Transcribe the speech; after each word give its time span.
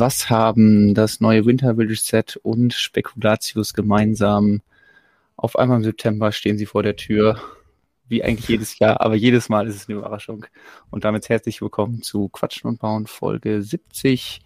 Was 0.00 0.30
haben 0.30 0.94
das 0.94 1.18
neue 1.18 1.44
Winter 1.44 1.74
Village 1.74 1.98
Set 2.00 2.38
und 2.44 2.72
Spekulatius 2.72 3.74
gemeinsam? 3.74 4.62
Auf 5.34 5.58
einmal 5.58 5.78
im 5.78 5.82
September 5.82 6.30
stehen 6.30 6.56
sie 6.56 6.66
vor 6.66 6.84
der 6.84 6.94
Tür, 6.94 7.40
wie 8.06 8.22
eigentlich 8.22 8.46
jedes 8.46 8.78
Jahr, 8.78 9.00
aber 9.00 9.16
jedes 9.16 9.48
Mal 9.48 9.66
ist 9.66 9.74
es 9.74 9.88
eine 9.88 9.98
Überraschung. 9.98 10.46
Und 10.90 11.02
damit 11.02 11.28
herzlich 11.28 11.60
willkommen 11.60 12.00
zu 12.00 12.28
Quatschen 12.28 12.70
und 12.70 12.78
Bauen 12.78 13.08
Folge 13.08 13.60
70. 13.60 14.40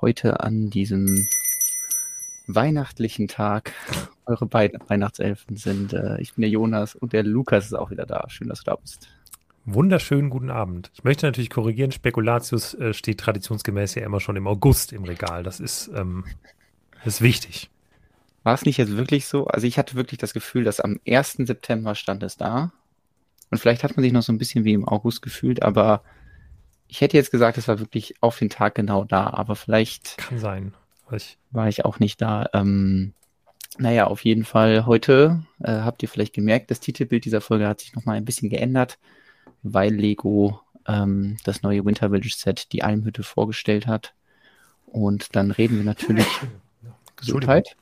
Heute 0.00 0.40
an 0.40 0.68
diesem 0.68 1.28
weihnachtlichen 2.48 3.28
Tag. 3.28 3.74
Eure 4.26 4.46
beiden 4.46 4.80
Weihnachtselfen 4.88 5.56
sind, 5.56 5.92
äh, 5.92 6.20
ich 6.20 6.34
bin 6.34 6.42
der 6.42 6.50
Jonas 6.50 6.96
und 6.96 7.12
der 7.12 7.22
Lukas 7.22 7.66
ist 7.66 7.74
auch 7.74 7.92
wieder 7.92 8.04
da. 8.04 8.28
Schön, 8.28 8.48
dass 8.48 8.64
du 8.64 8.72
da 8.72 8.74
bist. 8.74 9.08
Wunderschönen 9.70 10.30
guten 10.30 10.48
Abend. 10.48 10.90
Ich 10.94 11.04
möchte 11.04 11.26
natürlich 11.26 11.50
korrigieren, 11.50 11.92
Spekulatius 11.92 12.72
äh, 12.72 12.94
steht 12.94 13.20
traditionsgemäß 13.20 13.96
ja 13.96 14.02
immer 14.02 14.18
schon 14.18 14.36
im 14.36 14.46
August 14.46 14.94
im 14.94 15.04
Regal. 15.04 15.42
Das 15.42 15.60
ist, 15.60 15.90
ähm, 15.94 16.24
ist 17.04 17.20
wichtig. 17.20 17.68
War 18.44 18.54
es 18.54 18.64
nicht 18.64 18.78
jetzt 18.78 18.96
wirklich 18.96 19.26
so? 19.26 19.46
Also 19.46 19.66
ich 19.66 19.76
hatte 19.76 19.94
wirklich 19.94 20.16
das 20.16 20.32
Gefühl, 20.32 20.64
dass 20.64 20.80
am 20.80 20.98
1. 21.06 21.32
September 21.40 21.94
stand 21.94 22.22
es 22.22 22.38
da. 22.38 22.72
Und 23.50 23.58
vielleicht 23.58 23.84
hat 23.84 23.94
man 23.94 24.02
sich 24.02 24.12
noch 24.14 24.22
so 24.22 24.32
ein 24.32 24.38
bisschen 24.38 24.64
wie 24.64 24.72
im 24.72 24.88
August 24.88 25.20
gefühlt, 25.20 25.62
aber 25.62 26.02
ich 26.86 27.02
hätte 27.02 27.18
jetzt 27.18 27.30
gesagt, 27.30 27.58
es 27.58 27.68
war 27.68 27.78
wirklich 27.78 28.14
auf 28.22 28.38
den 28.38 28.48
Tag 28.48 28.74
genau 28.74 29.04
da, 29.04 29.26
aber 29.26 29.54
vielleicht. 29.54 30.16
Kann 30.16 30.38
sein. 30.38 30.72
Ich 31.12 31.36
war 31.50 31.68
ich 31.68 31.84
auch 31.84 31.98
nicht 31.98 32.22
da. 32.22 32.48
Ähm, 32.54 33.12
naja, 33.76 34.06
auf 34.06 34.24
jeden 34.24 34.46
Fall 34.46 34.86
heute 34.86 35.42
äh, 35.62 35.72
habt 35.72 36.02
ihr 36.02 36.08
vielleicht 36.08 36.32
gemerkt, 36.32 36.70
das 36.70 36.80
Titelbild 36.80 37.26
dieser 37.26 37.42
Folge 37.42 37.68
hat 37.68 37.80
sich 37.80 37.94
nochmal 37.94 38.16
ein 38.16 38.24
bisschen 38.24 38.48
geändert 38.48 38.98
weil 39.62 39.94
Lego 39.94 40.60
ähm, 40.86 41.36
das 41.44 41.62
neue 41.62 41.84
Winter 41.84 42.10
Village 42.10 42.34
Set, 42.36 42.72
die 42.72 42.82
Almhütte, 42.82 43.22
vorgestellt 43.22 43.86
hat. 43.86 44.14
Und 44.86 45.36
dann 45.36 45.50
reden 45.50 45.76
wir 45.76 45.84
natürlich 45.84 46.26
Gesundheit 47.16 47.76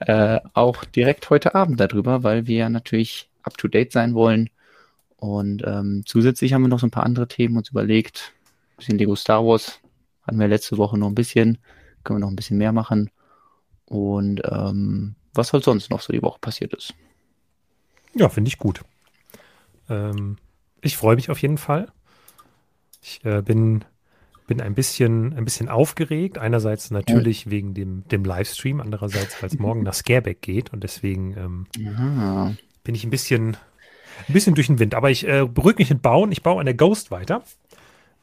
äh, 0.00 0.40
auch 0.54 0.84
direkt 0.84 1.30
heute 1.30 1.54
Abend 1.54 1.78
darüber, 1.80 2.22
weil 2.22 2.46
wir 2.46 2.56
ja 2.56 2.68
natürlich 2.68 3.28
up 3.42 3.56
to 3.58 3.68
date 3.68 3.92
sein 3.92 4.14
wollen. 4.14 4.50
Und 5.16 5.62
ähm, 5.66 6.02
zusätzlich 6.06 6.54
haben 6.54 6.62
wir 6.62 6.68
noch 6.68 6.80
so 6.80 6.86
ein 6.86 6.90
paar 6.90 7.04
andere 7.04 7.28
Themen 7.28 7.56
uns 7.56 7.70
überlegt. 7.70 8.32
Ein 8.72 8.76
bisschen 8.78 8.98
Lego 8.98 9.14
Star 9.14 9.44
Wars 9.44 9.80
hatten 10.22 10.38
wir 10.38 10.48
letzte 10.48 10.78
Woche 10.78 10.96
noch 10.96 11.08
ein 11.08 11.14
bisschen, 11.14 11.58
können 12.02 12.18
wir 12.18 12.24
noch 12.24 12.32
ein 12.32 12.36
bisschen 12.36 12.56
mehr 12.56 12.72
machen. 12.72 13.10
Und 13.84 14.40
ähm, 14.44 15.16
was 15.34 15.52
halt 15.52 15.64
sonst 15.64 15.90
noch 15.90 16.00
so 16.00 16.12
die 16.12 16.22
Woche 16.22 16.38
passiert 16.40 16.72
ist. 16.72 16.94
Ja, 18.14 18.28
finde 18.28 18.48
ich 18.48 18.58
gut. 18.58 18.80
Ähm, 19.88 20.38
ich 20.82 20.96
freue 20.96 21.16
mich 21.16 21.30
auf 21.30 21.40
jeden 21.40 21.58
Fall. 21.58 21.88
Ich 23.02 23.24
äh, 23.24 23.42
bin, 23.42 23.84
bin 24.46 24.60
ein 24.60 24.74
bisschen, 24.74 25.32
ein 25.34 25.44
bisschen 25.44 25.68
aufgeregt. 25.68 26.38
Einerseits 26.38 26.90
natürlich 26.90 27.46
ja. 27.46 27.50
wegen 27.50 27.74
dem, 27.74 28.06
dem 28.08 28.24
Livestream, 28.24 28.80
andererseits, 28.80 29.42
weil 29.42 29.48
es 29.48 29.58
morgen 29.58 29.82
nach 29.82 29.94
Scareback 29.94 30.42
geht 30.42 30.72
und 30.72 30.82
deswegen 30.82 31.36
ähm, 31.36 31.66
bin 32.84 32.94
ich 32.94 33.04
ein 33.04 33.10
bisschen, 33.10 33.56
ein 34.28 34.32
bisschen 34.32 34.54
durch 34.54 34.66
den 34.66 34.78
Wind. 34.78 34.94
Aber 34.94 35.10
ich 35.10 35.26
äh, 35.26 35.46
beruhige 35.46 35.78
mich 35.78 35.90
mit 35.90 36.02
Bauen. 36.02 36.32
Ich 36.32 36.42
baue 36.42 36.60
an 36.60 36.66
der 36.66 36.74
Ghost 36.74 37.10
weiter 37.10 37.42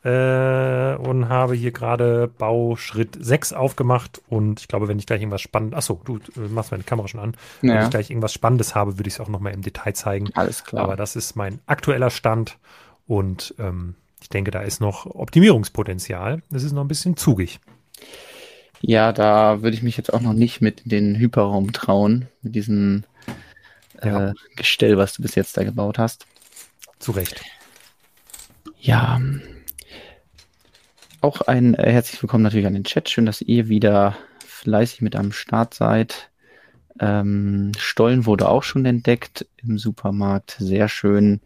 äh, 0.03 0.95
und 0.95 1.29
habe 1.29 1.55
hier 1.55 1.71
gerade 1.71 2.27
Bauschritt 2.27 3.17
6 3.19 3.53
aufgemacht 3.53 4.21
und 4.29 4.59
ich 4.59 4.67
glaube, 4.67 4.87
wenn 4.87 4.99
ich 4.99 5.05
gleich 5.05 5.21
irgendwas 5.21 5.41
Spannendes, 5.41 5.77
achso, 5.77 6.01
du 6.05 6.17
äh, 6.35 6.47
machst 6.49 6.71
meine 6.71 6.83
Kamera 6.83 7.07
schon 7.07 7.19
an, 7.19 7.33
ja. 7.61 7.73
wenn 7.73 7.83
ich 7.83 7.89
gleich 7.89 8.09
irgendwas 8.09 8.33
Spannendes 8.33 8.75
habe, 8.75 8.97
würde 8.97 9.07
ich 9.07 9.15
es 9.15 9.19
auch 9.19 9.29
nochmal 9.29 9.53
im 9.53 9.61
Detail 9.61 9.93
zeigen. 9.93 10.29
Alles 10.33 10.63
klar. 10.63 10.83
Aber 10.83 10.95
das 10.95 11.15
ist 11.15 11.35
mein 11.35 11.59
aktueller 11.65 12.09
Stand 12.09 12.57
und 13.07 13.55
ähm, 13.59 13.95
ich 14.21 14.29
denke, 14.29 14.51
da 14.51 14.61
ist 14.61 14.81
noch 14.81 15.05
Optimierungspotenzial. 15.05 16.41
Es 16.51 16.63
ist 16.63 16.73
noch 16.73 16.83
ein 16.83 16.87
bisschen 16.87 17.17
zugig. 17.17 17.59
Ja, 18.81 19.11
da 19.11 19.61
würde 19.61 19.75
ich 19.75 19.83
mich 19.83 19.97
jetzt 19.97 20.13
auch 20.13 20.21
noch 20.21 20.33
nicht 20.33 20.61
mit 20.61 20.81
in 20.81 20.89
den 20.89 21.15
Hyperraum 21.15 21.71
trauen, 21.73 22.27
mit 22.41 22.55
diesem 22.55 23.03
ja. 24.03 24.29
äh, 24.29 24.33
Gestell, 24.55 24.97
was 24.97 25.13
du 25.13 25.21
bis 25.21 25.35
jetzt 25.35 25.57
da 25.57 25.63
gebaut 25.63 25.97
hast. 25.97 26.25
Zu 26.99 27.11
Recht. 27.11 27.41
Ja, 28.79 29.19
auch 31.27 31.41
ein 31.41 31.73
äh, 31.73 31.91
herzlich 31.91 32.23
willkommen 32.23 32.45
natürlich 32.45 32.67
an 32.67 32.73
den 32.73 32.85
Chat. 32.85 33.09
Schön, 33.09 33.25
dass 33.25 33.41
ihr 33.41 33.67
wieder 33.67 34.15
fleißig 34.45 35.01
mit 35.01 35.17
am 35.17 35.33
Start 35.33 35.73
seid. 35.73 36.31
Ähm, 37.01 37.73
Stollen 37.77 38.25
wurde 38.25 38.47
auch 38.47 38.63
schon 38.63 38.85
entdeckt 38.85 39.45
im 39.57 39.77
Supermarkt. 39.77 40.55
Sehr 40.57 40.87
schön. 40.87 41.41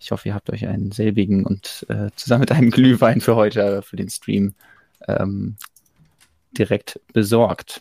Ich 0.00 0.10
hoffe, 0.10 0.28
ihr 0.28 0.34
habt 0.34 0.50
euch 0.50 0.66
einen 0.66 0.90
selbigen 0.90 1.46
und 1.46 1.86
äh, 1.88 2.10
zusammen 2.16 2.40
mit 2.40 2.50
einem 2.50 2.70
Glühwein 2.72 3.20
für 3.20 3.36
heute, 3.36 3.82
für 3.82 3.94
den 3.94 4.08
Stream, 4.08 4.54
ähm, 5.06 5.54
direkt 6.50 6.98
besorgt. 7.12 7.80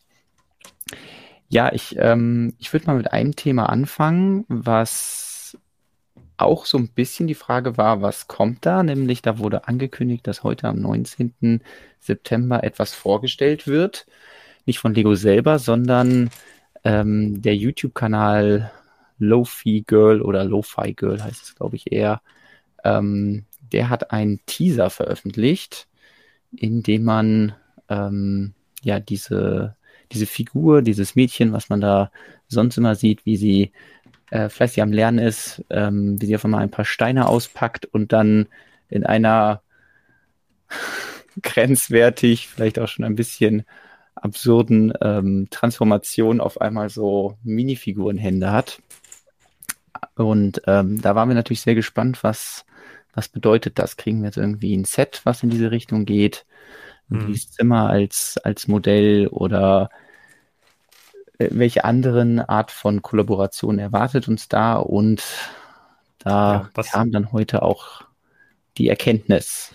Ja, 1.50 1.74
ich, 1.74 1.96
ähm, 1.98 2.54
ich 2.60 2.72
würde 2.72 2.86
mal 2.86 2.98
mit 2.98 3.12
einem 3.12 3.36
Thema 3.36 3.68
anfangen, 3.68 4.46
was 4.48 5.31
auch 6.42 6.66
so 6.66 6.78
ein 6.78 6.90
bisschen 6.90 7.28
die 7.28 7.36
Frage 7.36 7.78
war, 7.78 8.02
was 8.02 8.28
kommt 8.28 8.66
da? 8.66 8.84
Nämlich 8.84 9.22
da 9.22 9.40
wurde 9.40 9.68
angekündigt, 9.68 10.28
dass 10.28 10.44
heute 10.44 10.68
am 10.68 10.80
19. 10.80 11.62
September 12.00 12.64
etwas 12.64 12.94
vorgestellt 12.94 13.68
wird. 13.68 14.06
Nicht 14.66 14.80
von 14.80 14.94
Lego 14.94 15.16
selber, 15.16 15.60
sondern 15.60 16.30
ähm, 16.84 17.42
der 17.42 17.56
YouTube-Kanal 17.56 18.72
Lo-Fi 19.18 19.84
Girl 19.86 20.22
oder 20.22 20.44
Lo-Fi 20.44 20.94
Girl 20.94 21.24
heißt 21.24 21.44
es, 21.44 21.56
glaube 21.56 21.76
ich, 21.76 21.92
eher. 21.92 22.22
Ähm, 22.84 23.46
der 23.72 23.90
hat 23.90 24.12
einen 24.12 24.40
Teaser 24.46 24.90
veröffentlicht, 24.90 25.88
in 26.56 26.84
dem 26.84 27.04
man 27.04 27.56
ähm, 27.90 28.54
ja 28.84 29.00
diese, 29.00 29.76
diese 30.12 30.26
Figur, 30.26 30.82
dieses 30.82 31.16
Mädchen, 31.16 31.54
was 31.54 31.70
man 31.70 31.82
da 31.82 32.12
sonst 32.48 32.78
immer 32.78 32.96
sieht, 32.96 33.26
wie 33.26 33.38
sie 33.38 33.72
äh, 34.32 34.50
fleißig 34.50 34.82
am 34.82 34.92
Lernen 34.92 35.20
ist, 35.20 35.64
ähm, 35.70 36.20
wie 36.20 36.26
sie 36.26 36.36
auf 36.36 36.46
einmal 36.46 36.64
ein 36.64 36.72
paar 36.72 36.86
Steine 36.86 37.28
auspackt 37.28 37.86
und 37.86 38.14
dann 38.14 38.48
in 38.90 39.06
einer 39.06 39.62
grenzwertig, 41.42 42.48
vielleicht 42.48 42.80
auch 42.80 42.88
schon 42.88 43.06
ein 43.06 43.16
bisschen 43.16 43.64
absurden 44.16 44.94
ähm, 45.02 45.48
Transformation 45.52 46.42
auf 46.42 46.60
einmal 46.60 46.90
so 46.90 47.38
Minifigurenhände 47.44 48.52
hat. 48.52 48.82
Und 50.16 50.62
ähm, 50.66 51.02
da 51.02 51.16
waren 51.16 51.30
wir 51.30 51.36
natürlich 51.36 51.62
sehr 51.62 51.76
gespannt, 51.76 52.24
was, 52.24 52.66
was 53.14 53.28
bedeutet 53.28 53.80
das? 53.80 53.98
Kriegen 53.98 54.22
wir 54.22 54.28
jetzt 54.28 54.38
irgendwie 54.38 54.76
ein 54.76 54.86
Set, 54.86 55.22
was 55.24 55.44
in 55.44 55.50
diese 55.50 55.72
Richtung 55.72 56.06
geht? 56.06 56.46
Hm. 57.10 57.36
Zimmer 57.36 57.90
als, 57.90 58.38
als 58.42 58.68
Modell 58.68 59.28
oder 59.28 59.90
welche 61.52 61.86
anderen 61.86 62.40
Art 62.40 62.72
von 62.72 63.02
Kollaboration 63.02 63.80
erwartet 63.80 64.28
uns 64.28 64.48
da 64.48 64.76
und 64.76 65.24
da 66.20 66.70
ja, 66.76 66.84
kam 66.84 67.12
dann 67.12 67.32
heute 67.32 67.64
auch 67.64 68.04
die 68.78 68.88
Erkenntnis. 68.88 69.74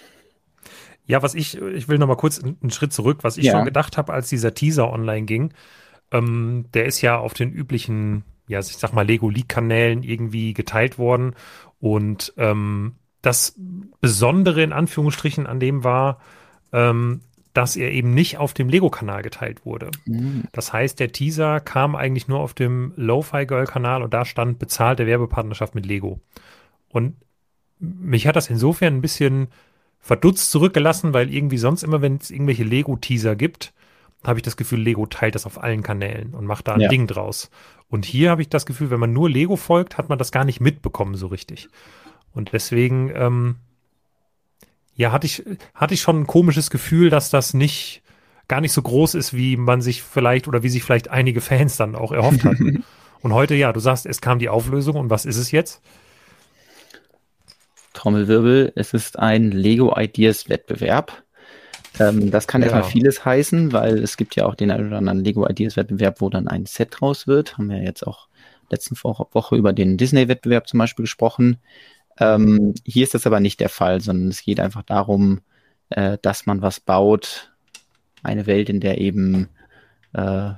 Ja, 1.07 1.23
was 1.23 1.35
ich, 1.35 1.61
ich 1.61 1.89
will 1.89 1.99
noch 1.99 2.09
mal 2.09 2.17
kurz 2.17 2.43
einen 2.43 2.71
Schritt 2.71 2.93
zurück, 2.93 3.19
was 3.23 3.37
ich 3.37 3.47
ja. 3.47 3.53
schon 3.53 3.65
gedacht 3.65 3.97
habe, 3.97 4.13
als 4.13 4.29
dieser 4.29 4.55
Teaser 4.55 4.93
online 4.93 5.27
ging, 5.27 5.53
ähm, 6.11 6.67
der 6.75 6.87
ist 6.87 7.01
ja 7.01 7.19
auf 7.19 7.35
den 7.35 7.53
üblichen, 7.53 8.25
ja, 8.49 8.59
ich 8.59 8.77
sag 8.77 8.93
mal, 8.93 9.07
Lego 9.07 9.29
League-Kanälen 9.29 10.03
irgendwie 10.03 10.53
geteilt 10.53 10.99
worden 10.99 11.35
und 11.79 12.33
ähm, 12.37 12.97
das 13.23 13.55
Besondere 14.01 14.63
in 14.63 14.73
Anführungsstrichen 14.73 15.47
an 15.47 15.61
dem 15.61 15.85
war, 15.85 16.21
ähm, 16.73 17.23
dass 17.57 17.77
er 17.77 17.91
eben 17.91 18.13
nicht 18.13 18.37
auf 18.37 18.53
dem 18.53 18.69
Lego-Kanal 18.69 19.23
geteilt 19.23 19.65
wurde. 19.65 19.91
Mhm. 20.05 20.45
Das 20.53 20.73
heißt, 20.73 21.01
der 21.01 21.13
Teaser 21.13 21.61
kam 21.61 21.97
eigentlich 21.97 22.29
nur 22.29 22.41
auf 22.41 22.53
dem 22.53 22.93
Lo-Fi 22.97 23.47
Girl-Kanal 23.47 24.03
und 24.03 24.13
da 24.13 24.25
stand 24.25 24.59
bezahlte 24.59 25.07
Werbepartnerschaft 25.07 25.75
mit 25.75 25.87
Lego. 25.87 26.21
Und 26.89 27.17
mich 27.79 28.27
hat 28.27 28.37
das 28.37 28.51
insofern 28.51 28.97
ein 28.97 29.01
bisschen 29.01 29.49
verdutzt 30.01 30.51
zurückgelassen, 30.51 31.15
weil 31.15 31.33
irgendwie 31.33 31.59
sonst 31.59 31.83
immer, 31.83 32.03
wenn 32.03 32.17
es 32.17 32.31
irgendwelche 32.31 32.65
Lego-Teaser 32.65 33.37
gibt, 33.37 33.73
habe 34.23 34.39
ich 34.39 34.43
das 34.43 34.57
Gefühl, 34.57 34.81
Lego 34.81 35.07
teilt 35.07 35.35
das 35.35 35.47
auf 35.47 35.63
allen 35.63 35.83
Kanälen 35.83 36.35
und 36.35 36.47
macht 36.47 36.69
da 36.69 36.75
ein 36.75 36.81
ja. 36.81 36.89
Ding 36.89 37.07
draus. 37.07 37.51
Und 37.89 38.05
hier 38.05 38.31
habe 38.31 38.43
ich 38.43 38.49
das 38.49 38.67
Gefühl, 38.67 38.91
wenn 38.91 39.01
man 39.01 39.13
nur 39.13 39.31
Lego 39.31 39.57
folgt, 39.57 39.97
hat 39.97 40.09
man 40.09 40.19
das 40.19 40.33
gar 40.33 40.45
nicht 40.45 40.61
mitbekommen 40.61 41.15
so 41.15 41.29
richtig. 41.29 41.69
Und 42.33 42.53
deswegen 42.53 43.11
ähm, 43.15 43.57
ja, 44.97 45.13
hatte 45.13 45.27
ich, 45.27 45.45
hatte 45.75 45.95
ich 45.95 46.01
schon 46.01 46.21
ein 46.21 46.27
komisches 46.27 46.71
Gefühl, 46.71 47.11
dass 47.11 47.31
das 47.31 47.55
nicht 47.55 48.03
gar 48.49 48.61
nicht 48.61 48.73
so 48.73 48.83
groß 48.83 49.15
ist, 49.15 49.35
wie 49.35 49.57
man 49.57 49.83
sich 49.83 50.03
vielleicht 50.03 50.49
oder 50.49 50.63
wie 50.63 50.69
sich 50.69 50.83
vielleicht 50.83 51.11
einige 51.11 51.41
Fans 51.41 51.77
dann 51.77 51.95
auch 51.95 52.13
erhofft 52.13 52.45
hatten. 52.45 52.85
und 53.21 53.35
heute, 53.35 53.55
ja, 53.55 53.73
du 53.73 53.81
sagst, 53.81 54.07
es 54.07 54.21
kam 54.21 54.39
die 54.39 54.49
Auflösung 54.49 54.97
und 54.97 55.11
was 55.11 55.25
ist 55.25 55.37
es 55.37 55.51
jetzt? 55.51 55.83
Trommelwirbel, 57.93 58.73
es 58.75 58.95
ist 58.95 59.19
ein 59.19 59.51
Lego 59.51 59.95
Ideas 59.99 60.49
Wettbewerb. 60.49 61.23
Ähm, 61.99 62.31
das 62.31 62.47
kann 62.47 62.63
ja. 62.63 62.69
erstmal 62.69 62.85
vieles 62.85 63.25
heißen, 63.25 63.73
weil 63.73 63.99
es 63.99 64.17
gibt 64.17 64.37
ja 64.37 64.47
auch 64.47 64.55
den 64.55 64.71
einen 64.71 64.89
oder 64.89 64.99
anderen 64.99 65.25
Lego 65.25 65.47
Ideas 65.49 65.77
Wettbewerb, 65.77 66.21
wo 66.21 66.31
dann 66.31 66.47
ein 66.47 66.67
Set 66.67 66.97
draus 67.01 67.27
wird. 67.27 67.59
Haben 67.59 67.69
wir 67.69 67.83
jetzt 67.83 68.07
auch 68.07 68.29
letzten 68.71 68.97
Woche 69.03 69.57
über 69.57 69.73
den 69.73 69.97
Disney 69.97 70.29
Wettbewerb 70.29 70.69
zum 70.69 70.79
Beispiel 70.79 71.05
gesprochen. 71.05 71.59
Ähm, 72.19 72.75
hier 72.85 73.03
ist 73.03 73.15
das 73.15 73.27
aber 73.27 73.41
nicht 73.41 73.61
der 73.61 73.69
Fall, 73.69 74.01
sondern 74.01 74.29
es 74.29 74.43
geht 74.43 74.61
einfach 74.61 74.83
darum, 74.83 75.41
äh, 75.91 76.19
dass 76.23 76.47
man 76.47 76.63
was 76.63 76.81
baut, 76.81 77.53
eine 78.23 78.47
Welt, 78.47 78.69
in 78.69 78.81
der 78.81 78.99
eben, 78.99 79.49
äh, 80.15 80.51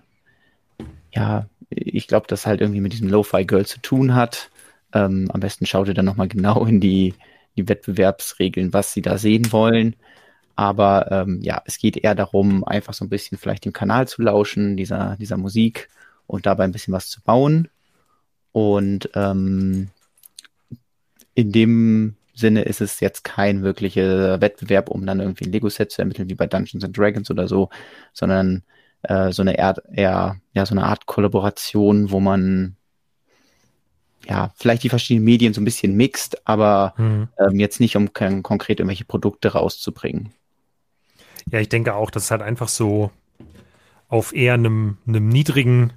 ja, 1.13 1.47
ich 1.71 2.07
glaube, 2.09 2.27
das 2.29 2.47
halt 2.47 2.61
irgendwie 2.61 2.81
mit 2.81 2.93
diesem 2.93 3.09
Lo-Fi 3.09 3.45
Girl 3.45 3.67
zu 3.67 3.81
tun 3.81 4.15
hat. 4.15 4.51
Ähm, 4.93 5.31
am 5.33 5.41
besten 5.41 5.67
schaut 5.67 5.89
ihr 5.89 5.95
dann 5.95 6.07
nochmal 6.07 6.29
genau 6.29 6.65
in 6.65 6.81
die, 6.81 7.15
die 7.57 7.69
Wettbewerbsregeln, 7.69 8.73
was 8.73 8.93
sie 8.93 9.03
da 9.03 9.19
sehen 9.19 9.53
wollen. 9.53 9.97
Aber 10.57 11.11
ähm, 11.13 11.41
ja, 11.43 11.63
es 11.67 11.79
geht 11.79 11.97
eher 11.97 12.15
darum, 12.15 12.65
einfach 12.65 12.95
so 12.95 13.05
ein 13.05 13.11
bisschen 13.11 13.39
vielleicht 13.39 13.65
dem 13.65 13.73
Kanal 13.73 14.09
zu 14.09 14.23
lauschen, 14.23 14.77
dieser, 14.77 15.17
dieser 15.17 15.37
Musik 15.37 15.89
und 16.27 16.47
dabei 16.47 16.65
ein 16.65 16.73
bisschen 16.73 16.95
was 16.95 17.09
zu 17.09 17.21
bauen. 17.23 17.69
Und 18.53 19.11
ähm, 19.15 19.91
in 21.38 21.52
dem 21.52 22.17
Sinne 22.35 22.62
ist 22.62 22.81
es 22.81 22.99
jetzt 22.99 23.23
kein 23.23 23.62
wirklicher 23.62 24.40
Wettbewerb, 24.40 24.88
um 24.88 25.06
dann 25.06 25.20
irgendwie 25.20 25.44
ein 25.44 25.52
Lego-Set 25.52 25.93
zu 25.93 26.02
ermitteln, 26.02 26.29
wie 26.29 26.35
bei 26.35 26.49
Dungeons 26.49 26.82
and 26.82 26.99
Dragons 26.99 27.31
oder 27.31 27.46
so, 27.46 27.69
sondern 28.12 28.64
äh, 29.02 29.31
so 29.31 29.43
eine 29.43 29.56
eher, 29.56 29.76
eher, 29.93 30.40
ja, 30.52 30.67
so 30.67 30.75
eine 30.75 30.82
Art 30.82 31.06
Kollaboration, 31.06 32.11
wo 32.11 32.19
man 32.19 32.75
ja, 34.26 34.50
vielleicht 34.56 34.82
die 34.82 34.88
verschiedenen 34.88 35.26
Medien 35.26 35.55
so 35.55 35.61
ein 35.61 35.64
bisschen 35.64 35.94
mixt, 35.94 36.44
aber 36.44 36.94
mhm. 36.96 37.29
ähm, 37.38 37.61
jetzt 37.61 37.79
nicht, 37.79 37.94
um 37.94 38.12
konkret 38.12 38.81
irgendwelche 38.81 39.05
Produkte 39.05 39.52
rauszubringen. 39.52 40.32
Ja, 41.52 41.61
ich 41.61 41.69
denke 41.69 41.94
auch, 41.94 42.11
dass 42.11 42.25
es 42.25 42.31
halt 42.32 42.43
einfach 42.43 42.69
so 42.69 43.12
auf 44.08 44.35
eher 44.35 44.55
einem, 44.55 44.99
einem 45.06 45.29
niedrigen 45.29 45.93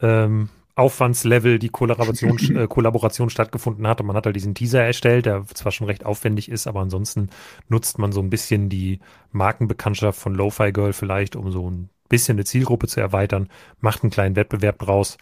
ähm, 0.00 0.48
Aufwandslevel 0.76 1.58
die 1.58 1.68
Kollaboration, 1.68 2.38
äh, 2.56 2.66
Kollaboration 2.66 3.30
stattgefunden 3.30 3.86
hat. 3.86 4.00
Und 4.00 4.06
man 4.06 4.16
hat 4.16 4.26
halt 4.26 4.36
diesen 4.36 4.54
Teaser 4.54 4.82
erstellt, 4.82 5.26
der 5.26 5.44
zwar 5.46 5.72
schon 5.72 5.86
recht 5.86 6.04
aufwendig 6.04 6.50
ist, 6.50 6.66
aber 6.66 6.80
ansonsten 6.80 7.30
nutzt 7.68 7.98
man 7.98 8.12
so 8.12 8.20
ein 8.20 8.30
bisschen 8.30 8.68
die 8.68 9.00
Markenbekanntschaft 9.32 10.18
von 10.18 10.34
Lo-Fi 10.34 10.72
Girl 10.72 10.92
vielleicht, 10.92 11.36
um 11.36 11.50
so 11.50 11.70
ein 11.70 11.90
bisschen 12.08 12.36
eine 12.36 12.44
Zielgruppe 12.44 12.88
zu 12.88 13.00
erweitern, 13.00 13.48
macht 13.80 14.02
einen 14.02 14.10
kleinen 14.10 14.36
Wettbewerb 14.36 14.78
draus. 14.78 15.18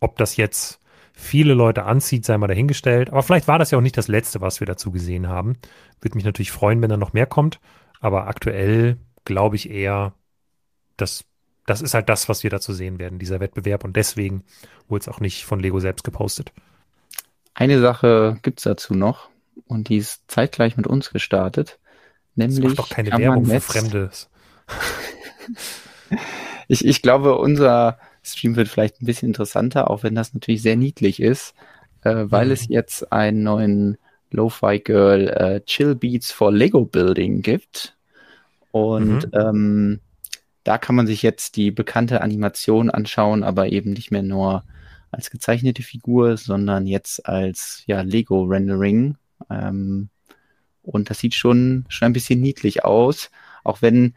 Ob 0.00 0.16
das 0.16 0.36
jetzt 0.36 0.80
viele 1.12 1.54
Leute 1.54 1.84
anzieht, 1.84 2.24
sei 2.24 2.38
mal 2.38 2.46
dahingestellt. 2.46 3.10
Aber 3.10 3.22
vielleicht 3.22 3.48
war 3.48 3.58
das 3.58 3.70
ja 3.70 3.78
auch 3.78 3.82
nicht 3.82 3.96
das 3.96 4.08
Letzte, 4.08 4.40
was 4.40 4.60
wir 4.60 4.66
dazu 4.66 4.90
gesehen 4.90 5.28
haben. 5.28 5.56
Würde 6.00 6.16
mich 6.16 6.24
natürlich 6.24 6.50
freuen, 6.50 6.80
wenn 6.82 6.90
da 6.90 6.96
noch 6.96 7.12
mehr 7.12 7.26
kommt. 7.26 7.60
Aber 8.00 8.26
aktuell 8.26 8.96
glaube 9.24 9.56
ich 9.56 9.70
eher, 9.70 10.14
dass 10.96 11.24
das 11.66 11.80
ist 11.80 11.94
halt 11.94 12.08
das, 12.08 12.28
was 12.28 12.42
wir 12.42 12.50
dazu 12.50 12.72
sehen 12.72 12.98
werden, 12.98 13.18
dieser 13.18 13.40
Wettbewerb. 13.40 13.84
Und 13.84 13.96
deswegen 13.96 14.44
wurde 14.88 15.02
es 15.02 15.08
auch 15.08 15.20
nicht 15.20 15.44
von 15.44 15.60
Lego 15.60 15.80
selbst 15.80 16.02
gepostet. 16.02 16.52
Eine 17.54 17.80
Sache 17.80 18.38
gibt 18.42 18.60
es 18.60 18.64
dazu 18.64 18.94
noch 18.94 19.28
und 19.66 19.88
die 19.88 19.98
ist 19.98 20.22
zeitgleich 20.28 20.76
mit 20.76 20.86
uns 20.86 21.10
gestartet. 21.10 21.78
Nämlich 22.34 22.64
das 22.64 22.74
doch 22.74 22.88
keine 22.88 23.16
Werbung 23.16 23.46
für 23.46 23.60
Fremdes. 23.60 24.30
ich, 26.68 26.84
ich 26.84 27.02
glaube, 27.02 27.36
unser 27.36 27.98
Stream 28.22 28.56
wird 28.56 28.68
vielleicht 28.68 29.02
ein 29.02 29.06
bisschen 29.06 29.28
interessanter, 29.28 29.90
auch 29.90 30.02
wenn 30.02 30.14
das 30.14 30.32
natürlich 30.32 30.62
sehr 30.62 30.76
niedlich 30.76 31.20
ist, 31.20 31.54
äh, 32.02 32.24
weil 32.26 32.46
mhm. 32.46 32.52
es 32.52 32.68
jetzt 32.68 33.12
einen 33.12 33.42
neuen 33.42 33.98
Lo-Fi 34.30 34.80
Girl 34.80 35.28
äh, 35.28 35.60
Chill 35.64 35.94
Beats 35.94 36.32
for 36.32 36.52
Lego 36.52 36.84
Building 36.84 37.42
gibt. 37.42 37.96
Und 38.70 39.26
mhm. 39.26 39.30
ähm, 39.34 40.00
da 40.64 40.78
kann 40.78 40.94
man 40.94 41.06
sich 41.06 41.22
jetzt 41.22 41.56
die 41.56 41.70
bekannte 41.70 42.20
Animation 42.22 42.90
anschauen, 42.90 43.42
aber 43.42 43.70
eben 43.70 43.92
nicht 43.92 44.10
mehr 44.10 44.22
nur 44.22 44.64
als 45.10 45.30
gezeichnete 45.30 45.82
Figur, 45.82 46.36
sondern 46.36 46.86
jetzt 46.86 47.26
als 47.26 47.82
ja, 47.86 48.00
Lego-Rendering. 48.02 49.16
Ähm, 49.50 50.08
und 50.82 51.10
das 51.10 51.18
sieht 51.18 51.34
schon, 51.34 51.84
schon 51.88 52.06
ein 52.06 52.12
bisschen 52.12 52.40
niedlich 52.40 52.84
aus, 52.84 53.30
auch 53.64 53.82
wenn 53.82 54.14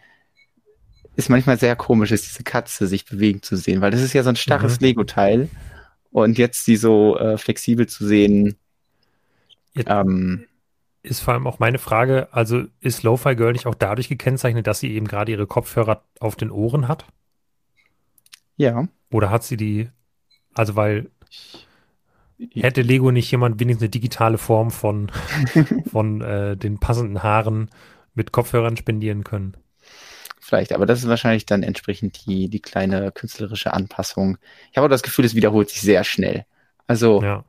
es 1.15 1.29
manchmal 1.29 1.57
sehr 1.57 1.75
komisch 1.75 2.11
ist, 2.11 2.27
diese 2.27 2.43
Katze 2.43 2.87
sich 2.87 3.05
bewegen 3.05 3.41
zu 3.41 3.55
sehen, 3.55 3.81
weil 3.81 3.91
das 3.91 4.01
ist 4.01 4.13
ja 4.13 4.23
so 4.23 4.29
ein 4.29 4.35
starres 4.35 4.79
mhm. 4.79 4.87
Lego-Teil. 4.87 5.49
Und 6.11 6.37
jetzt 6.37 6.65
die 6.67 6.77
so 6.77 7.17
äh, 7.17 7.37
flexibel 7.37 7.87
zu 7.87 8.05
sehen. 8.05 8.55
ähm, 9.85 10.45
ist 11.05 11.21
vor 11.21 11.33
allem 11.33 11.47
auch 11.47 11.59
meine 11.59 11.77
Frage, 11.77 12.27
also 12.31 12.63
ist 12.81 13.03
Lo-Fi 13.03 13.35
Girl 13.35 13.53
nicht 13.53 13.67
auch 13.67 13.75
dadurch 13.75 14.09
gekennzeichnet, 14.09 14.67
dass 14.67 14.79
sie 14.79 14.91
eben 14.93 15.07
gerade 15.07 15.31
ihre 15.31 15.47
Kopfhörer 15.47 16.03
auf 16.19 16.35
den 16.35 16.51
Ohren 16.51 16.87
hat? 16.87 17.05
Ja. 18.57 18.87
Oder 19.11 19.29
hat 19.29 19.43
sie 19.43 19.57
die, 19.57 19.89
also 20.53 20.75
weil 20.75 21.09
hätte 22.53 22.81
Lego 22.81 23.11
nicht 23.11 23.31
jemand 23.31 23.59
wenigstens 23.59 23.83
eine 23.83 23.89
digitale 23.89 24.37
Form 24.37 24.71
von, 24.71 25.11
von 25.91 26.21
äh, 26.21 26.57
den 26.57 26.79
passenden 26.79 27.23
Haaren 27.23 27.69
mit 28.13 28.31
Kopfhörern 28.31 28.77
spendieren 28.77 29.23
können? 29.23 29.55
Vielleicht, 30.39 30.73
aber 30.73 30.85
das 30.85 30.99
ist 30.99 31.07
wahrscheinlich 31.07 31.45
dann 31.45 31.63
entsprechend 31.63 32.25
die, 32.25 32.49
die 32.49 32.61
kleine 32.61 33.11
künstlerische 33.11 33.73
Anpassung. 33.73 34.37
Ich 34.71 34.77
habe 34.77 34.85
auch 34.85 34.91
das 34.91 35.01
Gefühl, 35.01 35.25
es 35.25 35.35
wiederholt 35.35 35.69
sich 35.69 35.81
sehr 35.81 36.03
schnell. 36.03 36.45
Also 36.87 37.21
ja 37.23 37.45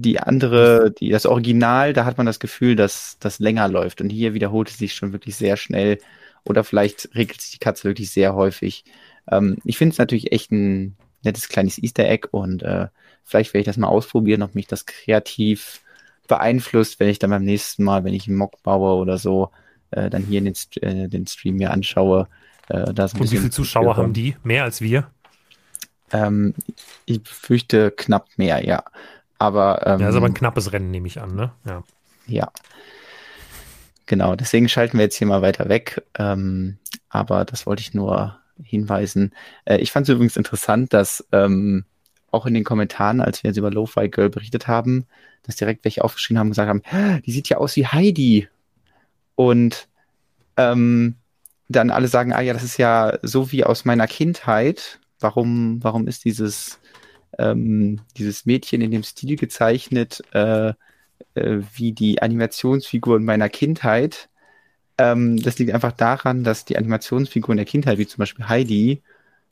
die 0.00 0.20
andere, 0.20 0.90
die, 0.90 1.10
das 1.10 1.26
Original, 1.26 1.92
da 1.92 2.04
hat 2.04 2.16
man 2.16 2.26
das 2.26 2.40
Gefühl, 2.40 2.76
dass 2.76 3.16
das 3.20 3.38
länger 3.38 3.68
läuft. 3.68 4.00
Und 4.00 4.10
hier 4.10 4.34
wiederholt 4.34 4.70
es 4.70 4.78
sich 4.78 4.94
schon 4.94 5.12
wirklich 5.12 5.36
sehr 5.36 5.56
schnell. 5.56 5.98
Oder 6.44 6.64
vielleicht 6.64 7.10
regelt 7.14 7.40
sich 7.40 7.52
die 7.52 7.58
Katze 7.58 7.84
wirklich 7.84 8.10
sehr 8.10 8.34
häufig. 8.34 8.84
Ähm, 9.30 9.58
ich 9.64 9.78
finde 9.78 9.92
es 9.92 9.98
natürlich 9.98 10.32
echt 10.32 10.50
ein 10.52 10.96
nettes 11.22 11.48
kleines 11.48 11.82
Easter 11.82 12.08
Egg 12.08 12.28
und 12.30 12.62
äh, 12.62 12.86
vielleicht 13.24 13.52
werde 13.52 13.60
ich 13.60 13.66
das 13.66 13.76
mal 13.76 13.88
ausprobieren, 13.88 14.42
ob 14.42 14.54
mich 14.54 14.66
das 14.66 14.86
kreativ 14.86 15.80
beeinflusst, 16.28 17.00
wenn 17.00 17.08
ich 17.08 17.18
dann 17.18 17.30
beim 17.30 17.44
nächsten 17.44 17.84
Mal, 17.84 18.04
wenn 18.04 18.14
ich 18.14 18.28
einen 18.28 18.36
Mock 18.36 18.62
baue 18.62 18.94
oder 19.00 19.18
so, 19.18 19.50
äh, 19.90 20.10
dann 20.10 20.22
hier 20.22 20.38
in 20.38 20.44
den, 20.44 20.54
äh, 20.82 21.08
den 21.08 21.26
Stream 21.26 21.56
mir 21.56 21.72
anschaue. 21.72 22.28
Äh, 22.68 22.92
da 22.92 23.04
und 23.04 23.32
wie 23.32 23.38
viele 23.38 23.50
Zuschauer 23.50 23.96
haben 23.96 24.12
die? 24.12 24.36
Mehr 24.42 24.64
als 24.64 24.80
wir? 24.80 25.10
Ähm, 26.12 26.54
ich 27.06 27.22
befürchte 27.22 27.90
knapp 27.90 28.26
mehr, 28.36 28.64
ja. 28.64 28.84
Aber, 29.38 29.86
ähm, 29.86 30.00
ja, 30.00 30.08
ist 30.08 30.16
aber 30.16 30.26
ein 30.26 30.34
knappes 30.34 30.72
Rennen, 30.72 30.90
nehme 30.90 31.06
ich 31.06 31.20
an, 31.20 31.34
ne? 31.34 31.52
Ja. 31.64 31.84
Ja. 32.26 32.50
Genau, 34.06 34.34
deswegen 34.36 34.68
schalten 34.68 34.98
wir 34.98 35.04
jetzt 35.04 35.16
hier 35.16 35.26
mal 35.26 35.42
weiter 35.42 35.68
weg. 35.68 36.02
Ähm, 36.18 36.78
aber 37.08 37.44
das 37.44 37.66
wollte 37.66 37.82
ich 37.82 37.94
nur 37.94 38.38
hinweisen. 38.62 39.32
Äh, 39.64 39.78
ich 39.78 39.92
fand 39.92 40.08
es 40.08 40.14
übrigens 40.14 40.36
interessant, 40.36 40.92
dass 40.92 41.26
ähm, 41.32 41.84
auch 42.30 42.46
in 42.46 42.54
den 42.54 42.64
Kommentaren, 42.64 43.20
als 43.20 43.42
wir 43.42 43.50
jetzt 43.50 43.58
über 43.58 43.70
Lo-Fi 43.70 44.08
Girl 44.08 44.30
berichtet 44.30 44.66
haben, 44.66 45.06
dass 45.44 45.56
direkt 45.56 45.84
welche 45.84 46.04
aufgeschrieben 46.04 46.38
haben 46.38 46.48
und 46.48 46.52
gesagt 46.52 46.68
haben, 46.68 47.22
die 47.24 47.32
sieht 47.32 47.48
ja 47.48 47.58
aus 47.58 47.76
wie 47.76 47.86
Heidi. 47.86 48.48
Und 49.34 49.88
ähm, 50.56 51.16
dann 51.68 51.90
alle 51.90 52.08
sagen, 52.08 52.32
ah 52.32 52.40
ja, 52.40 52.52
das 52.52 52.64
ist 52.64 52.76
ja 52.76 53.18
so 53.22 53.52
wie 53.52 53.64
aus 53.64 53.84
meiner 53.84 54.06
Kindheit. 54.06 55.00
Warum, 55.20 55.82
warum 55.82 56.06
ist 56.06 56.24
dieses 56.24 56.78
ähm, 57.38 58.00
dieses 58.16 58.46
Mädchen 58.46 58.80
in 58.80 58.90
dem 58.90 59.02
Stil 59.02 59.36
gezeichnet, 59.36 60.22
äh, 60.32 60.70
äh, 61.34 61.58
wie 61.74 61.92
die 61.92 62.22
Animationsfiguren 62.22 63.24
meiner 63.24 63.48
Kindheit. 63.48 64.28
Ähm, 64.96 65.40
das 65.42 65.58
liegt 65.58 65.72
einfach 65.72 65.92
daran, 65.92 66.44
dass 66.44 66.64
die 66.64 66.76
Animationsfiguren 66.76 67.56
der 67.56 67.66
Kindheit, 67.66 67.98
wie 67.98 68.06
zum 68.06 68.18
Beispiel 68.18 68.48
Heidi, 68.48 69.02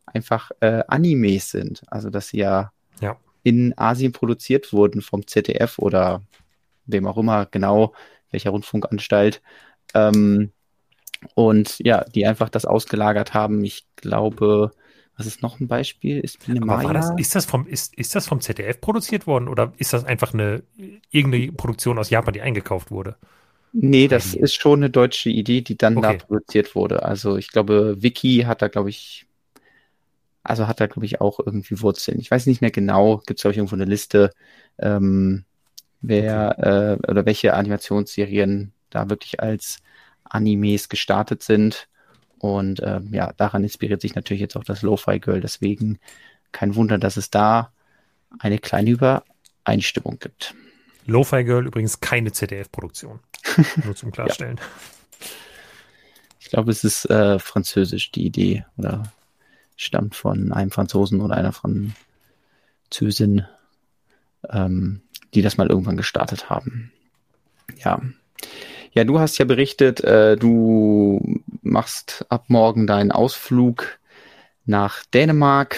einfach 0.06 0.50
äh, 0.60 0.82
Animes 0.88 1.50
sind. 1.50 1.82
Also 1.88 2.10
dass 2.10 2.28
sie 2.28 2.38
ja, 2.38 2.72
ja 3.00 3.16
in 3.46 3.78
Asien 3.78 4.10
produziert 4.10 4.72
wurden 4.72 5.02
vom 5.02 5.24
ZDF 5.24 5.78
oder 5.78 6.20
wem 6.86 7.06
auch 7.06 7.16
immer 7.16 7.46
genau, 7.46 7.94
welcher 8.32 8.50
Rundfunkanstalt. 8.50 9.40
Ähm, 9.94 10.50
und 11.36 11.78
ja, 11.78 12.02
die 12.02 12.26
einfach 12.26 12.48
das 12.48 12.64
ausgelagert 12.64 13.34
haben. 13.34 13.64
Ich 13.64 13.86
glaube, 13.94 14.72
was 15.16 15.26
ist 15.26 15.42
noch 15.42 15.60
ein 15.60 15.68
Beispiel? 15.68 16.20
Ist 16.20 16.44
Biene 16.44 16.60
Maya? 16.60 16.92
Das, 16.92 17.10
ist, 17.16 17.34
das 17.34 17.46
vom, 17.46 17.66
ist, 17.66 17.94
ist 17.94 18.14
das 18.14 18.26
vom 18.26 18.40
ZDF 18.40 18.80
produziert 18.80 19.26
worden 19.26 19.48
oder 19.48 19.72
ist 19.78 19.92
das 19.92 20.04
einfach 20.04 20.34
eine 20.34 20.62
irgendeine 21.10 21.52
Produktion 21.52 21.98
aus 21.98 22.10
Japan, 22.10 22.34
die 22.34 22.42
eingekauft 22.42 22.90
wurde? 22.90 23.16
Nee, 23.72 24.08
das 24.08 24.34
ist 24.34 24.54
schon 24.54 24.80
eine 24.80 24.90
deutsche 24.90 25.28
Idee, 25.28 25.60
die 25.60 25.76
dann 25.76 25.96
okay. 25.96 26.18
da 26.18 26.24
produziert 26.24 26.74
wurde. 26.74 27.02
Also 27.02 27.36
ich 27.36 27.50
glaube, 27.50 27.96
Wiki 28.00 28.44
hat 28.46 28.62
da, 28.62 28.68
glaube 28.68 28.90
ich, 28.90 29.26
also 30.42 30.68
hat 30.68 30.80
da, 30.80 30.86
glaube 30.86 31.06
ich, 31.06 31.20
auch 31.20 31.40
irgendwie 31.44 31.80
Wurzeln. 31.80 32.18
Ich 32.18 32.30
weiß 32.30 32.46
nicht 32.46 32.60
mehr 32.60 32.70
genau, 32.70 33.18
gibt 33.18 33.38
es, 33.38 33.42
glaube 33.42 33.52
ich, 33.52 33.58
irgendwo 33.58 33.76
eine 33.76 33.84
Liste, 33.84 34.32
ähm, 34.78 35.44
wer 36.00 36.56
okay. 36.58 36.92
äh, 36.94 37.10
oder 37.10 37.26
welche 37.26 37.54
Animationsserien 37.54 38.72
da 38.90 39.10
wirklich 39.10 39.40
als 39.40 39.78
Animes 40.24 40.88
gestartet 40.88 41.42
sind. 41.42 41.88
Und 42.38 42.80
äh, 42.80 43.00
ja, 43.10 43.32
daran 43.36 43.62
inspiriert 43.62 44.00
sich 44.00 44.14
natürlich 44.14 44.40
jetzt 44.40 44.56
auch 44.56 44.64
das 44.64 44.82
Lo-Fi 44.82 45.18
Girl. 45.18 45.40
Deswegen 45.40 45.98
kein 46.52 46.74
Wunder, 46.74 46.98
dass 46.98 47.16
es 47.16 47.30
da 47.30 47.72
eine 48.38 48.58
kleine 48.58 48.90
Übereinstimmung 48.90 50.18
gibt. 50.18 50.54
Lo-Fi 51.06 51.44
Girl 51.44 51.66
übrigens 51.66 52.00
keine 52.00 52.32
ZDF-Produktion. 52.32 53.20
Nur 53.84 53.94
zum 53.94 54.12
Klarstellen. 54.12 54.56
ja. 54.56 54.64
Ich 56.46 56.50
glaube, 56.50 56.70
es 56.70 56.84
ist 56.84 57.10
äh, 57.10 57.40
französisch, 57.40 58.12
die 58.12 58.24
Idee. 58.24 58.64
Oder 58.76 59.02
stammt 59.76 60.14
von 60.14 60.52
einem 60.52 60.70
Franzosen 60.70 61.20
oder 61.20 61.34
einer 61.34 61.52
Französin, 61.52 63.44
ähm, 64.48 65.02
die 65.34 65.42
das 65.42 65.56
mal 65.56 65.68
irgendwann 65.68 65.96
gestartet 65.96 66.48
haben. 66.48 66.92
Ja. 67.78 68.00
Ja, 68.96 69.04
du 69.04 69.20
hast 69.20 69.36
ja 69.36 69.44
berichtet, 69.44 70.00
äh, 70.04 70.38
du 70.38 71.42
machst 71.60 72.24
ab 72.30 72.46
morgen 72.48 72.86
deinen 72.86 73.12
Ausflug 73.12 73.98
nach 74.64 75.04
Dänemark, 75.12 75.76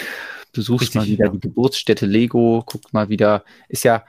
besuchst 0.53 0.83
Richtig, 0.83 0.95
mal 0.95 1.07
wieder 1.07 1.25
ja. 1.25 1.31
die 1.31 1.41
Geburtsstätte 1.41 2.05
Lego, 2.05 2.63
guckt 2.65 2.93
mal 2.93 3.09
wieder, 3.09 3.43
ist 3.67 3.83
ja 3.83 4.05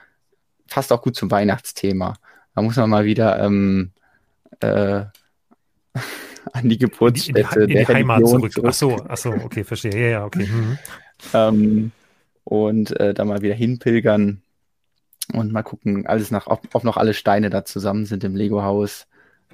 fast 0.65 0.93
auch 0.93 1.01
gut 1.01 1.17
zum 1.17 1.29
Weihnachtsthema. 1.29 2.13
Da 2.55 2.61
muss 2.61 2.77
man 2.77 2.89
mal 2.89 3.03
wieder 3.03 3.43
ähm, 3.43 3.91
äh, 4.61 5.03
an 6.53 6.69
die 6.69 6.77
Geburtsstätte 6.77 7.59
in 7.59 7.67
die, 7.67 7.73
in 7.73 7.79
die, 7.79 7.81
in 7.81 7.85
die 7.87 7.93
Heimat 7.93 8.25
zurück. 8.25 8.53
zurück. 8.53 8.69
Ach 8.69 8.73
so, 8.73 9.05
ach 9.09 9.17
so, 9.17 9.31
okay, 9.31 9.65
verstehe. 9.65 9.93
Ja, 9.93 10.07
ja, 10.07 10.25
okay. 10.25 10.47
Mhm. 10.47 10.77
ähm, 11.33 11.91
und 12.45 12.97
äh, 12.97 13.13
da 13.13 13.25
mal 13.25 13.41
wieder 13.41 13.55
hinpilgern 13.55 14.41
und 15.31 15.51
mal 15.51 15.63
gucken, 15.63 16.05
alles 16.07 16.31
nach, 16.31 16.47
ob, 16.47 16.61
ob 16.73 16.83
noch 16.83 16.97
alle 16.97 17.13
Steine 17.13 17.49
da 17.49 17.65
zusammen 17.65 18.05
sind 18.05 18.23
im 18.23 18.35
Lego-Haus. 18.35 19.07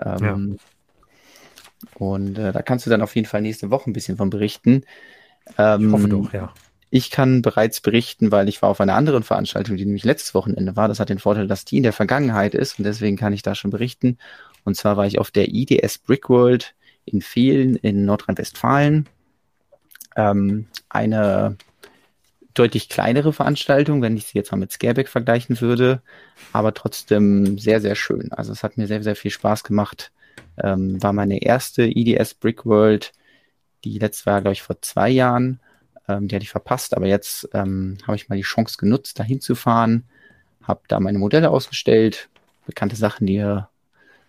Ähm, 0.04 0.58
ja. 0.58 1.88
Und 1.96 2.38
äh, 2.38 2.52
da 2.52 2.62
kannst 2.62 2.86
du 2.86 2.90
dann 2.90 3.02
auf 3.02 3.16
jeden 3.16 3.28
Fall 3.28 3.42
nächste 3.42 3.70
Woche 3.70 3.90
ein 3.90 3.94
bisschen 3.94 4.18
von 4.18 4.30
berichten. 4.30 4.84
Ähm, 5.58 5.88
ich 5.88 5.94
hoffe 5.94 6.08
doch, 6.10 6.34
ja. 6.34 6.54
Ich 6.90 7.12
kann 7.12 7.42
bereits 7.42 7.82
berichten, 7.82 8.32
weil 8.32 8.48
ich 8.48 8.62
war 8.62 8.70
auf 8.70 8.80
einer 8.80 8.96
anderen 8.96 9.24
Veranstaltung, 9.24 9.76
die 9.76 9.86
nämlich 9.86 10.06
letztes 10.06 10.34
Wochenende 10.34 10.76
war. 10.78 10.88
Das 10.88 11.00
hat 11.00 11.10
den 11.10 11.20
Vorteil, 11.20 11.48
dass 11.48 11.66
die 11.66 11.78
in 11.78 11.84
der 11.84 11.94
Vergangenheit 11.94 12.56
ist 12.56 12.80
und 12.80 12.86
deswegen 12.86 13.18
kann 13.18 13.34
ich 13.34 13.42
da 13.42 13.56
schon 13.56 13.72
berichten. 13.72 14.18
Und 14.64 14.76
zwar 14.76 14.96
war 14.96 15.06
ich 15.06 15.20
auf 15.20 15.30
der 15.30 15.50
IDS 15.50 15.98
Brickworld 15.98 16.76
in 17.04 17.22
Fehlen 17.22 17.76
in 17.76 18.06
Nordrhein-Westfalen. 18.06 19.08
Ähm, 20.16 20.68
eine 20.90 21.58
deutlich 22.58 22.90
kleinere 22.90 23.34
Veranstaltung, 23.34 24.02
wenn 24.02 24.18
ich 24.18 24.26
sie 24.26 24.38
jetzt 24.38 24.52
mal 24.52 24.58
mit 24.58 24.72
Scareback 24.72 25.08
vergleichen 25.10 25.60
würde, 25.62 26.02
aber 26.54 26.74
trotzdem 26.74 27.58
sehr, 27.58 27.82
sehr 27.82 27.96
schön. 27.96 28.32
Also 28.32 28.52
es 28.52 28.64
hat 28.64 28.78
mir 28.78 28.88
sehr, 28.88 29.04
sehr 29.04 29.16
viel 29.16 29.32
Spaß 29.32 29.64
gemacht. 29.64 30.12
Ähm, 30.62 31.02
war 31.02 31.14
meine 31.14 31.42
erste 31.42 31.84
IDS 31.84 32.34
Brickworld. 32.34 33.12
Die 33.84 34.00
letzte 34.00 34.26
war, 34.26 34.42
glaube 34.42 34.54
ich, 34.54 34.64
vor 34.64 34.82
zwei 34.82 35.10
Jahren. 35.10 35.60
Ähm, 36.08 36.28
die 36.28 36.36
hatte 36.36 36.44
ich 36.44 36.50
verpasst, 36.50 36.96
aber 36.96 37.08
jetzt 37.08 37.50
ähm, 37.54 37.98
habe 38.06 38.16
ich 38.16 38.30
mal 38.30 38.36
die 38.36 38.42
Chance 38.42 38.78
genutzt, 38.78 39.20
da 39.20 39.24
hinzufahren, 39.24 40.06
habe 40.64 40.82
da 40.88 41.00
meine 41.00 41.20
Modelle 41.20 41.52
ausgestellt, 41.52 42.30
bekannte 42.66 42.96
Sachen, 42.96 43.28
die 43.28 43.36
ihr, 43.36 43.70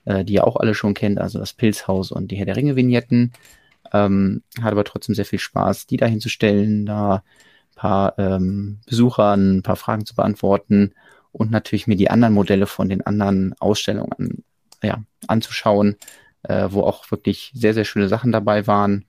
äh, 0.04 0.24
die 0.24 0.34
ihr 0.34 0.46
auch 0.46 0.56
alle 0.56 0.74
schon 0.74 0.94
kennt, 0.94 1.18
also 1.20 1.38
das 1.38 1.52
Pilzhaus 1.52 2.12
und 2.12 2.30
die 2.30 2.36
Herr 2.36 2.46
der 2.46 2.56
Ringe-Vignetten. 2.56 3.32
Ähm, 3.92 4.42
hat 4.60 4.72
aber 4.72 4.84
trotzdem 4.84 5.14
sehr 5.14 5.24
viel 5.24 5.38
Spaß, 5.38 5.86
die 5.86 5.96
da 5.96 6.06
hinzustellen, 6.06 6.84
da 6.84 7.22
paar 7.78 8.18
ähm, 8.18 8.80
Besuchern 8.86 9.58
ein 9.58 9.62
paar 9.62 9.76
Fragen 9.76 10.04
zu 10.04 10.14
beantworten 10.14 10.94
und 11.32 11.50
natürlich 11.50 11.86
mir 11.86 11.96
die 11.96 12.10
anderen 12.10 12.34
Modelle 12.34 12.66
von 12.66 12.88
den 12.88 13.06
anderen 13.06 13.54
Ausstellungen 13.60 14.44
ja, 14.82 15.02
anzuschauen, 15.28 15.96
äh, 16.42 16.68
wo 16.70 16.82
auch 16.82 17.10
wirklich 17.10 17.52
sehr, 17.54 17.74
sehr 17.74 17.84
schöne 17.84 18.08
Sachen 18.08 18.32
dabei 18.32 18.66
waren. 18.66 19.04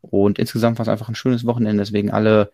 Und 0.00 0.38
insgesamt 0.38 0.78
war 0.78 0.84
es 0.84 0.88
einfach 0.88 1.08
ein 1.08 1.14
schönes 1.14 1.44
Wochenende. 1.44 1.82
Deswegen 1.82 2.10
alle, 2.10 2.52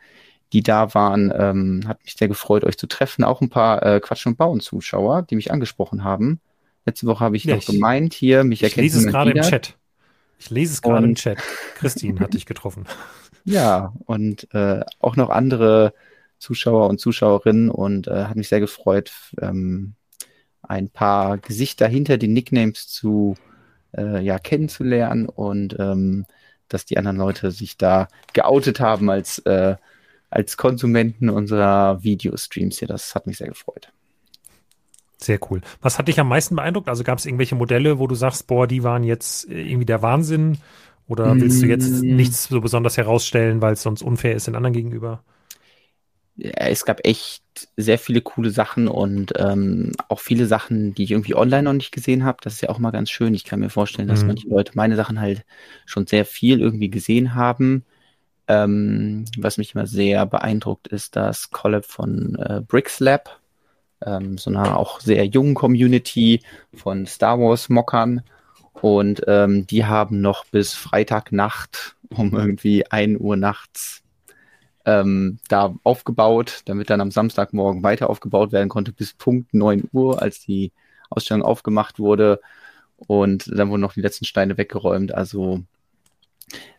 die 0.52 0.62
da 0.62 0.94
waren, 0.94 1.32
ähm, 1.36 1.82
hat 1.86 2.02
mich 2.02 2.14
sehr 2.14 2.28
gefreut, 2.28 2.64
euch 2.64 2.78
zu 2.78 2.86
treffen. 2.86 3.24
Auch 3.24 3.40
ein 3.40 3.50
paar 3.50 3.84
äh, 3.84 4.00
Quatsch 4.00 4.26
und 4.26 4.38
Bauen 4.38 4.60
Zuschauer, 4.60 5.22
die 5.22 5.36
mich 5.36 5.52
angesprochen 5.52 6.04
haben. 6.04 6.40
Letzte 6.86 7.06
Woche 7.06 7.24
habe 7.24 7.36
ich 7.36 7.44
ja, 7.44 7.56
noch 7.56 7.62
ich, 7.62 7.66
gemeint 7.66 8.14
hier, 8.14 8.44
mich 8.44 8.62
ich 8.62 8.76
lese 8.76 8.98
es 8.98 9.06
gerade 9.06 9.32
im 9.32 9.42
Chat. 9.42 9.76
Ich 10.38 10.48
lese 10.48 10.72
es 10.72 10.80
gerade 10.80 11.04
im 11.04 11.14
Chat. 11.16 11.38
Christine 11.74 12.20
hat 12.20 12.32
dich 12.32 12.46
getroffen. 12.46 12.86
Ja, 13.44 13.94
und 14.06 14.52
äh, 14.54 14.80
auch 15.00 15.16
noch 15.16 15.30
andere 15.30 15.94
Zuschauer 16.38 16.88
und 16.88 17.00
Zuschauerinnen 17.00 17.70
und 17.70 18.08
äh, 18.08 18.24
hat 18.24 18.36
mich 18.36 18.48
sehr 18.48 18.60
gefreut, 18.60 19.12
ähm, 19.40 19.94
ein 20.62 20.88
paar 20.88 21.38
Gesichter 21.38 21.88
hinter 21.88 22.18
den 22.18 22.32
Nicknames 22.32 22.88
zu 22.88 23.36
äh, 23.96 24.22
ja, 24.22 24.38
kennenzulernen 24.38 25.28
und 25.28 25.76
ähm, 25.78 26.26
dass 26.68 26.84
die 26.84 26.96
anderen 26.96 27.16
Leute 27.16 27.50
sich 27.50 27.76
da 27.76 28.08
geoutet 28.32 28.80
haben 28.80 29.10
als, 29.10 29.38
äh, 29.40 29.76
als 30.30 30.56
Konsumenten 30.56 31.28
unserer 31.28 32.02
Videostreams 32.02 32.78
hier. 32.78 32.88
Das 32.88 33.14
hat 33.14 33.26
mich 33.26 33.38
sehr 33.38 33.48
gefreut. 33.48 33.92
Sehr 35.18 35.38
cool. 35.50 35.60
Was 35.82 35.98
hat 35.98 36.08
dich 36.08 36.18
am 36.18 36.28
meisten 36.28 36.56
beeindruckt? 36.56 36.88
Also 36.88 37.04
gab 37.04 37.18
es 37.18 37.26
irgendwelche 37.26 37.54
Modelle, 37.54 37.98
wo 37.98 38.06
du 38.06 38.14
sagst, 38.14 38.46
boah, 38.46 38.66
die 38.66 38.82
waren 38.82 39.04
jetzt 39.04 39.44
irgendwie 39.44 39.84
der 39.84 40.00
Wahnsinn? 40.00 40.58
Oder 41.10 41.34
willst 41.40 41.60
du 41.60 41.66
jetzt 41.66 42.02
mm. 42.02 42.16
nichts 42.16 42.44
so 42.44 42.60
besonders 42.60 42.96
herausstellen, 42.96 43.60
weil 43.60 43.74
es 43.74 43.82
sonst 43.82 44.02
unfair 44.02 44.34
ist 44.34 44.46
den 44.46 44.54
anderen 44.54 44.72
gegenüber? 44.72 45.22
es 46.42 46.84
gab 46.84 47.04
echt 47.04 47.42
sehr 47.76 47.98
viele 47.98 48.22
coole 48.22 48.50
Sachen 48.50 48.88
und 48.88 49.32
ähm, 49.36 49.92
auch 50.08 50.20
viele 50.20 50.46
Sachen, 50.46 50.94
die 50.94 51.04
ich 51.04 51.10
irgendwie 51.10 51.34
online 51.34 51.64
noch 51.64 51.72
nicht 51.72 51.92
gesehen 51.92 52.24
habe. 52.24 52.38
Das 52.42 52.54
ist 52.54 52.60
ja 52.62 52.70
auch 52.70 52.78
mal 52.78 52.90
ganz 52.90 53.10
schön. 53.10 53.34
Ich 53.34 53.44
kann 53.44 53.60
mir 53.60 53.70
vorstellen, 53.70 54.08
dass 54.08 54.22
mhm. 54.22 54.28
manche 54.28 54.48
Leute 54.48 54.72
meine 54.74 54.96
Sachen 54.96 55.20
halt 55.20 55.44
schon 55.86 56.06
sehr 56.06 56.24
viel 56.24 56.60
irgendwie 56.60 56.90
gesehen 56.90 57.34
haben. 57.34 57.84
Ähm, 58.48 59.26
was 59.38 59.58
mich 59.58 59.74
immer 59.74 59.86
sehr 59.86 60.26
beeindruckt, 60.26 60.88
ist 60.88 61.14
das 61.16 61.50
Collab 61.50 61.84
von 61.84 62.36
äh, 62.36 62.62
Bricks 62.66 63.00
Lab, 63.00 63.38
ähm, 64.04 64.38
so 64.38 64.50
einer 64.50 64.78
auch 64.78 65.00
sehr 65.00 65.26
jungen 65.26 65.54
Community 65.54 66.40
von 66.74 67.06
Star 67.06 67.38
Wars 67.38 67.68
Mockern. 67.68 68.22
Und 68.72 69.22
ähm, 69.26 69.66
die 69.66 69.84
haben 69.84 70.20
noch 70.20 70.44
bis 70.46 70.74
Freitagnacht 70.74 71.96
um 72.14 72.34
irgendwie 72.34 72.86
1 72.86 73.20
Uhr 73.20 73.36
nachts 73.36 74.02
ähm, 74.84 75.38
da 75.48 75.74
aufgebaut, 75.84 76.62
damit 76.64 76.90
dann 76.90 77.00
am 77.00 77.10
Samstagmorgen 77.10 77.82
weiter 77.82 78.10
aufgebaut 78.10 78.52
werden 78.52 78.68
konnte 78.68 78.92
bis 78.92 79.12
Punkt 79.14 79.52
9 79.54 79.88
Uhr, 79.92 80.22
als 80.22 80.40
die 80.40 80.72
Ausstellung 81.10 81.42
aufgemacht 81.42 81.98
wurde. 81.98 82.40
Und 82.96 83.50
dann 83.54 83.70
wurden 83.70 83.80
noch 83.80 83.94
die 83.94 84.02
letzten 84.02 84.24
Steine 84.24 84.56
weggeräumt. 84.58 85.14
Also 85.14 85.60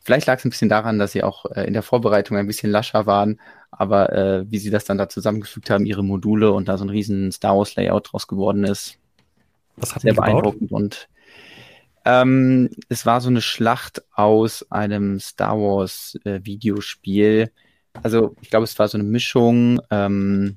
vielleicht 0.01 0.27
lag 0.27 0.39
es 0.39 0.45
ein 0.45 0.49
bisschen 0.49 0.69
daran, 0.69 0.99
dass 0.99 1.11
sie 1.11 1.23
auch 1.23 1.45
äh, 1.45 1.63
in 1.65 1.73
der 1.73 1.83
Vorbereitung 1.83 2.37
ein 2.37 2.47
bisschen 2.47 2.71
lascher 2.71 3.05
waren, 3.05 3.39
aber 3.71 4.11
äh, 4.13 4.51
wie 4.51 4.59
sie 4.59 4.69
das 4.69 4.85
dann 4.85 4.97
da 4.97 5.09
zusammengefügt 5.09 5.69
haben, 5.69 5.85
ihre 5.85 6.03
Module 6.03 6.51
und 6.51 6.67
da 6.67 6.77
so 6.77 6.85
ein 6.85 6.89
riesen 6.89 7.31
Star 7.31 7.57
Wars 7.57 7.75
Layout 7.75 8.11
draus 8.11 8.27
geworden 8.27 8.63
ist. 8.63 8.97
Was 9.77 9.95
hat 9.95 10.01
sehr 10.01 10.13
beeindruckend 10.13 10.69
gebaut? 10.69 10.81
und 10.81 11.09
ähm, 12.05 12.69
es 12.89 13.05
war 13.05 13.21
so 13.21 13.29
eine 13.29 13.41
Schlacht 13.41 14.03
aus 14.13 14.65
einem 14.71 15.19
Star 15.19 15.57
Wars 15.57 16.17
äh, 16.23 16.39
Videospiel, 16.43 17.51
also 18.03 18.35
ich 18.41 18.49
glaube, 18.49 18.63
es 18.63 18.77
war 18.79 18.87
so 18.87 18.97
eine 18.97 19.07
Mischung 19.07 19.81
ähm, 19.89 20.55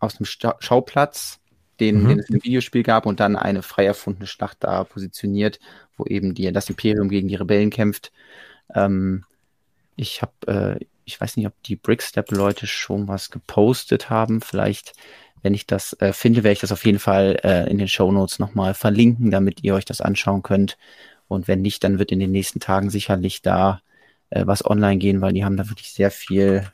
aus 0.00 0.16
einem 0.16 0.26
Sta 0.26 0.56
Schauplatz, 0.58 1.40
den, 1.80 2.02
mhm. 2.02 2.08
den 2.08 2.18
es 2.18 2.30
im 2.30 2.42
Videospiel 2.42 2.82
gab, 2.82 3.06
und 3.06 3.20
dann 3.20 3.36
eine 3.36 3.62
frei 3.62 3.86
erfundene 3.86 4.26
Schlacht 4.26 4.58
da 4.60 4.84
positioniert, 4.84 5.58
wo 5.96 6.04
eben 6.04 6.34
die, 6.34 6.50
das 6.52 6.68
Imperium 6.68 7.08
gegen 7.08 7.28
die 7.28 7.36
Rebellen 7.36 7.70
kämpft. 7.70 8.12
Ähm, 8.74 9.24
ich 9.96 10.22
habe, 10.22 10.78
äh, 10.80 10.84
ich 11.04 11.20
weiß 11.20 11.36
nicht, 11.36 11.46
ob 11.46 11.54
die 11.64 11.76
Brickstep-Leute 11.76 12.66
schon 12.66 13.08
was 13.08 13.30
gepostet 13.30 14.10
haben. 14.10 14.40
Vielleicht, 14.40 14.94
wenn 15.42 15.54
ich 15.54 15.66
das 15.66 15.94
äh, 16.00 16.12
finde, 16.12 16.44
werde 16.44 16.54
ich 16.54 16.60
das 16.60 16.72
auf 16.72 16.84
jeden 16.84 16.98
Fall 16.98 17.38
äh, 17.42 17.68
in 17.68 17.78
den 17.78 17.88
Show 17.88 18.10
Notes 18.12 18.38
nochmal 18.38 18.74
verlinken, 18.74 19.30
damit 19.30 19.62
ihr 19.62 19.74
euch 19.74 19.84
das 19.84 20.00
anschauen 20.00 20.42
könnt. 20.42 20.78
Und 21.28 21.48
wenn 21.48 21.62
nicht, 21.62 21.82
dann 21.84 21.98
wird 21.98 22.12
in 22.12 22.20
den 22.20 22.30
nächsten 22.30 22.60
Tagen 22.60 22.90
sicherlich 22.90 23.42
da 23.42 23.80
äh, 24.30 24.46
was 24.46 24.64
online 24.64 24.98
gehen, 24.98 25.20
weil 25.20 25.32
die 25.32 25.44
haben 25.44 25.56
da 25.56 25.68
wirklich 25.68 25.92
sehr 25.92 26.10
viel 26.10 26.68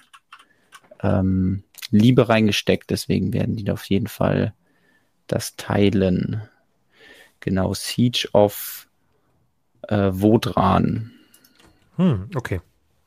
ähm, 1.02 1.64
Liebe 1.90 2.28
reingesteckt. 2.28 2.90
Deswegen 2.90 3.32
werden 3.32 3.56
die 3.56 3.64
da 3.64 3.72
auf 3.74 3.84
jeden 3.84 4.08
Fall 4.08 4.52
das 5.26 5.56
teilen. 5.56 6.42
Genau, 7.40 7.72
Siege 7.74 8.28
of 8.32 8.88
äh, 9.88 10.10
Wodran. 10.12 11.12
Hm, 11.96 12.30
okay. 12.34 12.60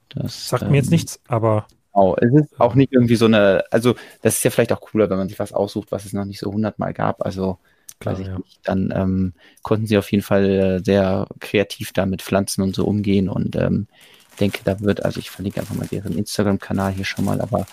Das 0.09 0.49
sagt 0.49 0.63
ähm, 0.63 0.71
mir 0.71 0.77
jetzt 0.77 0.87
ähm, 0.87 0.93
nichts, 0.93 1.21
aber. 1.27 1.67
Genau, 1.93 2.15
es 2.15 2.33
ist 2.33 2.59
auch 2.59 2.75
nicht 2.75 2.93
irgendwie 2.93 3.15
so 3.15 3.25
eine, 3.25 3.63
also 3.71 3.95
das 4.21 4.35
ist 4.35 4.43
ja 4.43 4.51
vielleicht 4.51 4.71
auch 4.71 4.81
cooler, 4.81 5.09
wenn 5.09 5.17
man 5.17 5.29
sich 5.29 5.39
was 5.39 5.53
aussucht, 5.53 5.91
was 5.91 6.05
es 6.05 6.13
noch 6.13 6.25
nicht 6.25 6.39
so 6.39 6.51
hundertmal 6.51 6.93
gab. 6.93 7.25
Also 7.25 7.57
Klar, 8.01 8.19
ja. 8.19 8.37
nicht. 8.37 8.59
Dann 8.63 8.91
ähm, 8.95 9.33
konnten 9.61 9.87
sie 9.87 9.97
auf 9.97 10.11
jeden 10.11 10.23
Fall 10.23 10.49
äh, 10.49 10.79
sehr 10.83 11.27
kreativ 11.39 11.93
da 11.93 12.05
mit 12.05 12.21
Pflanzen 12.21 12.63
und 12.63 12.75
so 12.75 12.85
umgehen 12.85 13.29
und 13.29 13.55
ähm, 13.55 13.87
denke, 14.39 14.61
da 14.63 14.79
wird, 14.79 15.05
also 15.05 15.19
ich 15.19 15.29
verlinke 15.29 15.59
einfach 15.59 15.75
mal 15.75 15.87
deren 15.87 16.17
Instagram-Kanal 16.17 16.93
hier 16.93 17.05
schon 17.05 17.25
mal, 17.25 17.39
aber 17.41 17.67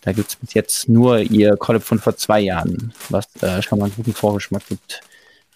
da 0.00 0.12
gibt 0.12 0.30
es 0.30 0.36
bis 0.36 0.54
jetzt 0.54 0.88
nur 0.88 1.18
ihr 1.18 1.56
Collab 1.56 1.82
von 1.82 1.98
vor 1.98 2.16
zwei 2.16 2.40
Jahren, 2.40 2.94
was 3.10 3.26
äh, 3.42 3.60
schon 3.60 3.78
mal 3.78 3.86
einen 3.86 3.94
guten 3.94 4.14
Vorgeschmack 4.14 4.66
gibt, 4.66 5.02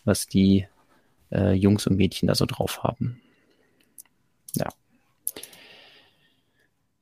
was 0.04 0.26
die 0.26 0.66
äh, 1.32 1.52
Jungs 1.52 1.86
und 1.86 1.96
Mädchen 1.96 2.28
da 2.28 2.34
so 2.34 2.44
drauf 2.44 2.82
haben. 2.82 3.22
Ja. 4.54 4.68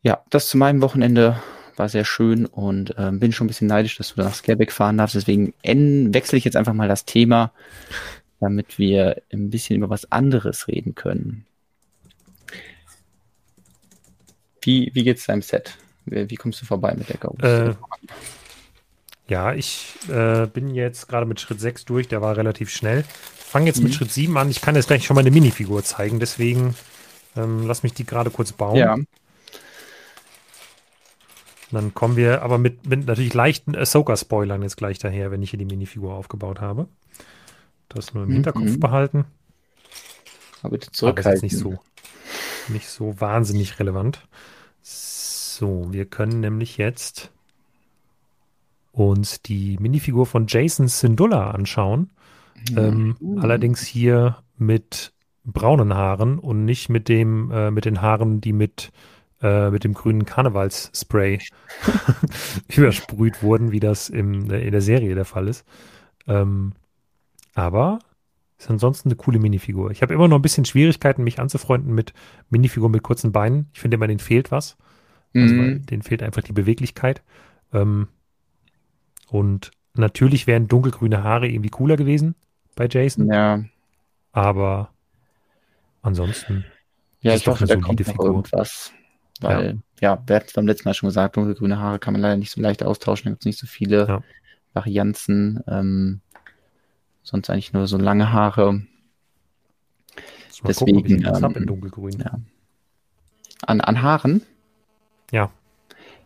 Ja, 0.02 0.22
das 0.30 0.48
zu 0.48 0.56
meinem 0.56 0.82
Wochenende 0.82 1.40
war 1.76 1.88
sehr 1.88 2.04
schön 2.04 2.46
und 2.46 2.96
äh, 2.98 3.10
bin 3.12 3.32
schon 3.32 3.46
ein 3.46 3.48
bisschen 3.48 3.68
neidisch, 3.68 3.96
dass 3.96 4.10
du 4.10 4.16
da 4.16 4.24
nach 4.24 4.34
Scareback 4.34 4.72
fahren 4.72 4.98
darfst. 4.98 5.14
Deswegen 5.14 5.54
wechsle 5.62 6.38
ich 6.38 6.44
jetzt 6.44 6.56
einfach 6.56 6.74
mal 6.74 6.88
das 6.88 7.04
Thema, 7.04 7.52
damit 8.40 8.78
wir 8.78 9.22
ein 9.32 9.50
bisschen 9.50 9.76
über 9.76 9.90
was 9.90 10.10
anderes 10.10 10.68
reden 10.68 10.94
können. 10.94 11.46
Wie, 14.60 14.90
wie 14.94 15.08
es 15.08 15.26
deinem 15.26 15.42
Set? 15.42 15.76
Wie, 16.04 16.28
wie, 16.30 16.36
kommst 16.36 16.60
du 16.60 16.66
vorbei 16.66 16.94
mit 16.96 17.08
der 17.08 17.16
Ghost? 17.16 17.42
Äh, 17.42 17.74
ja, 19.28 19.54
ich 19.54 19.94
äh, 20.08 20.46
bin 20.46 20.74
jetzt 20.74 21.08
gerade 21.08 21.26
mit 21.26 21.40
Schritt 21.40 21.60
6 21.60 21.84
durch, 21.84 22.08
der 22.08 22.20
war 22.20 22.36
relativ 22.36 22.70
schnell. 22.70 23.04
fange 23.36 23.66
jetzt 23.66 23.78
mhm. 23.78 23.84
mit 23.84 23.94
Schritt 23.94 24.12
7 24.12 24.36
an. 24.36 24.50
Ich 24.50 24.60
kann 24.60 24.74
jetzt 24.74 24.88
gleich 24.88 25.04
schon 25.04 25.14
mal 25.14 25.20
eine 25.20 25.30
Minifigur 25.30 25.82
zeigen, 25.84 26.20
deswegen 26.20 26.74
ähm, 27.36 27.66
lass 27.66 27.82
mich 27.82 27.94
die 27.94 28.04
gerade 28.04 28.30
kurz 28.30 28.52
bauen. 28.52 28.76
Ja. 28.76 28.96
Dann 31.72 31.94
kommen 31.94 32.16
wir 32.16 32.42
aber 32.42 32.58
mit, 32.58 32.86
mit 32.86 33.06
natürlich 33.06 33.34
leichten 33.34 33.74
Ahsoka-Spoilern 33.74 34.62
jetzt 34.62 34.76
gleich 34.76 34.98
daher, 34.98 35.30
wenn 35.30 35.42
ich 35.42 35.50
hier 35.50 35.58
die 35.58 35.64
Minifigur 35.64 36.14
aufgebaut 36.14 36.60
habe. 36.60 36.86
Das 37.88 38.14
nur 38.14 38.24
im 38.24 38.30
mhm. 38.30 38.34
Hinterkopf 38.34 38.78
behalten. 38.78 39.24
Aber 40.62 40.72
bitte 40.72 40.90
zurückhalten. 40.92 41.30
Aber 41.30 41.36
ist 41.36 41.42
nicht 41.42 41.58
so, 41.58 41.78
nicht 42.68 42.88
so 42.88 43.20
wahnsinnig 43.20 43.78
relevant. 43.78 44.26
So, 44.82 45.92
wir 45.92 46.06
können 46.06 46.40
nämlich 46.40 46.76
jetzt 46.76 47.30
uns 48.92 49.42
die 49.42 49.78
Minifigur 49.78 50.26
von 50.26 50.46
Jason 50.46 50.88
Syndulla 50.88 51.50
anschauen. 51.50 52.10
Mhm. 52.70 52.78
Ähm, 52.78 53.16
uh. 53.20 53.40
Allerdings 53.40 53.80
hier 53.80 54.38
mit 54.58 55.12
braunen 55.44 55.94
Haaren 55.94 56.38
und 56.38 56.64
nicht 56.64 56.88
mit 56.88 57.08
dem, 57.08 57.50
äh, 57.50 57.70
mit 57.70 57.84
den 57.84 58.00
Haaren, 58.00 58.40
die 58.40 58.52
mit, 58.52 58.92
äh, 59.42 59.70
mit 59.70 59.84
dem 59.84 59.94
grünen 59.94 60.24
Karnevalsspray 60.24 61.40
übersprüht 62.68 63.42
wurden, 63.42 63.72
wie 63.72 63.80
das 63.80 64.08
im, 64.08 64.50
äh, 64.50 64.60
in 64.60 64.72
der 64.72 64.80
Serie 64.80 65.14
der 65.14 65.24
Fall 65.24 65.48
ist. 65.48 65.66
Ähm, 66.26 66.72
aber 67.54 67.98
ist 68.58 68.70
ansonsten 68.70 69.08
eine 69.08 69.16
coole 69.16 69.40
Minifigur. 69.40 69.90
Ich 69.90 70.02
habe 70.02 70.14
immer 70.14 70.28
noch 70.28 70.38
ein 70.38 70.42
bisschen 70.42 70.64
Schwierigkeiten, 70.64 71.24
mich 71.24 71.40
anzufreunden 71.40 71.92
mit 71.94 72.14
Minifiguren 72.48 72.92
mit 72.92 73.02
kurzen 73.02 73.32
Beinen. 73.32 73.68
Ich 73.74 73.80
finde 73.80 73.96
immer, 73.96 74.06
denen 74.06 74.20
fehlt 74.20 74.52
was. 74.52 74.76
Also, 75.34 75.54
mhm. 75.54 75.86
denen 75.86 76.02
fehlt 76.02 76.22
einfach 76.22 76.42
die 76.42 76.52
Beweglichkeit. 76.52 77.22
Ähm, 77.72 78.06
und 79.28 79.72
natürlich 79.94 80.46
wären 80.46 80.68
dunkelgrüne 80.68 81.24
Haare 81.24 81.48
irgendwie 81.48 81.70
cooler 81.70 81.96
gewesen 81.96 82.34
bei 82.76 82.86
Jason. 82.88 83.26
Ja. 83.32 83.64
Aber 84.30 84.90
ansonsten. 86.02 86.64
Ja, 87.20 87.34
ich 87.34 87.46
hoffe, 87.46 87.66
da 87.66 87.76
kommt 87.76 88.00
Figur. 88.04 88.26
irgendwas. 88.26 88.92
Weil, 89.42 89.78
ja, 90.00 90.14
ja 90.14 90.22
wer 90.26 90.36
hat 90.36 90.52
beim 90.54 90.66
letzten 90.66 90.88
Mal 90.88 90.94
schon 90.94 91.08
gesagt, 91.08 91.36
dunkelgrüne 91.36 91.78
Haare 91.78 91.98
kann 91.98 92.12
man 92.12 92.22
leider 92.22 92.36
nicht 92.36 92.50
so 92.50 92.60
leicht 92.60 92.82
austauschen. 92.82 93.24
Da 93.24 93.30
gibt 93.30 93.42
es 93.42 93.46
nicht 93.46 93.58
so 93.58 93.66
viele 93.66 94.06
ja. 94.06 94.22
Varianzen. 94.72 95.62
Ähm, 95.66 96.20
sonst 97.22 97.50
eigentlich 97.50 97.72
nur 97.72 97.86
so 97.86 97.98
lange 97.98 98.32
Haare. 98.32 98.82
Deswegen. 100.66 101.02
Gucken, 101.02 101.18
ich 101.18 101.26
ähm, 101.26 101.56
in 101.56 101.66
dunkelgrün. 101.66 102.20
Ja. 102.20 102.38
An, 103.66 103.80
an 103.80 104.02
Haaren? 104.02 104.42
Ja. 105.30 105.50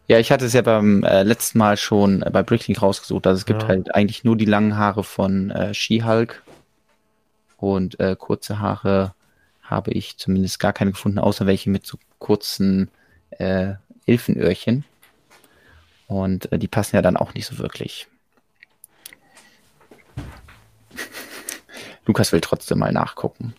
Ja, 0.08 0.18
ich 0.20 0.30
hatte 0.30 0.44
es 0.44 0.52
ja 0.52 0.62
beim 0.62 1.02
äh, 1.02 1.24
letzten 1.24 1.58
Mal 1.58 1.76
schon 1.76 2.22
äh, 2.22 2.30
bei 2.30 2.42
Bricklink 2.42 2.80
rausgesucht. 2.80 3.26
Also 3.26 3.38
es 3.38 3.46
gibt 3.46 3.62
ja. 3.62 3.68
halt 3.68 3.94
eigentlich 3.94 4.24
nur 4.24 4.36
die 4.36 4.44
langen 4.44 4.76
Haare 4.76 5.02
von 5.02 5.50
äh, 5.50 5.74
She-Hulk 5.74 6.42
und 7.56 7.98
äh, 7.98 8.14
kurze 8.16 8.60
Haare 8.60 9.14
habe 9.62 9.90
ich 9.90 10.16
zumindest 10.16 10.60
gar 10.60 10.72
keine 10.72 10.92
gefunden, 10.92 11.18
außer 11.18 11.46
welche 11.46 11.70
mit 11.70 11.86
so 11.86 11.98
kurzen 12.18 12.88
äh, 13.38 13.74
Elfenöhrchen. 14.06 14.84
Und 16.06 16.50
äh, 16.52 16.58
die 16.58 16.68
passen 16.68 16.96
ja 16.96 17.02
dann 17.02 17.16
auch 17.16 17.34
nicht 17.34 17.46
so 17.46 17.58
wirklich. 17.58 18.06
Lukas 22.06 22.32
will 22.32 22.40
trotzdem 22.40 22.78
mal 22.78 22.92
nachgucken. 22.92 23.54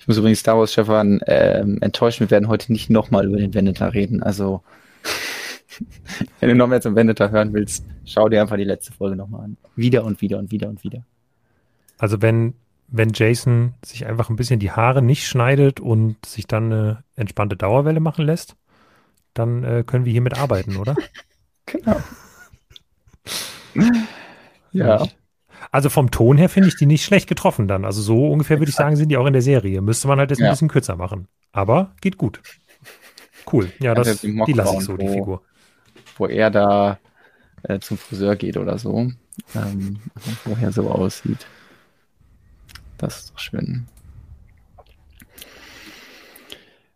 Ich 0.00 0.06
muss 0.06 0.16
übrigens 0.16 0.40
Star 0.40 0.58
Wars 0.58 0.72
Stefan 0.72 1.20
ähm, 1.26 1.78
enttäuschen, 1.82 2.20
wir 2.20 2.30
werden 2.30 2.48
heute 2.48 2.72
nicht 2.72 2.88
nochmal 2.88 3.26
über 3.26 3.36
den 3.36 3.52
Veneter 3.52 3.92
reden. 3.92 4.22
Also, 4.22 4.62
wenn 6.40 6.48
du 6.48 6.54
noch 6.54 6.66
mehr 6.66 6.80
zum 6.80 6.96
Veneter 6.96 7.30
hören 7.30 7.52
willst, 7.52 7.84
schau 8.06 8.28
dir 8.30 8.40
einfach 8.40 8.56
die 8.56 8.64
letzte 8.64 8.92
Folge 8.92 9.16
nochmal 9.16 9.44
an. 9.44 9.56
Wieder 9.76 10.04
und 10.04 10.22
wieder 10.22 10.38
und 10.38 10.50
wieder 10.50 10.68
und 10.68 10.82
wieder. 10.82 11.04
Also, 11.98 12.22
wenn, 12.22 12.54
wenn 12.88 13.12
Jason 13.12 13.74
sich 13.84 14.06
einfach 14.06 14.30
ein 14.30 14.36
bisschen 14.36 14.60
die 14.60 14.70
Haare 14.70 15.02
nicht 15.02 15.26
schneidet 15.26 15.80
und 15.80 16.24
sich 16.24 16.46
dann 16.46 16.72
eine 16.72 17.04
entspannte 17.16 17.56
Dauerwelle 17.56 18.00
machen 18.00 18.24
lässt, 18.24 18.56
dann 19.34 19.64
äh, 19.64 19.84
können 19.86 20.04
wir 20.04 20.12
hiermit 20.12 20.38
arbeiten, 20.38 20.76
oder? 20.76 20.96
genau. 21.66 22.00
ja. 24.72 25.06
Also 25.70 25.90
vom 25.90 26.10
Ton 26.10 26.38
her 26.38 26.48
finde 26.48 26.68
ich 26.68 26.76
die 26.76 26.86
nicht 26.86 27.04
schlecht 27.04 27.28
getroffen 27.28 27.68
dann. 27.68 27.84
Also 27.84 28.00
so 28.00 28.30
ungefähr 28.30 28.58
würde 28.58 28.70
ich 28.70 28.76
sagen, 28.76 28.96
sind 28.96 29.10
die 29.10 29.16
auch 29.16 29.26
in 29.26 29.32
der 29.32 29.42
Serie. 29.42 29.80
Müsste 29.82 30.08
man 30.08 30.18
halt 30.18 30.30
jetzt 30.30 30.38
ja. 30.38 30.46
ein 30.46 30.52
bisschen 30.52 30.68
kürzer 30.68 30.96
machen. 30.96 31.28
Aber 31.52 31.94
geht 32.00 32.16
gut. 32.16 32.40
Cool. 33.50 33.72
Ja, 33.80 33.94
das, 33.94 34.20
die, 34.20 34.52
lasse 34.52 34.76
ich 34.76 34.84
so, 34.84 34.96
die 34.96 35.08
Figur. 35.08 35.42
Wo 36.16 36.26
er 36.26 36.50
da 36.50 36.98
äh, 37.62 37.78
zum 37.80 37.98
Friseur 37.98 38.36
geht 38.36 38.56
oder 38.56 38.78
so. 38.78 39.10
Ähm, 39.54 39.98
wo 40.44 40.56
er 40.60 40.72
so 40.72 40.90
aussieht. 40.90 41.46
Das 42.98 43.18
ist 43.18 43.30
doch 43.30 43.38
schön. 43.38 43.86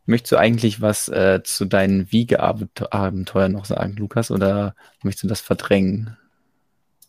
Möchtest 0.04 0.32
du 0.32 0.36
eigentlich 0.36 0.80
was 0.80 1.08
äh, 1.08 1.42
zu 1.44 1.64
deinen 1.64 2.10
Wiegeabenteuern 2.10 3.52
noch 3.52 3.64
sagen, 3.64 3.94
Lukas, 3.96 4.32
oder 4.32 4.74
möchtest 5.02 5.24
du 5.24 5.28
das 5.28 5.40
verdrängen? 5.40 6.16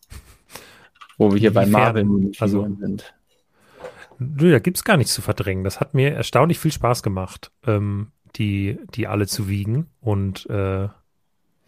Wo 1.18 1.32
wir 1.32 1.40
hier 1.40 1.54
bei 1.54 1.66
Marvel 1.66 2.32
also, 2.40 2.68
sind. 2.80 3.14
Nö, 4.20 4.52
da 4.52 4.60
gibt 4.60 4.78
es 4.78 4.84
gar 4.84 4.98
nichts 4.98 5.14
zu 5.14 5.24
verdrängen. 5.24 5.64
Das 5.64 5.80
hat 5.80 5.96
mir 5.96 6.14
erstaunlich 6.14 6.60
viel 6.60 6.72
Spaß 6.72 7.02
gemacht, 7.02 7.52
ähm, 7.66 8.12
die, 8.36 8.80
die 8.94 9.08
alle 9.08 9.26
zu 9.26 9.48
wiegen 9.48 9.90
und 10.00 10.48
äh, 10.52 10.88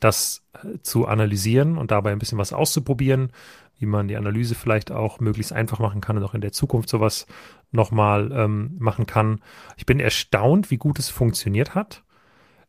das 0.05 0.43
zu 0.83 1.07
analysieren 1.07 1.77
und 1.77 1.91
dabei 1.91 2.11
ein 2.11 2.19
bisschen 2.19 2.37
was 2.37 2.53
auszuprobieren, 2.53 3.31
wie 3.77 3.85
man 3.85 4.07
die 4.07 4.15
Analyse 4.15 4.55
vielleicht 4.55 4.91
auch 4.91 5.19
möglichst 5.19 5.51
einfach 5.51 5.79
machen 5.79 5.99
kann 5.99 6.17
und 6.17 6.23
auch 6.23 6.33
in 6.33 6.41
der 6.41 6.51
Zukunft 6.51 6.89
sowas 6.89 7.27
nochmal 7.71 8.31
ähm, 8.31 8.75
machen 8.79 9.05
kann. 9.05 9.41
Ich 9.77 9.85
bin 9.85 9.99
erstaunt, 9.99 10.71
wie 10.71 10.77
gut 10.77 10.99
es 10.99 11.09
funktioniert 11.09 11.75
hat. 11.75 12.03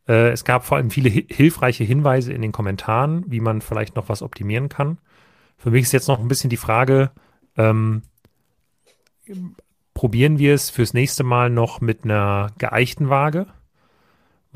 Äh, 0.07 0.31
es 0.31 0.43
gab 0.43 0.65
vor 0.65 0.77
allem 0.77 0.89
viele 0.89 1.09
hi 1.09 1.25
hilfreiche 1.29 1.83
Hinweise 1.83 2.33
in 2.33 2.41
den 2.41 2.51
Kommentaren, 2.51 3.23
wie 3.27 3.39
man 3.39 3.61
vielleicht 3.61 3.95
noch 3.95 4.09
was 4.09 4.21
optimieren 4.21 4.67
kann. 4.67 4.97
Für 5.57 5.71
mich 5.71 5.83
ist 5.83 5.93
jetzt 5.93 6.07
noch 6.07 6.19
ein 6.19 6.27
bisschen 6.27 6.49
die 6.49 6.57
Frage, 6.57 7.11
ähm, 7.55 8.01
probieren 9.93 10.39
wir 10.39 10.53
es 10.53 10.69
fürs 10.69 10.93
nächste 10.93 11.23
Mal 11.23 11.49
noch 11.49 11.81
mit 11.81 12.03
einer 12.03 12.51
geeichten 12.57 13.09
Waage, 13.09 13.47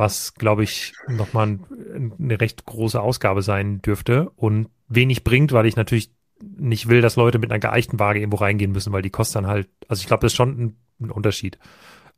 was, 0.01 0.33
glaube 0.33 0.63
ich, 0.63 0.93
nochmal 1.07 1.47
ein, 1.47 2.13
eine 2.19 2.41
recht 2.41 2.65
große 2.65 2.99
Ausgabe 2.99 3.43
sein 3.43 3.83
dürfte 3.83 4.31
und 4.35 4.67
wenig 4.89 5.23
bringt, 5.23 5.53
weil 5.53 5.67
ich 5.67 5.75
natürlich 5.75 6.11
nicht 6.41 6.89
will, 6.89 7.01
dass 7.01 7.17
Leute 7.17 7.37
mit 7.37 7.51
einer 7.51 7.59
geeichten 7.59 7.99
Waage 7.99 8.19
irgendwo 8.19 8.37
reingehen 8.37 8.71
müssen, 8.71 8.91
weil 8.91 9.03
die 9.03 9.11
kostet 9.11 9.37
dann 9.37 9.47
halt, 9.47 9.69
also 9.87 10.01
ich 10.01 10.07
glaube, 10.07 10.21
das 10.21 10.33
ist 10.33 10.37
schon 10.37 10.49
ein, 10.59 10.75
ein 10.99 11.11
Unterschied 11.11 11.59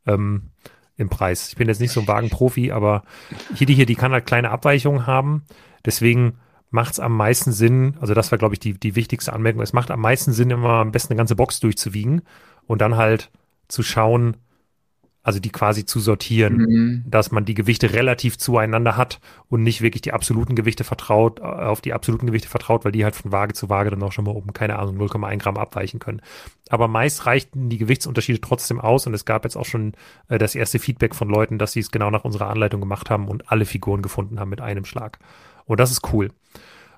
ähm, 0.06 0.50
im 0.96 1.10
Preis. 1.10 1.48
Ich 1.48 1.56
bin 1.56 1.68
jetzt 1.68 1.80
nicht 1.80 1.92
so 1.92 2.00
ein 2.00 2.08
Wagenprofi, 2.08 2.72
aber 2.72 3.04
hier 3.54 3.66
die 3.66 3.74
hier, 3.74 3.86
die 3.86 3.96
kann 3.96 4.12
halt 4.12 4.24
kleine 4.24 4.50
Abweichungen 4.50 5.06
haben. 5.06 5.44
Deswegen 5.84 6.38
macht 6.70 6.94
es 6.94 7.00
am 7.00 7.14
meisten 7.14 7.52
Sinn, 7.52 7.98
also 8.00 8.14
das 8.14 8.32
war, 8.32 8.38
glaube 8.38 8.54
ich, 8.54 8.60
die, 8.60 8.72
die 8.80 8.96
wichtigste 8.96 9.34
Anmerkung, 9.34 9.60
es 9.60 9.74
macht 9.74 9.90
am 9.90 10.00
meisten 10.00 10.32
Sinn, 10.32 10.50
immer 10.50 10.80
am 10.80 10.90
besten 10.90 11.12
eine 11.12 11.18
ganze 11.18 11.36
Box 11.36 11.60
durchzuwiegen 11.60 12.22
und 12.66 12.80
dann 12.80 12.96
halt 12.96 13.30
zu 13.68 13.82
schauen, 13.82 14.38
also 15.24 15.40
die 15.40 15.50
quasi 15.50 15.86
zu 15.86 16.00
sortieren, 16.00 16.56
mhm. 16.56 17.04
dass 17.06 17.32
man 17.32 17.46
die 17.46 17.54
Gewichte 17.54 17.94
relativ 17.94 18.36
zueinander 18.36 18.98
hat 18.98 19.20
und 19.48 19.62
nicht 19.62 19.80
wirklich 19.80 20.02
die 20.02 20.12
absoluten 20.12 20.54
Gewichte 20.54 20.84
vertraut, 20.84 21.40
äh, 21.40 21.42
auf 21.42 21.80
die 21.80 21.94
absoluten 21.94 22.26
Gewichte 22.26 22.48
vertraut, 22.48 22.84
weil 22.84 22.92
die 22.92 23.04
halt 23.04 23.16
von 23.16 23.32
Waage 23.32 23.54
zu 23.54 23.70
Waage 23.70 23.90
dann 23.90 24.02
auch 24.02 24.12
schon 24.12 24.26
mal 24.26 24.32
oben, 24.32 24.52
keine 24.52 24.78
Ahnung, 24.78 24.98
0,1 24.98 25.38
Gramm 25.38 25.56
abweichen 25.56 25.98
können. 25.98 26.20
Aber 26.68 26.88
meist 26.88 27.24
reichten 27.24 27.70
die 27.70 27.78
Gewichtsunterschiede 27.78 28.42
trotzdem 28.42 28.78
aus 28.78 29.06
und 29.06 29.14
es 29.14 29.24
gab 29.24 29.44
jetzt 29.44 29.56
auch 29.56 29.64
schon 29.64 29.94
äh, 30.28 30.36
das 30.36 30.54
erste 30.54 30.78
Feedback 30.78 31.14
von 31.14 31.30
Leuten, 31.30 31.58
dass 31.58 31.72
sie 31.72 31.80
es 31.80 31.90
genau 31.90 32.10
nach 32.10 32.24
unserer 32.24 32.50
Anleitung 32.50 32.82
gemacht 32.82 33.08
haben 33.08 33.26
und 33.26 33.50
alle 33.50 33.64
Figuren 33.64 34.02
gefunden 34.02 34.38
haben 34.38 34.50
mit 34.50 34.60
einem 34.60 34.84
Schlag. 34.84 35.18
Und 35.64 35.80
das 35.80 35.90
ist 35.90 36.12
cool. 36.12 36.32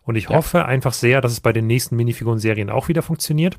Und 0.03 0.17
ich 0.17 0.25
ja. 0.25 0.37
hoffe 0.37 0.65
einfach 0.65 0.95
sehr, 0.95 1.21
dass 1.21 1.31
es 1.31 1.41
bei 1.41 1.53
den 1.53 1.69
nächsten 1.69 1.95
Minifiguren-Serien 1.95 2.71
auch 2.71 2.89
wieder 2.89 3.03
funktioniert. 3.03 3.57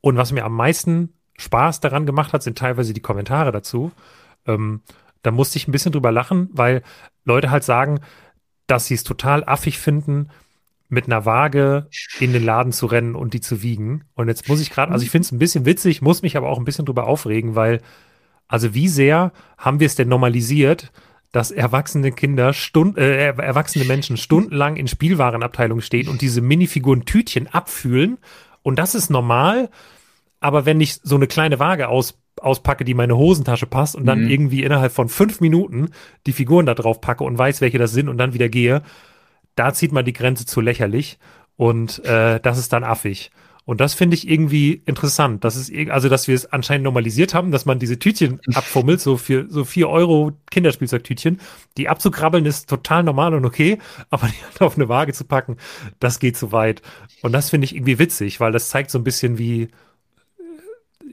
Und 0.00 0.16
was 0.16 0.32
mir 0.32 0.46
am 0.46 0.54
meisten 0.54 1.12
Spaß 1.38 1.80
daran 1.80 2.06
gemacht 2.06 2.32
hat, 2.32 2.42
sind 2.42 2.58
teilweise 2.58 2.94
die 2.94 3.02
Kommentare 3.02 3.52
dazu. 3.52 3.92
Ähm, 4.46 4.80
da 5.22 5.30
musste 5.30 5.58
ich 5.58 5.68
ein 5.68 5.72
bisschen 5.72 5.92
drüber 5.92 6.12
lachen, 6.12 6.48
weil 6.52 6.82
Leute 7.24 7.50
halt 7.50 7.64
sagen, 7.64 8.00
dass 8.66 8.86
sie 8.86 8.94
es 8.94 9.04
total 9.04 9.44
affig 9.44 9.78
finden, 9.78 10.30
mit 10.88 11.06
einer 11.06 11.24
Waage 11.24 11.88
in 12.20 12.32
den 12.32 12.44
Laden 12.44 12.72
zu 12.72 12.86
rennen 12.86 13.16
und 13.16 13.34
die 13.34 13.40
zu 13.40 13.62
wiegen. 13.62 14.04
Und 14.14 14.28
jetzt 14.28 14.48
muss 14.48 14.60
ich 14.60 14.70
gerade, 14.70 14.92
also 14.92 15.04
ich 15.04 15.10
finde 15.10 15.26
es 15.26 15.32
ein 15.32 15.38
bisschen 15.38 15.66
witzig, 15.66 16.00
muss 16.00 16.22
mich 16.22 16.36
aber 16.36 16.48
auch 16.48 16.58
ein 16.58 16.64
bisschen 16.64 16.86
drüber 16.86 17.06
aufregen, 17.06 17.56
weil, 17.56 17.80
also 18.46 18.72
wie 18.74 18.88
sehr 18.88 19.32
haben 19.58 19.80
wir 19.80 19.86
es 19.86 19.96
denn 19.96 20.08
normalisiert, 20.08 20.92
dass 21.32 21.50
erwachsene 21.50 22.12
Kinder, 22.12 22.52
Stund, 22.52 22.98
äh, 22.98 23.26
erwachsene 23.26 23.84
Menschen 23.84 24.16
stundenlang 24.16 24.76
in 24.76 24.86
Spielwarenabteilungen 24.86 25.82
stehen 25.82 26.08
und 26.08 26.20
diese 26.20 26.40
Minifiguren 26.40 27.04
Tütchen 27.04 27.48
abfühlen. 27.48 28.18
Und 28.62 28.78
das 28.78 28.94
ist 28.94 29.10
normal. 29.10 29.70
Aber 30.46 30.64
wenn 30.64 30.80
ich 30.80 31.00
so 31.02 31.16
eine 31.16 31.26
kleine 31.26 31.58
Waage 31.58 31.88
aus 31.88 32.20
auspacke, 32.40 32.84
die 32.84 32.94
meine 32.94 33.16
Hosentasche 33.16 33.66
passt 33.66 33.96
und 33.96 34.06
dann 34.06 34.22
mhm. 34.22 34.30
irgendwie 34.30 34.62
innerhalb 34.62 34.92
von 34.92 35.08
fünf 35.08 35.40
Minuten 35.40 35.88
die 36.24 36.32
Figuren 36.32 36.66
da 36.66 36.74
drauf 36.74 37.00
packe 37.00 37.24
und 37.24 37.36
weiß, 37.36 37.60
welche 37.60 37.78
das 37.78 37.90
sind 37.90 38.08
und 38.08 38.16
dann 38.16 38.32
wieder 38.32 38.48
gehe, 38.48 38.82
da 39.56 39.74
zieht 39.74 39.90
man 39.90 40.04
die 40.04 40.12
Grenze 40.12 40.46
zu 40.46 40.60
lächerlich 40.60 41.18
und 41.56 42.04
äh, 42.04 42.38
das 42.38 42.58
ist 42.58 42.72
dann 42.72 42.84
affig. 42.84 43.32
Und 43.64 43.80
das 43.80 43.94
finde 43.94 44.14
ich 44.14 44.30
irgendwie 44.30 44.80
interessant. 44.86 45.42
Das 45.42 45.56
ist, 45.56 45.72
also, 45.90 46.08
dass 46.08 46.28
wir 46.28 46.36
es 46.36 46.46
anscheinend 46.46 46.84
normalisiert 46.84 47.34
haben, 47.34 47.50
dass 47.50 47.66
man 47.66 47.80
diese 47.80 47.98
Tütchen 47.98 48.38
abfummelt, 48.54 49.00
so 49.00 49.16
für 49.16 49.46
so 49.48 49.64
vier 49.64 49.88
Euro 49.88 50.30
Kinderspielzeugtütchen. 50.52 51.40
Die 51.76 51.88
abzukrabbeln 51.88 52.46
ist 52.46 52.70
total 52.70 53.02
normal 53.02 53.34
und 53.34 53.44
okay, 53.44 53.78
aber 54.10 54.28
die 54.28 54.60
auf 54.60 54.76
eine 54.76 54.88
Waage 54.88 55.12
zu 55.12 55.24
packen, 55.24 55.56
das 55.98 56.20
geht 56.20 56.36
zu 56.36 56.52
weit. 56.52 56.82
Und 57.22 57.32
das 57.32 57.50
finde 57.50 57.64
ich 57.64 57.74
irgendwie 57.74 57.98
witzig, 57.98 58.38
weil 58.38 58.52
das 58.52 58.68
zeigt 58.68 58.92
so 58.92 58.98
ein 58.98 59.04
bisschen, 59.04 59.38
wie, 59.38 59.70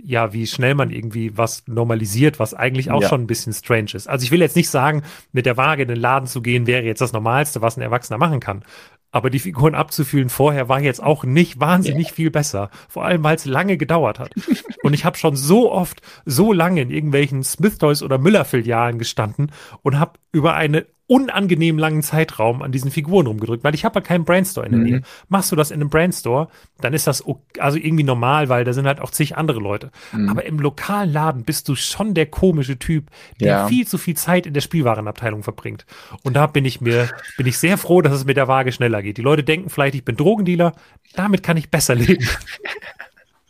ja, 0.04 0.34
wie 0.34 0.46
schnell 0.48 0.76
man 0.76 0.92
irgendwie 0.92 1.38
was 1.38 1.64
normalisiert, 1.68 2.40
was 2.40 2.54
eigentlich 2.54 2.92
auch 2.92 3.02
ja. 3.02 3.10
schon 3.10 3.22
ein 3.22 3.28
bisschen 3.28 3.54
strange 3.54 3.92
ist. 3.94 4.08
Also 4.08 4.24
ich 4.26 4.32
will 4.32 4.42
jetzt 4.42 4.56
nicht 4.56 4.70
sagen, 4.70 5.04
mit 5.32 5.46
der 5.46 5.58
Waage 5.58 5.84
in 5.84 5.88
den 5.88 6.00
Laden 6.00 6.28
zu 6.28 6.42
gehen, 6.42 6.68
wäre 6.68 6.84
jetzt 6.84 7.02
das 7.02 7.14
Normalste, 7.14 7.62
was 7.62 7.78
ein 7.78 7.82
Erwachsener 7.82 8.18
machen 8.18 8.40
kann. 8.40 8.64
Aber 9.12 9.30
die 9.30 9.40
Figuren 9.40 9.76
abzufühlen 9.76 10.30
vorher 10.30 10.70
war 10.70 10.82
jetzt 10.82 11.02
auch 11.02 11.24
nicht 11.24 11.60
wahnsinnig 11.60 12.08
yeah. 12.08 12.16
viel 12.16 12.32
besser. 12.32 12.70
Vor 12.90 13.06
allem, 13.06 13.24
weil 13.24 13.36
es 13.36 13.46
lange 13.46 13.78
gedauert 13.78 14.20
hat. 14.20 14.32
und 14.84 14.94
ich 14.94 15.06
habe 15.06 15.18
schon 15.18 15.36
so 15.36 15.72
oft, 15.72 16.02
so 16.26 16.52
lange 16.52 16.82
in 16.82 16.90
irgendwelchen 16.90 17.44
Smith 17.44 17.78
Toys 17.78 18.02
oder 18.02 18.18
Müller-Filialen 18.18 18.98
gestanden 18.98 19.52
und 19.84 20.00
habe 20.00 20.14
über 20.32 20.56
eine 20.56 20.88
unangenehm 21.08 21.78
langen 21.78 22.02
Zeitraum 22.02 22.62
an 22.62 22.72
diesen 22.72 22.90
Figuren 22.90 23.28
rumgedrückt, 23.28 23.64
weil 23.64 23.76
ich 23.76 23.84
habe 23.84 24.00
ja 24.00 24.02
keinen 24.02 24.24
Brandstore 24.24 24.66
in 24.66 24.72
der 24.72 24.80
mhm. 24.80 24.86
Nähe. 24.86 25.02
Machst 25.28 25.52
du 25.52 25.56
das 25.56 25.70
in 25.70 25.82
einem 25.82 25.90
Brandstore, 25.90 26.48
dann 26.80 26.94
ist 26.94 27.08
das 27.08 27.24
also 27.60 27.78
irgendwie 27.78 28.04
normal, 28.04 28.48
weil 28.48 28.64
da 28.64 28.72
sind 28.72 28.88
halt 28.88 29.02
auch 29.02 29.12
zig 29.12 29.36
andere 29.36 29.60
Leute. 29.60 29.92
Mhm. 30.14 30.30
Aber 30.30 30.46
im 30.46 30.60
lokalen 30.60 31.12
Laden 31.12 31.44
bist 31.44 31.68
du 31.68 31.76
schon 31.76 32.14
der 32.14 32.28
komische 32.28 32.80
Typ, 32.80 33.10
der 33.40 33.48
ja. 33.48 33.68
viel 33.68 33.86
zu 33.86 33.98
viel 33.98 34.16
Zeit 34.16 34.46
in 34.46 34.54
der 34.54 34.62
Spielwarenabteilung 34.62 35.44
verbringt. 35.44 35.86
Und 36.24 36.36
da 36.36 36.48
bin 36.48 36.64
ich 36.64 36.80
mir, 36.80 37.10
bin 37.38 37.48
ich 37.48 37.58
sehr 37.58 37.78
froh, 37.78 38.02
dass 38.02 38.14
es 38.14 38.26
mit 38.26 38.38
der 38.38 38.48
Waage 38.48 38.72
schneller 38.72 39.02
geht. 39.04 39.18
Die 39.18 39.22
Leute 39.22 39.44
denken 39.44 39.70
vielleicht, 39.70 39.96
ich 39.96 40.06
bin 40.06 40.16
Drogendealer, 40.16 40.74
damit 41.16 41.44
kann 41.44 41.58
ich 41.58 41.70
besser 41.70 41.96
leben. 41.96 42.26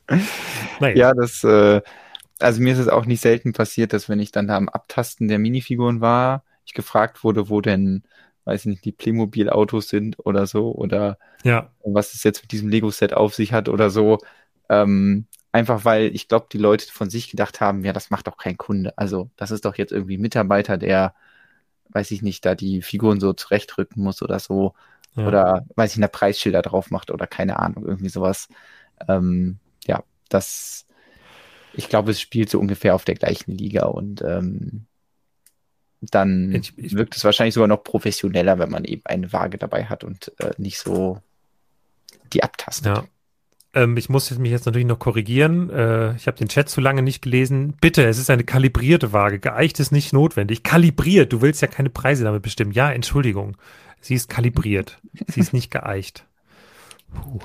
naja. 0.80 0.96
Ja, 0.96 1.13
das, 1.13 1.44
äh, 1.44 1.82
also 2.39 2.62
mir 2.62 2.74
ist 2.74 2.80
es 2.80 2.88
auch 2.88 3.06
nicht 3.06 3.22
selten 3.22 3.54
passiert, 3.54 3.94
dass 3.94 4.10
wenn 4.10 4.20
ich 4.20 4.32
dann 4.32 4.48
da 4.48 4.58
am 4.58 4.70
Abtasten 4.70 5.28
der 5.28 5.38
Minifiguren 5.38 6.02
war, 6.02 6.44
ich 6.65 6.73
gefragt 6.73 7.23
wurde, 7.23 7.49
wo 7.49 7.62
denn, 7.62 8.04
weiß 8.45 8.62
ich 8.62 8.65
nicht, 8.67 8.86
die 8.86 8.91
Playmobil-Autos 8.91 9.89
sind 9.89 10.17
oder 10.26 10.47
so 10.47 10.73
oder 10.73 11.17
ja. 11.43 11.71
was 11.84 12.13
es 12.13 12.23
jetzt 12.23 12.41
mit 12.43 12.52
diesem 12.52 12.69
Lego-Set 12.69 13.13
auf 13.13 13.34
sich 13.34 13.54
hat 13.54 13.69
oder 13.69 13.89
so. 13.89 14.19
Ähm, 14.69 15.28
einfach 15.52 15.86
weil 15.86 16.13
ich 16.15 16.28
glaube, 16.28 16.47
die 16.52 16.58
Leute 16.58 16.91
von 16.91 17.10
sich 17.10 17.30
gedacht 17.30 17.62
haben, 17.62 17.86
ja, 17.86 17.93
das 17.93 18.10
macht 18.10 18.28
doch 18.28 18.38
kein 18.38 18.58
Kunde. 18.58 18.97
Also 18.97 19.30
das 19.38 19.52
ist 19.52 19.65
doch 19.65 19.78
jetzt 19.78 19.91
irgendwie 19.91 20.17
Mitarbeiter, 20.17 20.78
der, 20.78 21.13
weiß 21.89 22.12
ich 22.12 22.21
nicht, 22.21 22.45
da 22.45 22.56
die 22.56 22.82
Figuren 22.82 23.19
so 23.19 23.34
zurechtrücken 23.34 24.04
muss 24.04 24.21
oder 24.21 24.39
so. 24.39 24.73
Ja. 25.15 25.28
Oder 25.28 25.65
weiß 25.76 25.91
ich, 25.91 25.97
eine 25.97 26.08
Preisschilder 26.08 26.63
drauf 26.63 26.89
macht 26.89 27.12
oder 27.12 27.28
keine 27.28 27.60
Ahnung, 27.60 27.86
irgendwie 27.86 28.10
sowas. 28.10 28.47
Ähm, 29.08 29.60
ja, 29.86 30.04
das, 30.30 30.88
ich 31.73 31.88
glaube, 31.89 32.12
es 32.12 32.19
spielt 32.21 32.49
so 32.49 32.60
ungefähr 32.60 32.95
auf 32.95 33.06
der 33.06 33.15
gleichen 33.15 33.52
Liga 33.52 33.86
und 33.86 34.23
ähm, 34.23 34.88
dann 36.12 36.54
ich, 36.54 36.74
ich, 36.78 36.94
wirkt 36.94 37.16
es 37.16 37.24
wahrscheinlich 37.24 37.54
sogar 37.54 37.68
noch 37.68 37.84
professioneller, 37.84 38.60
wenn 38.60 38.70
man 38.70 38.86
eben 38.86 39.04
eine 39.06 39.32
Waage 39.34 39.58
dabei 39.58 39.86
hat 39.86 40.04
und 40.04 40.32
äh, 40.39 40.52
nicht 40.58 40.80
so 40.80 41.20
die 42.34 42.44
abtastet. 42.44 42.98
Ja. 42.98 43.04
Ähm, 43.74 43.98
ich 43.98 44.10
muss 44.10 44.32
mich 44.38 44.52
jetzt 44.52 44.66
natürlich 44.66 44.88
noch 44.88 45.00
korrigieren. 45.00 45.70
Äh, 45.70 46.16
ich 46.16 46.28
habe 46.28 46.38
den 46.38 46.48
Chat 46.48 46.70
zu 46.70 46.82
lange 46.82 47.02
nicht 47.02 47.22
gelesen. 47.22 47.76
Bitte, 47.82 48.06
es 48.06 48.18
ist 48.18 48.30
eine 48.30 48.44
kalibrierte 48.44 49.13
Waage. 49.13 49.39
Geeicht 49.39 49.80
ist 49.80 49.92
nicht 49.92 50.13
notwendig. 50.13 50.63
Kalibriert. 50.63 51.34
Du 51.34 51.42
willst 51.42 51.62
ja 51.62 51.68
keine 51.68 51.89
Preise 51.89 52.24
damit 52.24 52.42
bestimmen. 52.42 52.72
Ja, 52.72 52.92
Entschuldigung. 52.92 53.58
Sie 54.02 54.16
ist 54.16 54.30
kalibriert. 54.30 55.00
Sie 55.28 55.39
ist 55.39 55.54
nicht 55.54 55.72
geeicht. 55.72 56.26
Puh. 57.13 57.39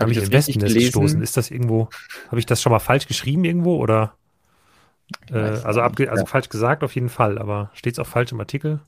Habe 0.00 0.10
ich, 0.10 0.18
ich 0.18 0.24
im 0.24 0.32
Wespennest 0.32 0.74
gestoßen? 0.74 1.22
Ist 1.22 1.36
das 1.36 1.50
irgendwo, 1.50 1.88
habe 2.28 2.40
ich 2.40 2.46
das 2.46 2.60
schon 2.60 2.72
mal 2.72 2.80
falsch 2.80 3.06
geschrieben 3.06 3.44
irgendwo 3.44 3.76
oder? 3.76 4.14
Äh, 5.30 5.38
also 5.38 5.80
abge 5.80 6.10
also 6.10 6.24
ja. 6.24 6.26
falsch 6.26 6.48
gesagt 6.48 6.82
auf 6.82 6.94
jeden 6.94 7.08
Fall, 7.08 7.38
aber 7.38 7.70
steht 7.74 7.94
es 7.94 7.98
auch 7.98 8.06
falsch 8.06 8.32
im 8.32 8.40
Artikel? 8.40 8.80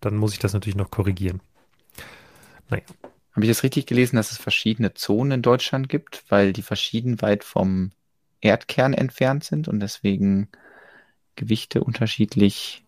Dann 0.00 0.16
muss 0.16 0.32
ich 0.32 0.38
das 0.38 0.52
natürlich 0.52 0.76
noch 0.76 0.90
korrigieren. 0.90 1.40
Naja. 2.68 2.82
Habe 3.32 3.46
ich 3.46 3.50
das 3.50 3.62
richtig 3.62 3.86
gelesen, 3.86 4.16
dass 4.16 4.30
es 4.30 4.36
verschiedene 4.36 4.92
Zonen 4.94 5.32
in 5.32 5.42
Deutschland 5.42 5.88
gibt, 5.88 6.24
weil 6.28 6.52
die 6.52 6.62
verschieden 6.62 7.22
weit 7.22 7.44
vom 7.44 7.92
Erdkern 8.40 8.92
entfernt 8.92 9.44
sind 9.44 9.68
und 9.68 9.80
deswegen 9.80 10.48
Gewichte 11.36 11.82
unterschiedlich 11.82 12.84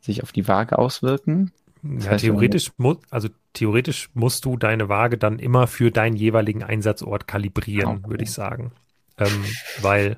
sich 0.00 0.22
auf 0.22 0.32
die 0.32 0.48
Waage 0.48 0.78
auswirken? 0.78 1.52
Das 1.82 2.06
ja, 2.06 2.10
heißt, 2.12 2.24
theoretisch, 2.24 2.72
mu 2.78 2.96
also 3.10 3.28
theoretisch 3.52 4.08
musst 4.14 4.44
du 4.44 4.56
deine 4.56 4.88
Waage 4.88 5.18
dann 5.18 5.38
immer 5.38 5.66
für 5.66 5.90
deinen 5.90 6.16
jeweiligen 6.16 6.62
Einsatzort 6.62 7.28
kalibrieren, 7.28 7.98
okay. 7.98 8.08
würde 8.08 8.24
ich 8.24 8.32
sagen. 8.32 8.72
Ähm, 9.18 9.44
weil 9.82 10.16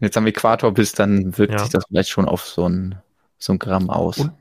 jetzt 0.00 0.16
am 0.16 0.26
Äquator 0.26 0.72
bist, 0.72 0.98
dann 0.98 1.36
wirkt 1.38 1.52
ja. 1.52 1.58
sich 1.58 1.70
das 1.70 1.84
vielleicht 1.88 2.10
schon 2.10 2.24
auf 2.24 2.44
so 2.46 2.68
ein, 2.68 2.96
so 3.38 3.52
ein 3.52 3.58
Gramm 3.58 3.90
aus. 3.90 4.18
Und, 4.18 4.32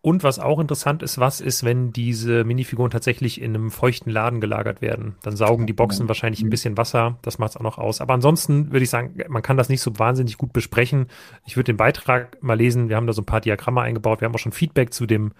und 0.00 0.24
was 0.24 0.38
auch 0.38 0.58
interessant 0.58 1.02
ist, 1.02 1.18
was 1.18 1.40
ist, 1.40 1.62
wenn 1.62 1.92
diese 1.92 2.44
Minifiguren 2.44 2.90
tatsächlich 2.90 3.40
in 3.40 3.54
einem 3.54 3.70
feuchten 3.70 4.10
Laden 4.10 4.40
gelagert 4.40 4.82
werden? 4.82 5.14
Dann 5.22 5.36
saugen 5.36 5.66
die 5.66 5.72
Boxen 5.72 6.08
wahrscheinlich 6.08 6.42
ein 6.42 6.50
bisschen 6.50 6.76
Wasser, 6.76 7.18
das 7.22 7.38
macht 7.38 7.52
es 7.52 7.56
auch 7.56 7.62
noch 7.62 7.78
aus. 7.78 8.00
Aber 8.00 8.14
ansonsten 8.14 8.72
würde 8.72 8.82
ich 8.82 8.90
sagen, 8.90 9.16
man 9.28 9.42
kann 9.42 9.56
das 9.56 9.68
nicht 9.68 9.80
so 9.80 9.98
wahnsinnig 9.98 10.38
gut 10.38 10.52
besprechen. 10.52 11.06
Ich 11.44 11.56
würde 11.56 11.72
den 11.72 11.76
Beitrag 11.76 12.42
mal 12.42 12.54
lesen, 12.54 12.88
wir 12.88 12.96
haben 12.96 13.06
da 13.06 13.12
so 13.12 13.22
ein 13.22 13.26
paar 13.26 13.40
Diagramme 13.40 13.82
eingebaut, 13.82 14.20
wir 14.20 14.26
haben 14.26 14.34
auch 14.34 14.40
schon 14.40 14.52
Feedback 14.52 14.92
zu 14.92 15.06
dem, 15.06 15.32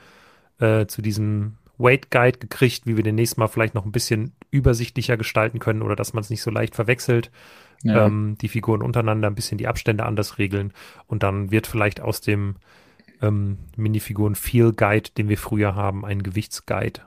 äh, 0.61 0.87
zu 0.87 1.02
diesem 1.02 1.56
Weight 1.78 2.11
Guide 2.11 2.38
gekriegt, 2.38 2.87
wie 2.87 2.96
wir 2.96 3.02
den 3.02 3.16
nächsten 3.16 3.40
Mal 3.40 3.48
vielleicht 3.48 3.74
noch 3.74 3.85
ein 3.85 3.92
bisschen 3.92 4.32
übersichtlicher 4.52 5.16
gestalten 5.16 5.58
können 5.58 5.82
oder 5.82 5.96
dass 5.96 6.12
man 6.12 6.20
es 6.20 6.30
nicht 6.30 6.42
so 6.42 6.50
leicht 6.50 6.76
verwechselt 6.76 7.32
ja. 7.83 8.07
ähm, 8.07 8.37
die 8.40 8.49
Figuren 8.49 8.83
untereinander 8.83 9.29
ein 9.29 9.35
bisschen 9.35 9.59
die 9.59 9.68
Abstände 9.68 10.05
anders 10.05 10.38
regeln 10.38 10.73
und 11.07 11.23
dann 11.23 11.51
wird 11.51 11.66
vielleicht 11.66 12.01
aus 12.01 12.21
dem 12.21 12.57
ähm, 13.21 13.59
Minifiguren 13.77 14.35
Feel 14.35 14.73
Guide, 14.73 15.11
den 15.16 15.29
wir 15.29 15.38
früher 15.38 15.75
haben, 15.75 16.05
ein 16.05 16.23
Gewichtsguide. 16.23 17.01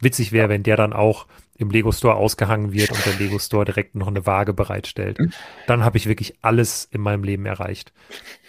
Witzig 0.00 0.32
wäre, 0.32 0.48
wenn 0.48 0.62
der 0.62 0.76
dann 0.76 0.92
auch 0.92 1.26
im 1.56 1.70
Lego 1.70 1.90
Store 1.90 2.14
ausgehangen 2.14 2.72
wird 2.72 2.92
und 2.92 3.04
der 3.04 3.14
Lego 3.14 3.38
Store 3.38 3.64
direkt 3.64 3.96
noch 3.96 4.06
eine 4.06 4.26
Waage 4.26 4.54
bereitstellt. 4.54 5.18
Dann 5.66 5.84
habe 5.84 5.98
ich 5.98 6.06
wirklich 6.06 6.36
alles 6.40 6.88
in 6.90 7.00
meinem 7.00 7.24
Leben 7.24 7.46
erreicht. 7.46 7.92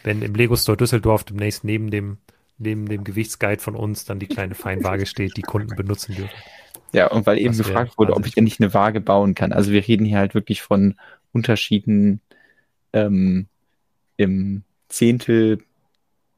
Wenn 0.03 0.21
im 0.21 0.35
Lego 0.35 0.55
Store 0.55 0.77
Düsseldorf 0.77 1.23
demnächst 1.23 1.63
neben 1.63 1.89
dem, 1.89 2.19
neben 2.59 2.87
dem 2.87 3.03
Gewichtsguide 3.03 3.61
von 3.61 3.75
uns 3.75 4.05
dann 4.05 4.19
die 4.19 4.27
kleine 4.27 4.53
Feinwaage 4.53 5.07
steht, 5.07 5.37
die 5.37 5.41
Kunden 5.41 5.75
benutzen 5.75 6.15
dürfen. 6.15 6.35
Ja, 6.93 7.07
und 7.07 7.25
weil 7.25 7.39
eben 7.39 7.57
gefragt 7.57 7.97
wurde, 7.97 8.15
ob 8.15 8.25
ich 8.27 8.35
denn 8.35 8.43
nicht 8.43 8.59
eine 8.59 8.73
Waage 8.73 9.01
bauen 9.01 9.33
kann. 9.33 9.51
Also 9.51 9.71
wir 9.71 9.87
reden 9.87 10.05
hier 10.05 10.17
halt 10.19 10.35
wirklich 10.35 10.61
von 10.61 10.95
Unterschieden 11.31 12.21
ähm, 12.93 13.47
im 14.17 14.63
Zehntel 14.87 15.63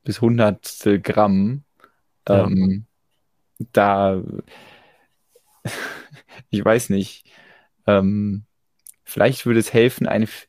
bis 0.03 0.21
Hundertstel 0.21 0.99
Gramm. 0.99 1.63
Ähm, 2.27 2.85
ja. 3.59 3.65
Da, 3.73 4.23
ich 6.49 6.63
weiß 6.63 6.89
nicht, 6.89 7.25
ähm, 7.87 8.43
vielleicht 9.03 9.45
würde 9.45 9.59
es 9.59 9.73
helfen, 9.73 10.07
eine 10.07 10.25
F 10.25 10.47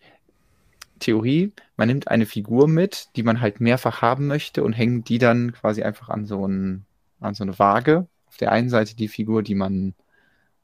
Theorie, 0.98 1.52
man 1.76 1.88
nimmt 1.88 2.06
eine 2.06 2.26
Figur 2.26 2.68
mit, 2.68 3.08
die 3.16 3.24
man 3.24 3.40
halt 3.40 3.60
mehrfach 3.60 4.02
haben 4.02 4.28
möchte 4.28 4.62
und 4.62 4.72
hängt 4.72 5.08
die 5.08 5.18
dann 5.18 5.52
quasi 5.52 5.82
einfach 5.82 6.08
an 6.08 6.26
so, 6.26 6.46
ein, 6.46 6.86
an 7.18 7.34
so 7.34 7.42
eine 7.42 7.58
Waage. 7.58 8.06
Auf 8.26 8.36
der 8.36 8.52
einen 8.52 8.68
Seite 8.68 8.94
die 8.94 9.08
Figur, 9.08 9.42
die 9.42 9.56
man 9.56 9.94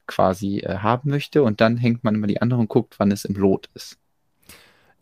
quasi 0.09 0.59
äh, 0.59 0.79
haben 0.79 1.11
möchte 1.11 1.43
und 1.43 1.61
dann 1.61 1.77
hängt 1.77 2.03
man 2.03 2.15
immer 2.15 2.27
die 2.27 2.41
andere 2.41 2.59
und 2.59 2.67
guckt, 2.67 2.95
wann 2.97 3.11
es 3.11 3.23
im 3.23 3.35
Lot 3.35 3.69
ist. 3.73 3.97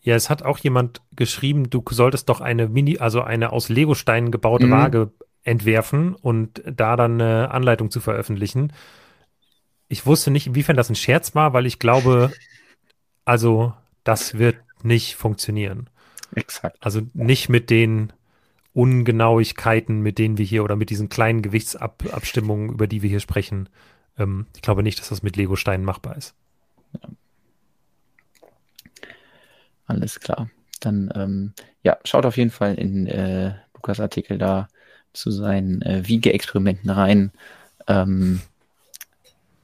Ja, 0.03 0.15
es 0.15 0.29
hat 0.29 0.43
auch 0.43 0.59
jemand 0.59 1.01
geschrieben, 1.15 1.69
du 1.69 1.83
solltest 1.89 2.29
doch 2.29 2.39
eine 2.39 2.67
Mini, 2.67 2.99
also 2.99 3.21
eine 3.21 3.51
aus 3.51 3.69
Legosteinen 3.69 4.31
gebaute 4.31 4.67
mhm. 4.67 4.71
Waage 4.71 5.11
entwerfen 5.43 6.13
und 6.13 6.61
da 6.65 6.95
dann 6.95 7.21
eine 7.21 7.51
Anleitung 7.51 7.89
zu 7.89 7.99
veröffentlichen. 7.99 8.73
Ich 9.87 10.05
wusste 10.05 10.29
nicht, 10.29 10.47
inwiefern 10.47 10.75
das 10.75 10.89
ein 10.89 10.95
Scherz 10.95 11.33
war, 11.35 11.53
weil 11.53 11.65
ich 11.65 11.79
glaube, 11.79 12.31
also 13.25 13.73
das 14.03 14.37
wird 14.37 14.57
nicht 14.83 15.15
funktionieren. 15.15 15.89
Exakt. 16.35 16.77
Also 16.81 17.01
nicht 17.13 17.49
mit 17.49 17.69
den 17.69 18.13
Ungenauigkeiten, 18.73 20.01
mit 20.01 20.19
denen 20.19 20.37
wir 20.37 20.45
hier 20.45 20.63
oder 20.63 20.75
mit 20.75 20.89
diesen 20.89 21.09
kleinen 21.09 21.41
Gewichtsabstimmungen, 21.41 22.69
über 22.69 22.87
die 22.87 23.01
wir 23.01 23.09
hier 23.09 23.19
sprechen, 23.19 23.69
ähm, 24.17 24.45
ich 24.55 24.61
glaube 24.61 24.83
nicht, 24.83 24.99
dass 24.99 25.09
das 25.09 25.23
mit 25.23 25.35
Lego-Steinen 25.35 25.85
machbar 25.85 26.17
ist. 26.17 26.33
Ja. 26.93 27.09
Alles 29.87 30.19
klar. 30.19 30.49
Dann 30.79 31.11
ähm, 31.15 31.53
ja, 31.83 31.97
schaut 32.03 32.25
auf 32.25 32.37
jeden 32.37 32.51
Fall 32.51 32.75
in 32.75 33.07
äh, 33.07 33.53
Lukas 33.73 33.99
Artikel 33.99 34.37
da 34.37 34.67
zu 35.13 35.31
seinen 35.31 35.81
äh, 35.81 36.07
Wiege-Experimenten 36.07 36.89
rein. 36.89 37.31
Ähm, 37.87 38.41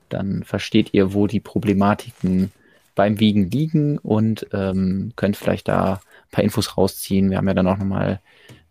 dann 0.09 0.43
versteht 0.43 0.93
ihr, 0.93 1.13
wo 1.13 1.27
die 1.27 1.39
Problematiken 1.39 2.51
beim 2.95 3.19
Wiegen 3.19 3.49
liegen 3.49 3.97
und 3.97 4.47
ähm, 4.53 5.13
könnt 5.15 5.35
vielleicht 5.35 5.67
da 5.67 5.93
ein 5.93 6.31
paar 6.31 6.43
Infos 6.43 6.77
rausziehen. 6.77 7.29
Wir 7.29 7.37
haben 7.37 7.47
ja 7.47 7.53
dann 7.53 7.67
auch 7.67 7.77
nochmal 7.77 8.21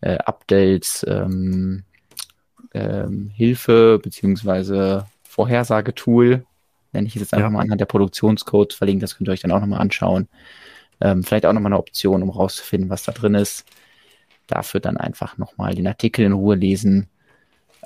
äh, 0.00 0.16
Updates, 0.18 1.04
ähm, 1.08 1.84
ähm, 2.74 3.30
Hilfe 3.34 4.00
beziehungsweise 4.02 5.06
Vorhersagetool, 5.32 6.44
nenne 6.92 7.06
ich 7.06 7.16
es 7.16 7.22
jetzt 7.22 7.32
einfach 7.32 7.46
ja. 7.46 7.50
mal 7.50 7.62
anhand 7.62 7.80
der 7.80 7.86
Produktionscodes 7.86 8.76
verlinken. 8.76 9.00
Das 9.00 9.16
könnt 9.16 9.30
ihr 9.30 9.32
euch 9.32 9.40
dann 9.40 9.50
auch 9.50 9.60
nochmal 9.60 9.80
anschauen. 9.80 10.28
Ähm, 11.00 11.24
vielleicht 11.24 11.46
auch 11.46 11.54
nochmal 11.54 11.72
eine 11.72 11.78
Option, 11.78 12.22
um 12.22 12.28
rauszufinden, 12.28 12.90
was 12.90 13.04
da 13.04 13.12
drin 13.12 13.34
ist. 13.34 13.64
Dafür 14.46 14.80
dann 14.80 14.98
einfach 14.98 15.38
nochmal 15.38 15.74
den 15.74 15.86
Artikel 15.86 16.26
in 16.26 16.32
Ruhe 16.32 16.54
lesen. 16.54 17.08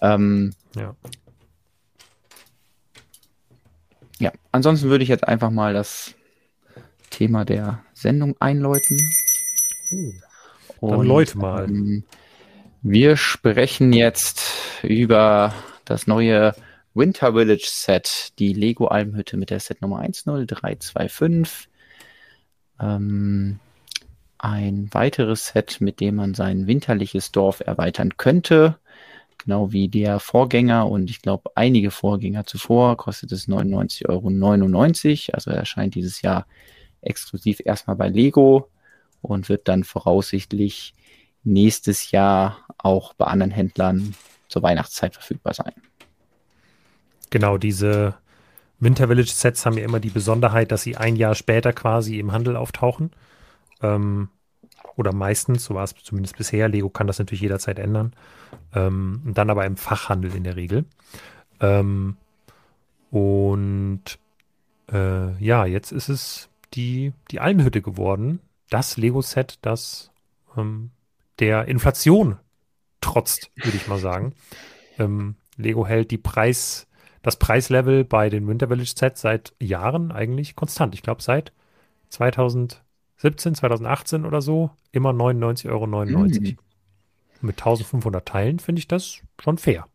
Ähm, 0.03 0.55
ja. 0.75 0.97
Ja, 4.19 4.33
ansonsten 4.51 4.89
würde 4.89 5.05
ich 5.05 5.09
jetzt 5.09 5.29
einfach 5.29 5.51
mal 5.51 5.73
das 5.73 6.17
Thema 7.11 7.45
der 7.45 7.85
Sendung 7.93 8.35
einläuten. 8.41 8.99
Oh, 10.81 10.91
dann 10.91 10.99
Und, 10.99 11.07
läute 11.07 11.39
mal. 11.39 11.69
Ähm, 11.69 12.03
wir 12.83 13.17
sprechen 13.17 13.93
jetzt 13.93 14.43
über 14.83 15.55
das 15.85 16.09
neue 16.09 16.57
Winter 16.97 17.35
Village 17.35 17.67
Set, 17.67 18.33
die 18.39 18.55
Lego 18.55 18.87
Almhütte 18.87 19.37
mit 19.37 19.51
der 19.51 19.61
Set 19.61 19.83
Nummer 19.83 20.01
10325. 20.01 21.69
Ähm, 22.81 23.61
ein 24.39 24.89
weiteres 24.93 25.49
Set, 25.49 25.83
mit 25.83 26.01
dem 26.01 26.15
man 26.17 26.33
sein 26.33 26.67
winterliches 26.67 27.33
Dorf 27.33 27.61
erweitern 27.61 28.17
könnte. 28.17 28.79
Genau 29.37 29.73
wie 29.73 29.89
der 29.89 30.21
Vorgänger 30.21 30.89
und 30.89 31.11
ich 31.11 31.21
glaube 31.21 31.51
einige 31.55 31.91
Vorgänger 31.91 32.47
zuvor 32.47 32.97
kostet 32.97 33.31
es 33.31 33.47
99,99 33.47 34.09
Euro. 34.09 35.35
Also 35.35 35.51
erscheint 35.51 35.95
dieses 35.95 36.23
Jahr 36.23 36.47
exklusiv 37.03 37.61
erstmal 37.63 37.97
bei 37.97 38.09
Lego 38.09 38.71
und 39.21 39.51
wird 39.51 39.69
dann 39.69 39.85
voraussichtlich 39.85 40.95
nächstes 41.45 42.11
Jahr 42.11 42.67
auch 42.79 43.13
bei 43.13 43.27
anderen 43.27 43.53
Händlern 43.53 44.15
zur 44.49 44.63
Weihnachtszeit 44.63 45.13
verfügbar 45.13 45.53
sein. 45.53 45.75
Genau, 47.37 47.59
diese 47.59 48.15
Winter 48.81 49.09
Village 49.09 49.29
Sets 49.29 49.67
haben 49.67 49.77
ja 49.77 49.85
immer 49.85 50.01
die 50.01 50.09
Besonderheit, 50.09 50.73
dass 50.73 50.81
sie 50.81 50.97
ein 50.97 51.17
Jahr 51.17 51.35
später 51.35 51.75
quasi 51.75 52.19
im 52.19 52.33
Handel 52.33 52.57
auftauchen. 52.57 53.11
Ähm, 53.83 54.31
oder 54.97 55.13
meistens, 55.13 55.67
so 55.67 55.75
war 55.75 55.85
es 55.85 55.95
zumindest 56.03 56.39
bisher. 56.39 56.71
Lego 56.71 56.89
kann 56.89 57.07
das 57.07 57.19
natürlich 57.19 57.43
jederzeit 57.43 57.79
ändern. 57.79 58.15
Ähm, 58.75 59.21
dann 59.27 59.51
aber 59.51 59.67
im 59.67 59.77
Fachhandel 59.77 60.35
in 60.35 60.45
der 60.45 60.57
Regel. 60.57 60.87
Ähm, 61.61 62.17
und 63.11 64.19
äh, 64.91 65.37
ja, 65.37 65.67
jetzt 65.67 65.93
ist 65.93 66.09
es 66.09 66.49
die, 66.73 67.13
die 67.31 67.41
Almhütte 67.41 67.83
geworden. 67.83 68.41
Das 68.71 68.97
Lego-Set, 68.97 69.59
das 69.61 70.11
ähm, 70.57 70.91
der 71.39 71.69
Inflation 71.69 72.39
trotzt, 73.03 73.51
würde 73.57 73.77
ich 73.77 73.89
mal 73.89 73.99
sagen. 73.99 74.33
Ähm, 74.99 75.35
Lego 75.57 75.87
hält 75.87 76.11
die 76.11 76.19
Preis, 76.19 76.86
das 77.27 77.35
Preislevel 77.35 78.05
bei 78.05 78.31
den 78.31 78.47
Winter 78.47 78.69
Village 78.69 78.93
Sets 78.97 79.21
seit 79.21 79.53
Jahren 79.59 80.13
eigentlich 80.13 80.55
konstant. 80.55 80.95
Ich 80.95 81.03
glaube, 81.03 81.21
seit 81.25 81.51
2017, 82.11 83.57
2018 83.57 84.25
oder 84.25 84.41
so 84.41 84.71
immer 84.93 85.11
99,99 85.11 85.69
Euro. 85.69 85.87
Mhm. 85.89 86.57
Mit 87.41 87.59
1500 87.59 88.25
Teilen 88.25 88.61
finde 88.61 88.79
ich 88.79 88.87
das 88.87 89.23
schon 89.41 89.59
fair. 89.59 89.89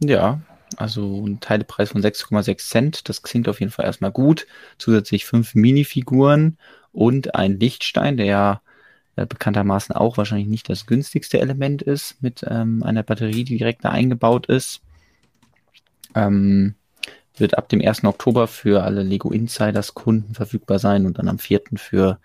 Ja, 0.00 0.42
also 0.76 1.26
ein 1.26 1.40
Teilepreis 1.40 1.92
von 1.92 2.02
6,6 2.02 2.58
Cent, 2.58 3.08
das 3.08 3.22
klingt 3.22 3.48
auf 3.48 3.60
jeden 3.60 3.72
Fall 3.72 3.86
erstmal 3.86 4.12
gut. 4.12 4.46
Zusätzlich 4.76 5.24
fünf 5.24 5.54
Minifiguren 5.54 6.58
und 6.92 7.34
ein 7.34 7.58
Lichtstein, 7.58 8.18
der 8.18 8.26
ja 8.26 8.60
äh, 9.16 9.24
bekanntermaßen 9.24 9.96
auch 9.96 10.18
wahrscheinlich 10.18 10.48
nicht 10.48 10.68
das 10.68 10.84
günstigste 10.84 11.40
Element 11.40 11.80
ist, 11.80 12.22
mit 12.22 12.44
ähm, 12.46 12.82
einer 12.82 13.04
Batterie, 13.04 13.44
die 13.44 13.56
direkt 13.56 13.86
da 13.86 13.88
eingebaut 13.88 14.48
ist. 14.48 14.82
Ähm, 16.14 16.74
wird 17.36 17.56
ab 17.56 17.68
dem 17.68 17.80
1. 17.80 18.04
Oktober 18.04 18.46
für 18.48 18.82
alle 18.82 19.02
Lego 19.02 19.30
Insiders 19.30 19.94
Kunden 19.94 20.34
verfügbar 20.34 20.78
sein 20.78 21.06
und 21.06 21.18
dann 21.18 21.28
am 21.28 21.38
4. 21.38 21.60
für 21.76 22.18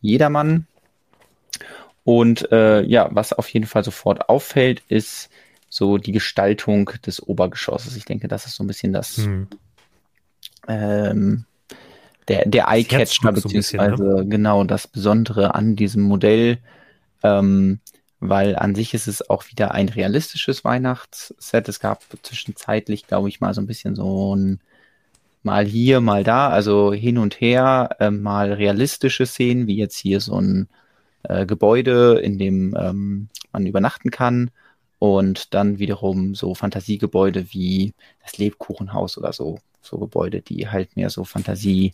jedermann. 0.00 0.66
Und 2.04 2.50
äh, 2.52 2.82
ja, 2.82 3.08
was 3.12 3.32
auf 3.32 3.48
jeden 3.48 3.66
Fall 3.66 3.84
sofort 3.84 4.28
auffällt, 4.28 4.82
ist 4.88 5.30
so 5.68 5.98
die 5.98 6.12
Gestaltung 6.12 6.90
des 7.04 7.22
Obergeschosses. 7.22 7.96
Ich 7.96 8.04
denke, 8.04 8.28
das 8.28 8.46
ist 8.46 8.56
so 8.56 8.64
ein 8.64 8.66
bisschen 8.66 8.92
das 8.92 9.16
hm. 9.16 9.48
ähm, 10.68 11.44
der, 12.28 12.48
der 12.48 12.68
Eye-Catcher, 12.68 13.32
beziehungsweise 13.32 13.96
so 13.96 14.18
ne? 14.18 14.26
genau 14.26 14.64
das 14.64 14.86
Besondere 14.86 15.54
an 15.54 15.76
diesem 15.76 16.02
Modell, 16.02 16.58
ähm, 17.22 17.80
weil 18.28 18.56
an 18.56 18.74
sich 18.74 18.94
ist 18.94 19.06
es 19.06 19.28
auch 19.28 19.44
wieder 19.50 19.72
ein 19.72 19.88
realistisches 19.88 20.64
Weihnachtsset. 20.64 21.68
Es 21.68 21.80
gab 21.80 22.02
zwischenzeitlich, 22.22 23.06
glaube 23.06 23.28
ich, 23.28 23.40
mal 23.40 23.54
so 23.54 23.60
ein 23.60 23.66
bisschen 23.66 23.96
so 23.96 24.34
ein 24.36 24.60
mal 25.42 25.66
hier, 25.66 26.00
mal 26.00 26.24
da, 26.24 26.48
also 26.48 26.92
hin 26.92 27.18
und 27.18 27.40
her, 27.40 27.96
äh, 28.00 28.10
mal 28.10 28.52
realistische 28.52 29.26
Szenen, 29.26 29.66
wie 29.66 29.76
jetzt 29.76 29.98
hier 29.98 30.20
so 30.20 30.40
ein 30.40 30.68
äh, 31.24 31.46
Gebäude, 31.46 32.18
in 32.20 32.38
dem 32.38 32.74
ähm, 32.78 33.28
man 33.52 33.66
übernachten 33.66 34.10
kann. 34.10 34.50
Und 34.98 35.52
dann 35.54 35.78
wiederum 35.78 36.34
so 36.34 36.54
Fantasiegebäude 36.54 37.52
wie 37.52 37.94
das 38.22 38.38
Lebkuchenhaus 38.38 39.18
oder 39.18 39.32
so, 39.34 39.58
so 39.82 39.98
Gebäude, 39.98 40.40
die 40.40 40.68
halt 40.68 40.96
mehr 40.96 41.10
so 41.10 41.24
Fantasie 41.24 41.92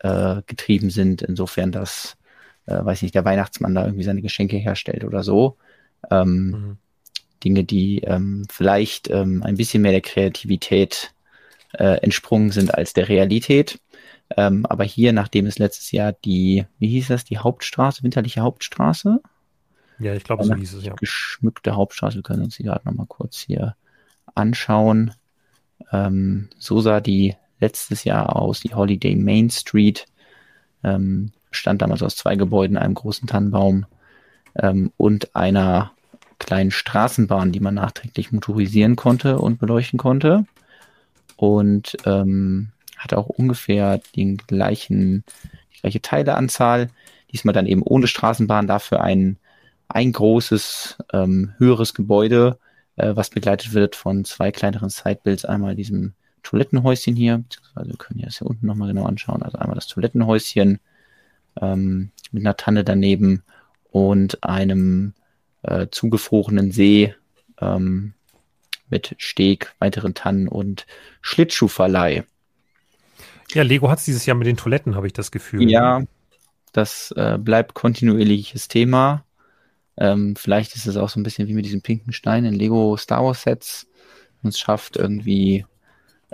äh, 0.00 0.42
getrieben 0.46 0.90
sind, 0.90 1.22
insofern 1.22 1.70
dass, 1.70 2.16
äh, 2.66 2.84
weiß 2.84 3.02
nicht, 3.02 3.14
der 3.14 3.24
Weihnachtsmann 3.24 3.74
da 3.74 3.84
irgendwie 3.84 4.04
seine 4.04 4.22
Geschenke 4.22 4.56
herstellt 4.56 5.04
oder 5.04 5.22
so. 5.22 5.56
Ähm, 6.10 6.46
mhm. 6.50 6.76
Dinge, 7.44 7.64
die 7.64 8.00
ähm, 8.00 8.44
vielleicht 8.50 9.10
ähm, 9.10 9.42
ein 9.42 9.56
bisschen 9.56 9.82
mehr 9.82 9.92
der 9.92 10.00
Kreativität 10.00 11.12
äh, 11.72 11.96
entsprungen 12.02 12.50
sind 12.50 12.74
als 12.74 12.92
der 12.92 13.08
Realität. 13.08 13.80
Ähm, 14.36 14.64
aber 14.66 14.84
hier, 14.84 15.12
nachdem 15.12 15.46
es 15.46 15.58
letztes 15.58 15.90
Jahr 15.92 16.12
die, 16.12 16.64
wie 16.78 16.88
hieß 16.88 17.08
das, 17.08 17.24
die 17.24 17.38
Hauptstraße, 17.38 18.02
winterliche 18.02 18.40
Hauptstraße? 18.40 19.20
Ja, 19.98 20.14
ich 20.14 20.24
glaube, 20.24 20.44
so 20.44 20.54
hieß 20.54 20.74
es, 20.74 20.84
ja. 20.84 20.94
Geschmückte 20.94 21.76
Hauptstraße, 21.76 22.16
wir 22.16 22.22
können 22.22 22.44
uns 22.44 22.56
die 22.56 22.62
gerade 22.62 22.86
nochmal 22.86 23.06
kurz 23.06 23.40
hier 23.40 23.76
anschauen. 24.34 25.12
Ähm, 25.92 26.48
so 26.58 26.80
sah 26.80 27.00
die 27.00 27.36
letztes 27.60 28.04
Jahr 28.04 28.36
aus, 28.36 28.60
die 28.60 28.74
Holiday 28.74 29.14
Main 29.16 29.50
Street. 29.50 30.06
Ähm, 30.82 31.32
stand 31.52 31.82
damals 31.82 32.02
aus 32.02 32.16
zwei 32.16 32.36
Gebäuden, 32.36 32.76
einem 32.76 32.94
großen 32.94 33.28
Tannenbaum 33.28 33.86
ähm, 34.56 34.92
und 34.96 35.34
einer 35.34 35.92
kleinen 36.38 36.70
Straßenbahn, 36.70 37.52
die 37.52 37.60
man 37.60 37.74
nachträglich 37.74 38.32
motorisieren 38.32 38.96
konnte 38.96 39.38
und 39.38 39.58
beleuchten 39.58 39.98
konnte. 39.98 40.44
Und 41.36 41.96
ähm, 42.04 42.70
hatte 42.98 43.18
auch 43.18 43.28
ungefähr 43.28 44.00
den 44.16 44.36
gleichen, 44.36 45.24
die 45.74 45.80
gleiche 45.80 46.02
Teileanzahl. 46.02 46.90
Diesmal 47.32 47.54
dann 47.54 47.66
eben 47.66 47.82
ohne 47.82 48.06
Straßenbahn, 48.06 48.66
dafür 48.66 49.02
ein, 49.02 49.38
ein 49.88 50.12
großes, 50.12 50.98
ähm, 51.12 51.54
höheres 51.58 51.94
Gebäude, 51.94 52.58
äh, 52.96 53.14
was 53.16 53.30
begleitet 53.30 53.72
wird 53.72 53.96
von 53.96 54.24
zwei 54.24 54.52
kleineren 54.52 54.90
Sidebuilds. 54.90 55.44
Einmal 55.44 55.74
diesem 55.74 56.12
Toilettenhäuschen 56.42 57.16
hier, 57.16 57.38
beziehungsweise 57.38 57.88
wir 57.90 57.96
können 57.96 58.20
das 58.20 58.38
hier 58.38 58.48
unten 58.48 58.66
nochmal 58.66 58.88
genau 58.88 59.04
anschauen. 59.04 59.42
Also 59.42 59.58
einmal 59.58 59.76
das 59.76 59.86
Toilettenhäuschen 59.86 60.80
ähm, 61.60 62.10
mit 62.30 62.44
einer 62.44 62.56
Tanne 62.56 62.84
daneben 62.84 63.42
und 63.90 64.42
einem 64.42 65.14
äh, 65.62 65.86
zugefrorenen 65.90 66.72
See 66.72 67.14
ähm, 67.60 68.14
mit 68.88 69.14
Steg, 69.18 69.74
weiteren 69.78 70.14
Tannen 70.14 70.48
und 70.48 70.86
Schlittschuhverleih. 71.20 72.24
Ja, 73.52 73.62
Lego 73.62 73.90
hat 73.90 73.98
es 73.98 74.04
dieses 74.04 74.26
Jahr 74.26 74.36
mit 74.36 74.46
den 74.46 74.56
Toiletten, 74.56 74.94
habe 74.96 75.06
ich 75.06 75.12
das 75.12 75.30
Gefühl. 75.30 75.68
Ja, 75.70 76.02
das 76.72 77.12
äh, 77.16 77.38
bleibt 77.38 77.74
kontinuierliches 77.74 78.68
Thema. 78.68 79.24
Ähm, 79.96 80.36
vielleicht 80.36 80.74
ist 80.74 80.86
es 80.86 80.96
auch 80.96 81.10
so 81.10 81.20
ein 81.20 81.22
bisschen 81.22 81.48
wie 81.48 81.54
mit 81.54 81.66
diesem 81.66 81.82
pinken 81.82 82.12
Stein 82.12 82.44
in 82.44 82.54
Lego 82.54 82.96
Star 82.96 83.24
Wars 83.24 83.42
Sets. 83.42 83.86
Und 84.42 84.50
es 84.50 84.58
schafft 84.58 84.96
irgendwie 84.96 85.66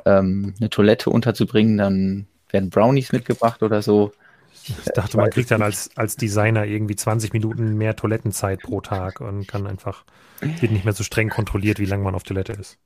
ähm, 0.06 0.54
eine 0.58 0.70
Toilette 0.70 1.10
unterzubringen, 1.10 1.78
dann 1.78 2.26
werden 2.50 2.70
Brownies 2.70 3.12
mitgebracht 3.12 3.62
oder 3.62 3.82
so. 3.82 4.12
Ich 4.68 4.92
dachte, 4.94 5.16
man 5.16 5.30
kriegt 5.30 5.50
dann 5.50 5.62
als, 5.62 5.90
als 5.96 6.16
Designer 6.16 6.64
irgendwie 6.64 6.96
20 6.96 7.32
Minuten 7.32 7.76
mehr 7.76 7.96
Toilettenzeit 7.96 8.60
pro 8.60 8.80
Tag 8.80 9.20
und 9.20 9.46
kann 9.46 9.66
einfach, 9.66 10.04
wird 10.40 10.72
nicht 10.72 10.84
mehr 10.84 10.94
so 10.94 11.04
streng 11.04 11.28
kontrolliert, 11.28 11.78
wie 11.78 11.86
lange 11.86 12.04
man 12.04 12.14
auf 12.14 12.22
Toilette 12.22 12.52
ist. 12.52 12.78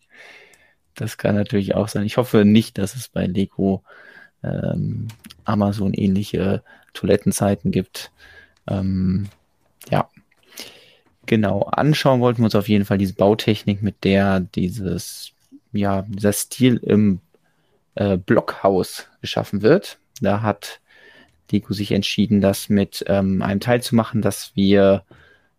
Das 0.94 1.16
kann 1.16 1.34
natürlich 1.34 1.74
auch 1.74 1.88
sein. 1.88 2.04
Ich 2.04 2.16
hoffe 2.16 2.44
nicht, 2.44 2.78
dass 2.78 2.94
es 2.94 3.08
bei 3.08 3.26
Lego 3.26 3.82
ähm, 4.42 5.08
Amazon 5.44 5.94
ähnliche 5.94 6.62
Toilettenzeiten 6.92 7.70
gibt. 7.70 8.12
Ähm, 8.68 9.28
ja, 9.90 10.08
genau. 11.26 11.62
Anschauen 11.62 12.20
wollten 12.20 12.40
wir 12.40 12.46
uns 12.46 12.54
auf 12.54 12.68
jeden 12.68 12.84
Fall 12.84 12.98
diese 12.98 13.14
Bautechnik, 13.14 13.82
mit 13.82 14.04
der 14.04 14.40
dieses 14.40 15.32
ja, 15.72 16.02
dieser 16.02 16.32
Stil 16.32 16.76
im 16.76 17.20
äh, 17.94 18.16
Blockhaus 18.16 19.08
geschaffen 19.20 19.62
wird. 19.62 19.98
Da 20.20 20.42
hat 20.42 20.80
Lego 21.52 21.72
sich 21.74 21.92
entschieden, 21.92 22.40
das 22.40 22.68
mit 22.68 23.04
ähm, 23.06 23.42
einem 23.42 23.60
Teil 23.60 23.82
zu 23.82 23.94
machen, 23.94 24.22
dass 24.22 24.52
wir 24.54 25.04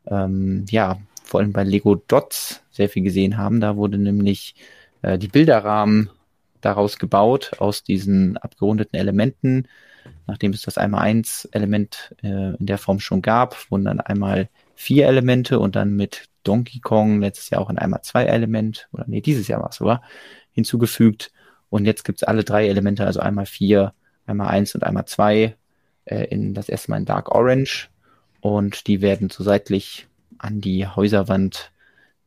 ähm, 0.07 0.65
ja 0.69 0.97
vor 1.23 1.39
allem 1.39 1.53
bei 1.53 1.63
Lego 1.63 1.95
Dots 1.95 2.61
sehr 2.71 2.89
viel 2.89 3.03
gesehen 3.03 3.37
haben. 3.37 3.61
Da 3.61 3.77
wurde 3.77 3.97
nämlich 3.97 4.55
äh, 5.01 5.17
die 5.17 5.27
Bilderrahmen 5.27 6.09
daraus 6.61 6.97
gebaut, 6.97 7.53
aus 7.59 7.83
diesen 7.83 8.37
abgerundeten 8.37 8.99
Elementen. 8.99 9.67
Nachdem 10.27 10.51
es 10.51 10.61
das 10.61 10.77
einmal 10.77 11.01
eins 11.01 11.45
Element 11.51 12.15
äh, 12.23 12.55
in 12.55 12.65
der 12.65 12.77
Form 12.77 12.99
schon 12.99 13.21
gab, 13.21 13.71
wurden 13.71 13.85
dann 13.85 13.99
einmal 13.99 14.49
vier 14.75 15.07
Elemente 15.07 15.59
und 15.59 15.75
dann 15.75 15.95
mit 15.95 16.29
Donkey 16.43 16.79
Kong 16.79 17.21
letztes 17.21 17.49
Jahr 17.49 17.61
auch 17.61 17.69
ein 17.69 17.77
einmal 17.77 18.01
zwei 18.01 18.25
Element, 18.25 18.89
oder 18.91 19.05
nee, 19.07 19.21
dieses 19.21 19.47
Jahr 19.47 19.61
war 19.61 19.69
es 19.69 19.77
sogar, 19.77 20.01
hinzugefügt. 20.51 21.31
Und 21.69 21.85
jetzt 21.85 22.03
gibt 22.03 22.19
es 22.19 22.23
alle 22.23 22.43
drei 22.43 22.67
Elemente, 22.67 23.05
also 23.05 23.19
einmal 23.19 23.45
vier, 23.45 23.93
einmal 24.25 24.49
eins 24.49 24.75
und 24.75 24.83
einmal 24.83 25.05
zwei, 25.05 25.55
äh, 26.05 26.25
in 26.25 26.53
das 26.53 26.69
erste 26.69 26.91
Mal 26.91 26.97
in 26.97 27.05
Dark 27.05 27.33
Orange. 27.33 27.89
Und 28.41 28.87
die 28.87 29.01
werden 29.01 29.29
so 29.29 29.43
seitlich 29.43 30.07
an 30.37 30.61
die 30.61 30.87
Häuserwand 30.87 31.71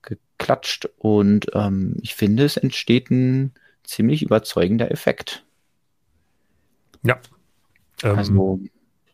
geklatscht. 0.03 0.89
Und 0.99 1.47
ähm, 1.55 1.97
ich 2.01 2.15
finde, 2.15 2.45
es 2.45 2.57
entsteht 2.57 3.11
ein 3.11 3.53
ziemlich 3.85 4.23
überzeugender 4.23 4.91
Effekt. 4.91 5.45
Ja. 7.03 7.19
Ähm, 8.03 8.17
also, 8.17 8.61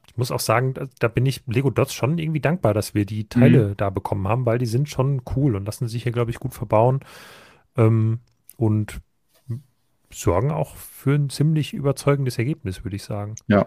ich 0.06 0.16
muss 0.16 0.30
auch 0.30 0.40
sagen, 0.40 0.74
da, 0.74 0.88
da, 0.98 1.08
bin 1.08 1.26
ich 1.26 1.42
Lego 1.46 1.70
Dots 1.70 1.94
schon 1.94 2.18
irgendwie 2.18 2.40
dankbar, 2.40 2.74
dass 2.74 2.94
wir 2.94 3.06
die 3.06 3.28
Teile 3.28 3.68
mhm. 3.68 3.76
da 3.76 3.90
bekommen 3.90 4.28
haben, 4.28 4.46
weil 4.46 4.58
die 4.58 4.66
sind 4.66 4.88
schon 4.88 5.22
cool 5.36 5.56
und 5.56 5.64
lassen 5.64 5.88
sich 5.88 6.02
hier, 6.02 6.12
glaube 6.12 6.30
ich, 6.30 6.38
gut 6.38 6.54
verbauen. 6.54 7.00
Ähm, 7.76 8.20
und 8.56 9.00
sorgen 10.12 10.50
auch 10.50 10.76
für 10.76 11.14
ein 11.14 11.30
ziemlich 11.30 11.72
überzeugendes 11.72 12.38
Ergebnis, 12.38 12.84
würde 12.84 12.96
ich 12.96 13.02
sagen. 13.02 13.34
Ja. 13.48 13.66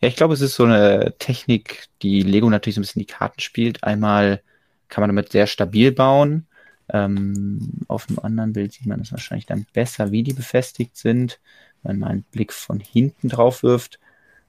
Ja, 0.00 0.08
ich 0.08 0.16
glaube, 0.16 0.34
es 0.34 0.40
ist 0.40 0.54
so 0.54 0.64
eine 0.64 1.14
Technik, 1.18 1.86
die 2.02 2.22
Lego 2.22 2.50
natürlich 2.50 2.74
so 2.74 2.80
ein 2.80 2.82
bisschen 2.82 3.00
die 3.00 3.06
Karten 3.06 3.40
spielt. 3.40 3.82
Einmal 3.84 4.42
kann 4.88 5.02
man 5.02 5.08
damit 5.08 5.32
sehr 5.32 5.46
stabil 5.46 5.92
bauen. 5.92 6.46
Ähm, 6.88 7.80
auf 7.88 8.06
dem 8.06 8.18
anderen 8.18 8.52
Bild 8.52 8.72
sieht 8.72 8.86
man 8.86 8.98
das 8.98 9.12
wahrscheinlich 9.12 9.46
dann 9.46 9.66
besser, 9.72 10.12
wie 10.12 10.22
die 10.22 10.34
befestigt 10.34 10.96
sind, 10.96 11.40
wenn 11.82 11.98
man 11.98 12.10
einen 12.10 12.22
Blick 12.24 12.52
von 12.52 12.78
hinten 12.80 13.28
drauf 13.28 13.62
wirft. 13.62 13.98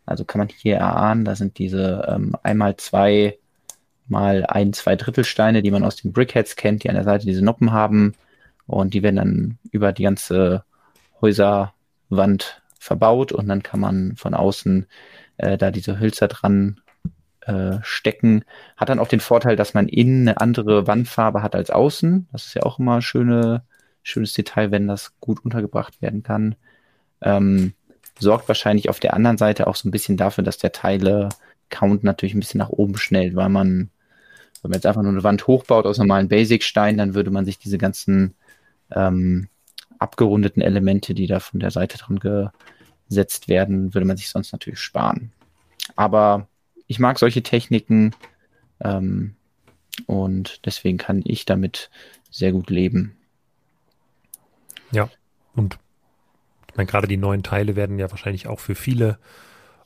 Also 0.05 0.25
kann 0.25 0.39
man 0.39 0.49
hier 0.49 0.77
erahnen, 0.77 1.25
da 1.25 1.35
sind 1.35 1.57
diese 1.57 2.05
ähm, 2.09 2.35
einmal 2.43 2.77
zwei 2.77 3.37
mal 4.07 4.45
ein, 4.45 4.73
zwei 4.73 4.95
Drittelsteine, 4.95 5.61
die 5.61 5.71
man 5.71 5.83
aus 5.83 5.97
den 5.97 6.13
Brickheads 6.13 6.55
kennt, 6.55 6.83
die 6.83 6.89
an 6.89 6.95
der 6.95 7.03
Seite 7.03 7.25
diese 7.25 7.43
Noppen 7.43 7.71
haben. 7.71 8.13
Und 8.65 8.93
die 8.93 9.03
werden 9.03 9.15
dann 9.17 9.57
über 9.71 9.91
die 9.91 10.03
ganze 10.03 10.63
Häuserwand 11.21 12.61
verbaut 12.79 13.31
und 13.31 13.47
dann 13.47 13.63
kann 13.63 13.79
man 13.79 14.15
von 14.15 14.33
außen 14.33 14.87
äh, 15.37 15.57
da 15.57 15.71
diese 15.71 15.99
Hülser 15.99 16.27
dran 16.27 16.79
äh, 17.41 17.79
stecken. 17.81 18.43
Hat 18.75 18.89
dann 18.89 18.99
auch 18.99 19.07
den 19.07 19.19
Vorteil, 19.19 19.55
dass 19.55 19.73
man 19.73 19.87
innen 19.87 20.27
eine 20.27 20.41
andere 20.41 20.87
Wandfarbe 20.87 21.41
hat 21.41 21.55
als 21.55 21.69
außen. 21.69 22.27
Das 22.31 22.47
ist 22.47 22.53
ja 22.55 22.63
auch 22.63 22.79
immer 22.79 23.01
schöne, 23.01 23.63
schönes 24.03 24.33
Detail, 24.33 24.71
wenn 24.71 24.87
das 24.87 25.13
gut 25.19 25.43
untergebracht 25.43 26.01
werden 26.01 26.23
kann. 26.23 26.55
Ähm, 27.21 27.73
sorgt 28.19 28.47
wahrscheinlich 28.47 28.89
auf 28.89 28.99
der 28.99 29.13
anderen 29.13 29.37
Seite 29.37 29.67
auch 29.67 29.75
so 29.75 29.87
ein 29.87 29.91
bisschen 29.91 30.17
dafür, 30.17 30.43
dass 30.43 30.57
der 30.57 30.71
Teile-Count 30.71 32.03
natürlich 32.03 32.33
ein 32.35 32.39
bisschen 32.39 32.59
nach 32.59 32.69
oben 32.69 32.97
schnellt, 32.97 33.35
weil 33.35 33.49
man, 33.49 33.91
wenn 34.61 34.71
man 34.71 34.73
jetzt 34.73 34.85
einfach 34.85 35.03
nur 35.03 35.11
eine 35.11 35.23
Wand 35.23 35.47
hochbaut 35.47 35.85
aus 35.85 35.97
normalen 35.97 36.27
Basic-Steinen, 36.27 36.97
dann 36.97 37.13
würde 37.15 37.31
man 37.31 37.45
sich 37.45 37.59
diese 37.59 37.77
ganzen 37.77 38.35
ähm, 38.91 39.47
abgerundeten 39.99 40.61
Elemente, 40.61 41.13
die 41.13 41.27
da 41.27 41.39
von 41.39 41.59
der 41.59 41.71
Seite 41.71 41.97
dran 41.97 42.19
gesetzt 43.07 43.47
werden, 43.47 43.93
würde 43.93 44.05
man 44.05 44.17
sich 44.17 44.29
sonst 44.29 44.51
natürlich 44.51 44.79
sparen. 44.79 45.31
Aber 45.95 46.47
ich 46.87 46.99
mag 46.99 47.19
solche 47.19 47.43
Techniken 47.43 48.13
ähm, 48.81 49.35
und 50.05 50.65
deswegen 50.65 50.97
kann 50.97 51.21
ich 51.25 51.45
damit 51.45 51.89
sehr 52.29 52.51
gut 52.51 52.69
leben. 52.69 53.17
Ja, 54.91 55.09
und 55.55 55.79
ich 56.69 56.75
meine, 56.77 56.87
gerade 56.87 57.07
die 57.07 57.17
neuen 57.17 57.43
Teile 57.43 57.75
werden 57.75 57.99
ja 57.99 58.09
wahrscheinlich 58.11 58.47
auch 58.47 58.59
für 58.59 58.75
viele 58.75 59.17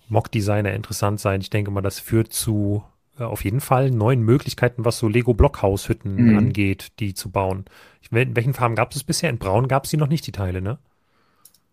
Mock-Designer 0.09 0.73
interessant 0.73 1.19
sein. 1.19 1.41
Ich 1.41 1.49
denke 1.49 1.71
mal, 1.71 1.81
das 1.81 1.99
führt 1.99 2.33
zu 2.33 2.83
auf 3.17 3.43
jeden 3.43 3.61
Fall 3.61 3.91
neuen 3.91 4.21
Möglichkeiten, 4.21 4.85
was 4.85 4.97
so 4.97 5.07
Lego-Blockhaushütten 5.07 6.15
mhm. 6.15 6.37
angeht, 6.37 6.93
die 6.99 7.13
zu 7.13 7.29
bauen. 7.29 7.65
In 8.09 8.35
welchen 8.35 8.53
Farben 8.53 8.75
gab 8.75 8.93
es 8.93 9.03
bisher? 9.03 9.29
In 9.29 9.37
Braun 9.37 9.67
gab 9.67 9.85
es 9.85 9.91
die 9.91 9.97
noch 9.97 10.07
nicht, 10.07 10.25
die 10.27 10.31
Teile, 10.31 10.61
ne? 10.61 10.79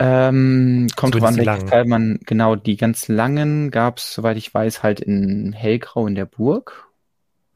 Ähm, 0.00 0.86
kommt 0.94 1.14
drauf 1.14 1.24
an, 1.24 1.36
welchen 1.36 1.66
Teil 1.66 1.84
man, 1.84 2.20
genau, 2.24 2.54
die 2.54 2.76
ganz 2.76 3.08
langen 3.08 3.72
gab 3.72 3.98
es, 3.98 4.14
soweit 4.14 4.36
ich 4.36 4.52
weiß, 4.54 4.82
halt 4.82 5.00
in 5.00 5.52
Hellgrau 5.52 6.06
in 6.06 6.14
der 6.14 6.26
Burg. 6.26 6.88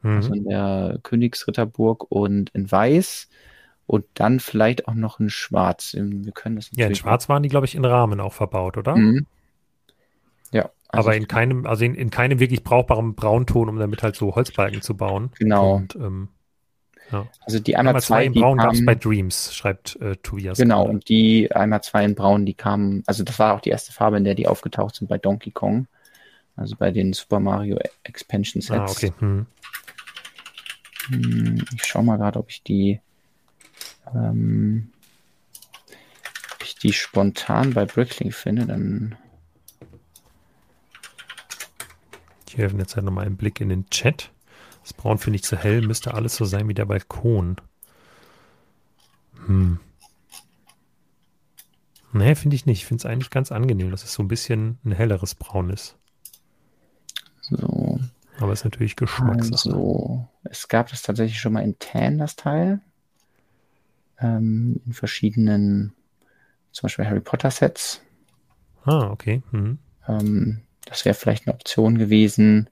Mhm. 0.01 0.15
Also 0.17 0.33
in 0.33 0.43
der 0.43 0.99
Königsritterburg 1.03 2.11
und 2.11 2.49
in 2.49 2.69
Weiß. 2.69 3.29
Und 3.85 4.05
dann 4.13 4.39
vielleicht 4.39 4.87
auch 4.87 4.93
noch 4.93 5.19
in 5.19 5.29
Schwarz. 5.29 5.93
Wir 5.97 6.31
können 6.31 6.55
das 6.55 6.69
ja, 6.75 6.87
in 6.87 6.95
Schwarz 6.95 7.29
waren 7.29 7.43
die, 7.43 7.49
glaube 7.49 7.65
ich, 7.65 7.75
in 7.75 7.85
Rahmen 7.85 8.19
auch 8.19 8.33
verbaut, 8.33 8.77
oder? 8.77 8.95
Mhm. 8.95 9.25
Ja. 10.51 10.69
Also 10.93 11.09
Aber 11.09 11.17
in 11.17 11.27
keinem, 11.27 11.65
also 11.65 11.83
in, 11.83 11.95
in 11.95 12.11
keinem 12.11 12.39
wirklich 12.39 12.63
brauchbaren 12.63 13.15
Braunton, 13.15 13.67
um 13.67 13.79
damit 13.79 14.03
halt 14.03 14.15
so 14.15 14.35
Holzbalken 14.35 14.83
zu 14.83 14.95
bauen. 14.95 15.31
Genau. 15.39 15.77
Und 15.77 15.95
ähm, 15.95 16.29
ja. 17.11 17.27
Also 17.41 17.59
die 17.59 17.75
einmal, 17.75 17.93
einmal 17.93 18.01
zwei, 18.03 18.15
zwei 18.17 18.25
in 18.25 18.33
Braun 18.33 18.57
gab 18.59 18.73
es 18.73 18.85
bei 18.85 18.93
Dreams, 18.93 19.55
schreibt 19.55 19.95
äh, 19.95 20.15
Tobias. 20.17 20.59
Genau, 20.59 20.83
gerade. 20.83 20.93
und 20.93 21.09
die 21.09 21.51
einmal 21.51 21.81
zwei 21.81 22.05
in 22.05 22.13
Braun, 22.13 22.45
die 22.45 22.53
kamen, 22.53 23.01
also 23.07 23.23
das 23.23 23.39
war 23.39 23.55
auch 23.55 23.59
die 23.59 23.71
erste 23.71 23.91
Farbe, 23.91 24.17
in 24.17 24.23
der 24.23 24.35
die 24.35 24.47
aufgetaucht 24.47 24.95
sind 24.95 25.07
bei 25.07 25.17
Donkey 25.17 25.49
Kong. 25.49 25.87
Also 26.55 26.75
bei 26.75 26.91
den 26.91 27.13
Super 27.13 27.39
Mario 27.39 27.79
Expansion 28.03 28.61
Sets. 28.61 28.79
Ah, 28.79 28.85
okay. 28.85 29.13
Hm. 29.17 29.47
hm 31.07 31.65
ich 31.73 31.85
schau 31.85 32.03
mal 32.03 32.17
gerade, 32.17 32.37
ob 32.37 32.51
ich 32.51 32.61
die 32.61 33.01
ähm, 34.13 34.91
ob 36.53 36.63
ich 36.63 36.75
die 36.75 36.93
spontan 36.93 37.73
bei 37.73 37.85
Bricklink 37.85 38.35
finde, 38.35 38.67
dann 38.67 39.15
ich 42.53 42.59
werfe 42.59 42.77
jetzt 42.77 42.95
halt 42.95 43.05
nochmal 43.05 43.25
einen 43.25 43.35
Blick 43.35 43.59
in 43.61 43.69
den 43.69 43.89
Chat. 43.89 44.31
Das 44.83 44.93
Braun 44.93 45.17
finde 45.17 45.37
ich 45.37 45.43
zu 45.43 45.57
hell, 45.57 45.81
müsste 45.81 46.13
alles 46.13 46.35
so 46.35 46.45
sein 46.45 46.67
wie 46.67 46.75
der 46.75 46.85
Balkon. 46.85 47.55
Hm. 49.47 49.79
Nee, 52.11 52.35
finde 52.35 52.55
ich 52.55 52.67
nicht. 52.67 52.81
Ich 52.81 52.85
finde 52.85 53.01
es 53.01 53.05
eigentlich 53.07 53.31
ganz 53.31 53.51
angenehm, 53.51 53.89
dass 53.89 54.03
es 54.03 54.13
so 54.13 54.21
ein 54.21 54.27
bisschen 54.27 54.77
ein 54.85 54.91
helleres 54.91 55.33
Braun 55.33 55.71
ist. 55.71 55.97
So. 57.41 57.99
Aber 58.39 58.53
es 58.53 58.59
ist 58.59 58.65
natürlich 58.65 58.95
Geschmackssache. 58.95 59.69
Also, 59.69 60.27
es 60.43 60.67
gab 60.67 60.91
das 60.91 61.01
tatsächlich 61.01 61.39
schon 61.39 61.53
mal 61.53 61.63
in 61.63 61.79
Tan, 61.79 62.19
das 62.19 62.35
Teil. 62.35 62.81
Ähm, 64.19 64.79
in 64.85 64.93
verschiedenen, 64.93 65.93
zum 66.71 66.83
Beispiel 66.83 67.05
Harry 67.05 67.21
Potter 67.21 67.49
Sets. 67.49 68.01
Ah, 68.85 69.09
okay. 69.09 69.41
Mhm. 69.51 69.79
Ähm, 70.07 70.61
das 70.85 71.05
wäre 71.05 71.15
vielleicht 71.15 71.47
eine 71.47 71.53
Option 71.53 71.97
gewesen. 71.97 72.69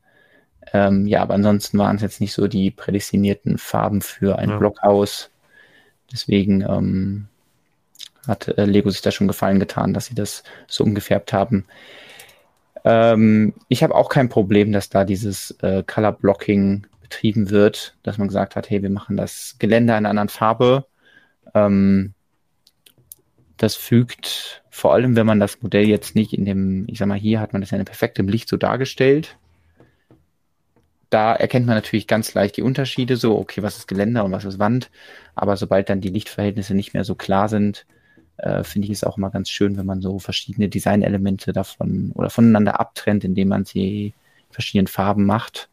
Ähm, 0.73 1.05
ja, 1.07 1.21
aber 1.21 1.33
ansonsten 1.33 1.77
waren 1.77 1.95
es 1.95 2.01
jetzt 2.01 2.21
nicht 2.21 2.33
so 2.33 2.47
die 2.47 2.71
prädestinierten 2.71 3.57
Farben 3.57 4.01
für 4.01 4.37
ein 4.37 4.49
ja. 4.49 4.57
Blockhaus. 4.57 5.31
Deswegen 6.11 6.61
ähm, 6.61 7.27
hat 8.27 8.47
äh, 8.47 8.65
Lego 8.65 8.89
sich 8.89 9.01
da 9.01 9.11
schon 9.11 9.27
gefallen 9.27 9.59
getan, 9.59 9.93
dass 9.93 10.05
sie 10.05 10.15
das 10.15 10.43
so 10.67 10.83
umgefärbt 10.83 11.33
haben. 11.33 11.65
Ähm, 12.83 13.53
ich 13.67 13.83
habe 13.83 13.95
auch 13.95 14.09
kein 14.09 14.29
Problem, 14.29 14.71
dass 14.71 14.89
da 14.89 15.03
dieses 15.03 15.51
äh, 15.61 15.83
Color 15.85 16.13
Blocking 16.13 16.87
betrieben 17.01 17.49
wird, 17.49 17.95
dass 18.03 18.17
man 18.17 18.27
gesagt 18.27 18.55
hat, 18.55 18.69
hey, 18.69 18.81
wir 18.81 18.89
machen 18.89 19.17
das 19.17 19.55
Gelände 19.59 19.93
in 19.93 19.97
einer 19.97 20.09
anderen 20.09 20.29
Farbe. 20.29 20.85
Ähm, 21.53 22.13
das 23.61 23.75
fügt, 23.75 24.63
vor 24.69 24.93
allem 24.93 25.15
wenn 25.15 25.25
man 25.25 25.39
das 25.39 25.61
Modell 25.61 25.87
jetzt 25.87 26.15
nicht 26.15 26.33
in 26.33 26.45
dem, 26.45 26.85
ich 26.87 26.99
sag 26.99 27.07
mal, 27.07 27.17
hier 27.17 27.39
hat 27.39 27.53
man 27.53 27.61
das 27.61 27.71
ja 27.71 27.77
in 27.77 27.85
perfektem 27.85 28.27
Licht 28.27 28.49
so 28.49 28.57
dargestellt 28.57 29.37
da 31.11 31.35
erkennt 31.35 31.67
man 31.67 31.75
natürlich 31.75 32.07
ganz 32.07 32.33
leicht 32.33 32.55
die 32.57 32.61
Unterschiede, 32.61 33.17
so, 33.17 33.37
okay, 33.37 33.61
was 33.61 33.77
ist 33.77 33.87
Geländer 33.87 34.23
und 34.23 34.31
was 34.31 34.45
ist 34.45 34.59
Wand. 34.59 34.89
Aber 35.35 35.57
sobald 35.57 35.89
dann 35.89 35.99
die 35.99 36.09
Lichtverhältnisse 36.09 36.73
nicht 36.73 36.93
mehr 36.93 37.03
so 37.03 37.15
klar 37.15 37.49
sind, 37.49 37.85
äh, 38.37 38.63
finde 38.63 38.85
ich 38.85 38.93
es 38.93 39.03
auch 39.03 39.17
immer 39.17 39.29
ganz 39.29 39.49
schön, 39.49 39.77
wenn 39.77 39.85
man 39.85 40.01
so 40.01 40.19
verschiedene 40.19 40.69
Designelemente 40.69 41.51
davon 41.51 42.13
oder 42.15 42.29
voneinander 42.29 42.79
abtrennt, 42.79 43.25
indem 43.25 43.49
man 43.49 43.65
sie 43.65 44.13
verschiedenen 44.51 44.87
Farben 44.87 45.25
macht. 45.25 45.69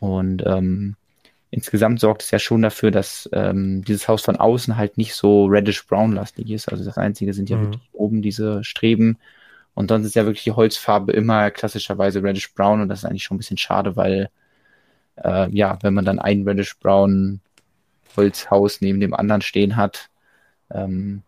Und 0.00 0.42
ähm, 0.46 0.96
insgesamt 1.54 2.00
sorgt 2.00 2.22
es 2.22 2.32
ja 2.32 2.40
schon 2.40 2.62
dafür, 2.62 2.90
dass 2.90 3.28
ähm, 3.32 3.84
dieses 3.84 4.08
Haus 4.08 4.22
von 4.22 4.36
außen 4.36 4.76
halt 4.76 4.98
nicht 4.98 5.14
so 5.14 5.46
reddish-brown-lastig 5.46 6.50
ist. 6.50 6.68
Also 6.68 6.84
das 6.84 6.98
Einzige 6.98 7.32
sind 7.32 7.48
ja 7.48 7.56
mhm. 7.56 7.66
wirklich 7.66 7.88
oben 7.92 8.22
diese 8.22 8.64
Streben. 8.64 9.18
Und 9.74 9.88
sonst 9.88 10.06
ist 10.06 10.16
ja 10.16 10.24
wirklich 10.24 10.44
die 10.44 10.52
Holzfarbe 10.52 11.12
immer 11.12 11.52
klassischerweise 11.52 12.22
reddish-brown 12.22 12.80
und 12.80 12.88
das 12.88 13.00
ist 13.00 13.04
eigentlich 13.04 13.22
schon 13.22 13.36
ein 13.36 13.38
bisschen 13.38 13.56
schade, 13.56 13.94
weil 13.94 14.30
äh, 15.22 15.48
ja, 15.50 15.78
wenn 15.82 15.94
man 15.94 16.04
dann 16.04 16.18
ein 16.18 16.46
Reddish 16.46 16.78
Brown 16.78 17.40
Holzhaus 18.16 18.80
neben 18.80 19.00
dem 19.00 19.14
anderen 19.14 19.42
stehen 19.42 19.76
hat, 19.76 20.10
ähm, 20.70 21.22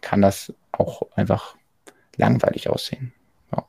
kann 0.00 0.22
das 0.22 0.52
auch 0.72 1.02
einfach 1.14 1.56
langweilig 2.16 2.68
aussehen. 2.68 3.12
Ja. 3.52 3.64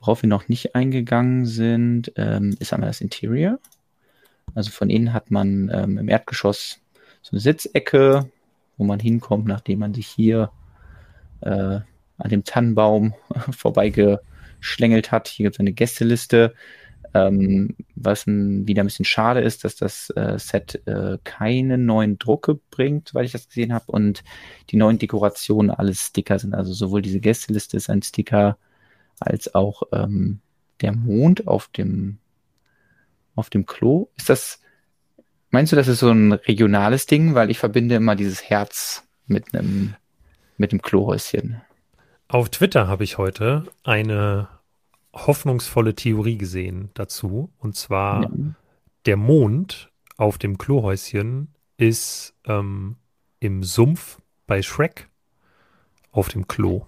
Worauf 0.00 0.22
wir 0.22 0.28
noch 0.28 0.48
nicht 0.48 0.74
eingegangen 0.74 1.46
sind, 1.46 2.12
ähm, 2.16 2.56
ist 2.58 2.72
einmal 2.72 2.90
das 2.90 3.00
Interior. 3.00 3.58
Also 4.56 4.70
von 4.70 4.88
innen 4.90 5.12
hat 5.12 5.30
man 5.30 5.70
ähm, 5.72 5.98
im 5.98 6.08
Erdgeschoss 6.08 6.80
so 7.20 7.32
eine 7.32 7.40
Sitzecke, 7.40 8.30
wo 8.78 8.84
man 8.84 8.98
hinkommt, 8.98 9.46
nachdem 9.46 9.80
man 9.80 9.92
sich 9.92 10.06
hier 10.06 10.50
äh, 11.42 11.80
an 12.18 12.30
dem 12.30 12.42
Tannenbaum 12.42 13.14
vorbeigeschlängelt 13.50 15.12
hat. 15.12 15.28
Hier 15.28 15.44
gibt 15.44 15.56
es 15.56 15.60
eine 15.60 15.72
Gästeliste. 15.72 16.54
Ähm, 17.12 17.76
was 17.94 18.26
ein, 18.26 18.66
wieder 18.66 18.82
ein 18.82 18.86
bisschen 18.86 19.04
schade 19.04 19.40
ist, 19.40 19.64
dass 19.64 19.76
das 19.76 20.10
äh, 20.16 20.38
Set 20.38 20.82
äh, 20.86 21.18
keine 21.24 21.76
neuen 21.78 22.18
Drucke 22.18 22.58
bringt, 22.70 23.14
weil 23.14 23.26
ich 23.26 23.32
das 23.32 23.48
gesehen 23.48 23.72
habe, 23.72 23.92
und 23.92 24.24
die 24.70 24.76
neuen 24.76 24.98
Dekorationen 24.98 25.70
alles 25.70 26.00
Sticker 26.00 26.38
sind. 26.38 26.54
Also 26.54 26.72
sowohl 26.72 27.02
diese 27.02 27.20
Gästeliste 27.20 27.76
ist 27.76 27.90
ein 27.90 28.02
Sticker, 28.02 28.56
als 29.20 29.54
auch 29.54 29.82
ähm, 29.92 30.40
der 30.80 30.92
Mond 30.92 31.46
auf 31.46 31.68
dem 31.68 32.18
auf 33.36 33.50
dem 33.50 33.66
Klo. 33.66 34.08
Ist 34.16 34.28
das, 34.28 34.60
meinst 35.50 35.72
du, 35.72 35.76
das 35.76 35.88
ist 35.88 36.00
so 36.00 36.10
ein 36.10 36.32
regionales 36.32 37.06
Ding? 37.06 37.34
Weil 37.34 37.50
ich 37.50 37.58
verbinde 37.58 37.94
immer 37.94 38.16
dieses 38.16 38.42
Herz 38.42 39.04
mit 39.26 39.54
einem 39.54 39.94
mit 40.58 40.72
dem 40.72 40.82
Klohäuschen. 40.82 41.60
Auf 42.28 42.48
Twitter 42.48 42.88
habe 42.88 43.04
ich 43.04 43.18
heute 43.18 43.64
eine 43.84 44.48
hoffnungsvolle 45.12 45.94
Theorie 45.94 46.38
gesehen 46.38 46.90
dazu. 46.94 47.52
Und 47.58 47.76
zwar, 47.76 48.22
ja. 48.22 48.30
der 49.06 49.16
Mond 49.16 49.90
auf 50.16 50.38
dem 50.38 50.58
Klohäuschen 50.58 51.54
ist 51.76 52.34
ähm, 52.46 52.96
im 53.38 53.62
Sumpf 53.62 54.18
bei 54.46 54.62
Shrek 54.62 55.08
auf 56.10 56.28
dem 56.28 56.48
Klo. 56.48 56.86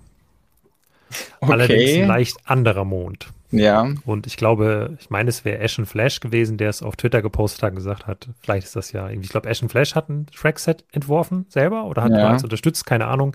Okay. 1.40 1.52
Allerdings 1.52 1.90
ein 1.98 2.08
leicht 2.08 2.36
anderer 2.44 2.84
Mond. 2.84 3.32
Ja. 3.50 3.94
Und 4.04 4.26
ich 4.26 4.36
glaube, 4.36 4.96
ich 5.00 5.10
meine, 5.10 5.30
es 5.30 5.44
wäre 5.44 5.62
Ashen 5.62 5.86
Flash 5.86 6.20
gewesen, 6.20 6.58
der 6.58 6.68
es 6.68 6.82
auf 6.82 6.96
Twitter 6.96 7.22
gepostet 7.22 7.62
hat 7.62 7.70
und 7.70 7.76
gesagt 7.76 8.06
hat, 8.06 8.28
vielleicht 8.40 8.66
ist 8.66 8.76
das 8.76 8.92
ja 8.92 9.08
irgendwie, 9.08 9.26
ich 9.26 9.30
glaube, 9.30 9.48
Ashen 9.48 9.68
Flash 9.68 9.94
hat 9.94 10.08
ein 10.08 10.26
Shrek-Set 10.32 10.84
entworfen 10.92 11.46
selber 11.48 11.84
oder 11.84 12.02
hat 12.02 12.12
ja. 12.12 12.32
unterstützt, 12.32 12.84
keine 12.86 13.06
Ahnung. 13.06 13.34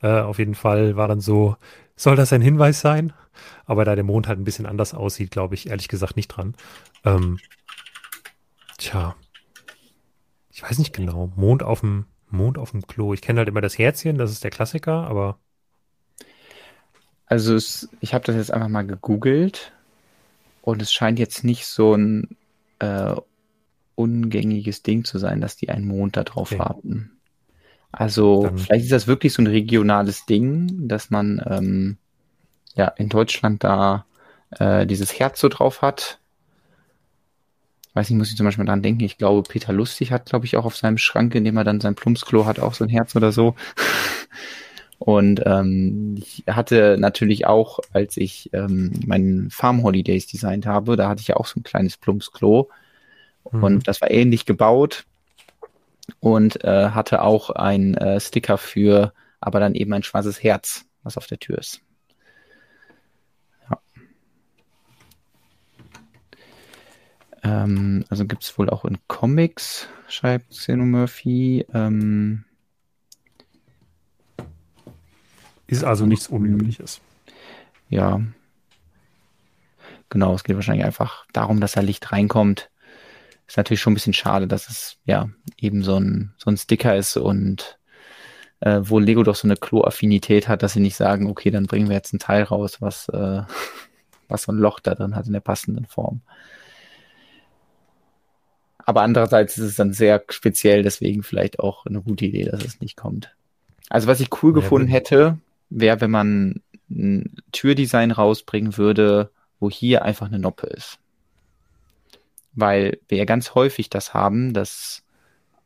Äh, 0.00 0.20
auf 0.20 0.38
jeden 0.38 0.54
Fall 0.54 0.96
war 0.96 1.08
dann 1.08 1.20
so, 1.20 1.56
soll 1.96 2.14
das 2.14 2.32
ein 2.32 2.42
Hinweis 2.42 2.80
sein? 2.80 3.12
Aber 3.66 3.84
da 3.84 3.94
der 3.94 4.04
Mond 4.04 4.28
halt 4.28 4.38
ein 4.38 4.44
bisschen 4.44 4.66
anders 4.66 4.94
aussieht, 4.94 5.30
glaube 5.30 5.54
ich 5.54 5.68
ehrlich 5.68 5.88
gesagt 5.88 6.16
nicht 6.16 6.28
dran. 6.28 6.54
Ähm, 7.04 7.38
tja. 8.78 9.16
Ich 10.50 10.62
weiß 10.62 10.78
nicht 10.78 10.92
genau. 10.92 11.32
Mond 11.36 11.62
auf 11.62 11.80
dem, 11.80 12.06
Mond 12.30 12.58
auf 12.58 12.72
dem 12.72 12.86
Klo. 12.86 13.14
Ich 13.14 13.22
kenne 13.22 13.38
halt 13.38 13.48
immer 13.48 13.60
das 13.60 13.78
Herzchen, 13.78 14.18
das 14.18 14.30
ist 14.30 14.44
der 14.44 14.50
Klassiker, 14.50 15.06
aber. 15.06 15.38
Also 17.28 17.54
es, 17.54 17.88
ich 18.00 18.14
habe 18.14 18.24
das 18.24 18.36
jetzt 18.36 18.52
einfach 18.52 18.68
mal 18.68 18.86
gegoogelt 18.86 19.72
und 20.62 20.80
es 20.80 20.92
scheint 20.92 21.18
jetzt 21.18 21.44
nicht 21.44 21.66
so 21.66 21.94
ein 21.94 22.36
äh, 22.78 23.14
ungängiges 23.94 24.82
Ding 24.82 25.04
zu 25.04 25.18
sein, 25.18 25.40
dass 25.40 25.56
die 25.56 25.68
einen 25.68 25.86
Mond 25.86 26.16
da 26.16 26.24
drauf 26.24 26.52
okay. 26.52 26.60
haben. 26.60 27.18
Also 27.92 28.44
Dann, 28.44 28.58
vielleicht 28.58 28.84
ist 28.84 28.92
das 28.92 29.06
wirklich 29.06 29.32
so 29.32 29.42
ein 29.42 29.46
regionales 29.46 30.24
Ding, 30.26 30.88
dass 30.88 31.10
man 31.10 31.42
ähm, 31.46 31.96
ja 32.74 32.86
in 32.88 33.08
Deutschland 33.08 33.64
da 33.64 34.06
äh, 34.50 34.86
dieses 34.86 35.18
Herz 35.18 35.40
so 35.40 35.48
drauf 35.48 35.82
hat. 35.82 36.18
Weiß 37.94 38.08
nicht, 38.08 38.18
muss 38.18 38.30
ich 38.30 38.36
zum 38.36 38.46
Beispiel 38.46 38.64
dran 38.64 38.82
denken. 38.82 39.04
Ich 39.04 39.18
glaube, 39.18 39.42
Peter 39.48 39.72
Lustig 39.72 40.12
hat, 40.12 40.26
glaube 40.26 40.46
ich, 40.46 40.56
auch 40.56 40.64
auf 40.64 40.76
seinem 40.76 40.98
Schrank, 40.98 41.34
in 41.34 41.44
dem 41.44 41.56
er 41.56 41.64
dann 41.64 41.80
sein 41.80 41.94
Plumpsklo 41.94 42.46
hat, 42.46 42.60
auch 42.60 42.74
so 42.74 42.84
ein 42.84 42.90
Herz 42.90 43.16
oder 43.16 43.32
so. 43.32 43.54
Und 45.08 45.40
ähm, 45.46 46.16
ich 46.18 46.44
hatte 46.46 46.98
natürlich 47.00 47.46
auch, 47.46 47.78
als 47.94 48.18
ich 48.18 48.50
ähm, 48.52 48.92
meinen 49.06 49.48
Farm 49.48 49.82
Holidays 49.82 50.26
designt 50.26 50.66
habe, 50.66 50.96
da 50.96 51.08
hatte 51.08 51.22
ich 51.22 51.28
ja 51.28 51.36
auch 51.36 51.46
so 51.46 51.58
ein 51.58 51.62
kleines 51.62 51.96
Plumpsklo. 51.96 52.68
Mhm. 53.50 53.64
Und 53.64 53.88
das 53.88 54.02
war 54.02 54.10
ähnlich 54.10 54.44
gebaut 54.44 55.06
und 56.20 56.62
äh, 56.62 56.90
hatte 56.90 57.22
auch 57.22 57.48
ein 57.48 57.94
äh, 57.94 58.20
Sticker 58.20 58.58
für, 58.58 59.14
aber 59.40 59.60
dann 59.60 59.74
eben 59.74 59.94
ein 59.94 60.02
schwarzes 60.02 60.42
Herz, 60.42 60.84
was 61.02 61.16
auf 61.16 61.26
der 61.26 61.38
Tür 61.38 61.56
ist. 61.56 61.80
Ja. 63.70 63.80
Ähm, 67.44 68.04
also 68.10 68.26
gibt 68.26 68.42
es 68.42 68.58
wohl 68.58 68.68
auch 68.68 68.84
in 68.84 68.98
Comics, 69.06 69.88
schreibt 70.06 70.50
Xeno 70.50 70.84
Murphy. 70.84 71.64
Ähm, 71.72 72.44
ist 75.68 75.84
also 75.84 76.04
nichts 76.06 76.26
Unübliches. 76.26 77.00
Ja. 77.88 78.20
Genau, 80.10 80.34
es 80.34 80.42
geht 80.42 80.56
wahrscheinlich 80.56 80.84
einfach 80.84 81.26
darum, 81.32 81.60
dass 81.60 81.72
da 81.72 81.80
Licht 81.80 82.10
reinkommt 82.12 82.70
ist 83.48 83.56
natürlich 83.56 83.80
schon 83.80 83.94
ein 83.94 83.94
bisschen 83.94 84.12
schade, 84.12 84.46
dass 84.46 84.68
es 84.68 84.98
ja 85.04 85.30
eben 85.58 85.82
so 85.82 85.96
ein, 85.96 86.34
so 86.36 86.50
ein 86.50 86.58
Sticker 86.58 86.94
ist 86.94 87.16
und 87.16 87.78
äh, 88.60 88.80
wo 88.82 88.98
Lego 88.98 89.22
doch 89.22 89.34
so 89.34 89.48
eine 89.48 89.56
Klo-Affinität 89.56 90.48
hat, 90.48 90.62
dass 90.62 90.74
sie 90.74 90.80
nicht 90.80 90.96
sagen, 90.96 91.26
okay, 91.26 91.50
dann 91.50 91.66
bringen 91.66 91.88
wir 91.88 91.96
jetzt 91.96 92.12
ein 92.12 92.18
Teil 92.18 92.42
raus, 92.42 92.82
was, 92.82 93.08
äh, 93.08 93.42
was 94.28 94.42
so 94.42 94.52
ein 94.52 94.58
Loch 94.58 94.80
da 94.80 94.94
drin 94.94 95.16
hat 95.16 95.26
in 95.26 95.32
der 95.32 95.40
passenden 95.40 95.86
Form. 95.86 96.20
Aber 98.84 99.02
andererseits 99.02 99.56
ist 99.56 99.64
es 99.64 99.76
dann 99.76 99.92
sehr 99.92 100.22
speziell, 100.28 100.82
deswegen 100.82 101.22
vielleicht 101.22 101.58
auch 101.58 101.86
eine 101.86 102.02
gute 102.02 102.26
Idee, 102.26 102.44
dass 102.44 102.64
es 102.64 102.80
nicht 102.80 102.96
kommt. 102.96 103.34
Also 103.88 104.08
was 104.08 104.20
ich 104.20 104.28
cool 104.42 104.52
ja, 104.52 104.60
gefunden 104.60 104.88
hätte, 104.88 105.38
wäre, 105.70 106.00
wenn 106.00 106.10
man 106.10 106.62
ein 106.90 107.36
Türdesign 107.52 108.10
rausbringen 108.10 108.76
würde, 108.76 109.30
wo 109.60 109.70
hier 109.70 110.02
einfach 110.02 110.26
eine 110.26 110.38
Noppe 110.38 110.68
ist 110.68 110.98
weil 112.58 112.98
wir 113.08 113.18
ja 113.18 113.24
ganz 113.24 113.54
häufig 113.54 113.88
das 113.88 114.14
haben, 114.14 114.52
dass 114.52 115.04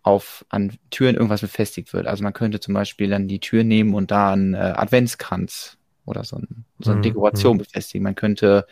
auf 0.03 0.45
an 0.49 0.77
Türen 0.91 1.15
irgendwas 1.15 1.41
befestigt 1.41 1.93
wird. 1.93 2.07
Also 2.07 2.23
man 2.25 2.33
könnte 2.33 2.61
zum 2.61 2.75
Beispiel 2.75 3.09
dann 3.09 3.29
die 3.29 3.41
Tür 3.41 3.65
nehmen 3.65 3.95
und 3.95 4.11
da 4.11 4.33
einen 4.33 4.55
äh, 4.55 4.75
Adventskranz 4.77 5.79
oder 6.05 6.25
so, 6.25 6.37
ein, 6.37 6.65
so 6.81 6.91
eine 6.91 6.99
mhm. 6.99 7.03
Dekoration 7.05 7.57
mhm. 7.57 7.61
befestigen. 7.61 8.03
Man 8.03 8.15
könnte 8.15 8.67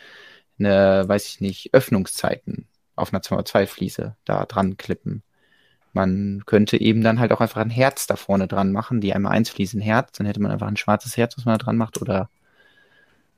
eine, 0.59 1.03
weiß 1.07 1.27
ich 1.27 1.41
nicht, 1.41 1.73
Öffnungszeiten 1.73 2.67
auf 2.95 3.13
einer 3.13 3.21
2x2 3.21 3.65
Fliese 3.65 4.17
da 4.25 4.45
dran 4.45 4.77
klippen. 4.77 5.23
Man 5.93 6.43
könnte 6.45 6.79
eben 6.79 7.01
dann 7.01 7.19
halt 7.19 7.31
auch 7.31 7.41
einfach 7.41 7.61
ein 7.61 7.69
Herz 7.69 8.07
da 8.07 8.15
vorne 8.15 8.47
dran 8.47 8.71
machen, 8.71 9.01
die 9.01 9.13
einmal 9.13 9.33
eins 9.33 9.49
Fliesen 9.49 9.81
Herz, 9.81 10.13
dann 10.13 10.25
hätte 10.25 10.41
man 10.41 10.51
einfach 10.51 10.67
ein 10.67 10.77
schwarzes 10.77 11.17
Herz, 11.17 11.37
was 11.37 11.45
man 11.45 11.57
da 11.57 11.63
dran 11.65 11.77
macht 11.77 12.01
oder 12.01 12.29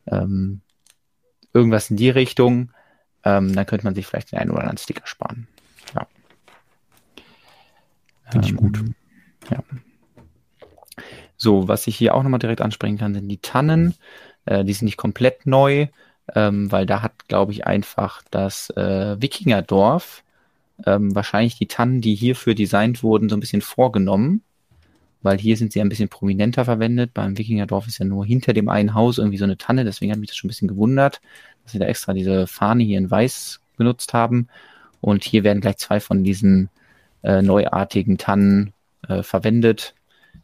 ähm, 0.06 0.62
irgendwas 1.54 1.90
in 1.90 1.98
die 1.98 2.10
Richtung. 2.10 2.72
Ähm, 3.24 3.56
dann 3.56 3.66
könnte 3.66 3.86
man 3.86 3.96
sich 3.96 4.06
vielleicht 4.06 4.32
den 4.32 4.40
einen 4.40 4.52
oder 4.52 4.62
anderen 4.62 4.78
Sticker 4.78 5.08
sparen. 5.08 5.48
Ja. 5.96 6.08
Finde 8.30 8.48
ich 8.48 8.56
gut. 8.56 8.78
Ähm, 8.78 8.96
ja. 9.50 9.64
So, 11.38 11.68
was 11.68 11.88
ich 11.88 11.98
hier 11.98 12.16
auch 12.16 12.24
nochmal 12.24 12.40
direkt 12.40 12.62
ansprechen 12.62 12.98
kann, 12.98 13.14
sind 13.14 13.28
die 13.28 13.38
Tannen. 13.38 13.96
Äh, 14.46 14.64
die 14.64 14.74
sind 14.74 14.86
nicht 14.86 14.98
komplett 14.98 15.46
neu, 15.46 15.88
ähm, 16.36 16.72
weil 16.72 16.86
da 16.86 17.02
hat, 17.02 17.28
glaube 17.28 17.52
ich, 17.52 17.66
einfach 17.66 18.22
das 18.32 18.70
äh, 18.72 19.22
Wikingerdorf 19.22 20.23
ähm, 20.86 21.16
wahrscheinlich 21.16 21.58
die 21.58 21.68
Tannen, 21.68 22.02
die 22.02 22.16
hierfür 22.16 22.56
designt 22.56 23.04
wurden, 23.04 23.30
so 23.30 23.36
ein 23.36 23.40
bisschen 23.40 23.62
vorgenommen. 23.62 24.44
Weil 25.22 25.38
hier 25.38 25.56
sind 25.56 25.72
sie 25.72 25.80
ein 25.80 25.88
bisschen 25.88 26.10
prominenter 26.10 26.66
verwendet. 26.66 27.14
Beim 27.14 27.38
Wikingerdorf 27.38 27.88
ist 27.88 28.00
ja 28.00 28.06
nur 28.06 28.26
hinter 28.26 28.52
dem 28.52 28.68
einen 28.68 28.94
Haus 28.94 29.20
irgendwie 29.20 29.38
so 29.38 29.46
eine 29.46 29.58
Tanne, 29.58 29.86
deswegen 29.86 30.12
hat 30.12 30.20
mich 30.20 30.30
das 30.30 30.36
schon 30.36 30.48
ein 30.48 30.50
bisschen 30.50 30.68
gewundert 30.68 31.22
dass 31.64 31.72
sie 31.72 31.80
da 31.80 31.86
extra 31.86 32.14
diese 32.14 32.48
Fahne 32.48 32.84
hier 32.84 32.98
in 32.98 33.10
weiß 33.10 33.60
benutzt 33.78 34.14
haben. 34.14 34.48
Und 35.02 35.24
hier 35.24 35.44
werden 35.44 35.62
gleich 35.62 35.78
zwei 35.78 36.00
von 36.00 36.24
diesen 36.24 36.70
äh, 37.24 37.42
neuartigen 37.42 38.18
Tannen 38.18 38.74
äh, 39.08 39.24
verwendet. 39.24 39.96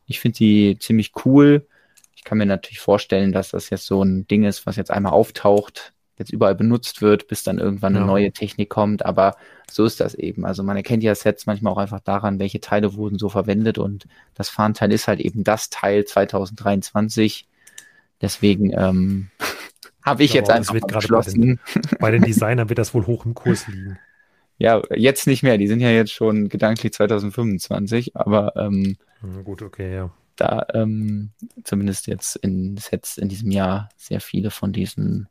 Ich 0.06 0.20
finde 0.20 0.38
sie 0.38 0.78
ziemlich 0.80 1.14
cool. 1.26 1.68
Ich 2.16 2.24
kann 2.24 2.38
mir 2.38 2.46
natürlich 2.46 2.80
vorstellen, 2.80 3.32
dass 3.32 3.52
das 3.52 3.70
jetzt 3.70 3.86
so 3.86 4.04
ein 4.04 4.28
Ding 4.28 4.44
ist, 4.44 4.66
was 4.66 4.76
jetzt 4.76 4.92
einmal 4.92 5.14
auftaucht, 5.14 5.94
jetzt 6.20 6.32
überall 6.32 6.56
benutzt 6.56 7.02
wird, 7.02 7.28
bis 7.28 7.44
dann 7.44 7.58
irgendwann 7.58 7.96
eine 7.96 8.06
ja. 8.06 8.08
neue 8.08 8.32
Technik 8.32 8.70
kommt. 8.70 9.06
Aber 9.06 9.36
so 9.72 9.86
ist 9.86 10.00
das 10.00 10.14
eben. 10.14 10.46
Also 10.46 10.64
man 10.64 10.78
erkennt 10.78 11.04
ja 11.04 11.16
Sets 11.16 11.46
manchmal 11.46 11.74
auch 11.74 11.78
einfach 11.78 12.02
daran, 12.02 12.40
welche 12.40 12.60
Teile 12.60 12.96
wurden 12.96 13.18
so 13.18 13.30
verwendet. 13.30 13.78
Und 13.78 14.08
das 14.36 14.50
Fahnenteil 14.50 14.92
ist 14.92 15.08
halt 15.08 15.20
eben 15.20 15.44
das 15.44 15.70
Teil 15.70 16.06
2023. 16.06 17.48
Deswegen 18.22 18.74
ähm, 18.74 19.30
Habe 20.02 20.24
ich, 20.24 20.32
ich 20.32 20.36
jetzt 20.36 20.50
einfach 20.50 20.76
beschlossen. 20.80 21.60
Bei 21.64 21.82
den, 21.82 21.98
bei 22.00 22.12
den 22.12 22.22
Designern 22.26 22.70
wird 22.70 22.80
das 22.80 22.94
wohl 22.94 23.06
hoch 23.06 23.26
im 23.26 23.34
Kurs 23.34 23.68
liegen. 23.68 24.00
Ja, 24.58 24.82
jetzt 24.94 25.28
nicht 25.28 25.44
mehr. 25.44 25.58
Die 25.58 25.68
sind 25.68 25.80
ja 25.80 25.90
jetzt 25.90 26.12
schon 26.12 26.50
gedanklich 26.50 26.94
2025, 26.94 28.16
aber 28.16 28.56
ähm, 28.56 28.98
hm, 29.22 29.44
gut, 29.44 29.62
okay, 29.62 29.94
ja. 29.96 30.12
Da 30.36 30.68
ähm, 30.74 31.32
zumindest 31.64 32.08
jetzt 32.08 32.38
in 32.38 32.78
Sets 32.78 33.18
in 33.18 33.28
diesem 33.30 33.52
Jahr 33.52 33.90
sehr 33.98 34.22
viele 34.22 34.52
von 34.52 34.72
diesen 34.72 35.28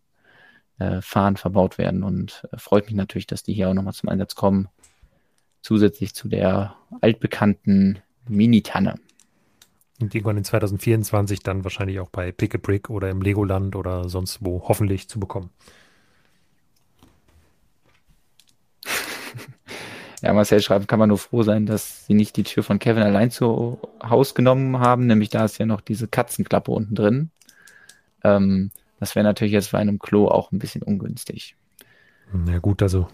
äh, 0.79 1.01
Fahnen 1.03 1.37
verbaut 1.37 1.79
werden 1.79 2.03
und 2.03 2.47
äh, 2.53 2.59
freut 2.59 2.87
mich 2.87 2.95
natürlich, 2.95 3.27
dass 3.27 3.43
die 3.43 3.53
hier 3.53 3.69
auch 3.69 3.75
nochmal 3.75 3.95
zum 3.95 4.09
Einsatz 4.09 4.35
kommen. 4.35 4.69
Zusätzlich 5.61 6.15
zu 6.15 6.29
der 6.29 6.77
altbekannten 7.01 7.99
Mini-Tanne. 8.29 8.95
Und 10.01 10.15
irgendwann 10.15 10.37
in 10.37 10.45
2024 10.45 11.41
dann 11.41 11.65
wahrscheinlich 11.65 11.99
auch 11.99 12.11
bei 12.11 12.31
Pick 12.31 12.55
a 12.55 12.59
Brick 12.59 12.89
oder 12.89 13.11
im 13.11 13.21
Legoland 13.21 13.75
oder 13.75 14.09
sonst 14.09 14.39
wo 14.41 14.63
hoffentlich 14.69 15.09
zu 15.09 15.21
bekommen. 15.21 15.51
Ja, 20.21 20.33
Marcel 20.33 20.61
schreibt, 20.61 20.89
kann 20.89 20.99
man 20.99 21.11
nur 21.11 21.19
froh 21.19 21.45
sein, 21.45 21.65
dass 21.65 22.05
sie 22.07 22.15
nicht 22.15 22.37
die 22.37 22.43
Tür 22.43 22.65
von 22.65 22.81
Kevin 22.81 23.05
allein 23.05 23.31
zu 23.31 23.79
Haus 24.03 24.35
genommen 24.35 24.81
haben, 24.81 25.07
nämlich 25.07 25.29
da 25.29 25.45
ist 25.45 25.59
ja 25.59 25.67
noch 25.67 25.81
diese 25.81 26.09
Katzenklappe 26.09 26.73
unten 26.73 26.97
drin. 26.97 27.31
Ähm, 28.25 28.73
das 29.01 29.15
wäre 29.15 29.25
natürlich 29.25 29.53
jetzt 29.53 29.73
bei 29.73 29.79
einem 29.79 29.99
Klo 29.99 30.29
auch 30.29 30.53
ein 30.53 30.59
bisschen 30.59 30.83
ungünstig. 30.83 31.57
Na 32.33 32.59
gut, 32.59 32.83
also 32.83 33.09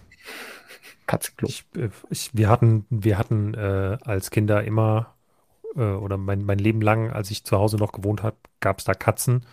Katzenklo. 1.06 1.48
Ich, 1.48 1.64
äh, 1.76 1.90
ich, 2.10 2.30
wir 2.32 2.48
hatten, 2.48 2.86
wir 2.90 3.18
hatten 3.18 3.54
äh, 3.54 3.98
als 4.02 4.30
Kinder 4.30 4.64
immer 4.64 5.14
äh, 5.76 5.80
oder 5.80 6.16
mein, 6.16 6.44
mein 6.44 6.58
Leben 6.58 6.80
lang, 6.80 7.10
als 7.10 7.30
ich 7.30 7.44
zu 7.44 7.58
Hause 7.58 7.76
noch 7.76 7.92
gewohnt 7.92 8.22
habe, 8.22 8.36
gab 8.60 8.78
es 8.78 8.84
da 8.84 8.94
Katzen. 8.94 9.44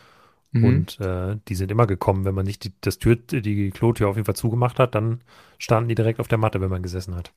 Mhm. 0.51 0.63
Und 0.63 0.99
äh, 0.99 1.37
die 1.47 1.55
sind 1.55 1.71
immer 1.71 1.87
gekommen, 1.87 2.25
wenn 2.25 2.35
man 2.35 2.45
nicht 2.45 2.63
die, 2.63 2.73
das 2.81 2.99
Tür, 2.99 3.15
die 3.15 3.71
Klotür 3.71 4.09
auf 4.09 4.15
jeden 4.15 4.25
Fall 4.25 4.35
zugemacht 4.35 4.79
hat, 4.79 4.95
dann 4.95 5.21
standen 5.57 5.89
die 5.89 5.95
direkt 5.95 6.19
auf 6.19 6.27
der 6.27 6.37
Matte, 6.37 6.61
wenn 6.61 6.69
man 6.69 6.83
gesessen 6.83 7.15
hat. 7.15 7.31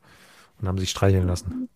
Und 0.60 0.68
haben 0.68 0.78
sich 0.78 0.90
streicheln 0.90 1.26
lassen. 1.26 1.68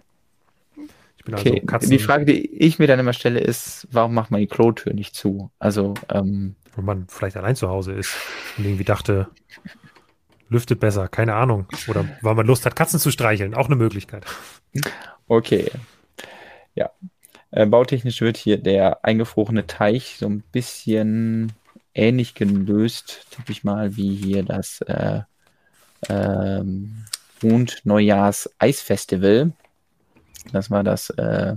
Ich 1.16 1.24
bin 1.24 1.34
also 1.34 1.48
okay. 1.48 1.58
also 1.58 1.66
Katzen. 1.66 1.90
Die 1.90 1.98
Frage, 1.98 2.24
die 2.24 2.46
ich 2.46 2.78
mir 2.78 2.86
dann 2.86 3.00
immer 3.00 3.12
stelle, 3.12 3.40
ist, 3.40 3.88
warum 3.90 4.14
macht 4.14 4.30
man 4.30 4.40
die 4.40 4.46
Klotür 4.46 4.94
nicht 4.94 5.14
zu? 5.14 5.50
Also, 5.58 5.94
ähm, 6.10 6.54
Wenn 6.78 6.84
man 6.84 7.06
vielleicht 7.08 7.36
allein 7.36 7.56
zu 7.56 7.68
Hause 7.68 7.92
ist 7.92 8.14
und 8.56 8.64
irgendwie 8.64 8.84
dachte, 8.84 9.26
lüftet 10.48 10.78
besser, 10.78 11.08
keine 11.08 11.34
Ahnung. 11.34 11.66
Oder 11.88 12.08
weil 12.22 12.36
man 12.36 12.46
Lust 12.46 12.64
hat, 12.64 12.76
Katzen 12.76 13.00
zu 13.00 13.10
streicheln, 13.10 13.54
auch 13.54 13.66
eine 13.66 13.74
Möglichkeit. 13.74 14.24
Okay. 15.26 15.70
Ja. 16.76 16.90
Äh, 17.50 17.66
bautechnisch 17.66 18.20
wird 18.20 18.36
hier 18.36 18.58
der 18.58 19.04
eingefrorene 19.04 19.66
Teich 19.66 20.16
so 20.18 20.26
ein 20.26 20.44
bisschen 20.52 21.52
ähnlich 21.94 22.34
gelöst, 22.34 23.26
tippe 23.30 23.50
ich 23.50 23.64
mal, 23.64 23.96
wie 23.96 24.14
hier 24.14 24.44
das 24.44 24.80
äh, 24.82 25.22
ähm, 26.08 27.04
Mond 27.42 27.80
Neujahrs 27.84 28.50
Eisfestival. 28.58 29.52
Das 30.52 30.70
war 30.70 30.84
das 30.84 31.10
äh, 31.10 31.56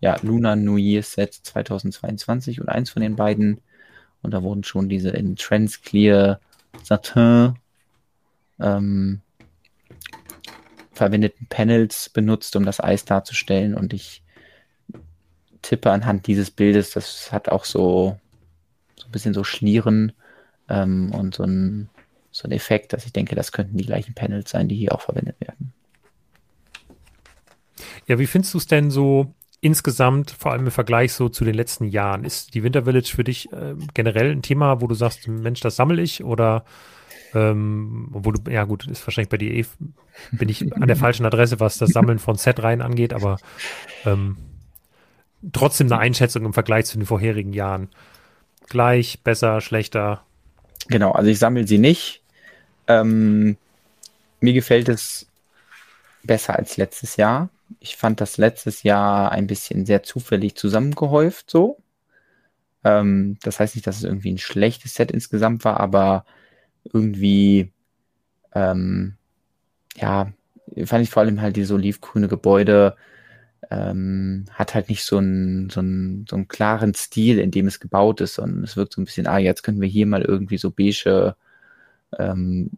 ja, 0.00 0.16
Lunar 0.22 0.56
New 0.56 0.76
Year 0.76 1.02
Set 1.02 1.32
2022 1.32 2.60
und 2.60 2.68
eins 2.68 2.90
von 2.90 3.02
den 3.02 3.16
beiden. 3.16 3.62
Und 4.22 4.32
da 4.32 4.42
wurden 4.42 4.64
schon 4.64 4.88
diese 4.88 5.10
in 5.10 5.36
Transclear 5.36 6.40
Satin 6.82 7.54
ähm, 8.58 9.20
verwendeten 10.92 11.46
Panels 11.46 12.10
benutzt, 12.10 12.54
um 12.56 12.64
das 12.64 12.80
Eis 12.80 13.04
darzustellen. 13.04 13.74
Und 13.74 13.94
ich 13.94 14.22
tippe 15.62 15.90
anhand 15.90 16.26
dieses 16.26 16.50
Bildes, 16.50 16.90
das 16.90 17.32
hat 17.32 17.48
auch 17.48 17.64
so, 17.64 18.18
so 18.96 19.06
ein 19.06 19.12
bisschen 19.12 19.34
so 19.34 19.44
Schlieren 19.44 20.12
ähm, 20.68 21.12
und 21.14 21.34
so 21.34 21.44
ein, 21.44 21.88
so 22.30 22.46
ein 22.46 22.52
Effekt, 22.52 22.92
dass 22.92 23.06
ich 23.06 23.12
denke, 23.12 23.34
das 23.34 23.52
könnten 23.52 23.76
die 23.76 23.86
gleichen 23.86 24.14
Panels 24.14 24.50
sein, 24.50 24.68
die 24.68 24.76
hier 24.76 24.94
auch 24.94 25.00
verwendet 25.00 25.36
werden. 25.40 25.72
Ja, 28.06 28.18
wie 28.18 28.26
findest 28.26 28.54
du 28.54 28.58
es 28.58 28.66
denn 28.66 28.90
so 28.90 29.34
insgesamt, 29.60 30.30
vor 30.30 30.52
allem 30.52 30.66
im 30.66 30.70
Vergleich 30.70 31.12
so 31.12 31.28
zu 31.28 31.44
den 31.44 31.54
letzten 31.54 31.84
Jahren? 31.84 32.24
Ist 32.24 32.54
die 32.54 32.62
Winter 32.62 32.84
Village 32.84 33.12
für 33.14 33.24
dich 33.24 33.52
äh, 33.52 33.74
generell 33.94 34.30
ein 34.30 34.42
Thema, 34.42 34.80
wo 34.80 34.86
du 34.86 34.94
sagst, 34.94 35.28
Mensch, 35.28 35.60
das 35.60 35.76
sammle 35.76 36.02
ich 36.02 36.24
oder 36.24 36.64
ähm, 37.34 38.08
obwohl 38.12 38.34
du, 38.34 38.50
ja 38.50 38.64
gut, 38.64 38.86
ist 38.86 39.06
wahrscheinlich 39.06 39.28
bei 39.28 39.36
dir 39.36 39.52
eh, 39.52 39.64
bin 40.32 40.48
ich 40.48 40.74
an 40.74 40.88
der 40.88 40.96
falschen 40.96 41.26
Adresse, 41.26 41.60
was 41.60 41.78
das 41.78 41.90
Sammeln 41.90 42.18
von 42.18 42.36
Set-Reihen 42.36 42.82
angeht, 42.82 43.12
aber 43.12 43.38
ähm, 44.04 44.36
trotzdem 45.52 45.86
eine 45.86 45.98
Einschätzung 45.98 46.44
im 46.44 46.52
Vergleich 46.52 46.86
zu 46.86 46.98
den 46.98 47.06
vorherigen 47.06 47.52
Jahren. 47.52 47.88
Gleich, 48.68 49.20
besser, 49.22 49.60
schlechter? 49.60 50.22
Genau, 50.88 51.12
also 51.12 51.30
ich 51.30 51.38
sammle 51.38 51.66
sie 51.66 51.78
nicht. 51.78 52.22
Ähm, 52.88 53.56
mir 54.40 54.52
gefällt 54.52 54.88
es 54.88 55.26
besser 56.24 56.56
als 56.56 56.76
letztes 56.76 57.16
Jahr. 57.16 57.48
Ich 57.80 57.96
fand 57.96 58.20
das 58.20 58.36
letztes 58.38 58.82
Jahr 58.82 59.32
ein 59.32 59.46
bisschen 59.46 59.86
sehr 59.86 60.02
zufällig 60.02 60.54
zusammengehäuft 60.56 61.50
so. 61.50 61.82
Ähm, 62.84 63.38
das 63.42 63.60
heißt 63.60 63.74
nicht, 63.74 63.86
dass 63.86 63.96
es 63.98 64.04
irgendwie 64.04 64.32
ein 64.32 64.38
schlechtes 64.38 64.94
Set 64.94 65.10
insgesamt 65.10 65.64
war, 65.64 65.80
aber 65.80 66.24
irgendwie, 66.92 67.72
ähm, 68.54 69.16
ja, 69.96 70.32
fand 70.84 71.02
ich 71.02 71.10
vor 71.10 71.22
allem 71.22 71.40
halt 71.40 71.56
diese 71.56 71.74
olivgrüne 71.74 72.28
Gebäude 72.28 72.96
ähm, 73.70 74.46
hat 74.52 74.74
halt 74.74 74.88
nicht 74.88 75.04
so 75.04 75.18
einen, 75.18 75.70
so, 75.70 75.80
einen, 75.80 76.26
so 76.28 76.36
einen 76.36 76.48
klaren 76.48 76.94
Stil, 76.94 77.38
in 77.38 77.50
dem 77.50 77.66
es 77.66 77.80
gebaut 77.80 78.20
ist, 78.20 78.34
sondern 78.34 78.64
es 78.64 78.76
wirkt 78.76 78.94
so 78.94 79.00
ein 79.00 79.04
bisschen, 79.04 79.26
ah, 79.26 79.38
jetzt 79.38 79.62
können 79.62 79.80
wir 79.80 79.88
hier 79.88 80.06
mal 80.06 80.22
irgendwie 80.22 80.58
so 80.58 80.70
beige 80.70 81.36
ähm, 82.18 82.70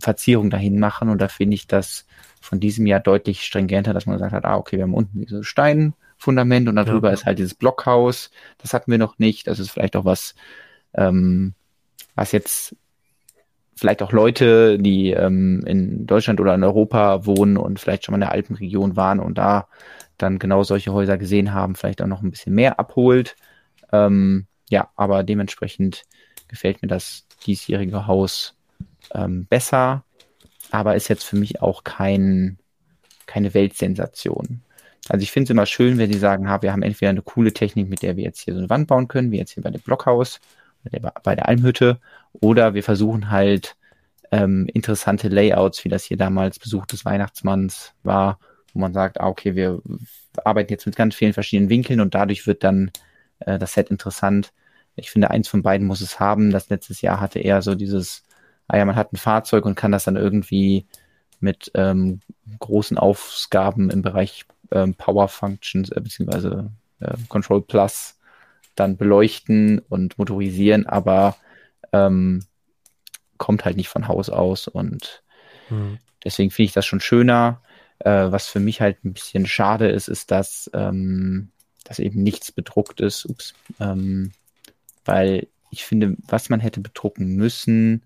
Verzierung 0.00 0.50
dahin 0.50 0.78
machen 0.78 1.08
und 1.08 1.20
da 1.20 1.28
finde 1.28 1.54
ich 1.54 1.66
das 1.66 2.06
von 2.40 2.60
diesem 2.60 2.86
Jahr 2.86 3.00
deutlich 3.00 3.44
stringenter, 3.44 3.92
dass 3.92 4.06
man 4.06 4.16
gesagt 4.16 4.32
hat, 4.32 4.44
ah, 4.44 4.56
okay, 4.56 4.76
wir 4.76 4.84
haben 4.84 4.94
unten 4.94 5.20
dieses 5.20 5.46
Steinfundament 5.46 6.68
und 6.68 6.76
darüber 6.76 7.08
ja. 7.08 7.14
ist 7.14 7.26
halt 7.26 7.38
dieses 7.38 7.54
Blockhaus, 7.54 8.30
das 8.58 8.72
hatten 8.72 8.90
wir 8.90 8.98
noch 8.98 9.18
nicht, 9.18 9.46
das 9.46 9.58
ist 9.58 9.70
vielleicht 9.70 9.96
auch 9.96 10.04
was, 10.04 10.34
ähm, 10.94 11.54
was 12.14 12.32
jetzt 12.32 12.76
vielleicht 13.78 14.02
auch 14.02 14.12
Leute, 14.12 14.78
die 14.78 15.10
ähm, 15.10 15.62
in 15.66 16.06
Deutschland 16.06 16.40
oder 16.40 16.54
in 16.54 16.64
Europa 16.64 17.26
wohnen 17.26 17.56
und 17.56 17.78
vielleicht 17.78 18.04
schon 18.04 18.12
mal 18.12 18.16
in 18.16 18.22
der 18.22 18.32
Alpenregion 18.32 18.96
waren 18.96 19.20
und 19.20 19.38
da 19.38 19.68
dann 20.16 20.40
genau 20.40 20.64
solche 20.64 20.92
Häuser 20.92 21.16
gesehen 21.16 21.54
haben, 21.54 21.76
vielleicht 21.76 22.02
auch 22.02 22.08
noch 22.08 22.22
ein 22.22 22.30
bisschen 22.30 22.54
mehr 22.54 22.80
abholt. 22.80 23.36
Ähm, 23.92 24.46
ja, 24.68 24.90
aber 24.96 25.22
dementsprechend 25.22 26.02
gefällt 26.48 26.82
mir 26.82 26.88
das 26.88 27.26
diesjährige 27.46 28.06
Haus 28.08 28.57
ähm, 29.14 29.46
besser, 29.46 30.04
aber 30.70 30.96
ist 30.96 31.08
jetzt 31.08 31.24
für 31.24 31.36
mich 31.36 31.62
auch 31.62 31.84
kein, 31.84 32.58
keine 33.26 33.54
Weltsensation. 33.54 34.62
Also 35.08 35.22
ich 35.22 35.30
finde 35.30 35.44
es 35.44 35.50
immer 35.50 35.66
schön, 35.66 35.98
wenn 35.98 36.12
sie 36.12 36.18
sagen, 36.18 36.48
ha, 36.50 36.60
wir 36.60 36.72
haben 36.72 36.82
entweder 36.82 37.10
eine 37.10 37.22
coole 37.22 37.52
Technik, 37.52 37.88
mit 37.88 38.02
der 38.02 38.16
wir 38.16 38.24
jetzt 38.24 38.40
hier 38.40 38.54
so 38.54 38.60
eine 38.60 38.70
Wand 38.70 38.88
bauen 38.88 39.08
können, 39.08 39.30
wie 39.30 39.38
jetzt 39.38 39.52
hier 39.52 39.62
bei 39.62 39.70
dem 39.70 39.80
Blockhaus, 39.80 40.40
bei 41.22 41.34
der 41.34 41.48
Almhütte, 41.48 41.98
oder 42.32 42.74
wir 42.74 42.82
versuchen 42.82 43.30
halt 43.30 43.76
ähm, 44.30 44.68
interessante 44.72 45.28
Layouts, 45.28 45.84
wie 45.84 45.88
das 45.88 46.04
hier 46.04 46.16
damals 46.16 46.58
Besuch 46.58 46.86
des 46.86 47.04
Weihnachtsmanns 47.04 47.94
war, 48.02 48.38
wo 48.72 48.80
man 48.80 48.92
sagt, 48.92 49.20
ah, 49.20 49.28
okay, 49.28 49.54
wir 49.54 49.80
arbeiten 50.44 50.72
jetzt 50.72 50.86
mit 50.86 50.96
ganz 50.96 51.14
vielen 51.14 51.32
verschiedenen 51.32 51.70
Winkeln 51.70 52.00
und 52.00 52.14
dadurch 52.14 52.46
wird 52.46 52.62
dann 52.64 52.90
äh, 53.40 53.58
das 53.58 53.72
Set 53.72 53.90
interessant. 53.90 54.52
Ich 54.96 55.10
finde, 55.10 55.30
eins 55.30 55.48
von 55.48 55.62
beiden 55.62 55.86
muss 55.86 56.00
es 56.00 56.20
haben. 56.20 56.50
Das 56.50 56.68
letztes 56.68 57.00
Jahr 57.00 57.20
hatte 57.20 57.38
eher 57.38 57.62
so 57.62 57.74
dieses, 57.74 58.24
ah 58.68 58.76
ja, 58.76 58.84
man 58.84 58.96
hat 58.96 59.12
ein 59.12 59.16
Fahrzeug 59.16 59.64
und 59.64 59.74
kann 59.74 59.92
das 59.92 60.04
dann 60.04 60.16
irgendwie 60.16 60.86
mit 61.40 61.70
ähm, 61.74 62.20
großen 62.58 62.98
Aufgaben 62.98 63.90
im 63.90 64.02
Bereich 64.02 64.44
ähm, 64.70 64.94
Power 64.94 65.28
Functions 65.28 65.90
äh, 65.90 66.00
beziehungsweise 66.00 66.70
äh, 67.00 67.14
Control 67.28 67.62
Plus 67.62 68.16
dann 68.74 68.96
beleuchten 68.96 69.80
und 69.88 70.18
motorisieren, 70.18 70.86
aber 70.86 71.36
ähm, 71.92 72.44
kommt 73.36 73.64
halt 73.64 73.76
nicht 73.76 73.88
von 73.88 74.08
Haus 74.08 74.30
aus 74.30 74.68
und 74.68 75.22
hm. 75.68 75.98
deswegen 76.24 76.50
finde 76.50 76.66
ich 76.66 76.72
das 76.72 76.86
schon 76.86 77.00
schöner. 77.00 77.60
Äh, 78.00 78.30
was 78.30 78.46
für 78.46 78.60
mich 78.60 78.80
halt 78.80 79.04
ein 79.04 79.12
bisschen 79.12 79.46
schade 79.46 79.88
ist, 79.88 80.08
ist, 80.08 80.30
dass, 80.30 80.70
ähm, 80.74 81.50
dass 81.84 81.98
eben 81.98 82.22
nichts 82.22 82.52
bedruckt 82.52 83.00
ist. 83.00 83.24
Ups, 83.26 83.54
ähm, 83.80 84.32
weil 85.04 85.48
ich 85.70 85.84
finde, 85.84 86.16
was 86.26 86.48
man 86.48 86.60
hätte 86.60 86.80
bedrucken 86.80 87.34
müssen, 87.36 88.02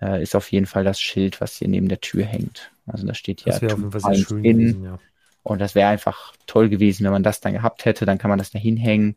äh, 0.00 0.22
ist 0.22 0.34
auf 0.34 0.50
jeden 0.52 0.66
Fall 0.66 0.84
das 0.84 1.00
Schild, 1.00 1.40
was 1.40 1.56
hier 1.56 1.68
neben 1.68 1.88
der 1.88 2.00
Tür 2.00 2.24
hängt. 2.24 2.70
Also 2.86 3.06
da 3.06 3.14
steht 3.14 3.44
ja 3.44 3.58
schön 3.58 4.44
in. 4.44 4.58
Gewesen, 4.58 4.84
ja. 4.84 4.98
Und 5.44 5.60
das 5.60 5.74
wäre 5.74 5.88
einfach 5.88 6.34
toll 6.46 6.68
gewesen, 6.68 7.04
wenn 7.04 7.12
man 7.12 7.24
das 7.24 7.40
dann 7.40 7.52
gehabt 7.52 7.84
hätte. 7.84 8.06
Dann 8.06 8.18
kann 8.18 8.28
man 8.28 8.38
das 8.38 8.50
da 8.50 8.58
hinhängen. 8.58 9.16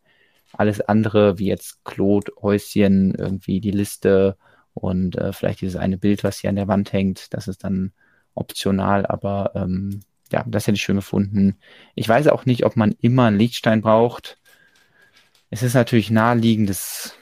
Alles 0.53 0.81
andere, 0.81 1.37
wie 1.37 1.47
jetzt 1.47 1.83
Claude, 1.83 2.31
Häuschen, 2.41 3.13
irgendwie 3.13 3.59
die 3.59 3.71
Liste 3.71 4.37
und 4.75 5.17
äh, 5.17 5.33
vielleicht 5.33 5.61
dieses 5.61 5.75
eine 5.77 5.97
Bild, 5.97 6.23
was 6.23 6.39
hier 6.39 6.49
an 6.49 6.55
der 6.55 6.67
Wand 6.67 6.93
hängt, 6.93 7.33
das 7.33 7.47
ist 7.47 7.63
dann 7.63 7.93
optional, 8.35 9.05
aber 9.05 9.51
ähm, 9.55 10.01
ja, 10.31 10.43
das 10.47 10.67
hätte 10.67 10.75
ich 10.75 10.81
schön 10.81 10.97
gefunden. 10.97 11.57
Ich 11.95 12.07
weiß 12.07 12.27
auch 12.27 12.45
nicht, 12.45 12.65
ob 12.65 12.75
man 12.75 12.93
immer 12.99 13.25
einen 13.25 13.37
Lichtstein 13.37 13.81
braucht. 13.81 14.37
Es 15.49 15.63
ist 15.63 15.75
natürlich 15.75 16.11
naheliegendes 16.11 17.13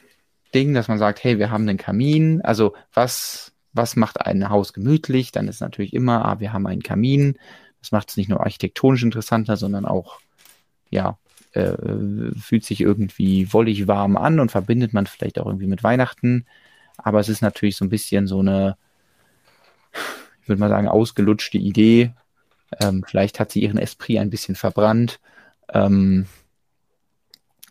Ding, 0.53 0.73
dass 0.73 0.87
man 0.87 0.99
sagt, 0.99 1.23
hey, 1.23 1.39
wir 1.39 1.51
haben 1.51 1.67
einen 1.67 1.77
Kamin. 1.77 2.41
Also 2.41 2.73
was, 2.93 3.53
was 3.73 3.95
macht 3.95 4.21
ein 4.21 4.49
Haus 4.49 4.73
gemütlich? 4.73 5.31
Dann 5.31 5.47
ist 5.47 5.61
natürlich 5.61 5.93
immer, 5.93 6.25
ah, 6.25 6.39
wir 6.39 6.53
haben 6.53 6.67
einen 6.67 6.83
Kamin. 6.83 7.37
Das 7.79 7.91
macht 7.91 8.09
es 8.09 8.17
nicht 8.17 8.29
nur 8.29 8.41
architektonisch 8.41 9.03
interessanter, 9.03 9.57
sondern 9.57 9.85
auch, 9.85 10.19
ja, 10.89 11.17
äh, 11.53 11.73
fühlt 12.39 12.65
sich 12.65 12.81
irgendwie 12.81 13.51
wollig 13.53 13.87
warm 13.87 14.17
an 14.17 14.39
und 14.39 14.51
verbindet 14.51 14.93
man 14.93 15.05
vielleicht 15.05 15.39
auch 15.39 15.45
irgendwie 15.45 15.67
mit 15.67 15.83
Weihnachten. 15.83 16.45
Aber 16.97 17.19
es 17.19 17.29
ist 17.29 17.41
natürlich 17.41 17.75
so 17.75 17.85
ein 17.85 17.89
bisschen 17.89 18.27
so 18.27 18.39
eine, 18.39 18.77
ich 20.41 20.49
würde 20.49 20.59
mal 20.59 20.69
sagen, 20.69 20.87
ausgelutschte 20.87 21.57
Idee. 21.57 22.11
Ähm, 22.79 23.03
vielleicht 23.07 23.39
hat 23.39 23.51
sie 23.51 23.61
ihren 23.63 23.77
Esprit 23.77 24.19
ein 24.19 24.29
bisschen 24.29 24.55
verbrannt. 24.55 25.19
Ähm, 25.73 26.25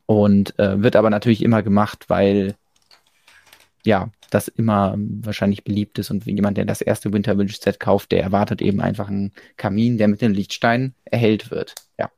Und 0.06 0.58
äh, 0.58 0.82
wird 0.82 0.96
aber 0.96 1.10
natürlich 1.10 1.42
immer 1.42 1.62
gemacht, 1.62 2.04
weil 2.08 2.54
ja, 3.84 4.10
das 4.30 4.48
immer 4.48 4.94
wahrscheinlich 4.96 5.64
beliebt 5.64 5.98
ist 5.98 6.10
und 6.10 6.24
jemand, 6.26 6.56
der 6.56 6.64
das 6.64 6.80
erste 6.80 7.12
Winter 7.12 7.36
Village 7.36 7.58
Set 7.60 7.80
kauft, 7.80 8.12
der 8.12 8.22
erwartet 8.22 8.62
eben 8.62 8.80
einfach 8.80 9.08
einen 9.08 9.32
Kamin, 9.56 9.98
der 9.98 10.08
mit 10.08 10.22
dem 10.22 10.32
Lichtstein 10.32 10.94
erhellt 11.04 11.50
wird. 11.50 11.74
Ja. 11.98 12.10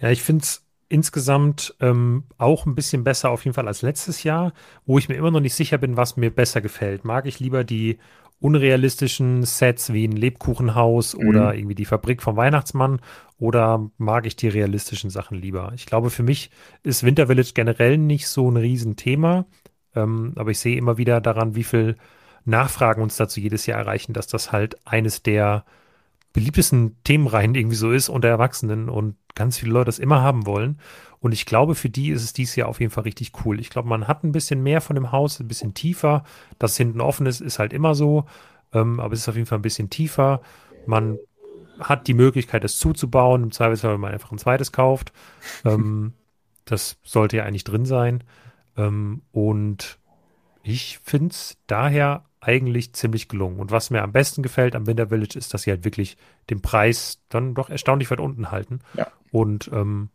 Ja, 0.00 0.10
ich 0.10 0.22
finde 0.22 0.42
es 0.44 0.64
insgesamt 0.88 1.74
ähm, 1.80 2.24
auch 2.38 2.64
ein 2.64 2.74
bisschen 2.74 3.04
besser 3.04 3.30
auf 3.30 3.44
jeden 3.44 3.54
Fall 3.54 3.68
als 3.68 3.82
letztes 3.82 4.22
Jahr, 4.22 4.52
wo 4.86 4.98
ich 4.98 5.08
mir 5.08 5.16
immer 5.16 5.30
noch 5.30 5.40
nicht 5.40 5.54
sicher 5.54 5.76
bin, 5.76 5.96
was 5.96 6.16
mir 6.16 6.30
besser 6.30 6.60
gefällt. 6.60 7.04
Mag 7.04 7.26
ich 7.26 7.40
lieber 7.40 7.64
die 7.64 7.98
unrealistischen 8.40 9.42
Sets 9.42 9.92
wie 9.92 10.06
ein 10.06 10.12
Lebkuchenhaus 10.12 11.16
mhm. 11.16 11.28
oder 11.28 11.54
irgendwie 11.54 11.74
die 11.74 11.84
Fabrik 11.84 12.22
vom 12.22 12.36
Weihnachtsmann 12.36 13.00
oder 13.38 13.90
mag 13.98 14.26
ich 14.26 14.36
die 14.36 14.48
realistischen 14.48 15.10
Sachen 15.10 15.38
lieber? 15.38 15.72
Ich 15.74 15.86
glaube, 15.86 16.10
für 16.10 16.22
mich 16.22 16.50
ist 16.84 17.02
Winter 17.02 17.26
Village 17.26 17.52
generell 17.54 17.98
nicht 17.98 18.28
so 18.28 18.50
ein 18.50 18.56
Riesenthema, 18.56 19.46
ähm, 19.94 20.32
aber 20.36 20.50
ich 20.50 20.58
sehe 20.58 20.76
immer 20.76 20.98
wieder 20.98 21.20
daran, 21.20 21.54
wie 21.54 21.64
viel 21.64 21.96
Nachfragen 22.44 23.02
uns 23.02 23.16
dazu 23.16 23.40
jedes 23.40 23.66
Jahr 23.66 23.78
erreichen, 23.78 24.12
dass 24.12 24.26
das 24.26 24.52
halt 24.52 24.76
eines 24.86 25.22
der 25.22 25.64
beliebtesten 26.32 26.96
Themenreihen 27.04 27.54
irgendwie 27.54 27.76
so 27.76 27.90
ist 27.90 28.08
unter 28.08 28.28
Erwachsenen 28.28 28.88
und 28.88 29.16
ganz 29.34 29.58
viele 29.58 29.72
Leute 29.72 29.86
das 29.86 29.98
immer 29.98 30.22
haben 30.22 30.46
wollen. 30.46 30.78
Und 31.20 31.32
ich 31.32 31.46
glaube, 31.46 31.74
für 31.74 31.90
die 31.90 32.10
ist 32.10 32.22
es 32.22 32.32
dieses 32.32 32.56
Jahr 32.56 32.68
auf 32.68 32.80
jeden 32.80 32.92
Fall 32.92 33.04
richtig 33.04 33.32
cool. 33.44 33.60
Ich 33.60 33.70
glaube, 33.70 33.88
man 33.88 34.06
hat 34.06 34.22
ein 34.22 34.32
bisschen 34.32 34.62
mehr 34.62 34.80
von 34.80 34.94
dem 34.94 35.10
Haus, 35.10 35.40
ein 35.40 35.48
bisschen 35.48 35.74
tiefer. 35.74 36.24
Dass 36.58 36.76
hinten 36.76 37.00
offen 37.00 37.26
ist, 37.26 37.40
ist 37.40 37.58
halt 37.58 37.72
immer 37.72 37.94
so. 37.94 38.24
Ähm, 38.72 39.00
aber 39.00 39.14
es 39.14 39.20
ist 39.20 39.28
auf 39.28 39.34
jeden 39.34 39.46
Fall 39.46 39.58
ein 39.58 39.62
bisschen 39.62 39.90
tiefer. 39.90 40.42
Man 40.86 41.18
hat 41.80 42.06
die 42.06 42.14
Möglichkeit, 42.14 42.64
es 42.64 42.78
zuzubauen. 42.78 43.42
Im 43.42 43.50
Zweifelsfall, 43.50 43.94
wenn 43.94 44.00
man 44.00 44.12
einfach 44.12 44.30
ein 44.30 44.38
zweites 44.38 44.70
kauft. 44.70 45.12
Ähm, 45.64 46.12
das 46.64 46.98
sollte 47.02 47.38
ja 47.38 47.44
eigentlich 47.44 47.64
drin 47.64 47.84
sein. 47.84 48.22
Ähm, 48.78 49.20
und 49.32 49.98
ich 50.62 50.98
finde 51.02 51.32
es 51.32 51.58
daher 51.66 52.24
eigentlich 52.40 52.94
ziemlich 52.94 53.28
gelungen. 53.28 53.58
Und 53.58 53.70
was 53.70 53.90
mir 53.90 54.02
am 54.02 54.12
besten 54.12 54.42
gefällt 54.42 54.76
am 54.76 54.86
Winter 54.86 55.08
Village 55.08 55.36
ist, 55.36 55.52
dass 55.52 55.62
sie 55.62 55.70
halt 55.70 55.84
wirklich 55.84 56.16
den 56.50 56.62
Preis 56.62 57.20
dann 57.28 57.54
doch 57.54 57.68
erstaunlich 57.68 58.10
weit 58.10 58.20
unten 58.20 58.50
halten. 58.50 58.80
Ja. 58.94 59.08
Und 59.32 59.70
ähm, 59.72 60.08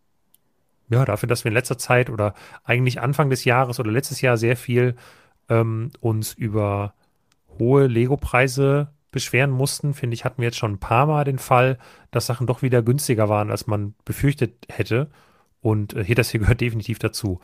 ja, 0.90 1.06
dafür, 1.06 1.28
dass 1.28 1.44
wir 1.44 1.50
in 1.50 1.56
letzter 1.56 1.78
Zeit 1.78 2.10
oder 2.10 2.34
eigentlich 2.64 3.02
Anfang 3.02 3.30
des 3.30 3.46
Jahres 3.46 3.80
oder 3.80 3.92
letztes 3.92 4.22
Jahr 4.22 4.38
sehr 4.38 4.56
viel 4.56 4.96
ähm, 5.50 5.92
uns 6.00 6.34
über 6.34 6.94
hohe 7.60 7.88
Lego-Preise 7.88 8.94
beschweren 9.12 9.52
mussten, 9.52 9.94
finde 9.94 10.16
ich, 10.16 10.26
hatten 10.26 10.42
wir 10.42 10.48
jetzt 10.48 10.58
schon 10.58 10.74
ein 10.74 10.80
paar 10.80 11.06
Mal 11.06 11.24
den 11.24 11.38
Fall, 11.38 11.78
dass 12.12 12.26
Sachen 12.26 12.48
doch 12.48 12.62
wieder 12.62 12.82
günstiger 12.82 13.30
waren, 13.30 13.52
als 13.52 13.68
man 13.68 13.94
befürchtet 14.06 14.66
hätte. 14.70 15.10
Und 15.62 15.94
äh, 15.94 16.04
hier, 16.04 16.16
das 16.16 16.30
hier 16.30 16.40
gehört 16.40 16.62
definitiv 16.62 17.00
dazu. 17.00 17.40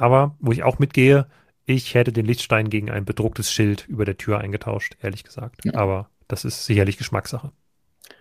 Aber 0.00 0.34
wo 0.40 0.50
ich 0.50 0.62
auch 0.62 0.78
mitgehe, 0.78 1.26
ich 1.66 1.94
hätte 1.94 2.10
den 2.10 2.24
Lichtstein 2.24 2.70
gegen 2.70 2.90
ein 2.90 3.04
bedrucktes 3.04 3.52
Schild 3.52 3.86
über 3.86 4.06
der 4.06 4.16
Tür 4.16 4.38
eingetauscht, 4.38 4.96
ehrlich 5.02 5.24
gesagt. 5.24 5.62
Ja. 5.64 5.74
Aber 5.74 6.08
das 6.26 6.46
ist 6.46 6.64
sicherlich 6.64 6.96
Geschmackssache. 6.96 7.52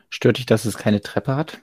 Stört 0.09 0.39
dich, 0.39 0.45
dass 0.45 0.65
es 0.65 0.77
keine 0.77 0.99
Treppe 0.99 1.37
hat? 1.37 1.61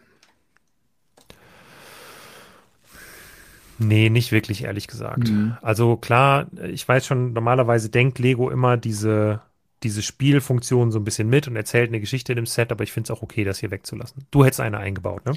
Nee, 3.79 4.09
nicht 4.09 4.33
wirklich, 4.33 4.65
ehrlich 4.65 4.89
gesagt. 4.89 5.29
Mhm. 5.29 5.59
Also 5.61 5.99
klar, 5.99 6.47
ich 6.67 6.89
weiß 6.89 7.05
schon, 7.05 7.35
normalerweise 7.35 7.91
denkt 7.91 8.19
Lego 8.19 8.49
immer 8.49 8.79
diese, 8.79 9.43
diese 9.83 10.01
Spielfunktion 10.01 10.91
so 10.91 10.99
ein 10.99 11.05
bisschen 11.05 11.29
mit 11.29 11.47
und 11.47 11.57
erzählt 11.57 11.91
eine 11.91 12.01
Geschichte 12.01 12.33
in 12.33 12.37
dem 12.37 12.47
Set, 12.47 12.73
aber 12.73 12.85
ich 12.85 12.93
finde 12.93 13.13
es 13.13 13.19
auch 13.19 13.23
okay, 13.23 13.45
das 13.45 13.59
hier 13.59 13.71
wegzulassen. 13.71 14.25
Du 14.31 14.47
hättest 14.47 14.61
eine 14.61 14.79
eingebaut, 14.79 15.27
ne? 15.27 15.35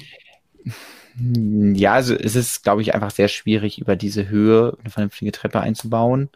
Ja, 1.16 1.94
also 1.94 2.14
es 2.14 2.36
ist, 2.36 2.62
glaube 2.62 2.82
ich, 2.82 2.94
einfach 2.94 3.10
sehr 3.10 3.28
schwierig, 3.28 3.78
über 3.78 3.96
diese 3.96 4.28
Höhe 4.28 4.76
eine 4.80 4.90
vernünftige 4.90 5.32
Treppe 5.32 5.60
einzubauen. 5.60 6.30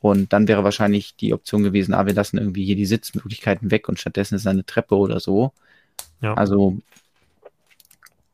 Und 0.00 0.32
dann 0.32 0.48
wäre 0.48 0.64
wahrscheinlich 0.64 1.16
die 1.16 1.32
Option 1.32 1.62
gewesen, 1.62 1.94
ah, 1.94 2.06
wir 2.06 2.14
lassen 2.14 2.38
irgendwie 2.38 2.64
hier 2.64 2.76
die 2.76 2.86
Sitzmöglichkeiten 2.86 3.70
weg 3.70 3.88
und 3.88 3.98
stattdessen 3.98 4.34
ist 4.34 4.46
eine 4.46 4.64
Treppe 4.64 4.96
oder 4.96 5.20
so. 5.20 5.52
Ja. 6.20 6.34
Also 6.34 6.78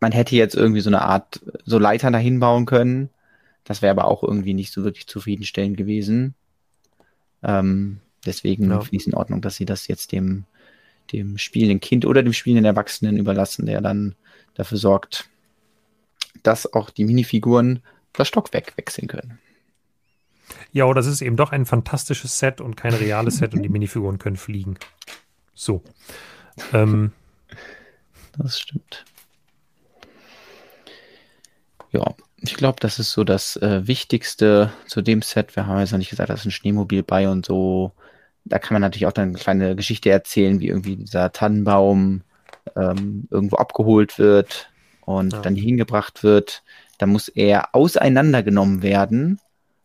man 0.01 0.13
hätte 0.13 0.37
jetzt 0.37 0.57
irgendwie 0.57 0.81
so 0.81 0.91
eine 0.91 1.03
Art, 1.03 1.41
so 1.65 1.79
Leitern 1.79 2.13
dahin 2.13 2.41
bauen 2.41 2.67
können. 2.67 3.09
Das 3.65 3.83
wäre 3.83 3.93
aber 3.93 4.07
auch 4.07 4.23
irgendwie 4.23 4.55
nicht 4.55 4.73
so 4.73 4.83
wirklich 4.83 5.07
zufriedenstellend 5.07 5.77
gewesen. 5.77 6.35
Ähm, 7.43 8.01
deswegen 8.27 8.71
ja. 8.71 8.81
finde 8.81 8.97
ich 8.97 9.03
es 9.03 9.07
in 9.07 9.15
Ordnung, 9.15 9.41
dass 9.41 9.57
sie 9.57 9.65
das 9.65 9.87
jetzt 9.87 10.13
dem, 10.13 10.45
dem 11.13 11.39
spielenden 11.39 11.81
Kind 11.81 12.05
oder 12.05 12.23
dem 12.23 12.33
spielenden 12.33 12.65
Erwachsenen 12.65 13.17
überlassen, 13.17 13.67
der 13.67 13.81
dann 13.81 14.17
dafür 14.55 14.79
sorgt, 14.79 15.29
dass 16.43 16.73
auch 16.73 16.91
die 16.91 17.05
Minifiguren 17.05 17.83
das 18.13 18.29
Stockwerk 18.29 18.77
wechseln 18.77 19.09
können. 19.09 19.39
Ja, 20.73 20.85
oder 20.85 21.01
es 21.01 21.07
ist 21.07 21.23
eben 21.23 21.37
doch 21.37 21.53
ein 21.53 21.67
fantastisches 21.67 22.39
Set 22.39 22.61
und 22.61 22.77
kein 22.77 22.95
reales 22.95 23.39
Set 23.39 23.55
und 23.55 23.63
die 23.63 23.69
Minifiguren 23.71 24.19
können 24.19 24.37
fliegen. 24.37 24.79
So. 25.55 25.83
Ähm. 26.73 27.13
Das 28.39 28.59
stimmt. 28.59 29.05
Ja, 31.91 32.15
ich 32.39 32.55
glaube, 32.55 32.79
das 32.81 32.99
ist 32.99 33.13
so 33.13 33.25
das 33.25 33.57
äh, 33.57 33.87
Wichtigste 33.87 34.73
zu 34.87 35.03
dem 35.03 35.23
Set. 35.23 35.55
Wir 35.55 35.67
haben 35.67 35.79
jetzt 35.79 35.93
noch 35.93 35.99
nicht 35.99 36.11
gesagt, 36.11 36.31
da 36.31 36.35
ist 36.35 36.45
ein 36.45 36.51
Schneemobil 36.51 37.03
bei 37.03 37.29
und 37.29 37.45
so. 37.45 37.93
Da 38.45 38.59
kann 38.59 38.75
man 38.75 38.83
natürlich 38.83 39.07
auch 39.07 39.13
dann 39.13 39.29
eine 39.29 39.39
kleine 39.39 39.77
Geschichte 39.77 40.11
erzählen, 40.11 40.59
wie 40.61 40.69
irgendwie 40.69 40.97
dieser 40.97 41.31
Tannenbaum 41.33 42.23
ähm, 42.77 43.29
irgendwo 43.31 43.57
abgeholt 43.57 44.19
wird 44.19 44.71
und 45.03 45.33
ja. 45.33 45.41
dann 45.41 45.55
hingebracht 45.55 46.23
wird. 46.23 46.63
Da 46.99 47.07
muss 47.07 47.29
er 47.29 47.75
auseinandergenommen 47.75 48.83
werden, 48.83 49.41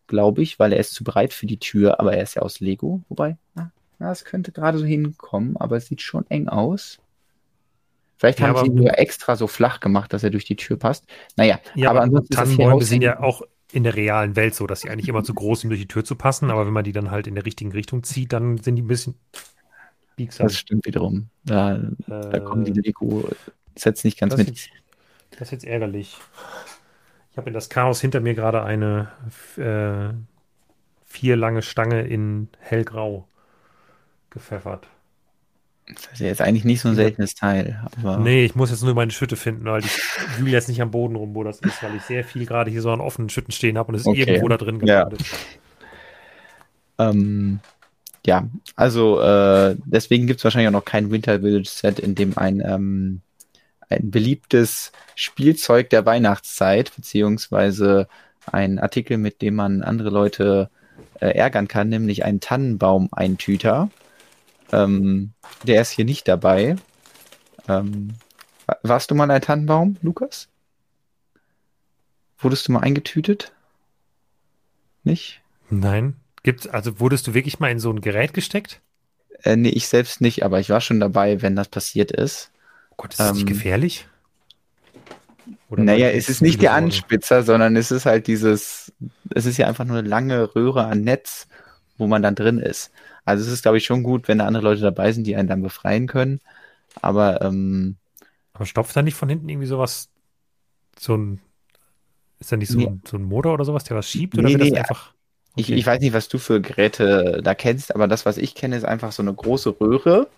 glaube 0.06 0.42
ich, 0.42 0.58
weil 0.58 0.72
er 0.72 0.80
ist 0.80 0.94
zu 0.94 1.04
breit 1.04 1.32
für 1.32 1.46
die 1.46 1.58
Tür, 1.58 2.00
aber 2.00 2.14
er 2.14 2.22
ist 2.22 2.34
ja 2.34 2.42
aus 2.42 2.60
Lego. 2.60 3.02
Wobei, 3.08 3.36
na, 3.98 4.12
es 4.12 4.24
könnte 4.24 4.52
gerade 4.52 4.78
so 4.78 4.84
hinkommen, 4.84 5.56
aber 5.56 5.76
es 5.76 5.86
sieht 5.86 6.02
schon 6.02 6.24
eng 6.28 6.48
aus. 6.48 6.98
Vielleicht 8.16 8.40
ja, 8.40 8.48
haben 8.48 8.58
sie 8.58 8.66
ihn 8.66 8.74
nur 8.74 8.98
extra 8.98 9.36
so 9.36 9.46
flach 9.46 9.80
gemacht, 9.80 10.12
dass 10.12 10.24
er 10.24 10.30
durch 10.30 10.44
die 10.44 10.56
Tür 10.56 10.76
passt. 10.76 11.04
Naja, 11.36 11.60
ja, 11.74 11.90
aber 11.90 12.02
ansonsten 12.02 12.34
Tannenbäume 12.34 12.82
sind 12.82 13.02
ja 13.02 13.20
auch 13.20 13.42
in 13.70 13.84
der 13.84 13.94
realen 13.94 14.34
Welt 14.34 14.54
so, 14.54 14.66
dass 14.66 14.80
sie 14.80 14.90
eigentlich 14.90 15.08
immer 15.08 15.22
zu 15.22 15.34
groß 15.34 15.60
sind, 15.60 15.70
durch 15.70 15.80
die 15.80 15.88
Tür 15.88 16.04
zu 16.04 16.16
passen, 16.16 16.50
aber 16.50 16.66
wenn 16.66 16.72
man 16.72 16.84
die 16.84 16.92
dann 16.92 17.10
halt 17.10 17.26
in 17.26 17.34
der 17.34 17.44
richtigen 17.44 17.72
Richtung 17.72 18.02
zieht, 18.02 18.32
dann 18.32 18.58
sind 18.58 18.76
die 18.76 18.82
ein 18.82 18.88
bisschen 18.88 19.14
biegsam. 20.18 20.46
Das 20.46 20.56
stimmt 20.56 20.84
wiederum. 20.84 21.28
Da, 21.44 21.76
äh, 21.76 21.80
da 22.06 22.40
kommen 22.40 22.64
die 22.64 22.72
Lego-Sets 22.72 24.04
nicht 24.04 24.18
ganz 24.18 24.36
mit. 24.36 24.48
Jetzt, 24.48 24.68
das 25.30 25.40
ist 25.42 25.50
jetzt 25.52 25.64
ärgerlich. 25.64 26.18
Ich 27.30 27.38
habe 27.38 27.48
in 27.48 27.54
das 27.54 27.70
Chaos 27.70 28.00
hinter 28.00 28.20
mir 28.20 28.34
gerade 28.34 28.62
eine 28.62 29.08
äh, 29.56 30.12
vier 31.06 31.36
lange 31.36 31.62
Stange 31.62 32.02
in 32.02 32.48
hellgrau 32.58 33.26
gepfeffert. 34.30 34.88
Das 35.94 36.12
ist 36.12 36.20
ja 36.20 36.26
jetzt 36.26 36.42
eigentlich 36.42 36.64
nicht 36.64 36.82
so 36.82 36.90
ein 36.90 36.96
seltenes 36.96 37.34
Teil. 37.34 37.82
Aber 37.96 38.18
nee, 38.18 38.44
ich 38.44 38.54
muss 38.54 38.70
jetzt 38.70 38.82
nur 38.82 38.92
meine 38.92 39.10
Schütte 39.10 39.36
finden, 39.36 39.64
weil 39.64 39.82
ich 39.82 39.98
wühle 40.36 40.50
jetzt 40.50 40.68
nicht 40.68 40.82
am 40.82 40.90
Boden 40.90 41.16
rum, 41.16 41.34
wo 41.34 41.44
das 41.44 41.60
ist, 41.60 41.82
weil 41.82 41.94
ich 41.94 42.02
sehr 42.02 42.24
viel 42.24 42.44
gerade 42.44 42.70
hier 42.70 42.82
so 42.82 42.90
an 42.90 43.00
offenen 43.00 43.30
Schütten 43.30 43.52
stehen 43.52 43.78
habe 43.78 43.88
und 43.88 43.94
es 43.94 44.02
ist 44.02 44.06
okay. 44.06 44.20
irgendwo 44.20 44.48
da 44.48 44.58
drin 44.58 44.80
gelandet. 44.80 45.22
Ja, 46.98 47.10
ähm, 47.10 47.60
ja 48.26 48.48
also 48.76 49.20
äh, 49.20 49.76
deswegen 49.84 50.26
gibt 50.26 50.40
es 50.40 50.44
wahrscheinlich 50.44 50.68
auch 50.68 50.72
noch 50.72 50.84
kein 50.84 51.10
Winter 51.10 51.40
Village 51.40 51.68
Set, 51.68 51.98
in 51.98 52.14
dem 52.14 52.36
ein, 52.38 52.60
ähm, 52.64 53.20
ein 53.88 54.10
beliebtes 54.10 54.92
Spielzeug 55.14 55.90
der 55.90 56.06
Weihnachtszeit, 56.06 56.94
beziehungsweise 56.94 58.08
ein 58.46 58.78
Artikel, 58.78 59.18
mit 59.18 59.42
dem 59.42 59.56
man 59.56 59.82
andere 59.82 60.10
Leute 60.10 60.70
äh, 61.20 61.30
ärgern 61.30 61.68
kann, 61.68 61.88
nämlich 61.88 62.24
ein 62.24 62.40
Tannenbaum-Eintüter. 62.40 63.90
Ähm, 64.72 65.32
der 65.64 65.82
ist 65.82 65.90
hier 65.90 66.04
nicht 66.04 66.28
dabei. 66.28 66.76
Ähm, 67.68 68.14
warst 68.82 69.10
du 69.10 69.14
mal 69.14 69.30
ein 69.30 69.40
Tannenbaum, 69.40 69.96
Lukas? 70.02 70.48
Wurdest 72.38 72.68
du 72.68 72.72
mal 72.72 72.80
eingetütet? 72.80 73.52
Nicht? 75.02 75.40
Nein. 75.70 76.16
Gibt, 76.48 76.72
also 76.72 76.98
wurdest 76.98 77.26
du 77.26 77.34
wirklich 77.34 77.60
mal 77.60 77.70
in 77.70 77.78
so 77.78 77.90
ein 77.90 78.00
Gerät 78.00 78.32
gesteckt? 78.32 78.80
Äh, 79.42 79.56
nee, 79.56 79.68
ich 79.68 79.86
selbst 79.86 80.22
nicht, 80.22 80.44
aber 80.46 80.60
ich 80.60 80.70
war 80.70 80.80
schon 80.80 80.98
dabei, 80.98 81.42
wenn 81.42 81.54
das 81.54 81.68
passiert 81.68 82.10
ist. 82.10 82.52
Oh 82.88 82.94
Gott, 82.96 83.10
ist 83.10 83.20
das 83.20 83.28
ähm, 83.28 83.34
nicht 83.34 83.48
gefährlich? 83.48 84.06
Oder 85.68 85.82
naja, 85.82 86.08
es 86.08 86.30
ist 86.30 86.40
nicht 86.40 86.62
der 86.62 86.72
Anspitzer, 86.72 87.42
sondern 87.42 87.76
es 87.76 87.90
ist 87.90 88.06
halt 88.06 88.28
dieses, 88.28 88.94
es 89.28 89.44
ist 89.44 89.58
ja 89.58 89.66
einfach 89.66 89.84
nur 89.84 89.98
eine 89.98 90.08
lange 90.08 90.54
Röhre 90.54 90.86
an 90.86 91.02
Netz, 91.02 91.48
wo 91.98 92.06
man 92.06 92.22
dann 92.22 92.34
drin 92.34 92.56
ist. 92.56 92.92
Also 93.26 93.44
es 93.44 93.52
ist, 93.52 93.60
glaube 93.60 93.76
ich, 93.76 93.84
schon 93.84 94.02
gut, 94.02 94.26
wenn 94.26 94.38
da 94.38 94.46
andere 94.46 94.64
Leute 94.64 94.80
dabei 94.80 95.12
sind, 95.12 95.26
die 95.26 95.36
einen 95.36 95.48
dann 95.48 95.60
befreien 95.60 96.06
können. 96.06 96.40
Aber, 97.02 97.42
ähm, 97.42 97.96
Aber 98.54 98.64
stopft 98.64 98.96
da 98.96 99.02
nicht 99.02 99.16
von 99.16 99.28
hinten 99.28 99.50
irgendwie 99.50 99.66
sowas, 99.66 100.08
so 100.98 101.14
ein, 101.14 101.42
ist 102.40 102.50
da 102.50 102.56
nicht 102.56 102.70
so, 102.70 102.78
nee. 102.78 102.86
ein, 102.86 103.02
so 103.06 103.18
ein 103.18 103.24
Motor 103.24 103.52
oder 103.52 103.66
sowas, 103.66 103.84
der 103.84 103.98
was 103.98 104.08
schiebt? 104.08 104.38
Oder 104.38 104.48
nee, 104.48 104.58
wird 104.58 104.72
das 104.72 104.78
einfach. 104.78 105.12
Ich, 105.58 105.70
ich 105.70 105.86
weiß 105.86 106.00
nicht, 106.00 106.12
was 106.12 106.28
du 106.28 106.38
für 106.38 106.60
Geräte 106.60 107.40
da 107.42 107.54
kennst, 107.54 107.94
aber 107.94 108.06
das, 108.06 108.24
was 108.24 108.38
ich 108.38 108.54
kenne, 108.54 108.76
ist 108.76 108.84
einfach 108.84 109.12
so 109.12 109.22
eine 109.22 109.34
große 109.34 109.80
Röhre, 109.80 110.28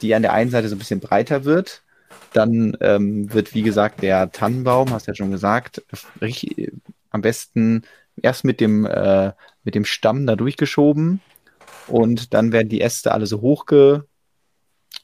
die 0.00 0.14
an 0.14 0.22
der 0.22 0.32
einen 0.32 0.50
Seite 0.50 0.68
so 0.68 0.76
ein 0.76 0.78
bisschen 0.78 1.00
breiter 1.00 1.44
wird 1.44 1.82
Dann 2.32 2.76
ähm, 2.80 3.32
wird, 3.32 3.54
wie 3.54 3.62
gesagt, 3.62 4.02
der 4.02 4.32
Tannenbaum, 4.32 4.90
hast 4.90 5.06
du 5.06 5.10
ja 5.10 5.14
schon 5.14 5.30
gesagt, 5.30 5.82
richtig, 6.20 6.72
am 7.10 7.20
besten 7.20 7.82
erst 8.22 8.44
mit 8.44 8.60
dem, 8.60 8.86
äh, 8.86 9.32
mit 9.64 9.74
dem 9.74 9.84
Stamm 9.84 10.26
da 10.26 10.34
durchgeschoben 10.34 11.20
und 11.86 12.32
dann 12.34 12.52
werden 12.52 12.68
die 12.68 12.80
Äste 12.80 13.12
alle 13.12 13.26
so 13.26 13.40
hochge, 13.40 14.06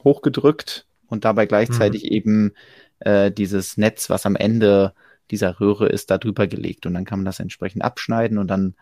hochgedrückt 0.03 0.87
und 1.09 1.25
dabei 1.25 1.47
gleichzeitig 1.47 2.05
mhm. 2.05 2.11
eben 2.11 2.53
äh, 3.01 3.31
dieses 3.31 3.77
Netz, 3.77 4.11
was 4.11 4.27
am 4.27 4.37
Ende 4.37 4.95
dieser 5.31 5.61
Röhre 5.61 5.89
ist, 5.89 6.11
da 6.11 6.19
drüber 6.19 6.47
gelegt. 6.47 6.87
Und 6.87 6.95
dann 6.95 7.05
kann 7.05 7.21
man 7.21 7.25
das 7.25 7.41
entsprechend 7.41 7.83
abschneiden 7.83 8.39
und 8.39 8.49
dann 8.49 8.75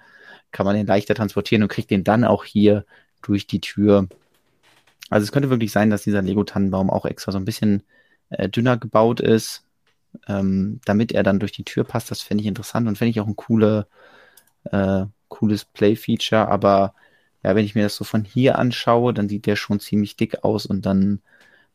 kann 0.52 0.66
man 0.66 0.76
den 0.76 0.86
leichter 0.86 1.14
transportieren 1.14 1.62
und 1.62 1.68
kriegt 1.68 1.90
den 1.90 2.04
dann 2.04 2.24
auch 2.24 2.44
hier 2.44 2.84
durch 3.22 3.46
die 3.46 3.60
Tür. 3.60 4.08
Also 5.10 5.24
es 5.24 5.32
könnte 5.32 5.50
wirklich 5.50 5.72
sein, 5.72 5.90
dass 5.90 6.02
dieser 6.02 6.22
Lego-Tannenbaum 6.22 6.90
auch 6.90 7.06
extra 7.06 7.32
so 7.32 7.38
ein 7.38 7.44
bisschen 7.44 7.82
äh, 8.30 8.48
dünner 8.48 8.76
gebaut 8.76 9.20
ist, 9.20 9.64
ähm, 10.28 10.80
damit 10.84 11.12
er 11.12 11.22
dann 11.22 11.38
durch 11.38 11.52
die 11.52 11.64
Tür 11.64 11.84
passt. 11.84 12.10
Das 12.10 12.22
fände 12.22 12.42
ich 12.42 12.48
interessant 12.48 12.88
und 12.88 12.96
fände 12.96 13.10
ich 13.10 13.20
auch 13.20 13.26
ein 13.26 13.36
coole, 13.36 13.86
äh, 14.64 15.04
cooles 15.28 15.64
Play-Feature. 15.64 16.48
Aber 16.48 16.94
ja, 17.42 17.54
wenn 17.54 17.64
ich 17.64 17.74
mir 17.74 17.82
das 17.82 17.96
so 17.96 18.04
von 18.04 18.24
hier 18.24 18.58
anschaue, 18.58 19.12
dann 19.12 19.28
sieht 19.28 19.46
der 19.46 19.56
schon 19.56 19.80
ziemlich 19.80 20.16
dick 20.16 20.44
aus 20.44 20.66
und 20.66 20.86
dann 20.86 21.20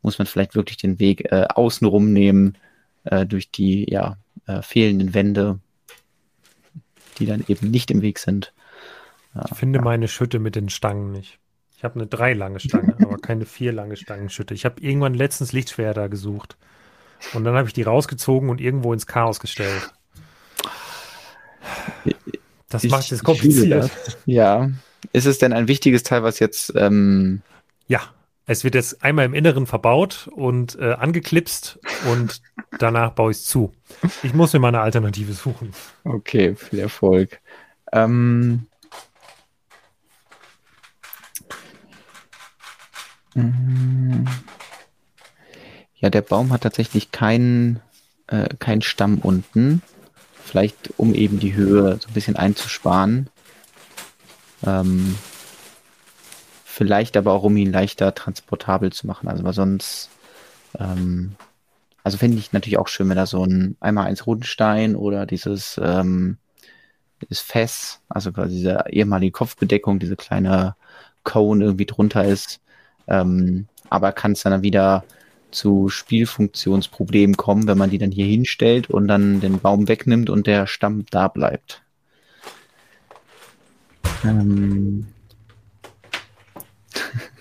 muss 0.02 0.18
man 0.18 0.28
vielleicht 0.28 0.56
wirklich 0.56 0.78
den 0.78 1.00
Weg 1.00 1.32
äh, 1.32 1.46
außenrum 1.48 2.14
nehmen 2.14 2.58
äh, 3.04 3.26
durch 3.26 3.52
die 3.52 3.90
ja, 3.90 4.18
äh, 4.46 4.62
fehlenden 4.62 5.14
Wände, 5.14 5.60
die 7.20 7.26
dann 7.26 7.44
eben 7.48 7.70
nicht 7.70 7.92
im 7.92 8.02
Weg 8.02 8.20
sind. 8.20 8.54
Ja, 9.38 9.46
ich 9.52 9.58
finde 9.58 9.80
ja. 9.80 9.84
meine 9.84 10.08
Schütte 10.08 10.40
mit 10.40 10.56
den 10.56 10.70
Stangen 10.70 11.12
nicht. 11.12 11.40
Ich 11.76 11.84
habe 11.84 11.96
eine 11.96 12.08
drei 12.08 12.34
lange 12.34 12.60
Stange, 12.60 12.96
aber 13.04 13.18
keine 13.18 13.46
vier 13.46 13.72
lange 13.72 13.96
Stangenschütte. 13.96 14.54
Ich 14.54 14.66
habe 14.66 14.82
irgendwann 14.82 15.14
letztens 15.14 15.54
Lichtschwerter 15.54 16.10
gesucht. 16.10 16.58
Und 17.34 17.44
dann 17.44 17.56
habe 17.56 17.68
ich 17.68 17.74
die 17.74 17.84
rausgezogen 17.84 18.50
und 18.50 18.62
irgendwo 18.62 18.94
ins 18.94 19.08
Chaos 19.08 19.40
gestellt. 19.40 19.92
Das 22.70 22.84
ich, 22.84 22.92
macht 22.92 23.12
es 23.12 23.24
kompliziert. 23.24 23.90
Ja. 24.26 24.70
Ist 25.14 25.26
es 25.26 25.38
denn 25.38 25.54
ein 25.54 25.68
wichtiges 25.68 26.04
Teil, 26.04 26.24
was 26.24 26.40
jetzt. 26.40 26.74
Ähm 26.76 27.42
ja, 27.88 28.02
es 28.46 28.64
wird 28.64 28.76
jetzt 28.76 29.04
einmal 29.04 29.26
im 29.26 29.34
Inneren 29.34 29.66
verbaut 29.68 30.30
und 30.34 30.78
äh, 30.80 30.94
angeklipst 30.94 31.80
und 32.12 32.42
danach 32.80 33.12
baue 33.12 33.32
ich 33.32 33.38
es 33.38 33.46
zu. 33.46 33.74
Ich 34.24 34.34
muss 34.34 34.54
mir 34.54 34.60
mal 34.60 34.70
eine 34.70 34.82
Alternative 34.82 35.34
suchen. 35.34 35.74
Okay, 36.04 36.56
viel 36.56 36.80
Erfolg. 36.80 37.40
Ähm, 37.92 38.68
ja, 45.96 46.10
der 46.10 46.22
Baum 46.22 46.52
hat 46.52 46.62
tatsächlich 46.62 47.12
keinen 47.12 47.80
äh, 48.28 48.50
kein 48.60 48.82
Stamm 48.82 49.20
unten. 49.20 49.82
Vielleicht 50.44 50.94
um 50.98 51.14
eben 51.14 51.40
die 51.40 51.56
Höhe 51.56 51.98
so 52.00 52.08
ein 52.08 52.14
bisschen 52.14 52.36
einzusparen. 52.36 53.30
Ähm, 54.66 55.16
vielleicht 56.66 57.18
aber 57.18 57.34
auch, 57.34 57.44
um 57.44 57.58
ihn 57.58 57.72
leichter 57.72 58.14
transportabel 58.16 58.92
zu 58.92 59.08
machen. 59.08 59.28
Also, 59.28 59.44
weil 59.44 59.54
sonst, 59.54 60.10
ähm, 60.80 61.36
also 62.04 62.18
finde 62.18 62.38
ich 62.38 62.54
natürlich 62.54 62.78
auch 62.78 62.88
schön, 62.88 63.10
wenn 63.10 63.18
da 63.18 63.26
so 63.26 63.44
ein 63.44 63.76
einmal 63.80 64.08
eins 64.08 64.26
Rundstein 64.26 64.96
oder 64.96 65.26
dieses, 65.26 65.80
ähm, 65.84 66.38
dieses 67.22 67.42
Fess, 67.42 68.00
also 68.08 68.32
quasi 68.32 68.56
diese 68.56 68.86
ehemalige 68.90 69.32
Kopfbedeckung, 69.32 70.00
diese 70.00 70.16
kleine 70.16 70.76
Cone 71.24 71.64
irgendwie 71.64 71.86
drunter 71.86 72.24
ist. 72.24 72.62
Ähm, 73.08 73.68
aber 73.90 74.12
kann 74.12 74.34
es 74.34 74.44
dann 74.44 74.62
wieder 74.64 75.04
zu 75.52 75.90
Spielfunktionsproblemen 75.90 77.38
kommen, 77.38 77.68
wenn 77.68 77.78
man 77.78 77.90
die 77.90 77.98
dann 77.98 78.12
hier 78.12 78.26
hinstellt 78.26 78.90
und 78.90 79.08
dann 79.08 79.40
den 79.40 79.60
Baum 79.60 79.88
wegnimmt 79.88 80.30
und 80.30 80.46
der 80.48 80.68
Stamm 80.68 81.06
da 81.10 81.28
bleibt. 81.28 81.82
Ähm, 84.24 85.08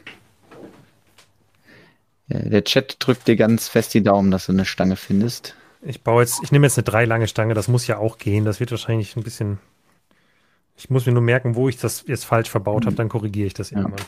Der 2.29 2.65
Chat 2.65 2.97
drückt 2.99 3.29
dir 3.29 3.37
ganz 3.37 3.69
fest 3.69 3.95
die 3.95 4.03
Daumen, 4.03 4.31
dass 4.31 4.47
du 4.47 4.53
eine 4.53 4.65
Stange 4.65 4.97
findest. 4.97 5.55
Ich 5.83 6.03
baue 6.03 6.23
jetzt, 6.23 6.43
ich 6.43 6.51
nehme 6.51 6.67
jetzt 6.67 6.77
eine 6.77 6.85
drei 6.85 7.05
lange 7.05 7.29
Stange, 7.29 7.55
das 7.55 7.69
muss 7.69 7.87
ja 7.87 7.99
auch 7.99 8.19
gehen. 8.19 8.45
Das 8.45 8.59
wird 8.59 8.73
wahrscheinlich 8.73 9.15
ein 9.17 9.23
bisschen. 9.23 9.59
Ich 10.77 10.91
muss 10.91 11.07
mir 11.07 11.13
nur 11.13 11.23
merken, 11.23 11.55
wo 11.55 11.69
ich 11.69 11.79
das 11.79 12.05
jetzt 12.07 12.25
falsch 12.25 12.51
verbaut 12.51 12.85
habe, 12.85 12.97
dann 12.97 13.09
korrigiere 13.09 13.47
ich 13.47 13.55
das 13.55 13.71
ja. 13.71 13.79
irgendwann. 13.79 14.05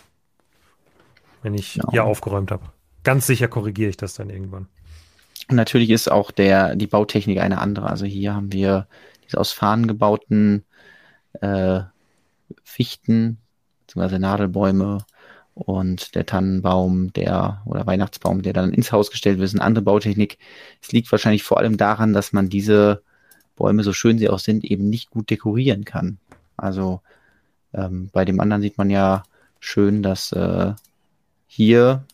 Wenn 1.42 1.54
ich 1.54 1.76
ja. 1.76 1.84
hier 1.90 2.04
aufgeräumt 2.04 2.50
habe. 2.50 2.64
Ganz 3.04 3.26
sicher 3.26 3.48
korrigiere 3.48 3.90
ich 3.90 3.96
das 3.96 4.14
dann 4.14 4.30
irgendwann. 4.30 4.68
Und 5.48 5.56
natürlich 5.56 5.90
ist 5.90 6.10
auch 6.10 6.30
der, 6.30 6.76
die 6.76 6.86
Bautechnik 6.86 7.40
eine 7.40 7.58
andere. 7.58 7.88
Also 7.88 8.04
hier 8.04 8.34
haben 8.34 8.52
wir 8.52 8.86
diese 9.24 9.38
aus 9.38 9.52
Fahnen 9.52 9.86
gebauten 9.86 10.64
äh, 11.40 11.80
Fichten, 12.64 13.38
beziehungsweise 13.80 14.18
Nadelbäume 14.18 14.98
und 15.54 16.14
der 16.14 16.26
Tannenbaum, 16.26 17.12
der 17.14 17.62
oder 17.64 17.86
Weihnachtsbaum, 17.86 18.42
der 18.42 18.52
dann 18.52 18.72
ins 18.72 18.92
Haus 18.92 19.10
gestellt 19.10 19.38
wird, 19.38 19.46
ist 19.46 19.54
eine 19.54 19.64
andere 19.64 19.84
Bautechnik. 19.84 20.38
Es 20.82 20.92
liegt 20.92 21.10
wahrscheinlich 21.10 21.42
vor 21.42 21.58
allem 21.58 21.76
daran, 21.76 22.12
dass 22.12 22.32
man 22.32 22.48
diese 22.48 23.02
Bäume, 23.56 23.82
so 23.82 23.92
schön 23.92 24.18
sie 24.18 24.28
auch 24.28 24.38
sind, 24.38 24.64
eben 24.64 24.88
nicht 24.88 25.10
gut 25.10 25.30
dekorieren 25.30 25.84
kann. 25.84 26.18
Also 26.56 27.00
ähm, 27.72 28.10
bei 28.12 28.24
dem 28.24 28.38
anderen 28.40 28.62
sieht 28.62 28.78
man 28.78 28.90
ja 28.90 29.24
schön, 29.58 30.02
dass 30.02 30.32
äh, 30.32 30.74
hier 31.48 32.04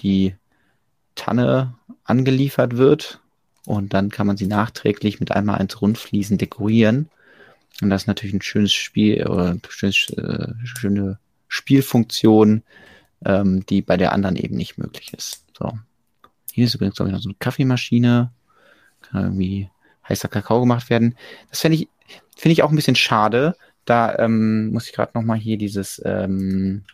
die 0.00 0.34
Tanne 1.14 1.74
angeliefert 2.04 2.76
wird 2.76 3.20
und 3.64 3.94
dann 3.94 4.10
kann 4.10 4.26
man 4.26 4.36
sie 4.36 4.46
nachträglich 4.46 5.20
mit 5.20 5.32
einmal 5.32 5.58
eins 5.58 5.80
Rundfliesen 5.80 6.38
dekorieren. 6.38 7.08
Und 7.82 7.90
das 7.90 8.02
ist 8.02 8.06
natürlich 8.06 8.34
ein 8.34 8.42
schönes 8.42 8.72
Spiel 8.72 9.26
oder 9.26 9.48
eine 9.48 9.60
äh, 9.60 10.54
schöne 10.64 11.18
Spielfunktion, 11.48 12.62
ähm, 13.24 13.66
die 13.66 13.82
bei 13.82 13.96
der 13.96 14.12
anderen 14.12 14.36
eben 14.36 14.56
nicht 14.56 14.78
möglich 14.78 15.12
ist. 15.14 15.44
So. 15.56 15.78
Hier 16.52 16.64
ist 16.64 16.74
übrigens, 16.74 16.96
glaube 16.96 17.10
ich, 17.10 17.14
noch 17.14 17.22
so 17.22 17.28
eine 17.28 17.36
Kaffeemaschine. 17.38 18.30
Kann 19.02 19.24
irgendwie 19.24 19.70
heißer 20.08 20.28
Kakao 20.28 20.60
gemacht 20.60 20.88
werden. 20.88 21.16
Das 21.50 21.60
finde 21.60 21.76
ich, 21.76 21.88
finde 22.36 22.52
ich 22.52 22.62
auch 22.62 22.70
ein 22.70 22.76
bisschen 22.76 22.96
schade. 22.96 23.56
Da 23.84 24.16
ähm, 24.18 24.70
muss 24.70 24.86
ich 24.86 24.92
gerade 24.92 25.12
noch 25.14 25.22
mal 25.22 25.38
hier 25.38 25.58
dieses, 25.58 26.00
ähm, 26.04 26.84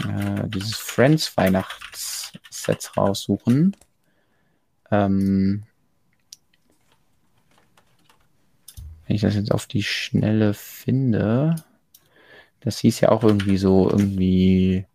äh, 0.00 0.48
dieses 0.48 0.76
Friends 0.76 1.36
Weihnachtssets 1.36 2.96
raussuchen. 2.96 3.76
Ähm, 4.90 5.64
wenn 9.06 9.16
ich 9.16 9.22
das 9.22 9.34
jetzt 9.34 9.52
auf 9.52 9.66
die 9.66 9.82
Schnelle 9.82 10.54
finde. 10.54 11.56
Das 12.60 12.78
hieß 12.78 13.00
ja 13.00 13.10
auch 13.10 13.22
irgendwie 13.22 13.58
so, 13.58 13.90
irgendwie 13.90 14.86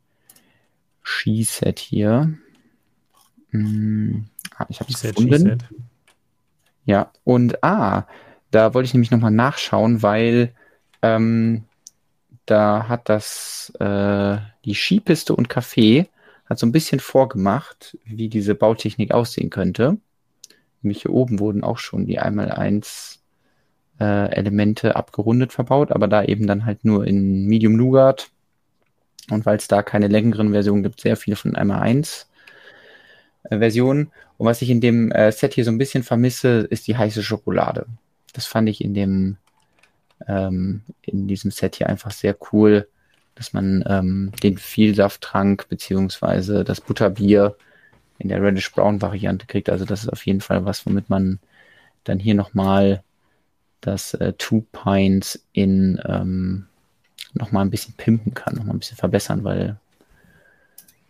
Skiset 1.03 1.79
hier. 1.79 2.33
Hm, 3.51 4.25
ah, 4.57 4.65
ich 4.69 4.79
habe 4.79 4.91
es 4.91 5.01
gefunden. 5.01 5.59
Ja, 6.85 7.11
und 7.23 7.63
ah, 7.63 8.07
da 8.49 8.73
wollte 8.73 8.87
ich 8.87 8.93
nämlich 8.93 9.11
nochmal 9.11 9.31
nachschauen, 9.31 10.01
weil 10.01 10.55
ähm, 11.03 11.65
da 12.49 12.87
hat 12.87 13.09
das 13.09 13.71
äh, 13.79 14.37
die 14.65 14.75
Skipiste 14.75 15.35
und 15.35 15.49
Café 15.49 16.07
hat 16.45 16.57
so 16.57 16.65
ein 16.65 16.71
bisschen 16.71 16.99
vorgemacht, 16.99 17.97
wie 18.05 18.27
diese 18.27 18.55
Bautechnik 18.55 19.11
aussehen 19.11 19.49
könnte. 19.49 19.97
Nämlich 20.81 21.03
hier 21.03 21.11
oben 21.11 21.39
wurden 21.39 21.63
auch 21.63 21.77
schon 21.77 22.05
die 22.05 22.19
einmal 22.19 22.51
eins 22.51 23.21
äh, 23.99 24.31
Elemente 24.31 24.95
abgerundet 24.95 25.53
verbaut, 25.53 25.91
aber 25.91 26.07
da 26.07 26.23
eben 26.23 26.47
dann 26.47 26.65
halt 26.65 26.85
nur 26.85 27.05
in 27.05 27.45
Medium 27.45 27.75
Nougat. 27.75 28.29
Und 29.29 29.45
weil 29.45 29.57
es 29.57 29.67
da 29.67 29.83
keine 29.83 30.07
längeren 30.07 30.51
Versionen 30.51 30.81
gibt, 30.81 31.01
sehr 31.01 31.17
viele 31.17 31.35
von 31.35 31.55
einmal 31.55 31.81
1 31.81 32.27
äh, 33.43 33.59
Versionen. 33.59 34.11
Und 34.37 34.47
was 34.47 34.61
ich 34.63 34.71
in 34.71 34.81
dem 34.81 35.11
äh, 35.11 35.31
Set 35.31 35.53
hier 35.53 35.65
so 35.65 35.71
ein 35.71 35.77
bisschen 35.77 36.03
vermisse, 36.03 36.61
ist 36.61 36.87
die 36.87 36.97
heiße 36.97 37.21
Schokolade. 37.21 37.85
Das 38.33 38.47
fand 38.47 38.69
ich 38.69 38.83
in 38.83 38.93
dem 38.93 39.37
ähm, 40.27 40.81
in 41.01 41.27
diesem 41.27 41.51
Set 41.51 41.75
hier 41.75 41.87
einfach 41.87 42.11
sehr 42.11 42.35
cool, 42.51 42.87
dass 43.35 43.53
man 43.53 43.83
ähm, 43.87 44.31
den 44.43 44.57
Vielsafttrank 44.57 45.67
beziehungsweise 45.69 46.63
das 46.63 46.81
Butterbier 46.81 47.55
in 48.17 48.29
der 48.29 48.41
Reddish 48.41 48.71
Brown 48.71 49.01
Variante 49.01 49.45
kriegt. 49.45 49.69
Also 49.69 49.85
das 49.85 50.03
ist 50.03 50.09
auf 50.09 50.25
jeden 50.25 50.41
Fall 50.41 50.65
was, 50.65 50.85
womit 50.85 51.09
man 51.09 51.39
dann 52.03 52.19
hier 52.19 52.35
nochmal 52.35 53.03
dass 53.81 54.13
äh, 54.15 54.33
Two 54.37 54.65
Pines 54.71 55.43
in 55.53 56.01
ähm, 56.05 56.67
nochmal 57.33 57.65
ein 57.65 57.69
bisschen 57.69 57.93
pimpen 57.95 58.33
kann, 58.33 58.55
nochmal 58.55 58.75
ein 58.75 58.79
bisschen 58.79 58.97
verbessern, 58.97 59.43
weil 59.43 59.77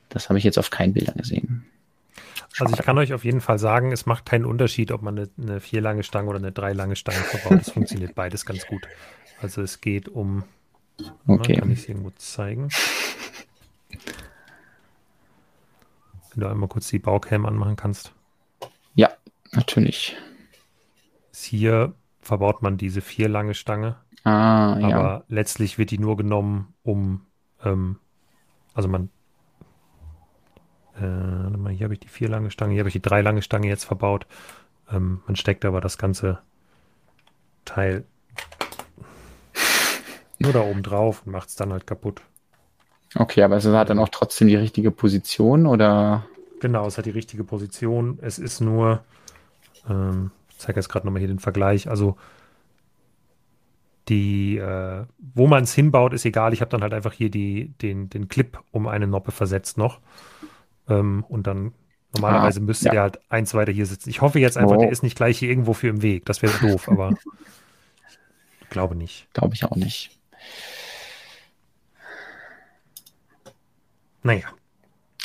das 0.09 0.29
habe 0.29 0.39
ich 0.39 0.45
jetzt 0.45 0.59
auf 0.59 0.69
keinen 0.69 0.93
Bildern 0.93 1.15
gesehen. 1.17 1.65
Schade. 2.51 2.69
Also 2.69 2.73
ich 2.79 2.85
kann 2.85 2.97
euch 2.97 3.13
auf 3.13 3.23
jeden 3.23 3.41
Fall 3.41 3.59
sagen, 3.59 3.91
es 3.91 4.05
macht 4.05 4.25
keinen 4.25 4.45
Unterschied, 4.45 4.91
ob 4.91 5.01
man 5.01 5.17
eine, 5.17 5.29
eine 5.41 5.59
vier 5.59 5.81
lange 5.81 6.03
Stange 6.03 6.29
oder 6.29 6.39
eine 6.39 6.51
drei 6.51 6.73
lange 6.73 6.95
Stange 6.95 7.19
verbaut. 7.19 7.61
Es 7.61 7.71
funktioniert 7.71 8.15
beides 8.15 8.45
ganz 8.45 8.65
gut. 8.67 8.87
Also 9.41 9.61
es 9.61 9.81
geht 9.81 10.09
um, 10.09 10.43
okay. 11.27 11.57
kann 11.57 11.71
ich 11.71 11.79
es 11.79 11.89
irgendwo 11.89 12.11
zeigen? 12.11 12.69
wenn 16.33 16.41
du 16.41 16.47
einmal 16.47 16.69
kurz 16.69 16.87
die 16.89 16.99
Baucam 16.99 17.45
anmachen 17.45 17.75
kannst. 17.75 18.13
Ja, 18.95 19.09
natürlich. 19.51 20.15
Hier 21.33 21.93
verbaut 22.21 22.61
man 22.61 22.77
diese 22.77 23.01
vier 23.01 23.29
lange 23.29 23.53
Stange. 23.53 23.97
Ah, 24.23 24.77
ja. 24.79 24.97
Aber 24.97 25.23
letztlich 25.27 25.77
wird 25.77 25.91
die 25.91 25.97
nur 25.97 26.17
genommen, 26.17 26.73
um, 26.83 27.25
ähm, 27.63 27.97
also 28.73 28.87
man, 28.89 29.09
äh, 30.99 31.69
hier 31.73 31.85
habe 31.85 31.93
ich 31.93 31.99
die 31.99 32.07
vier 32.07 32.29
lange 32.29 32.51
Stange, 32.51 32.73
hier 32.73 32.81
habe 32.81 32.89
ich 32.89 32.93
die 32.93 33.01
drei 33.01 33.21
lange 33.21 33.41
Stange 33.41 33.67
jetzt 33.67 33.85
verbaut. 33.85 34.27
Ähm, 34.91 35.21
man 35.25 35.35
steckt 35.35 35.65
aber 35.65 35.81
das 35.81 35.97
ganze 35.97 36.39
Teil 37.65 38.05
nur 40.39 40.53
da 40.53 40.61
oben 40.61 40.83
drauf 40.83 41.23
und 41.25 41.31
macht 41.31 41.49
es 41.49 41.55
dann 41.55 41.71
halt 41.71 41.85
kaputt. 41.85 42.21
Okay, 43.15 43.43
aber 43.43 43.57
es 43.57 43.65
hat 43.65 43.89
dann 43.89 43.99
auch 43.99 44.09
trotzdem 44.09 44.47
die 44.47 44.55
richtige 44.55 44.91
Position 44.91 45.65
oder? 45.65 46.25
Genau, 46.59 46.85
es 46.85 46.97
hat 46.97 47.05
die 47.05 47.11
richtige 47.11 47.43
Position. 47.43 48.19
Es 48.21 48.39
ist 48.39 48.61
nur, 48.61 49.03
ähm, 49.89 50.31
ich 50.49 50.57
zeige 50.57 50.79
jetzt 50.79 50.89
gerade 50.89 51.05
nochmal 51.05 51.19
hier 51.19 51.27
den 51.27 51.39
Vergleich, 51.39 51.89
also 51.89 52.17
die, 54.09 54.57
äh, 54.57 55.05
wo 55.19 55.47
man 55.47 55.63
es 55.63 55.73
hinbaut, 55.73 56.13
ist 56.13 56.25
egal. 56.25 56.53
Ich 56.53 56.61
habe 56.61 56.71
dann 56.71 56.81
halt 56.81 56.93
einfach 56.93 57.13
hier 57.13 57.29
die, 57.29 57.73
den, 57.81 58.09
den 58.09 58.27
Clip 58.27 58.59
um 58.71 58.87
eine 58.87 59.07
Noppe 59.07 59.31
versetzt 59.31 59.77
noch. 59.77 59.99
Ähm, 60.89 61.23
und 61.27 61.47
dann 61.47 61.73
normalerweise 62.13 62.59
ah, 62.59 62.63
müsste 62.63 62.85
ja. 62.87 62.91
der 62.91 63.01
halt 63.03 63.19
eins 63.29 63.53
weiter 63.53 63.71
hier 63.71 63.85
sitzen. 63.85 64.09
Ich 64.09 64.21
hoffe 64.21 64.39
jetzt 64.39 64.57
einfach, 64.57 64.77
oh. 64.77 64.81
der 64.81 64.91
ist 64.91 65.03
nicht 65.03 65.15
gleich 65.15 65.39
hier 65.39 65.49
irgendwo 65.49 65.73
für 65.73 65.87
im 65.87 66.01
Weg. 66.01 66.25
Das 66.25 66.41
wäre 66.41 66.53
doof, 66.59 66.89
aber 66.89 67.15
glaube 68.69 68.95
nicht. 68.95 69.27
Glaube 69.33 69.53
ich 69.55 69.63
auch 69.65 69.75
nicht. 69.75 70.17
Naja. 74.23 74.47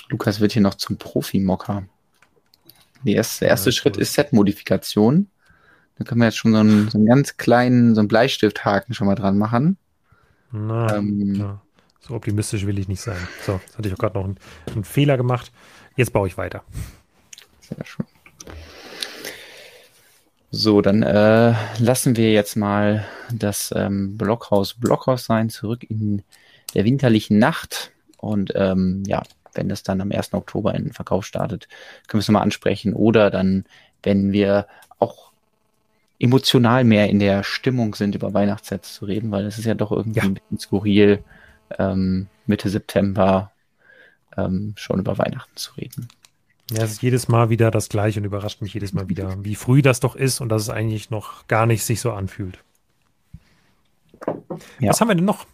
Lukas 0.09 0.41
wird 0.41 0.53
hier 0.53 0.63
noch 0.63 0.75
zum 0.75 0.99
Profi-Mocker. 0.99 1.85
Der 3.05 3.15
erste, 3.15 3.41
der 3.41 3.49
erste 3.49 3.71
ja, 3.71 3.73
Schritt 3.73 3.97
ist 3.97 4.15
Set-Modifikation. 4.15 5.29
Da 5.97 6.05
können 6.05 6.21
wir 6.21 6.27
jetzt 6.27 6.37
schon 6.37 6.53
so 6.53 6.59
einen, 6.59 6.91
so 6.91 6.99
einen 6.99 7.07
ganz 7.07 7.37
kleinen, 7.37 7.95
so 7.95 8.01
einen 8.01 8.09
Bleistifthaken 8.09 8.95
schon 8.95 9.07
mal 9.07 9.15
dran 9.15 9.39
machen. 9.39 9.79
Na, 10.51 10.97
ähm, 10.97 11.35
ja. 11.35 11.63
So 12.07 12.15
optimistisch 12.15 12.67
will 12.67 12.79
ich 12.79 12.87
nicht 12.87 13.01
sein. 13.01 13.17
So, 13.47 13.61
jetzt 13.65 13.79
hatte 13.79 13.89
ich 13.89 13.95
auch 13.95 13.99
gerade 13.99 14.19
noch 14.19 14.25
einen, 14.25 14.37
einen, 14.71 14.85
Fehler 14.85 15.17
gemacht. 15.17 15.51
Jetzt 15.97 16.13
baue 16.13 16.29
ich 16.29 16.37
weiter. 16.37 16.63
Sehr 17.61 17.85
schön. 17.87 18.07
So, 20.51 20.83
dann 20.83 21.03
äh, 21.03 21.55
lassen 21.79 22.17
wir 22.17 22.31
jetzt 22.31 22.57
mal 22.57 23.07
das 23.33 23.73
ähm, 23.75 24.19
Blockhaus 24.19 24.75
Blockhaus 24.75 25.25
sein, 25.25 25.49
zurück 25.49 25.83
in 25.89 26.23
der 26.75 26.85
winterlichen 26.85 27.39
Nacht. 27.39 27.91
Und 28.19 28.53
ähm, 28.55 29.03
ja, 29.07 29.23
wenn 29.55 29.71
das 29.71 29.83
dann 29.83 30.03
am 30.03 30.13
1. 30.13 30.35
Oktober 30.35 30.75
in 30.75 30.85
den 30.85 30.93
Verkauf 30.93 31.25
startet, 31.25 31.69
können 32.07 32.19
wir 32.19 32.21
es 32.21 32.29
nochmal 32.29 32.43
ansprechen. 32.43 32.93
Oder 32.93 33.31
dann, 33.31 33.65
wenn 34.03 34.31
wir 34.33 34.67
auch 34.99 35.33
emotional 36.19 36.85
mehr 36.85 37.09
in 37.09 37.19
der 37.19 37.45
Stimmung 37.45 37.95
sind, 37.95 38.15
über 38.15 38.35
Weihnachtssets 38.35 38.95
zu 38.95 39.07
reden, 39.07 39.31
weil 39.31 39.47
es 39.47 39.59
ist 39.59 39.65
ja 39.65 39.75
doch 39.75 39.91
irgendwie 39.91 40.21
ja. 40.21 40.25
ein 40.27 40.35
bisschen 40.35 40.59
skurril, 40.59 41.25
ähm, 41.79 42.29
Mitte 42.47 42.69
September 42.69 43.53
ähm, 44.37 44.75
schon 44.77 44.99
über 44.99 45.19
Weihnachten 45.19 45.57
zu 45.57 45.73
reden. 45.75 46.09
Ja, 46.71 46.83
es 46.83 46.93
ist 46.93 47.03
jedes 47.03 47.29
Mal 47.29 47.51
wieder 47.51 47.71
das 47.71 47.89
gleiche 47.89 48.21
und 48.21 48.27
überrascht 48.27 48.63
mich 48.63 48.73
jedes 48.73 48.95
Mal 48.95 49.09
wieder, 49.09 49.45
wie 49.45 49.55
früh 49.55 49.83
das 49.83 50.01
doch 50.01 50.17
ist 50.17 50.41
und 50.41 50.49
dass 50.49 50.63
es 50.63 50.71
eigentlich 50.71 51.11
noch 51.11 51.47
gar 51.47 51.67
nicht 51.67 51.85
sich 51.85 52.01
so 52.01 52.13
anfühlt. 52.13 52.59
Ja. 54.81 54.91
Was 54.91 55.01
haben 55.01 55.09
wir 55.09 55.15
denn 55.15 55.27
noch? 55.27 55.47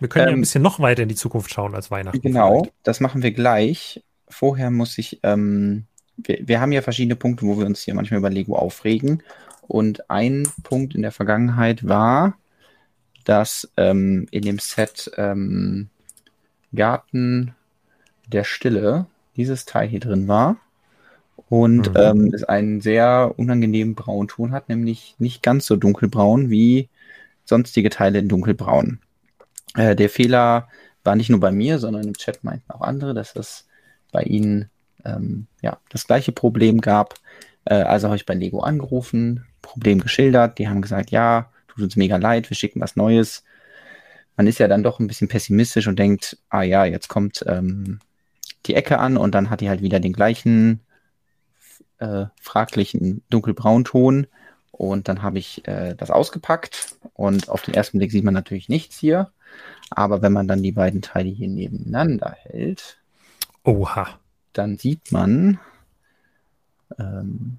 Wir 0.00 0.08
können 0.08 0.22
ähm, 0.22 0.28
ja 0.28 0.32
ein 0.32 0.34
ähm, 0.36 0.40
bisschen 0.40 0.62
noch 0.62 0.80
weiter 0.80 1.02
in 1.02 1.08
die 1.08 1.14
Zukunft 1.14 1.52
schauen 1.52 1.74
als 1.74 1.90
Weihnachten. 1.90 2.20
Genau, 2.20 2.60
vielleicht. 2.60 2.74
das 2.82 3.00
machen 3.00 3.22
wir 3.22 3.32
gleich. 3.32 4.02
Vorher 4.28 4.70
muss 4.70 4.96
ich, 4.96 5.20
ähm, 5.22 5.84
wir, 6.16 6.38
wir 6.42 6.60
haben 6.60 6.72
ja 6.72 6.80
verschiedene 6.80 7.16
Punkte, 7.16 7.46
wo 7.46 7.58
wir 7.58 7.66
uns 7.66 7.82
hier 7.82 7.94
manchmal 7.94 8.18
über 8.18 8.30
Lego 8.30 8.56
aufregen. 8.56 9.22
Und 9.66 10.10
ein 10.10 10.48
Punkt 10.62 10.94
in 10.94 11.02
der 11.02 11.12
Vergangenheit 11.12 11.86
war, 11.86 12.36
dass 13.24 13.70
ähm, 13.76 14.26
in 14.30 14.42
dem 14.42 14.58
Set 14.58 15.10
ähm, 15.16 15.88
Garten 16.74 17.54
der 18.26 18.44
Stille 18.44 19.06
dieses 19.36 19.64
Teil 19.64 19.88
hier 19.88 20.00
drin 20.00 20.28
war 20.28 20.56
und 21.48 21.90
mhm. 21.90 21.96
ähm, 21.96 22.34
es 22.34 22.44
einen 22.44 22.80
sehr 22.80 23.34
unangenehmen 23.36 23.94
Braunton 23.94 24.52
hat, 24.52 24.68
nämlich 24.68 25.14
nicht 25.18 25.42
ganz 25.42 25.66
so 25.66 25.76
dunkelbraun 25.76 26.50
wie 26.50 26.88
sonstige 27.44 27.90
Teile 27.90 28.18
in 28.18 28.28
dunkelbraun. 28.28 29.00
Äh, 29.76 29.96
der 29.96 30.08
Fehler 30.08 30.68
war 31.02 31.16
nicht 31.16 31.30
nur 31.30 31.40
bei 31.40 31.52
mir, 31.52 31.78
sondern 31.78 32.04
im 32.04 32.14
Chat 32.14 32.44
meinten 32.44 32.70
auch 32.70 32.80
andere, 32.80 33.14
dass 33.14 33.36
es 33.36 33.66
bei 34.10 34.22
ihnen 34.22 34.70
ähm, 35.04 35.46
ja, 35.60 35.78
das 35.90 36.06
gleiche 36.06 36.32
Problem 36.32 36.80
gab. 36.80 37.14
Äh, 37.64 37.74
also 37.74 38.08
habe 38.08 38.16
ich 38.16 38.26
bei 38.26 38.34
Lego 38.34 38.60
angerufen, 38.60 39.44
Problem 39.60 40.00
geschildert. 40.00 40.58
Die 40.58 40.68
haben 40.68 40.82
gesagt, 40.82 41.10
ja, 41.10 41.50
tut 41.74 41.84
uns 41.84 41.96
mega 41.96 42.16
leid, 42.16 42.50
wir 42.50 42.56
schicken 42.56 42.80
was 42.80 42.96
Neues. 42.96 43.44
Man 44.36 44.46
ist 44.46 44.58
ja 44.58 44.68
dann 44.68 44.82
doch 44.82 44.98
ein 44.98 45.06
bisschen 45.06 45.28
pessimistisch 45.28 45.86
und 45.86 45.98
denkt, 45.98 46.38
ah 46.48 46.62
ja, 46.62 46.84
jetzt 46.84 47.08
kommt 47.08 47.44
ähm, 47.46 48.00
die 48.66 48.74
Ecke 48.74 48.98
an 48.98 49.16
und 49.16 49.34
dann 49.34 49.50
hat 49.50 49.60
die 49.60 49.68
halt 49.68 49.82
wieder 49.82 50.00
den 50.00 50.12
gleichen 50.12 50.80
äh, 51.98 52.26
fraglichen 52.40 53.22
dunkelbraunton. 53.30 54.26
Und 54.72 55.06
dann 55.08 55.22
habe 55.22 55.38
ich 55.38 55.66
äh, 55.68 55.94
das 55.94 56.10
ausgepackt 56.10 56.96
und 57.12 57.48
auf 57.48 57.62
den 57.62 57.74
ersten 57.74 57.98
Blick 57.98 58.10
sieht 58.10 58.24
man 58.24 58.34
natürlich 58.34 58.68
nichts 58.68 58.98
hier. 58.98 59.30
Aber 59.90 60.20
wenn 60.20 60.32
man 60.32 60.48
dann 60.48 60.62
die 60.64 60.72
beiden 60.72 61.00
Teile 61.00 61.28
hier 61.28 61.46
nebeneinander 61.46 62.36
hält, 62.42 62.98
Oha. 63.62 64.18
dann 64.52 64.76
sieht 64.76 65.12
man, 65.12 65.60
ähm, 66.98 67.58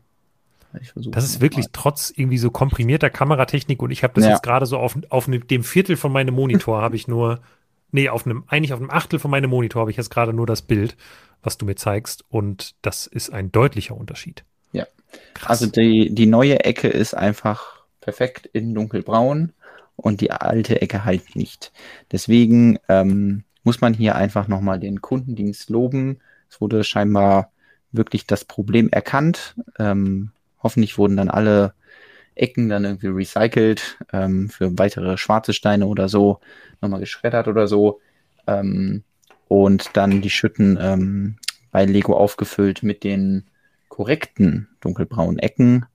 das 0.96 1.26
ist 1.26 1.42
wirklich 1.42 1.66
mal. 1.66 1.72
trotz 1.74 2.12
irgendwie 2.16 2.38
so 2.38 2.50
komprimierter 2.52 3.10
Kameratechnik 3.10 3.82
und 3.82 3.92
ich 3.92 4.04
habe 4.04 4.14
das 4.14 4.26
ja. 4.26 4.32
jetzt 4.32 4.44
gerade 4.44 4.66
so 4.66 4.78
auf, 4.78 4.98
auf 5.10 5.26
dem 5.26 5.64
Viertel 5.64 5.98
von 5.98 6.12
meinem 6.12 6.36
Monitor 6.36 6.82
habe 6.82 6.96
ich 6.96 7.08
nur, 7.08 7.40
nee, 7.92 8.10
auf 8.10 8.26
einem, 8.26 8.44
eigentlich 8.48 8.74
auf 8.74 8.80
einem 8.80 8.90
Achtel 8.90 9.20
von 9.20 9.32
meinem 9.32 9.50
Monitor 9.50 9.82
habe 9.82 9.92
ich 9.92 9.98
jetzt 9.98 10.10
gerade 10.10 10.34
nur 10.34 10.46
das 10.46 10.62
Bild, 10.62 10.96
was 11.44 11.58
du 11.58 11.66
mir 11.66 11.76
zeigst 11.76 12.24
und 12.30 12.76
das 12.82 13.08
ist 13.08 13.32
ein 13.32 13.52
deutlicher 13.52 13.96
Unterschied. 13.96 14.44
Ja. 14.72 14.88
Krass. 15.34 15.62
Also 15.62 15.68
die, 15.68 16.14
die 16.14 16.26
neue 16.26 16.64
Ecke 16.64 16.88
ist 16.88 17.14
einfach 17.14 17.84
perfekt 18.02 18.48
in 18.52 18.74
dunkelbraun 18.74 19.54
und 19.96 20.22
die 20.22 20.32
alte 20.32 20.82
Ecke 20.82 21.06
halt 21.06 21.36
nicht. 21.36 21.72
Deswegen 22.12 22.80
ähm, 22.90 23.44
muss 23.64 23.82
man 23.82 23.94
hier 23.94 24.16
einfach 24.16 24.48
nochmal 24.48 24.80
den 24.80 25.02
Kundendienst 25.02 25.70
loben. 25.70 26.20
Es 26.50 26.62
wurde 26.62 26.84
scheinbar 26.84 27.52
wirklich 27.92 28.28
das 28.28 28.46
Problem 28.46 28.90
erkannt. 28.90 29.56
Ähm, 29.80 30.32
hoffentlich 30.66 30.98
wurden 30.98 31.16
dann 31.16 31.30
alle 31.30 31.74
Ecken 32.36 32.68
dann 32.68 32.84
irgendwie 32.84 33.08
recycelt 33.08 33.98
ähm, 34.12 34.50
für 34.50 34.78
weitere 34.78 35.18
schwarze 35.18 35.54
Steine 35.54 35.88
oder 35.88 36.10
so, 36.10 36.40
nochmal 36.82 37.00
geschreddert 37.00 37.48
oder 37.48 37.68
so. 37.68 38.02
Ähm, 38.46 39.04
und 39.48 39.92
dann 39.94 40.22
die 40.22 40.30
Schütten 40.30 40.78
ähm, 40.82 41.38
bei 41.72 41.86
Lego 41.86 42.18
aufgefüllt 42.18 42.84
mit 42.84 43.04
den 43.04 43.46
korrekten 43.88 44.68
dunkelbraunen 44.82 45.40
Ecken 45.40 45.86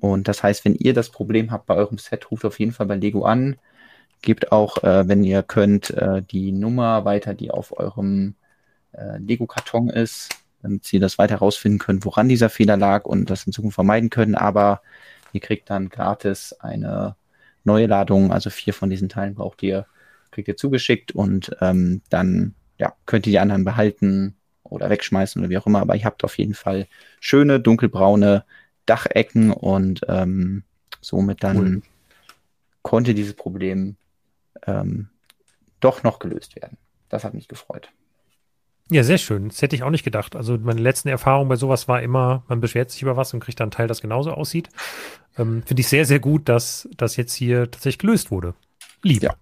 und 0.00 0.28
das 0.28 0.42
heißt, 0.42 0.64
wenn 0.64 0.74
ihr 0.74 0.94
das 0.94 1.10
Problem 1.10 1.50
habt 1.50 1.66
bei 1.66 1.74
eurem 1.74 1.98
Set, 1.98 2.30
ruft 2.30 2.44
auf 2.44 2.58
jeden 2.58 2.72
Fall 2.72 2.86
bei 2.86 2.96
Lego 2.96 3.24
an. 3.24 3.56
Gebt 4.22 4.52
auch, 4.52 4.82
äh, 4.82 5.08
wenn 5.08 5.24
ihr 5.24 5.42
könnt, 5.42 5.90
äh, 5.90 6.22
die 6.22 6.52
Nummer 6.52 7.04
weiter, 7.04 7.34
die 7.34 7.50
auf 7.50 7.78
eurem 7.78 8.34
äh, 8.92 9.18
Lego-Karton 9.18 9.90
ist, 9.90 10.30
damit 10.62 10.84
sie 10.84 10.98
das 10.98 11.18
weiter 11.18 11.34
herausfinden 11.34 11.78
können, 11.78 12.04
woran 12.04 12.28
dieser 12.28 12.48
Fehler 12.48 12.76
lag 12.76 13.04
und 13.04 13.30
das 13.30 13.46
in 13.46 13.52
Zukunft 13.52 13.74
vermeiden 13.74 14.10
können. 14.10 14.34
Aber 14.34 14.82
ihr 15.32 15.40
kriegt 15.40 15.70
dann 15.70 15.88
gratis 15.88 16.52
eine 16.54 17.16
neue 17.64 17.86
Ladung, 17.86 18.32
also 18.32 18.50
vier 18.50 18.74
von 18.74 18.90
diesen 18.90 19.08
Teilen 19.08 19.34
braucht 19.34 19.62
ihr, 19.62 19.86
kriegt 20.30 20.48
ihr 20.48 20.56
zugeschickt 20.56 21.12
und 21.12 21.56
ähm, 21.60 22.02
dann 22.10 22.54
ja, 22.78 22.94
könnt 23.06 23.26
ihr 23.26 23.32
die 23.32 23.38
anderen 23.38 23.64
behalten 23.64 24.36
oder 24.62 24.90
wegschmeißen 24.90 25.40
oder 25.40 25.50
wie 25.50 25.58
auch 25.58 25.66
immer. 25.66 25.80
Aber 25.80 25.96
ihr 25.96 26.04
habt 26.04 26.24
auf 26.24 26.38
jeden 26.38 26.54
Fall 26.54 26.86
schöne 27.20 27.60
dunkelbraune 27.60 28.44
Dachecken 28.86 29.52
und 29.52 30.02
ähm, 30.08 30.62
somit 31.00 31.42
dann 31.42 31.56
cool. 31.56 31.82
konnte 32.82 33.14
dieses 33.14 33.34
Problem 33.34 33.96
ähm, 34.66 35.08
doch 35.80 36.02
noch 36.02 36.18
gelöst 36.18 36.56
werden. 36.56 36.78
Das 37.08 37.24
hat 37.24 37.34
mich 37.34 37.48
gefreut. 37.48 37.90
Ja, 38.90 39.02
sehr 39.02 39.18
schön. 39.18 39.48
Das 39.48 39.62
hätte 39.62 39.74
ich 39.74 39.82
auch 39.82 39.90
nicht 39.90 40.04
gedacht. 40.04 40.36
Also 40.36 40.56
meine 40.58 40.80
letzten 40.80 41.08
Erfahrungen 41.08 41.48
bei 41.48 41.56
sowas 41.56 41.88
war 41.88 42.02
immer, 42.02 42.44
man 42.48 42.60
beschwert 42.60 42.90
sich 42.90 43.02
über 43.02 43.16
was 43.16 43.34
und 43.34 43.40
kriegt 43.40 43.58
dann 43.58 43.66
einen 43.66 43.70
Teil, 43.72 43.88
das 43.88 44.00
genauso 44.00 44.32
aussieht. 44.32 44.68
Ähm, 45.36 45.62
Finde 45.66 45.80
ich 45.80 45.88
sehr, 45.88 46.04
sehr 46.04 46.20
gut, 46.20 46.48
dass 46.48 46.88
das 46.96 47.16
jetzt 47.16 47.34
hier 47.34 47.70
tatsächlich 47.70 47.98
gelöst 47.98 48.30
wurde. 48.30 48.54
Lieb. 49.02 49.22
Ja, 49.22 49.34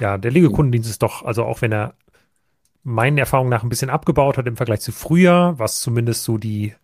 ja 0.00 0.18
der 0.18 0.30
Lego-Kundendienst 0.30 0.88
ist 0.88 1.02
doch, 1.02 1.24
also 1.24 1.44
auch 1.44 1.60
wenn 1.60 1.72
er 1.72 1.94
meinen 2.84 3.18
Erfahrungen 3.18 3.50
nach 3.50 3.62
ein 3.62 3.68
bisschen 3.68 3.90
abgebaut 3.90 4.38
hat 4.38 4.46
im 4.46 4.56
Vergleich 4.56 4.80
zu 4.80 4.92
früher, 4.92 5.54
was 5.58 5.80
zumindest 5.80 6.24
so 6.24 6.38
die 6.38 6.74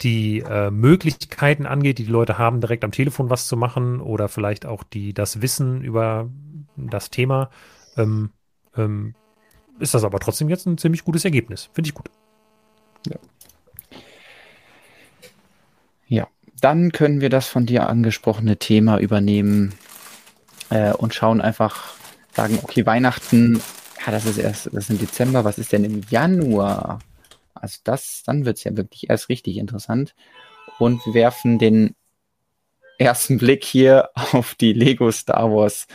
die 0.00 0.40
äh, 0.40 0.70
Möglichkeiten 0.70 1.66
angeht, 1.66 1.98
die 1.98 2.04
die 2.04 2.12
Leute 2.12 2.38
haben, 2.38 2.60
direkt 2.60 2.84
am 2.84 2.92
Telefon 2.92 3.30
was 3.30 3.48
zu 3.48 3.56
machen 3.56 4.00
oder 4.00 4.28
vielleicht 4.28 4.64
auch 4.64 4.84
die 4.84 5.12
das 5.12 5.42
Wissen 5.42 5.82
über 5.82 6.30
das 6.76 7.10
Thema, 7.10 7.50
ähm, 7.96 8.30
ähm, 8.76 9.14
ist 9.78 9.94
das 9.94 10.04
aber 10.04 10.18
trotzdem 10.20 10.48
jetzt 10.48 10.66
ein 10.66 10.78
ziemlich 10.78 11.04
gutes 11.04 11.24
Ergebnis. 11.24 11.68
Finde 11.72 11.88
ich 11.88 11.94
gut. 11.94 12.10
Ja. 13.06 13.16
ja, 16.08 16.28
dann 16.60 16.92
können 16.92 17.20
wir 17.20 17.30
das 17.30 17.46
von 17.46 17.66
dir 17.66 17.88
angesprochene 17.88 18.56
Thema 18.56 18.98
übernehmen 18.98 19.74
äh, 20.70 20.92
und 20.92 21.14
schauen 21.14 21.40
einfach, 21.40 21.94
sagen, 22.34 22.58
okay, 22.62 22.86
Weihnachten, 22.86 23.60
ja, 24.04 24.12
das 24.12 24.26
ist 24.26 24.38
erst, 24.38 24.66
das 24.66 24.84
ist 24.84 24.90
im 24.90 24.98
Dezember, 24.98 25.44
was 25.44 25.58
ist 25.58 25.72
denn 25.72 25.84
im 25.84 26.02
Januar? 26.08 26.98
Also 27.54 27.78
das, 27.84 28.22
dann 28.24 28.44
wird 28.44 28.58
es 28.58 28.64
ja 28.64 28.76
wirklich 28.76 29.10
erst 29.10 29.28
richtig 29.28 29.56
interessant. 29.56 30.14
Und 30.78 31.04
wir 31.06 31.14
werfen 31.14 31.58
den 31.58 31.94
ersten 32.98 33.38
Blick 33.38 33.64
hier 33.64 34.10
auf 34.32 34.54
die 34.54 34.72
Lego 34.72 35.10
Star 35.10 35.50
Wars 35.50 35.86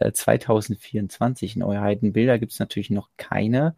2024. 0.00 1.56
Neuheiten. 1.56 2.12
Bilder 2.12 2.38
gibt 2.38 2.52
es 2.52 2.58
natürlich 2.58 2.90
noch 2.90 3.08
keine, 3.16 3.74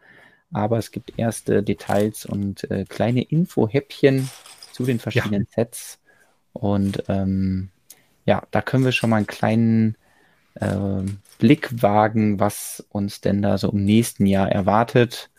aber 0.52 0.78
es 0.78 0.90
gibt 0.90 1.18
erste 1.18 1.62
Details 1.62 2.26
und 2.26 2.70
äh, 2.70 2.84
kleine 2.88 3.22
Info-Häppchen 3.22 4.28
zu 4.72 4.84
den 4.84 4.98
verschiedenen 4.98 5.42
ja. 5.42 5.48
Sets. 5.54 6.00
Und 6.52 7.04
ähm, 7.08 7.70
ja, 8.24 8.42
da 8.50 8.62
können 8.62 8.84
wir 8.84 8.92
schon 8.92 9.10
mal 9.10 9.16
einen 9.16 9.26
kleinen 9.26 9.96
äh, 10.54 11.02
Blick 11.38 11.82
wagen, 11.82 12.40
was 12.40 12.84
uns 12.90 13.20
denn 13.20 13.42
da 13.42 13.58
so 13.58 13.70
im 13.70 13.84
nächsten 13.84 14.26
Jahr 14.26 14.50
erwartet. 14.50 15.30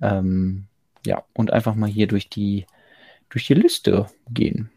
Ähm, 0.00 0.66
ja, 1.04 1.24
und 1.34 1.52
einfach 1.52 1.74
mal 1.74 1.90
hier 1.90 2.06
durch 2.06 2.28
die, 2.28 2.66
durch 3.28 3.46
die 3.46 3.54
Liste 3.54 4.06
gehen. 4.30 4.70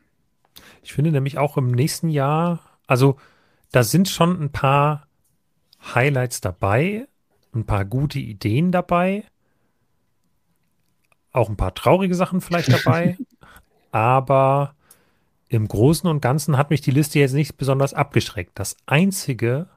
Ich 0.81 0.93
finde 0.93 1.11
nämlich 1.11 1.37
auch 1.37 1.57
im 1.57 1.71
nächsten 1.71 2.09
Jahr, 2.09 2.59
also 2.87 3.17
da 3.71 3.83
sind 3.83 4.09
schon 4.09 4.41
ein 4.41 4.51
paar 4.51 5.04
Highlights 5.93 6.41
dabei, 6.41 7.07
ein 7.53 7.65
paar 7.65 7.85
gute 7.85 8.19
Ideen 8.19 8.71
dabei, 8.71 9.23
auch 11.31 11.49
ein 11.49 11.57
paar 11.57 11.75
traurige 11.75 12.15
Sachen 12.15 12.41
vielleicht 12.41 12.71
dabei, 12.71 13.17
aber 13.91 14.75
im 15.49 15.67
Großen 15.67 16.09
und 16.09 16.21
Ganzen 16.21 16.57
hat 16.57 16.69
mich 16.69 16.81
die 16.81 16.91
Liste 16.91 17.19
jetzt 17.19 17.33
nicht 17.33 17.57
besonders 17.57 17.93
abgeschreckt. 17.93 18.51
Das 18.55 18.75
Einzige, 18.87 19.67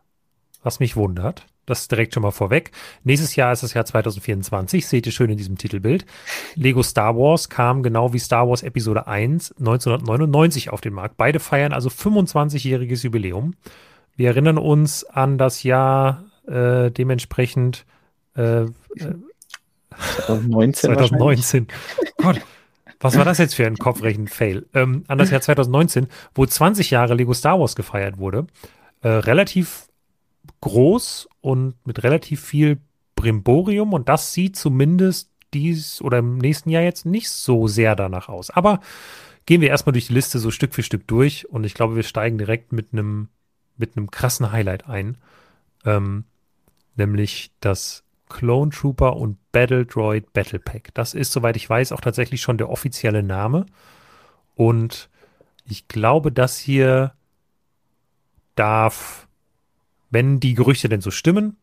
was 0.62 0.80
mich 0.80 0.96
wundert, 0.96 1.46
das 1.68 1.82
ist 1.82 1.90
direkt 1.90 2.14
schon 2.14 2.22
mal 2.22 2.30
vorweg. 2.30 2.72
Nächstes 3.04 3.36
Jahr 3.36 3.52
ist 3.52 3.62
das 3.62 3.74
Jahr 3.74 3.84
2024, 3.84 4.86
seht 4.86 5.04
ihr 5.04 5.12
schön 5.12 5.30
in 5.30 5.36
diesem 5.36 5.58
Titelbild. 5.58 6.06
Lego 6.54 6.82
Star 6.82 7.14
Wars 7.16 7.50
kam 7.50 7.82
genau 7.82 8.14
wie 8.14 8.18
Star 8.18 8.48
Wars 8.48 8.62
Episode 8.62 9.06
1 9.06 9.52
1999 9.58 10.70
auf 10.70 10.80
den 10.80 10.94
Markt. 10.94 11.18
Beide 11.18 11.40
feiern 11.40 11.74
also 11.74 11.90
25-jähriges 11.90 13.04
Jubiläum. 13.04 13.54
Wir 14.18 14.30
erinnern 14.30 14.58
uns 14.58 15.04
an 15.04 15.38
das 15.38 15.62
Jahr 15.62 16.24
äh, 16.48 16.90
dementsprechend 16.90 17.86
äh, 18.34 18.64
2019. 20.26 20.90
2019. 20.90 21.68
Gott, 22.16 22.40
was 22.98 23.16
war 23.16 23.24
das 23.24 23.38
jetzt 23.38 23.54
für 23.54 23.64
ein 23.64 23.78
Kopfrechen-Fail? 23.78 24.66
Ähm, 24.74 25.04
an 25.06 25.18
das 25.18 25.30
Jahr 25.30 25.40
2019, 25.40 26.08
wo 26.34 26.44
20 26.44 26.90
Jahre 26.90 27.14
Lego 27.14 27.32
Star 27.32 27.60
Wars 27.60 27.76
gefeiert 27.76 28.18
wurde. 28.18 28.48
Äh, 29.02 29.08
relativ 29.08 29.86
groß 30.62 31.28
und 31.40 31.74
mit 31.86 32.02
relativ 32.02 32.42
viel 32.42 32.78
Brimborium 33.14 33.92
und 33.92 34.08
das 34.08 34.32
sieht 34.32 34.56
zumindest 34.56 35.30
dies 35.54 36.02
oder 36.02 36.18
im 36.18 36.38
nächsten 36.38 36.70
Jahr 36.70 36.82
jetzt 36.82 37.06
nicht 37.06 37.30
so 37.30 37.68
sehr 37.68 37.94
danach 37.94 38.28
aus. 38.28 38.50
Aber 38.50 38.80
gehen 39.46 39.60
wir 39.60 39.68
erstmal 39.68 39.92
durch 39.92 40.08
die 40.08 40.14
Liste 40.14 40.40
so 40.40 40.50
Stück 40.50 40.74
für 40.74 40.82
Stück 40.82 41.06
durch 41.06 41.48
und 41.48 41.62
ich 41.62 41.74
glaube, 41.74 41.94
wir 41.94 42.02
steigen 42.02 42.36
direkt 42.36 42.72
mit 42.72 42.88
einem 42.92 43.28
mit 43.78 43.96
einem 43.96 44.10
krassen 44.10 44.52
Highlight 44.52 44.86
ein, 44.86 45.16
ähm, 45.84 46.24
nämlich 46.96 47.52
das 47.60 48.04
Clone 48.28 48.70
Trooper 48.70 49.16
und 49.16 49.38
Battle 49.52 49.86
Droid 49.86 50.32
Battle 50.32 50.58
Pack. 50.58 50.92
Das 50.94 51.14
ist, 51.14 51.32
soweit 51.32 51.56
ich 51.56 51.68
weiß, 51.68 51.92
auch 51.92 52.00
tatsächlich 52.00 52.42
schon 52.42 52.58
der 52.58 52.68
offizielle 52.68 53.22
Name. 53.22 53.66
Und 54.54 55.08
ich 55.64 55.88
glaube, 55.88 56.32
das 56.32 56.58
hier 56.58 57.14
darf, 58.54 59.28
wenn 60.10 60.40
die 60.40 60.54
Gerüchte 60.54 60.88
denn 60.88 61.00
so 61.00 61.10
stimmen, 61.10 61.56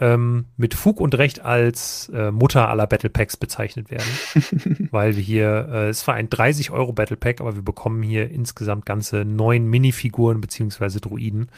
ähm, 0.00 0.46
mit 0.56 0.74
Fug 0.74 1.00
und 1.00 1.16
Recht 1.16 1.40
als 1.40 2.10
äh, 2.12 2.30
Mutter 2.30 2.68
aller 2.68 2.86
Battle 2.86 3.10
Packs 3.10 3.36
bezeichnet 3.36 3.90
werden. 3.90 4.88
weil 4.90 5.16
wir 5.16 5.22
hier, 5.22 5.68
äh, 5.70 5.88
es 5.88 6.06
war 6.06 6.14
ein 6.14 6.30
30 6.30 6.70
Euro 6.70 6.92
Battle 6.92 7.16
Pack, 7.16 7.40
aber 7.40 7.54
wir 7.54 7.62
bekommen 7.62 8.02
hier 8.02 8.30
insgesamt 8.30 8.86
ganze 8.86 9.24
neun 9.24 9.66
Minifiguren 9.66 10.40
beziehungsweise 10.40 11.00
Druiden. 11.00 11.50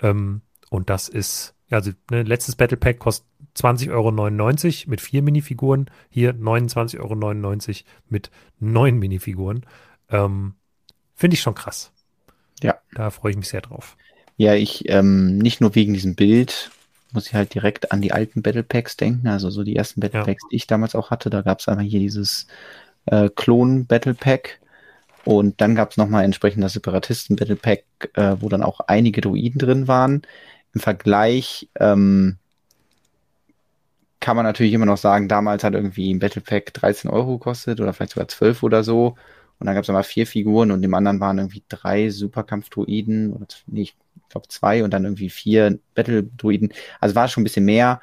Ähm, 0.00 0.42
und 0.68 0.90
das 0.90 1.08
ist, 1.08 1.54
also 1.70 1.92
ne, 2.10 2.22
letztes 2.22 2.56
Battle 2.56 2.76
Pack 2.76 2.98
kostet 2.98 3.26
20,99 3.56 3.90
Euro 3.92 4.90
mit 4.90 5.00
vier 5.00 5.22
Minifiguren. 5.22 5.90
Hier 6.10 6.34
29,99 6.34 6.98
Euro 7.00 7.84
mit 8.08 8.30
neun 8.58 8.98
Minifiguren. 8.98 9.66
Ähm, 10.10 10.54
Finde 11.14 11.34
ich 11.34 11.40
schon 11.40 11.54
krass. 11.54 11.92
Ja. 12.62 12.76
Da 12.94 13.10
freue 13.10 13.32
ich 13.32 13.36
mich 13.36 13.48
sehr 13.48 13.60
drauf. 13.60 13.96
Ja, 14.36 14.54
ich 14.54 14.88
ähm, 14.88 15.38
nicht 15.38 15.60
nur 15.60 15.74
wegen 15.74 15.92
diesem 15.92 16.14
Bild, 16.14 16.70
muss 17.12 17.26
ich 17.26 17.34
halt 17.34 17.54
direkt 17.54 17.92
an 17.92 18.00
die 18.00 18.12
alten 18.12 18.42
Battle 18.42 18.62
Packs 18.62 18.96
denken. 18.96 19.28
Also 19.28 19.50
so 19.50 19.62
die 19.62 19.76
ersten 19.76 20.00
Battle 20.00 20.24
Packs, 20.24 20.42
ja. 20.44 20.48
die 20.50 20.56
ich 20.56 20.66
damals 20.66 20.94
auch 20.94 21.10
hatte. 21.10 21.30
Da 21.30 21.42
gab 21.42 21.60
es 21.60 21.68
einmal 21.68 21.84
hier 21.84 22.00
dieses 22.00 22.46
äh, 23.06 23.28
Klon 23.34 23.86
Battle 23.86 24.14
Pack. 24.14 24.60
Und 25.24 25.60
dann 25.60 25.74
gab 25.74 25.90
es 25.90 25.96
nochmal 25.96 26.24
entsprechend 26.24 26.64
das 26.64 26.72
Separatisten 26.72 27.36
Battle 27.36 27.56
Pack, 27.56 27.84
äh, 28.14 28.36
wo 28.40 28.48
dann 28.48 28.62
auch 28.62 28.80
einige 28.80 29.20
Druiden 29.20 29.58
drin 29.58 29.88
waren. 29.88 30.22
Im 30.72 30.80
Vergleich 30.80 31.68
ähm, 31.78 32.38
kann 34.20 34.36
man 34.36 34.44
natürlich 34.44 34.72
immer 34.72 34.86
noch 34.86 34.98
sagen, 34.98 35.28
damals 35.28 35.64
hat 35.64 35.74
irgendwie 35.74 36.12
ein 36.12 36.18
Battle 36.18 36.42
Pack 36.42 36.72
13 36.74 37.10
Euro 37.10 37.38
gekostet 37.38 37.80
oder 37.80 37.92
vielleicht 37.92 38.12
sogar 38.12 38.28
12 38.28 38.62
oder 38.62 38.84
so. 38.84 39.16
Und 39.58 39.66
dann 39.66 39.74
gab 39.74 39.82
es 39.82 39.88
immer 39.88 40.02
vier 40.02 40.26
Figuren 40.26 40.70
und 40.70 40.80
dem 40.80 40.94
anderen 40.94 41.20
waren 41.20 41.38
irgendwie 41.38 41.62
drei 41.68 42.08
Superkampf-Druiden 42.08 43.32
oder 43.32 43.46
nee, 43.66 43.82
ich 43.82 43.94
glaube 44.30 44.48
zwei 44.48 44.82
und 44.82 44.92
dann 44.92 45.04
irgendwie 45.04 45.30
vier 45.30 45.78
Battle-Druiden. 45.94 46.72
Also 47.00 47.14
war 47.14 47.28
schon 47.28 47.42
ein 47.42 47.44
bisschen 47.44 47.64
mehr. 47.64 48.00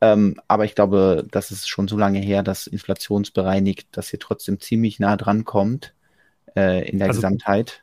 Ähm, 0.00 0.40
aber 0.48 0.64
ich 0.64 0.74
glaube, 0.74 1.26
das 1.30 1.50
ist 1.50 1.68
schon 1.68 1.88
so 1.88 1.96
lange 1.96 2.20
her, 2.20 2.42
dass 2.42 2.66
inflationsbereinigt, 2.66 3.88
dass 3.92 4.08
hier 4.08 4.18
trotzdem 4.18 4.60
ziemlich 4.60 4.98
nah 4.98 5.16
dran 5.16 5.44
kommt 5.44 5.94
äh, 6.56 6.88
in 6.88 6.98
der 6.98 7.08
also, 7.08 7.18
Gesamtheit. 7.18 7.82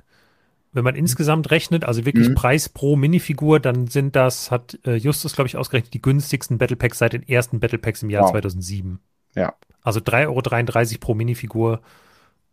Wenn 0.73 0.83
man 0.83 0.95
insgesamt 0.95 1.51
rechnet, 1.51 1.85
also 1.85 2.05
wirklich 2.05 2.29
mhm. 2.29 2.35
Preis 2.35 2.69
pro 2.69 2.95
Minifigur, 2.95 3.59
dann 3.59 3.87
sind 3.87 4.15
das, 4.15 4.51
hat 4.51 4.79
äh, 4.85 4.95
Justus, 4.95 5.33
glaube 5.33 5.47
ich, 5.47 5.57
ausgerechnet, 5.57 5.93
die 5.93 6.01
günstigsten 6.01 6.57
Battle 6.57 6.75
Packs 6.75 6.97
seit 6.97 7.13
den 7.13 7.27
ersten 7.27 7.59
Battle 7.59 7.79
Packs 7.79 8.03
im 8.03 8.09
Jahr 8.09 8.23
wow. 8.23 8.31
2007. 8.31 8.99
Ja. 9.35 9.53
Also 9.81 9.99
3,33 9.99 10.91
Euro 10.91 10.99
pro 10.99 11.13
Minifigur, 11.13 11.81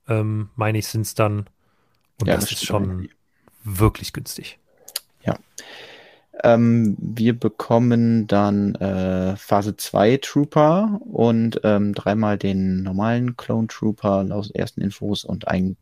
ähm, 0.08 0.50
meine 0.56 0.78
ich, 0.78 0.86
sind 0.86 1.02
es 1.02 1.14
dann. 1.14 1.46
Und 2.20 2.28
ja, 2.28 2.34
das, 2.34 2.44
das 2.44 2.52
ist 2.52 2.66
schon 2.66 2.84
irgendwie. 2.84 3.10
wirklich 3.64 4.12
günstig. 4.12 4.58
Ja. 5.24 5.38
Ähm, 6.42 6.96
wir 6.98 7.38
bekommen 7.38 8.26
dann 8.26 8.74
äh, 8.76 9.36
Phase 9.36 9.76
2 9.76 10.18
Trooper 10.18 11.00
und 11.04 11.60
ähm, 11.64 11.94
dreimal 11.94 12.38
den 12.38 12.82
normalen 12.82 13.36
Clone 13.36 13.68
Trooper 13.68 14.26
aus 14.30 14.50
ersten 14.50 14.80
Infos 14.80 15.24
und 15.24 15.48
einen 15.48 15.76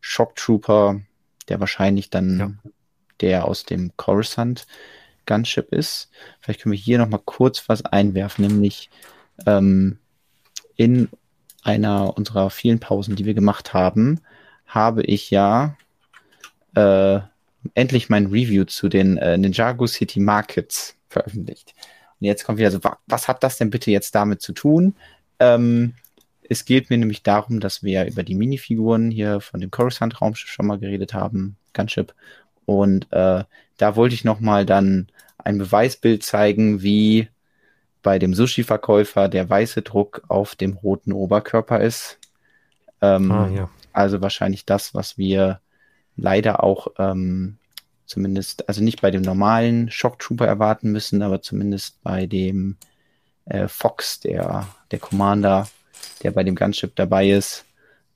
Shock 0.00 0.36
Trooper 0.36 1.00
der 1.48 1.60
wahrscheinlich 1.60 2.10
dann 2.10 2.38
ja. 2.38 2.70
der 3.20 3.44
aus 3.46 3.64
dem 3.64 3.92
Coruscant 3.96 4.66
Gunship 5.26 5.72
ist. 5.72 6.10
Vielleicht 6.40 6.62
können 6.62 6.72
wir 6.72 6.78
hier 6.78 6.98
nochmal 6.98 7.22
kurz 7.24 7.68
was 7.68 7.84
einwerfen, 7.84 8.46
nämlich 8.46 8.90
ähm, 9.46 9.98
in 10.76 11.08
einer 11.62 12.16
unserer 12.16 12.50
vielen 12.50 12.78
Pausen, 12.78 13.16
die 13.16 13.24
wir 13.24 13.34
gemacht 13.34 13.72
haben, 13.72 14.20
habe 14.66 15.02
ich 15.02 15.30
ja 15.30 15.76
äh, 16.74 17.20
endlich 17.74 18.08
mein 18.08 18.26
Review 18.26 18.64
zu 18.64 18.88
den 18.88 19.16
äh, 19.16 19.36
Ninjago 19.38 19.86
City 19.86 20.20
Markets 20.20 20.96
veröffentlicht. 21.08 21.74
Und 22.20 22.26
jetzt 22.26 22.44
kommt 22.44 22.58
wieder 22.58 22.70
so, 22.70 22.80
was 23.06 23.28
hat 23.28 23.42
das 23.42 23.58
denn 23.58 23.70
bitte 23.70 23.90
jetzt 23.90 24.14
damit 24.14 24.42
zu 24.42 24.52
tun? 24.52 24.94
Ähm, 25.38 25.94
es 26.48 26.64
geht 26.64 26.90
mir 26.90 26.98
nämlich 26.98 27.22
darum, 27.22 27.60
dass 27.60 27.82
wir 27.82 28.06
über 28.06 28.22
die 28.22 28.34
Minifiguren 28.34 29.10
hier 29.10 29.40
von 29.40 29.60
dem 29.60 29.70
Coruscant-Raumschiff 29.70 30.50
schon 30.50 30.66
mal 30.66 30.78
geredet 30.78 31.14
haben, 31.14 31.56
Gunship. 31.72 32.14
Und 32.66 33.10
äh, 33.12 33.44
da 33.76 33.96
wollte 33.96 34.14
ich 34.14 34.24
nochmal 34.24 34.66
dann 34.66 35.08
ein 35.38 35.58
Beweisbild 35.58 36.22
zeigen, 36.22 36.82
wie 36.82 37.28
bei 38.02 38.18
dem 38.18 38.34
Sushi-Verkäufer 38.34 39.28
der 39.28 39.48
weiße 39.48 39.82
Druck 39.82 40.22
auf 40.28 40.54
dem 40.54 40.74
roten 40.74 41.12
Oberkörper 41.12 41.80
ist. 41.80 42.18
Ähm, 43.00 43.32
ah, 43.32 43.48
ja. 43.48 43.70
Also 43.92 44.20
wahrscheinlich 44.20 44.66
das, 44.66 44.94
was 44.94 45.16
wir 45.16 45.60
leider 46.16 46.62
auch 46.62 46.88
ähm, 46.98 47.58
zumindest, 48.06 48.68
also 48.68 48.82
nicht 48.82 49.00
bei 49.00 49.10
dem 49.10 49.22
normalen 49.22 49.90
Shock 49.90 50.18
Trooper 50.18 50.46
erwarten 50.46 50.92
müssen, 50.92 51.22
aber 51.22 51.42
zumindest 51.42 52.02
bei 52.02 52.26
dem 52.26 52.76
äh, 53.46 53.68
Fox, 53.68 54.20
der, 54.20 54.68
der 54.90 54.98
Commander, 54.98 55.68
der 56.22 56.30
bei 56.30 56.44
dem 56.44 56.54
Gunship 56.54 56.94
dabei 56.96 57.30
ist, 57.30 57.64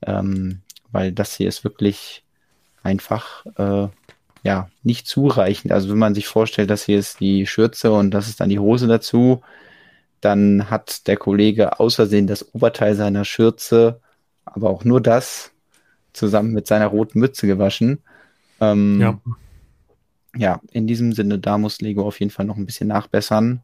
ähm, 0.05 0.61
weil 0.91 1.11
das 1.11 1.35
hier 1.35 1.47
ist 1.47 1.63
wirklich 1.63 2.23
einfach 2.83 3.45
äh, 3.57 3.87
ja 4.43 4.69
nicht 4.83 5.07
zureichend. 5.07 5.71
Also 5.71 5.89
wenn 5.89 5.97
man 5.97 6.15
sich 6.15 6.27
vorstellt, 6.27 6.69
das 6.69 6.85
hier 6.85 6.99
ist 6.99 7.19
die 7.19 7.45
Schürze 7.45 7.91
und 7.91 8.11
das 8.11 8.27
ist 8.27 8.39
dann 8.39 8.49
die 8.49 8.59
Hose 8.59 8.87
dazu, 8.87 9.41
dann 10.21 10.69
hat 10.69 11.07
der 11.07 11.17
Kollege 11.17 11.79
außersehen 11.79 12.27
das 12.27 12.53
Oberteil 12.53 12.95
seiner 12.95 13.25
Schürze, 13.25 14.01
aber 14.45 14.69
auch 14.69 14.83
nur 14.83 15.01
das 15.01 15.51
zusammen 16.19 16.53
mit 16.53 16.67
seiner 16.67 16.87
roten 16.87 17.19
Mütze 17.19 17.47
gewaschen. 17.47 17.99
Ähm, 18.61 18.99
ja. 19.01 19.19
ja, 20.35 20.61
in 20.71 20.85
diesem 20.85 21.13
Sinne, 21.13 21.39
da 21.39 21.57
muss 21.57 21.81
Lego 21.81 22.05
auf 22.05 22.19
jeden 22.19 22.31
Fall 22.31 22.45
noch 22.45 22.57
ein 22.57 22.65
bisschen 22.65 22.87
nachbessern, 22.87 23.61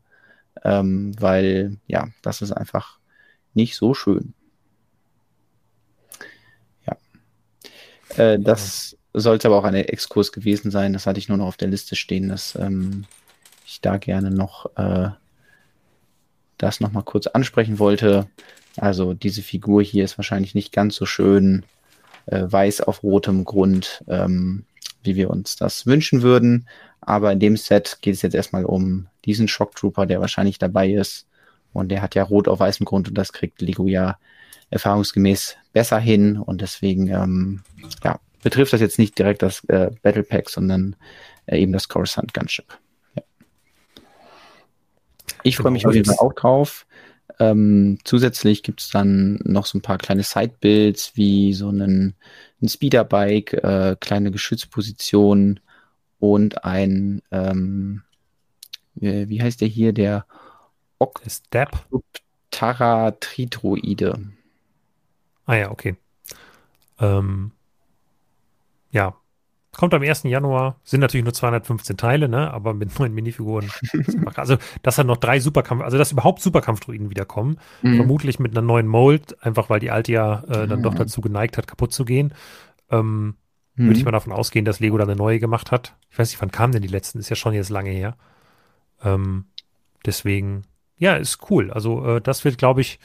ähm, 0.63 1.13
weil 1.19 1.77
ja, 1.85 2.07
das 2.21 2.41
ist 2.41 2.51
einfach 2.51 2.97
nicht 3.53 3.75
so 3.75 3.93
schön. 3.93 4.33
Ja. 6.87 6.97
Äh, 8.17 8.39
das 8.39 8.97
sollte 9.13 9.47
aber 9.47 9.57
auch 9.57 9.63
ein 9.63 9.75
Exkurs 9.75 10.31
gewesen 10.31 10.71
sein. 10.71 10.93
Das 10.93 11.05
hatte 11.07 11.19
ich 11.19 11.29
nur 11.29 11.37
noch 11.37 11.47
auf 11.47 11.57
der 11.57 11.69
Liste 11.69 11.95
stehen, 11.95 12.29
dass 12.29 12.55
ähm, 12.55 13.05
ich 13.65 13.81
da 13.81 13.97
gerne 13.97 14.31
noch 14.31 14.75
äh, 14.77 15.09
das 16.57 16.79
nochmal 16.79 17.03
kurz 17.03 17.27
ansprechen 17.27 17.79
wollte. 17.79 18.27
Also 18.77 19.13
diese 19.13 19.41
Figur 19.41 19.81
hier 19.81 20.03
ist 20.03 20.17
wahrscheinlich 20.17 20.55
nicht 20.55 20.73
ganz 20.73 20.95
so 20.95 21.05
schön 21.05 21.63
äh, 22.27 22.43
weiß 22.45 22.81
auf 22.81 23.03
rotem 23.03 23.45
Grund, 23.45 24.03
ähm, 24.07 24.65
wie 25.03 25.15
wir 25.15 25.29
uns 25.29 25.55
das 25.55 25.85
wünschen 25.85 26.21
würden. 26.21 26.67
Aber 27.01 27.31
in 27.31 27.39
dem 27.39 27.57
Set 27.57 27.99
geht 28.01 28.15
es 28.15 28.21
jetzt 28.21 28.33
erstmal 28.33 28.65
um 28.65 29.07
diesen 29.25 29.47
Shock 29.47 29.75
Trooper, 29.75 30.05
der 30.05 30.21
wahrscheinlich 30.21 30.57
dabei 30.57 30.89
ist. 30.89 31.27
Und 31.73 31.89
der 31.89 32.01
hat 32.01 32.15
ja 32.15 32.23
rot 32.23 32.47
auf 32.47 32.59
weißem 32.59 32.85
Grund 32.85 33.07
und 33.07 33.17
das 33.17 33.33
kriegt 33.33 33.61
Lego 33.61 33.87
ja 33.87 34.17
erfahrungsgemäß 34.69 35.57
besser 35.73 35.99
hin. 35.99 36.37
Und 36.37 36.61
deswegen 36.61 37.09
ähm, 37.09 37.63
ja, 38.03 38.19
betrifft 38.41 38.73
das 38.73 38.81
jetzt 38.81 38.97
nicht 38.97 39.17
direkt 39.19 39.41
das 39.41 39.63
äh, 39.65 39.91
Battle 40.01 40.23
Pack, 40.23 40.49
sondern 40.49 40.95
äh, 41.45 41.59
eben 41.59 41.73
das 41.73 41.89
Coruscant 41.89 42.33
Gunship. 42.33 42.77
Ja. 43.15 43.23
Ich 45.43 45.57
freue 45.57 45.65
genau, 45.65 45.73
mich 45.73 45.85
auf 45.85 45.93
jeden 45.93 46.05
Fall 46.05 46.25
auch 46.25 46.33
drauf. 46.33 46.85
Ähm, 47.39 47.97
zusätzlich 48.03 48.63
gibt 48.63 48.81
es 48.81 48.89
dann 48.89 49.39
noch 49.43 49.65
so 49.65 49.77
ein 49.77 49.81
paar 49.81 49.97
kleine 49.97 50.23
Side-Builds 50.23 51.15
wie 51.15 51.53
so 51.53 51.69
einen, 51.69 52.15
ein 52.61 52.69
Speederbike, 52.69 53.53
äh, 53.53 53.95
kleine 53.99 54.31
Geschützposition 54.31 55.59
und 56.19 56.63
ein, 56.63 57.21
ähm, 57.31 58.03
wie, 58.95 59.29
wie 59.29 59.41
heißt 59.41 59.61
der 59.61 59.67
hier, 59.67 59.91
der 59.91 60.25
Octara 60.99 61.41
Tridroide. 63.11 64.19
Ah 65.45 65.55
ja, 65.55 65.71
okay. 65.71 65.95
Ähm, 66.99 67.51
ja, 68.91 69.15
Kommt 69.77 69.93
am 69.93 70.01
1. 70.01 70.23
Januar, 70.23 70.79
sind 70.83 71.01
natürlich 71.01 71.25
nur 71.25 71.33
215 71.33 71.97
Teile, 71.97 72.29
ne? 72.29 72.51
aber 72.53 72.73
mit 72.73 72.97
neuen 72.97 73.13
Minifiguren. 73.13 73.69
also, 74.35 74.57
dass 74.83 74.95
dann 74.95 75.07
noch 75.07 75.17
drei 75.17 75.39
Superkampf, 75.39 75.83
also 75.83 75.97
dass 75.97 76.13
überhaupt 76.13 76.41
Superkampfdruiden 76.41 77.09
wiederkommen. 77.09 77.57
Mhm. 77.81 77.97
Vermutlich 77.97 78.39
mit 78.39 78.51
einer 78.53 78.65
neuen 78.65 78.87
Mold, 78.87 79.43
einfach 79.43 79.69
weil 79.69 79.81
die 79.81 79.91
alte 79.91 80.13
ja 80.13 80.43
äh, 80.47 80.67
dann 80.67 80.79
mhm. 80.79 80.83
doch 80.83 80.95
dazu 80.95 81.19
geneigt 81.19 81.57
hat, 81.57 81.67
kaputt 81.67 81.91
zu 81.91 82.05
gehen. 82.05 82.33
Ähm, 82.89 83.35
mhm. 83.75 83.87
Würde 83.87 83.99
ich 83.99 84.05
mal 84.05 84.11
davon 84.11 84.31
ausgehen, 84.31 84.63
dass 84.63 84.79
Lego 84.79 84.97
da 84.97 85.03
eine 85.03 85.15
neue 85.17 85.39
gemacht 85.39 85.71
hat. 85.71 85.95
Ich 86.09 86.17
weiß 86.17 86.29
nicht, 86.29 86.41
wann 86.41 86.51
kamen 86.51 86.71
denn 86.71 86.81
die 86.81 86.87
letzten? 86.87 87.19
Ist 87.19 87.29
ja 87.29 87.35
schon 87.35 87.53
jetzt 87.53 87.69
lange 87.69 87.89
her. 87.89 88.15
Ähm, 89.03 89.45
deswegen, 90.05 90.61
ja, 90.97 91.15
ist 91.15 91.49
cool. 91.49 91.71
Also, 91.71 92.15
äh, 92.15 92.21
das 92.21 92.45
wird, 92.45 92.57
glaube 92.57 92.79
ich, 92.79 92.99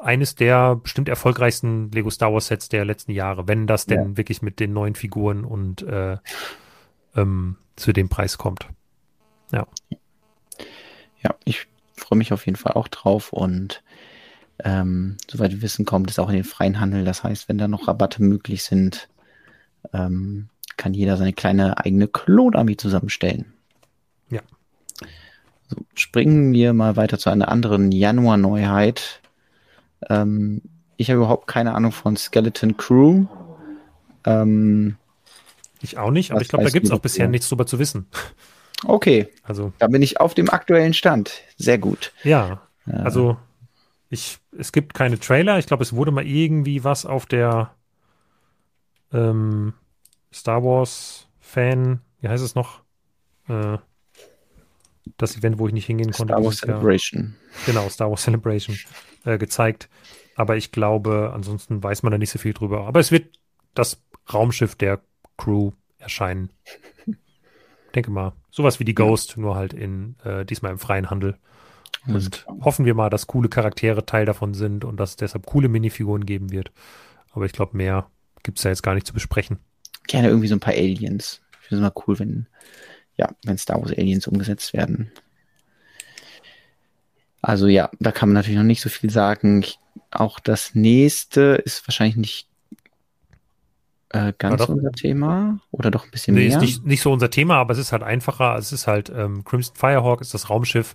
eines 0.00 0.34
der 0.34 0.76
bestimmt 0.76 1.08
erfolgreichsten 1.08 1.90
Lego 1.90 2.10
Star 2.10 2.32
Wars 2.32 2.46
Sets 2.46 2.68
der 2.68 2.84
letzten 2.84 3.12
Jahre, 3.12 3.48
wenn 3.48 3.66
das 3.66 3.86
denn 3.86 4.10
ja. 4.10 4.16
wirklich 4.16 4.42
mit 4.42 4.60
den 4.60 4.72
neuen 4.72 4.94
Figuren 4.94 5.44
und 5.44 5.82
äh, 5.82 6.18
ähm, 7.16 7.56
zu 7.76 7.92
dem 7.92 8.08
Preis 8.08 8.38
kommt. 8.38 8.66
Ja. 9.52 9.66
Ja, 11.22 11.34
ich 11.44 11.66
freue 11.96 12.18
mich 12.18 12.32
auf 12.32 12.46
jeden 12.46 12.56
Fall 12.56 12.72
auch 12.72 12.88
drauf 12.88 13.32
und 13.32 13.82
ähm, 14.62 15.16
soweit 15.28 15.52
wir 15.52 15.62
wissen, 15.62 15.84
kommt 15.84 16.10
es 16.10 16.18
auch 16.18 16.28
in 16.28 16.36
den 16.36 16.44
freien 16.44 16.80
Handel. 16.80 17.04
Das 17.04 17.24
heißt, 17.24 17.48
wenn 17.48 17.58
da 17.58 17.66
noch 17.66 17.88
Rabatte 17.88 18.22
möglich 18.22 18.62
sind, 18.62 19.08
ähm, 19.92 20.48
kann 20.76 20.94
jeder 20.94 21.16
seine 21.16 21.32
kleine 21.32 21.78
eigene 21.78 22.08
Klonarmee 22.08 22.76
zusammenstellen. 22.76 23.52
Ja. 24.30 24.40
So, 25.68 25.76
springen 25.94 26.52
wir 26.52 26.72
mal 26.72 26.96
weiter 26.96 27.18
zu 27.18 27.30
einer 27.30 27.48
anderen 27.48 27.90
Januar-Neuheit. 27.90 29.20
Ähm, 30.10 30.62
ich 30.96 31.10
habe 31.10 31.18
überhaupt 31.18 31.46
keine 31.46 31.74
Ahnung 31.74 31.92
von 31.92 32.16
Skeleton 32.16 32.76
Crew. 32.76 33.26
Ähm, 34.24 34.96
ich 35.80 35.98
auch 35.98 36.10
nicht, 36.10 36.30
aber 36.30 36.40
ich 36.40 36.48
glaube, 36.48 36.64
da 36.64 36.70
gibt 36.70 36.86
es 36.86 36.92
auch 36.92 37.00
bisher 37.00 37.28
nichts 37.28 37.48
drüber 37.48 37.66
zu 37.66 37.78
wissen. 37.78 38.06
Okay. 38.84 39.28
Also. 39.42 39.72
Da 39.78 39.86
bin 39.86 40.02
ich 40.02 40.20
auf 40.20 40.34
dem 40.34 40.50
aktuellen 40.50 40.94
Stand. 40.94 41.42
Sehr 41.56 41.78
gut. 41.78 42.12
Ja. 42.22 42.62
Äh, 42.86 42.92
also, 42.92 43.36
ich, 44.10 44.38
es 44.56 44.72
gibt 44.72 44.94
keine 44.94 45.18
Trailer. 45.18 45.58
Ich 45.58 45.66
glaube, 45.66 45.82
es 45.82 45.92
wurde 45.92 46.10
mal 46.10 46.26
irgendwie 46.26 46.84
was 46.84 47.06
auf 47.06 47.26
der 47.26 47.74
ähm, 49.12 49.74
Star 50.32 50.62
Wars 50.62 51.28
Fan, 51.40 52.00
wie 52.20 52.28
heißt 52.28 52.44
es 52.44 52.54
noch? 52.54 52.82
Äh, 53.48 53.78
das 55.18 55.36
Event, 55.36 55.58
wo 55.58 55.66
ich 55.66 55.74
nicht 55.74 55.86
hingehen 55.86 56.12
konnte. 56.12 56.32
Star 56.32 56.44
Wars 56.44 56.56
Celebration. 56.58 57.22
Jahr. 57.22 57.66
Genau, 57.66 57.88
Star 57.88 58.10
Wars 58.10 58.22
Celebration 58.22 58.76
äh, 59.24 59.38
gezeigt. 59.38 59.88
Aber 60.36 60.56
ich 60.56 60.72
glaube, 60.72 61.32
ansonsten 61.34 61.82
weiß 61.82 62.02
man 62.02 62.12
da 62.12 62.18
nicht 62.18 62.30
so 62.30 62.38
viel 62.38 62.52
drüber. 62.52 62.86
Aber 62.86 63.00
es 63.00 63.12
wird 63.12 63.38
das 63.74 64.02
Raumschiff 64.32 64.74
der 64.74 65.00
Crew 65.36 65.72
erscheinen. 65.98 66.50
denke 67.94 68.10
mal, 68.10 68.32
sowas 68.50 68.80
wie 68.80 68.84
die 68.84 68.94
Ghost, 68.94 69.36
nur 69.36 69.54
halt 69.54 69.72
in 69.72 70.16
äh, 70.24 70.44
diesmal 70.44 70.72
im 70.72 70.78
freien 70.78 71.10
Handel. 71.10 71.36
Und 72.06 72.44
hoffen 72.60 72.84
wir 72.84 72.94
mal, 72.94 73.08
dass 73.08 73.26
coole 73.26 73.48
Charaktere 73.48 74.04
Teil 74.04 74.26
davon 74.26 74.52
sind 74.52 74.84
und 74.84 74.98
dass 74.98 75.10
es 75.10 75.16
deshalb 75.16 75.46
coole 75.46 75.68
Minifiguren 75.68 76.26
geben 76.26 76.50
wird. 76.50 76.70
Aber 77.32 77.46
ich 77.46 77.52
glaube, 77.52 77.76
mehr 77.76 78.10
gibt 78.42 78.58
es 78.58 78.62
da 78.62 78.68
jetzt 78.68 78.82
gar 78.82 78.94
nicht 78.94 79.06
zu 79.06 79.14
besprechen. 79.14 79.58
Gerne 80.06 80.28
irgendwie 80.28 80.48
so 80.48 80.54
ein 80.54 80.60
paar 80.60 80.74
Aliens. 80.74 81.40
Ich 81.62 81.68
finde 81.68 81.86
es 81.86 81.94
mal 81.94 82.02
cool, 82.06 82.18
wenn, 82.18 82.46
ja, 83.16 83.30
wenn 83.44 83.56
Star 83.56 83.80
Wars 83.80 83.92
Aliens 83.92 84.26
umgesetzt 84.26 84.74
werden. 84.74 85.10
Also 87.44 87.66
ja, 87.66 87.90
da 88.00 88.10
kann 88.10 88.30
man 88.30 88.34
natürlich 88.34 88.56
noch 88.56 88.64
nicht 88.64 88.80
so 88.80 88.88
viel 88.88 89.10
sagen. 89.10 89.60
Ich, 89.62 89.78
auch 90.10 90.40
das 90.40 90.74
nächste 90.74 91.60
ist 91.64 91.86
wahrscheinlich 91.86 92.16
nicht 92.16 92.48
äh, 94.10 94.32
ganz 94.38 94.62
ja, 94.62 94.66
unser 94.66 94.92
Thema 94.92 95.60
oder 95.70 95.90
doch 95.90 96.04
ein 96.04 96.10
bisschen 96.10 96.34
nee, 96.34 96.48
mehr. 96.48 96.56
Ist 96.56 96.62
nicht, 96.62 96.86
nicht 96.86 97.02
so 97.02 97.12
unser 97.12 97.30
Thema, 97.30 97.56
aber 97.56 97.72
es 97.72 97.78
ist 97.78 97.92
halt 97.92 98.02
einfacher. 98.02 98.56
Es 98.56 98.72
ist 98.72 98.86
halt 98.86 99.12
ähm, 99.14 99.44
Crimson 99.44 99.76
Firehawk 99.76 100.22
ist 100.22 100.32
das 100.32 100.48
Raumschiff 100.48 100.94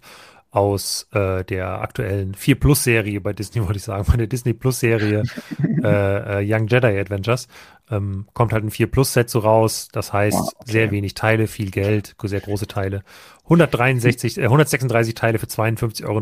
aus 0.51 1.07
äh, 1.11 1.43
der 1.43 1.81
aktuellen 1.81 2.33
4 2.33 2.59
Plus 2.59 2.83
Serie 2.83 3.21
bei 3.21 3.33
Disney, 3.33 3.61
wollte 3.65 3.77
ich 3.77 3.83
sagen, 3.83 4.05
bei 4.07 4.17
der 4.17 4.27
Disney 4.27 4.53
Plus 4.53 4.79
Serie 4.79 5.23
äh, 5.83 6.41
äh, 6.41 6.45
Young 6.45 6.67
Jedi 6.67 6.99
Adventures. 6.99 7.47
Ähm, 7.91 8.27
kommt 8.33 8.53
halt 8.53 8.63
ein 8.63 8.71
4 8.71 8.87
Plus 8.87 9.13
Set 9.13 9.29
so 9.29 9.39
raus. 9.39 9.89
Das 9.91 10.13
heißt, 10.13 10.37
wow, 10.37 10.53
okay. 10.55 10.71
sehr 10.71 10.91
wenig 10.91 11.13
Teile, 11.13 11.47
viel 11.47 11.71
Geld, 11.71 12.15
sehr 12.21 12.41
große 12.41 12.67
Teile. 12.67 13.03
163, 13.45 14.37
äh, 14.37 14.43
136 14.43 15.15
Teile 15.15 15.39
für 15.39 15.47
52,99 15.47 16.05
Euro. 16.05 16.19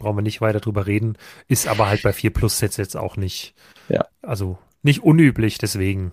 Brauchen 0.00 0.18
wir 0.18 0.22
nicht 0.22 0.40
weiter 0.40 0.60
drüber 0.60 0.86
reden. 0.86 1.16
Ist 1.48 1.68
aber 1.68 1.88
halt 1.88 2.02
bei 2.02 2.12
4 2.12 2.32
Plus 2.32 2.58
Sets 2.58 2.76
jetzt 2.76 2.96
auch 2.96 3.16
nicht, 3.16 3.54
ja. 3.88 4.06
also 4.22 4.58
nicht 4.82 5.02
unüblich, 5.02 5.58
deswegen 5.58 6.12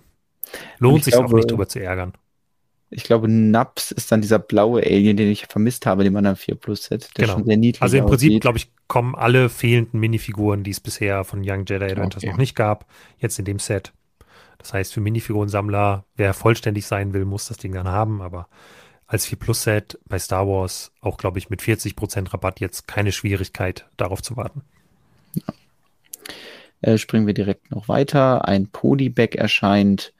lohnt 0.78 1.04
sich 1.04 1.16
auch 1.16 1.32
nicht 1.32 1.50
drüber 1.50 1.68
zu 1.68 1.80
ärgern. 1.80 2.12
Ich 2.90 3.04
glaube, 3.04 3.28
Naps 3.28 3.90
ist 3.90 4.12
dann 4.12 4.20
dieser 4.20 4.38
blaue 4.38 4.82
Alien, 4.82 5.16
den 5.16 5.28
ich 5.28 5.46
vermisst 5.46 5.86
habe, 5.86 6.04
dem 6.04 6.16
anderen 6.16 6.36
4 6.36 6.54
Plus 6.54 6.84
Set. 6.84 7.10
Der 7.16 7.24
genau. 7.24 7.38
schon 7.38 7.46
sehr 7.46 7.56
niedlich 7.56 7.82
Also 7.82 7.96
im 7.96 8.06
Prinzip, 8.06 8.40
glaube 8.40 8.58
ich, 8.58 8.70
kommen 8.86 9.14
alle 9.14 9.48
fehlenden 9.48 9.98
Minifiguren, 10.00 10.62
die 10.62 10.70
es 10.70 10.80
bisher 10.80 11.24
von 11.24 11.40
Young 11.40 11.64
Jedi 11.66 11.84
Adventures 11.84 12.22
okay. 12.22 12.30
noch 12.30 12.38
nicht 12.38 12.54
gab, 12.54 12.86
jetzt 13.18 13.38
in 13.38 13.44
dem 13.44 13.58
Set. 13.58 13.92
Das 14.58 14.72
heißt, 14.72 14.94
für 14.94 15.00
Minifigurensammler, 15.00 16.04
wer 16.16 16.34
vollständig 16.34 16.86
sein 16.86 17.12
will, 17.12 17.24
muss 17.24 17.48
das 17.48 17.56
Ding 17.58 17.72
dann 17.72 17.88
haben, 17.88 18.22
aber 18.22 18.48
als 19.06 19.26
4 19.26 19.38
Plus 19.38 19.62
Set 19.62 19.98
bei 20.06 20.18
Star 20.18 20.46
Wars 20.46 20.92
auch, 21.00 21.18
glaube 21.18 21.38
ich, 21.38 21.50
mit 21.50 21.60
40% 21.60 22.32
Rabatt 22.32 22.60
jetzt 22.60 22.86
keine 22.86 23.12
Schwierigkeit, 23.12 23.86
darauf 23.96 24.22
zu 24.22 24.36
warten. 24.36 24.62
Ja. 25.34 25.54
Äh, 26.80 26.98
springen 26.98 27.26
wir 27.26 27.34
direkt 27.34 27.70
noch 27.70 27.88
weiter. 27.88 28.46
Ein 28.46 28.68
Polybag 28.68 29.36
erscheint 29.36 30.13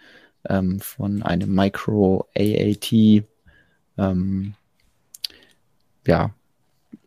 ähm, 0.48 0.80
von 0.80 1.22
einem 1.22 1.54
Micro 1.54 2.28
AAT. 2.36 2.92
Ähm, 3.96 4.54
ja, 6.06 6.34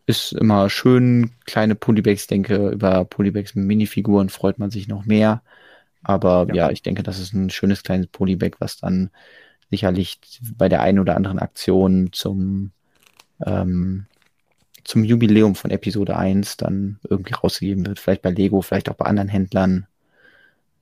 ist 0.06 0.32
immer 0.32 0.70
schön. 0.70 1.32
Kleine 1.44 1.74
Polybags, 1.74 2.26
denke, 2.26 2.70
über 2.70 3.04
Polybags 3.04 3.54
mit 3.54 3.66
Minifiguren 3.66 4.30
freut 4.30 4.58
man 4.58 4.70
sich 4.70 4.88
noch 4.88 5.04
mehr. 5.04 5.42
Aber 6.02 6.46
ja. 6.48 6.54
ja, 6.54 6.70
ich 6.70 6.82
denke, 6.82 7.02
das 7.02 7.18
ist 7.18 7.34
ein 7.34 7.50
schönes 7.50 7.82
kleines 7.82 8.06
Polybag, 8.06 8.52
was 8.58 8.78
dann 8.78 9.10
sicherlich 9.70 10.18
bei 10.56 10.68
der 10.68 10.80
einen 10.80 10.98
oder 10.98 11.16
anderen 11.16 11.38
Aktion 11.38 12.10
zum, 12.12 12.70
ähm, 13.44 14.06
zum 14.84 15.04
Jubiläum 15.04 15.54
von 15.54 15.70
Episode 15.70 16.16
1 16.16 16.56
dann 16.56 16.98
irgendwie 17.08 17.34
rausgegeben 17.34 17.86
wird. 17.86 17.98
Vielleicht 17.98 18.22
bei 18.22 18.30
Lego, 18.30 18.62
vielleicht 18.62 18.88
auch 18.88 18.94
bei 18.94 19.04
anderen 19.04 19.28
Händlern 19.28 19.86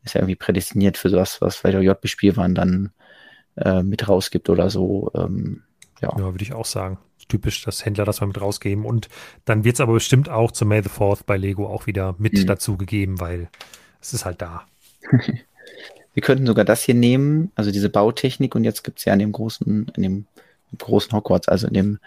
ist 0.06 0.14
ja 0.14 0.20
irgendwie 0.20 0.36
prädestiniert 0.36 0.96
für 0.96 1.10
sowas, 1.10 1.40
was 1.40 1.56
vielleicht 1.56 1.78
auch 1.78 1.82
JB-Spielwaren 1.82 2.54
dann 2.54 2.90
äh, 3.56 3.82
mit 3.82 4.08
rausgibt 4.08 4.48
oder 4.48 4.70
so. 4.70 5.10
Ähm, 5.14 5.62
ja. 6.00 6.10
ja, 6.16 6.24
würde 6.24 6.42
ich 6.42 6.52
auch 6.52 6.66
sagen. 6.66 6.98
Typisch, 7.28 7.64
dass 7.64 7.84
Händler 7.84 8.04
das 8.04 8.20
mal 8.20 8.28
mit 8.28 8.40
rausgeben. 8.40 8.84
Und 8.84 9.08
dann 9.44 9.64
wird 9.64 9.74
es 9.74 9.80
aber 9.80 9.94
bestimmt 9.94 10.28
auch 10.28 10.52
zu 10.52 10.64
May 10.64 10.82
the 10.82 10.88
Fourth 10.88 11.26
bei 11.26 11.36
Lego 11.36 11.66
auch 11.66 11.86
wieder 11.86 12.14
mit 12.18 12.34
mhm. 12.34 12.46
dazu 12.46 12.76
gegeben, 12.76 13.18
weil 13.20 13.48
es 14.00 14.12
ist 14.12 14.24
halt 14.24 14.40
da. 14.40 14.66
wir 16.14 16.22
könnten 16.22 16.46
sogar 16.46 16.64
das 16.64 16.82
hier 16.82 16.94
nehmen, 16.94 17.50
also 17.56 17.70
diese 17.70 17.90
Bautechnik, 17.90 18.54
und 18.54 18.64
jetzt 18.64 18.84
gibt's 18.84 19.04
ja 19.04 19.12
in 19.12 19.18
dem 19.18 19.32
großen, 19.32 19.90
in 19.96 20.02
dem 20.02 20.26
großen 20.78 21.12
Hogwarts, 21.12 21.48
also 21.48 21.66
in 21.66 21.74
dem 21.74 21.98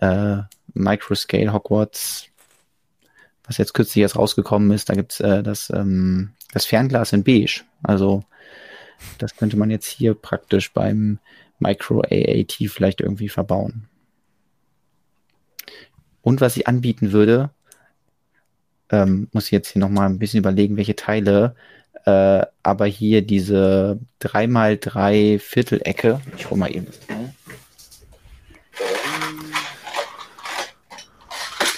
äh, 0.00 0.38
Microscale 0.74 1.52
Hogwarts, 1.52 2.28
was 3.46 3.58
jetzt 3.58 3.74
kürzlich 3.74 4.02
erst 4.02 4.16
rausgekommen 4.16 4.70
ist, 4.70 4.88
da 4.88 4.94
gibt's 4.94 5.20
äh, 5.20 5.42
das, 5.42 5.70
ähm, 5.70 6.32
das 6.52 6.66
Fernglas 6.66 7.12
in 7.12 7.24
Beige. 7.24 7.62
Also 7.82 8.24
das 9.18 9.36
könnte 9.36 9.56
man 9.56 9.70
jetzt 9.70 9.86
hier 9.86 10.14
praktisch 10.14 10.72
beim 10.72 11.18
Micro 11.58 12.00
AAT 12.00 12.52
vielleicht 12.68 13.00
irgendwie 13.00 13.28
verbauen. 13.28 13.88
Und 16.22 16.40
was 16.40 16.56
ich 16.56 16.66
anbieten 16.66 17.12
würde, 17.12 17.50
ähm, 18.90 19.28
muss 19.32 19.46
ich 19.46 19.52
jetzt 19.52 19.70
hier 19.70 19.80
nochmal 19.80 20.08
ein 20.08 20.18
bisschen 20.18 20.38
überlegen, 20.38 20.76
welche 20.76 20.96
Teile, 20.96 21.54
äh, 22.04 22.44
aber 22.62 22.86
hier 22.86 23.22
diese 23.22 24.00
3x3 24.20 25.38
Viertelecke, 25.38 26.20
ich 26.36 26.50
hole 26.50 26.58
mal 26.58 26.74
eben 26.74 26.86
das 26.86 27.00
Teil. 27.00 27.34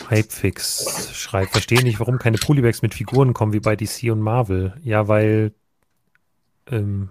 Hypefix 0.09 1.11
schreibt, 1.15 1.53
verstehe 1.53 1.83
nicht, 1.83 2.01
warum 2.01 2.19
keine 2.19 2.39
Polybags 2.39 2.83
mit 2.83 2.95
Figuren 2.95 3.35
kommen 3.35 3.53
wie 3.53 3.61
bei 3.61 3.77
DC 3.77 4.11
und 4.11 4.21
Marvel. 4.21 4.75
Ja, 4.83 5.09
weil 5.09 5.53
ähm, 6.71 7.11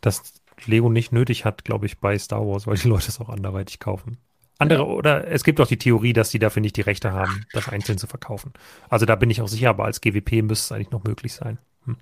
das 0.00 0.34
Lego 0.66 0.90
nicht 0.90 1.12
nötig 1.12 1.44
hat, 1.44 1.64
glaube 1.64 1.86
ich, 1.86 1.98
bei 1.98 2.18
Star 2.18 2.46
Wars, 2.46 2.66
weil 2.66 2.76
die 2.76 2.88
Leute 2.88 3.08
es 3.08 3.20
auch 3.20 3.28
anderweitig 3.28 3.78
kaufen. 3.78 4.18
Andere, 4.58 4.80
ja. 4.80 4.88
oder 4.88 5.26
es 5.28 5.42
gibt 5.42 5.60
auch 5.60 5.66
die 5.66 5.78
Theorie, 5.78 6.12
dass 6.12 6.30
die 6.30 6.38
dafür 6.38 6.60
nicht 6.60 6.76
die 6.76 6.82
Rechte 6.82 7.12
haben, 7.12 7.46
das 7.52 7.68
einzeln 7.68 7.98
zu 7.98 8.06
verkaufen. 8.06 8.52
Also 8.88 9.06
da 9.06 9.16
bin 9.16 9.30
ich 9.30 9.40
auch 9.40 9.48
sicher, 9.48 9.70
aber 9.70 9.86
als 9.86 10.00
GWP 10.00 10.42
müsste 10.42 10.66
es 10.66 10.72
eigentlich 10.72 10.90
noch 10.90 11.04
möglich 11.04 11.32
sein. 11.32 11.58
Hm. 11.86 11.96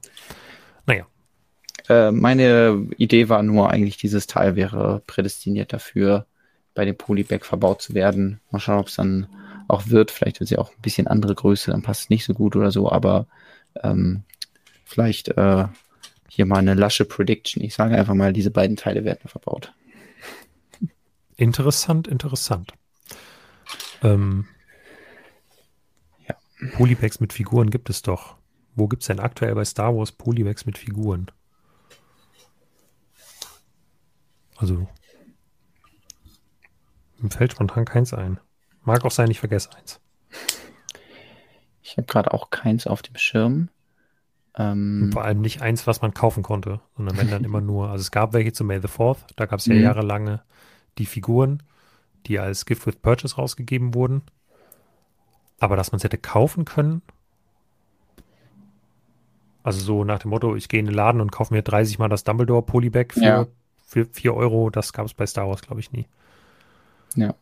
Naja. 0.86 1.06
Äh, 1.89 2.10
meine 2.10 2.89
Idee 2.97 3.28
war 3.28 3.43
nur 3.43 3.70
eigentlich, 3.70 3.97
dieses 3.97 4.27
Teil 4.27 4.56
wäre 4.56 5.02
prädestiniert 5.06 5.73
dafür, 5.73 6.27
bei 6.74 6.85
dem 6.85 6.97
Polybag 6.97 7.44
verbaut 7.44 7.81
zu 7.81 7.94
werden. 7.94 8.40
Mal 8.51 8.59
schauen, 8.59 8.81
ob 8.81 8.89
es 8.89 8.97
dann 8.97 9.28
auch 9.68 9.88
wird. 9.88 10.10
Vielleicht 10.10 10.40
wird 10.40 10.48
sie 10.48 10.58
auch 10.58 10.70
ein 10.70 10.82
bisschen 10.82 11.06
andere 11.06 11.34
Größe, 11.34 11.70
dann 11.70 11.82
passt 11.82 12.02
es 12.02 12.10
nicht 12.10 12.24
so 12.24 12.34
gut 12.34 12.56
oder 12.56 12.70
so, 12.70 12.90
aber 12.90 13.26
ähm, 13.82 14.24
vielleicht 14.84 15.28
äh, 15.28 15.66
hier 16.28 16.46
mal 16.46 16.58
eine 16.58 16.74
lasche 16.74 17.04
Prediction. 17.04 17.62
Ich 17.62 17.74
sage 17.74 17.96
einfach 17.96 18.14
mal, 18.14 18.32
diese 18.32 18.50
beiden 18.50 18.76
Teile 18.76 19.04
werden 19.04 19.28
verbaut. 19.28 19.72
Interessant, 21.36 22.08
interessant. 22.08 22.72
Ähm, 24.02 24.46
ja. 26.28 26.34
Polybags 26.72 27.20
mit 27.20 27.32
Figuren 27.32 27.70
gibt 27.70 27.90
es 27.90 28.02
doch. 28.02 28.36
Wo 28.74 28.88
gibt 28.88 29.02
es 29.02 29.08
denn 29.08 29.20
aktuell 29.20 29.54
bei 29.54 29.64
Star 29.64 29.96
Wars 29.96 30.12
Polybags 30.12 30.66
mit 30.66 30.78
Figuren? 30.78 31.30
Also, 34.56 34.88
im 37.20 37.30
fällt 37.30 37.52
spontan 37.52 37.84
keins 37.84 38.12
ein. 38.12 38.40
Mag 38.89 39.05
auch 39.05 39.10
sein, 39.10 39.31
ich 39.31 39.39
vergesse 39.39 39.69
eins. 39.77 40.01
Ich 41.82 41.98
habe 41.98 42.06
gerade 42.06 42.32
auch 42.32 42.48
keins 42.48 42.86
auf 42.86 43.02
dem 43.02 43.19
Schirm. 43.19 43.69
Ähm, 44.56 45.10
Vor 45.12 45.24
allem 45.24 45.43
nicht 45.43 45.60
eins, 45.60 45.86
was 45.86 46.01
man 46.01 46.15
kaufen 46.15 46.43
konnte, 46.43 46.81
sondern 46.97 47.19
wenn 47.19 47.31
dann 47.31 47.44
immer 47.44 47.60
nur, 47.60 47.90
also 47.90 48.01
es 48.01 48.10
gab 48.10 48.32
welche 48.32 48.55
zu 48.55 48.65
May 48.65 48.81
the 48.81 48.89
Fourth, 48.89 49.19
da 49.36 49.44
gab 49.44 49.59
es 49.59 49.66
ja 49.66 49.74
mhm. 49.74 49.82
jahrelange 49.82 50.40
die 50.97 51.05
Figuren, 51.05 51.62
die 52.27 52.39
als 52.39 52.65
Gift 52.65 52.86
with 52.86 52.97
Purchase 52.97 53.36
rausgegeben 53.36 53.93
wurden. 53.93 54.23
Aber 55.60 55.77
dass 55.77 55.93
man 55.93 55.98
es 55.98 56.05
hätte 56.05 56.16
kaufen 56.16 56.65
können, 56.65 57.02
also 59.62 59.81
so 59.81 60.02
nach 60.02 60.20
dem 60.20 60.31
Motto, 60.31 60.56
ich 60.56 60.70
gehe 60.70 60.81
in 60.81 60.86
den 60.86 60.94
Laden 60.94 61.20
und 61.20 61.31
kaufe 61.31 61.52
mir 61.52 61.60
30 61.60 61.98
Mal 61.98 62.09
das 62.09 62.24
Dumbledore 62.24 62.62
Polybag 62.62 63.12
für, 63.12 63.20
ja. 63.20 63.47
für 63.85 64.06
4 64.06 64.32
Euro, 64.32 64.70
das 64.70 64.94
gab 64.94 65.05
es 65.05 65.12
bei 65.12 65.27
Star 65.27 65.47
Wars, 65.47 65.60
glaube 65.60 65.81
ich, 65.81 65.93
nie. 65.93 66.06
Ja. 67.16 67.35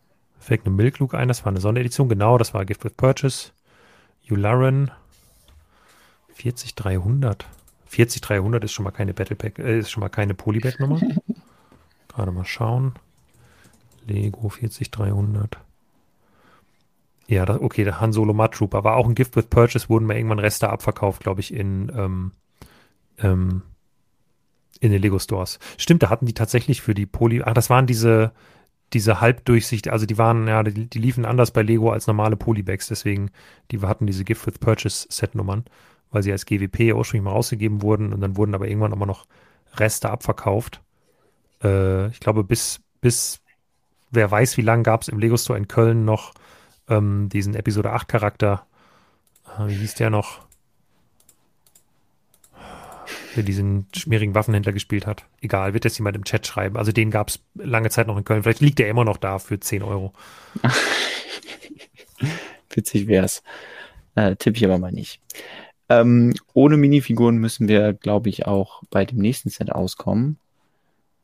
Fällt 0.47 0.65
eine 0.65 0.77
Milk 0.77 1.01
Luke 1.01 1.19
ein, 1.19 1.27
das 1.27 1.45
war 1.45 1.51
eine 1.51 1.61
Sonderedition, 1.61 2.09
genau, 2.09 2.39
das 2.39 2.55
war 2.55 2.65
Gift 2.65 2.85
with 2.85 2.93
Purchase. 2.93 3.51
Yularen 4.23 4.93
40300. 6.35 7.45
40300 7.87 8.63
ist 8.63 8.73
schon 8.73 8.85
mal 8.85 8.93
keine 8.93 9.13
Battle 9.13 9.35
Pack, 9.35 9.59
äh, 9.59 9.81
ist 9.81 9.91
schon 9.91 10.03
mal 10.03 10.09
keine 10.09 10.35
Polybag 10.35 10.79
Nummer. 10.79 11.01
Gerade 12.09 12.31
mal 12.31 12.45
schauen. 12.45 12.95
Lego 14.07 14.49
40300. 14.49 15.59
Ja, 17.27 17.45
das, 17.45 17.61
okay, 17.61 17.83
der 17.83 18.01
Han 18.01 18.13
Solo 18.13 18.33
Mud 18.33 18.53
Trooper 18.53 18.85
war 18.85 18.95
auch 18.95 19.09
ein 19.09 19.17
Gift 19.17 19.35
with 19.35 19.47
Purchase, 19.47 19.89
wurden 19.89 20.07
mal 20.07 20.15
irgendwann 20.15 20.39
Reste 20.39 20.71
abverkauft, 20.71 21.25
glaube 21.25 21.41
ich, 21.41 21.53
in, 21.53 21.91
ähm, 21.93 22.31
ähm, 23.19 23.63
in 24.79 24.93
den 24.93 25.03
Lego 25.03 25.19
Stores. 25.19 25.59
Stimmt, 25.77 26.05
da 26.05 26.09
hatten 26.09 26.27
die 26.27 26.35
tatsächlich 26.35 26.83
für 26.83 26.95
die 26.95 27.07
Poly, 27.07 27.43
ach, 27.43 27.55
das 27.55 27.69
waren 27.69 27.89
diese, 27.89 28.31
diese 28.93 29.21
Halbdurchsicht, 29.21 29.89
also 29.89 30.07
die 30.07 30.19
waren, 30.19 30.47
ja, 30.47 30.63
die, 30.63 30.87
die 30.87 30.99
liefen 30.99 31.25
anders 31.25 31.51
bei 31.51 31.63
Lego 31.63 31.91
als 31.91 32.07
normale 32.07 32.37
Polybags, 32.37 32.89
deswegen, 32.89 33.31
die 33.71 33.81
hatten 33.81 34.07
diese 34.07 34.25
Gift 34.25 34.47
with 34.47 34.59
Purchase 34.59 35.07
Set-Nummern, 35.11 35.65
weil 36.11 36.23
sie 36.23 36.33
als 36.33 36.47
GWP 36.47 36.95
ursprünglich 36.95 37.25
mal 37.25 37.33
rausgegeben 37.33 37.83
wurden 37.83 38.13
und 38.13 38.21
dann 38.21 38.37
wurden 38.37 38.55
aber 38.55 38.69
irgendwann 38.69 38.93
immer 38.93 39.07
noch 39.07 39.27
Reste 39.75 40.11
abverkauft. 40.11 40.81
Äh, 41.63 42.09
ich 42.09 42.21
glaube, 42.21 42.45
bis, 42.45 42.81
bis 43.01 43.41
wer 44.11 44.31
weiß, 44.31 44.57
wie 44.57 44.63
lange 44.63 44.85
gab 44.85 45.03
es 45.03 45.09
im 45.09 45.19
Lego 45.19 45.37
Store 45.37 45.59
in 45.59 45.69
Köln 45.69 46.05
noch 46.05 46.33
ähm, 46.89 47.29
diesen 47.29 47.55
Episode 47.55 47.93
8 47.93 48.09
Charakter. 48.09 48.67
Äh, 49.59 49.69
wie 49.69 49.75
hieß 49.75 49.95
der 49.95 50.11
noch? 50.11 50.46
Der 53.37 53.43
diesen 53.43 53.87
schmierigen 53.95 54.35
Waffenhändler 54.35 54.73
gespielt 54.73 55.07
hat. 55.07 55.25
Egal, 55.43 55.75
wird 55.75 55.85
jetzt 55.85 55.99
jemand 55.99 56.17
im 56.17 56.25
Chat 56.25 56.47
schreiben. 56.47 56.77
Also 56.79 56.91
den 56.91 57.11
gab 57.11 57.29
es 57.29 57.41
lange 57.55 57.91
Zeit 57.91 58.07
noch 58.07 58.17
in 58.17 58.25
Köln. 58.25 58.43
Vielleicht 58.43 58.61
liegt 58.61 58.79
der 58.79 58.89
immer 58.89 59.05
noch 59.05 59.19
da 59.19 59.39
für 59.39 59.61
10 59.61 59.83
Euro. 59.83 60.15
Witzig 62.71 63.07
wär's. 63.09 63.43
Äh, 64.15 64.37
tippe 64.37 64.57
ich 64.57 64.65
aber 64.65 64.79
mal 64.79 64.93
nicht. 64.93 65.21
Ähm, 65.89 66.35
ohne 66.55 66.77
Minifiguren 66.77 67.37
müssen 67.37 67.69
wir, 67.69 67.93
glaube 67.93 68.29
ich, 68.29 68.47
auch 68.47 68.83
bei 68.91 69.05
dem 69.05 69.19
nächsten 69.19 69.51
Set 69.51 69.71
auskommen. 69.71 70.39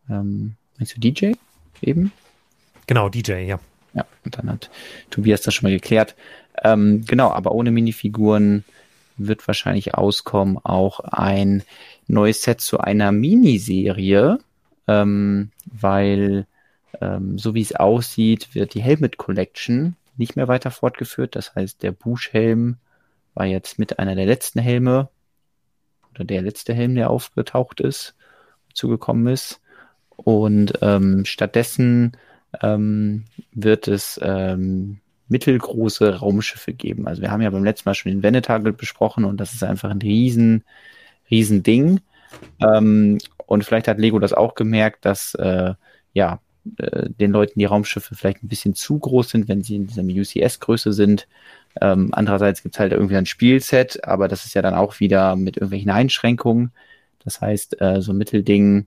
Ähm, 0.09 0.57
meinst 0.79 0.95
du 0.97 1.01
DJ 1.01 1.33
eben? 1.81 2.13
Genau, 2.87 3.09
DJ, 3.09 3.45
ja. 3.45 3.59
Ja, 3.95 4.07
und 4.25 4.39
dann 4.39 4.51
hat 4.51 4.71
Tobias 5.11 5.43
das 5.43 5.55
schon 5.55 5.69
mal 5.69 5.75
geklärt. 5.75 6.15
Ähm, 6.63 7.05
genau, 7.07 7.31
aber 7.31 7.53
ohne 7.53 7.71
Minifiguren 7.71 8.65
wird 9.17 9.47
wahrscheinlich 9.47 9.95
auskommen 9.95 10.59
auch 10.59 11.01
ein 11.01 11.63
neues 12.07 12.43
Set 12.43 12.61
zu 12.61 12.79
einer 12.79 13.13
Miniserie, 13.13 14.39
ähm, 14.89 15.51
weil 15.67 16.47
ähm, 17.01 17.39
so 17.39 17.55
wie 17.55 17.63
es 17.63 17.75
aussieht, 17.75 18.55
wird 18.55 18.75
die 18.75 18.83
Helmet 18.83 19.17
Collection 19.17 19.97
nicht 20.17 20.37
mehr 20.37 20.49
weiter 20.49 20.71
fortgeführt. 20.71 21.37
Das 21.37 21.55
heißt, 21.55 21.83
der 21.83 21.93
Busch-Helm 21.93 22.77
war 23.35 23.47
jetzt 23.47 23.79
mit 23.79 23.99
einer 23.99 24.15
der 24.15 24.27
letzten 24.27 24.61
Helme 24.61 25.09
oder 26.15 26.25
der 26.25 26.43
letzte 26.43 26.75
Helm, 26.75 26.95
der 26.95 27.11
aufgetaucht 27.11 27.81
ist, 27.81 28.15
zugekommen 28.75 29.27
ist. 29.33 29.61
Und 30.11 30.75
ähm, 30.83 31.25
stattdessen 31.25 32.13
ähm, 32.63 33.25
wird 33.53 33.89
es 33.89 34.21
ähm, 34.23 35.01
mittelgroße 35.29 36.19
Raumschiffe 36.19 36.75
geben. 36.75 37.09
Also 37.09 37.23
wir 37.23 37.31
haben 37.31 37.41
ja 37.41 37.51
beim 37.51 37.65
letzten 37.65 37.89
Mal 37.89 37.95
schon 37.95 38.13
den 38.13 38.23
Venetagel 38.23 38.73
besprochen 38.73 39.25
und 39.25 39.39
das 39.39 39.55
ist 39.55 39.65
einfach 39.65 39.91
ein 39.91 40.03
riesen, 40.03 40.65
riesen 41.33 41.65
Ding. 41.65 42.01
Ähm, 42.61 43.19
und 43.47 43.65
vielleicht 43.65 43.89
hat 43.89 43.99
Lego 43.99 44.21
das 44.21 44.33
auch 44.33 44.55
gemerkt, 44.55 45.05
dass 45.05 45.35
äh, 45.35 45.75
ja 46.13 46.41
äh, 46.79 47.11
den 47.11 47.33
Leuten 47.33 47.59
die 47.59 47.65
Raumschiffe 47.65 48.15
vielleicht 48.15 48.45
ein 48.45 48.49
bisschen 48.49 48.75
zu 48.75 48.99
groß 48.99 49.31
sind, 49.31 49.49
wenn 49.49 49.63
sie 49.63 49.77
in 49.77 49.87
dieser 49.87 50.03
UCS-Größe 50.03 50.93
sind. 50.93 51.27
Ähm, 51.81 52.11
andererseits 52.13 52.63
gibt 52.63 52.75
es 52.75 52.79
halt 52.79 52.93
irgendwie 52.93 53.17
ein 53.17 53.27
Spielset, 53.27 54.05
aber 54.05 54.29
das 54.29 54.45
ist 54.45 54.55
ja 54.55 54.63
dann 54.63 54.75
auch 54.75 55.01
wieder 55.01 55.37
mit 55.37 55.57
irgendwelchen 55.57 55.91
Einschränkungen. 55.91 56.73
Das 57.25 57.41
heißt, 57.41 57.81
äh, 57.81 58.01
so 58.01 58.13
ein 58.13 58.19
Mittelding 58.19 58.87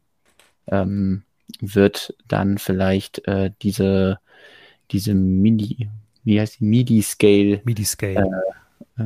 ähm, 0.68 1.24
wird 1.60 2.16
dann 2.28 2.58
vielleicht 2.58 3.28
äh, 3.28 3.52
diese, 3.62 4.20
diese 4.92 5.14
Mini, 5.14 5.90
wie 6.24 6.40
heißt 6.40 6.60
die, 6.60 6.66
MIDI-Scale, 6.66 7.62
MIDI-Scale. 7.64 8.20
Äh, 8.20 8.54
äh, 8.98 9.06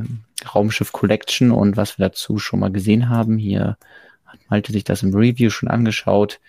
Raumschiff 0.54 0.92
Collection 0.92 1.50
und 1.50 1.76
was 1.76 1.98
wir 1.98 2.06
dazu 2.06 2.38
schon 2.38 2.60
mal 2.60 2.72
gesehen 2.72 3.08
haben, 3.08 3.38
hier 3.38 3.76
hat 4.26 4.38
Malte 4.48 4.72
sich 4.72 4.84
das 4.84 5.02
im 5.02 5.14
Review 5.14 5.50
schon 5.50 5.68
angeschaut, 5.68 6.40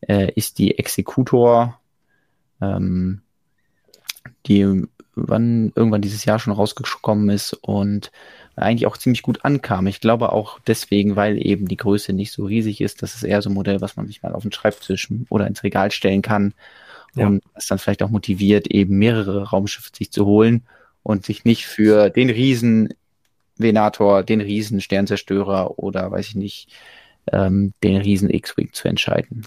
äh, 0.00 0.32
ist 0.34 0.58
die 0.58 0.78
Executor, 0.78 1.78
ähm, 2.60 3.22
die 4.46 4.86
wann 5.16 5.72
irgendwann 5.76 6.02
dieses 6.02 6.24
Jahr 6.24 6.38
schon 6.38 6.52
rausgekommen 6.52 7.30
ist 7.30 7.52
und 7.52 8.10
eigentlich 8.56 8.86
auch 8.86 8.96
ziemlich 8.96 9.22
gut 9.22 9.44
ankam. 9.44 9.86
Ich 9.86 10.00
glaube 10.00 10.32
auch 10.32 10.58
deswegen, 10.66 11.16
weil 11.16 11.44
eben 11.44 11.66
die 11.66 11.76
Größe 11.76 12.12
nicht 12.12 12.32
so 12.32 12.44
riesig 12.44 12.80
ist, 12.80 13.02
dass 13.02 13.14
es 13.14 13.22
eher 13.22 13.42
so 13.42 13.50
ein 13.50 13.54
Modell, 13.54 13.80
was 13.80 13.96
man 13.96 14.06
sich 14.06 14.22
mal 14.22 14.32
auf 14.32 14.42
den 14.42 14.52
Schreibtisch 14.52 15.08
oder 15.28 15.46
ins 15.46 15.62
Regal 15.62 15.90
stellen 15.90 16.22
kann 16.22 16.54
ja. 17.14 17.26
und 17.26 17.42
es 17.54 17.66
dann 17.66 17.78
vielleicht 17.78 18.02
auch 18.02 18.10
motiviert, 18.10 18.66
eben 18.68 18.98
mehrere 18.98 19.50
Raumschiffe 19.50 19.90
sich 19.94 20.10
zu 20.10 20.24
holen 20.26 20.64
und 21.04 21.24
sich 21.24 21.44
nicht 21.44 21.66
für 21.66 22.10
den 22.10 22.30
Riesen 22.30 22.92
Venator, 23.56 24.24
den 24.24 24.40
Riesen 24.40 24.80
Sternzerstörer 24.80 25.78
oder 25.78 26.10
weiß 26.10 26.28
ich 26.28 26.34
nicht, 26.34 26.72
ähm, 27.32 27.72
den 27.84 27.96
riesen 27.96 28.30
X-Wing 28.30 28.72
zu 28.72 28.88
entscheiden. 28.88 29.46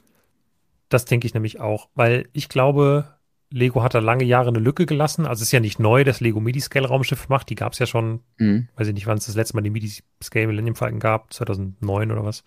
Das 0.87 1.03
denke 1.03 1.27
ich 1.27 1.33
nämlich 1.33 1.59
auch, 1.59 1.89
weil 1.95 2.29
ich 2.31 2.47
glaube, 2.47 3.17
Lego 3.49 3.83
hat 3.83 3.93
da 3.93 3.99
lange 3.99 4.23
Jahre 4.23 4.49
eine 4.49 4.59
Lücke 4.59 4.85
gelassen. 4.85 5.25
Also 5.25 5.41
es 5.41 5.47
ist 5.49 5.51
ja 5.51 5.59
nicht 5.59 5.79
neu, 5.79 6.03
dass 6.03 6.21
Lego 6.21 6.39
Midi-Scale-Raumschiffe 6.39 7.27
macht. 7.29 7.49
Die 7.49 7.55
gab 7.55 7.73
es 7.73 7.79
ja 7.79 7.85
schon, 7.85 8.21
mhm. 8.37 8.69
weiß 8.75 8.87
ich 8.87 8.93
nicht, 8.93 9.07
wann 9.07 9.17
es 9.17 9.25
das 9.25 9.35
letzte 9.35 9.55
Mal 9.55 9.61
die 9.61 9.69
Midi-Scale 9.69 10.47
Millennium 10.47 10.75
Falcon 10.75 10.99
gab, 10.99 11.33
2009 11.33 12.11
oder 12.11 12.23
was. 12.23 12.43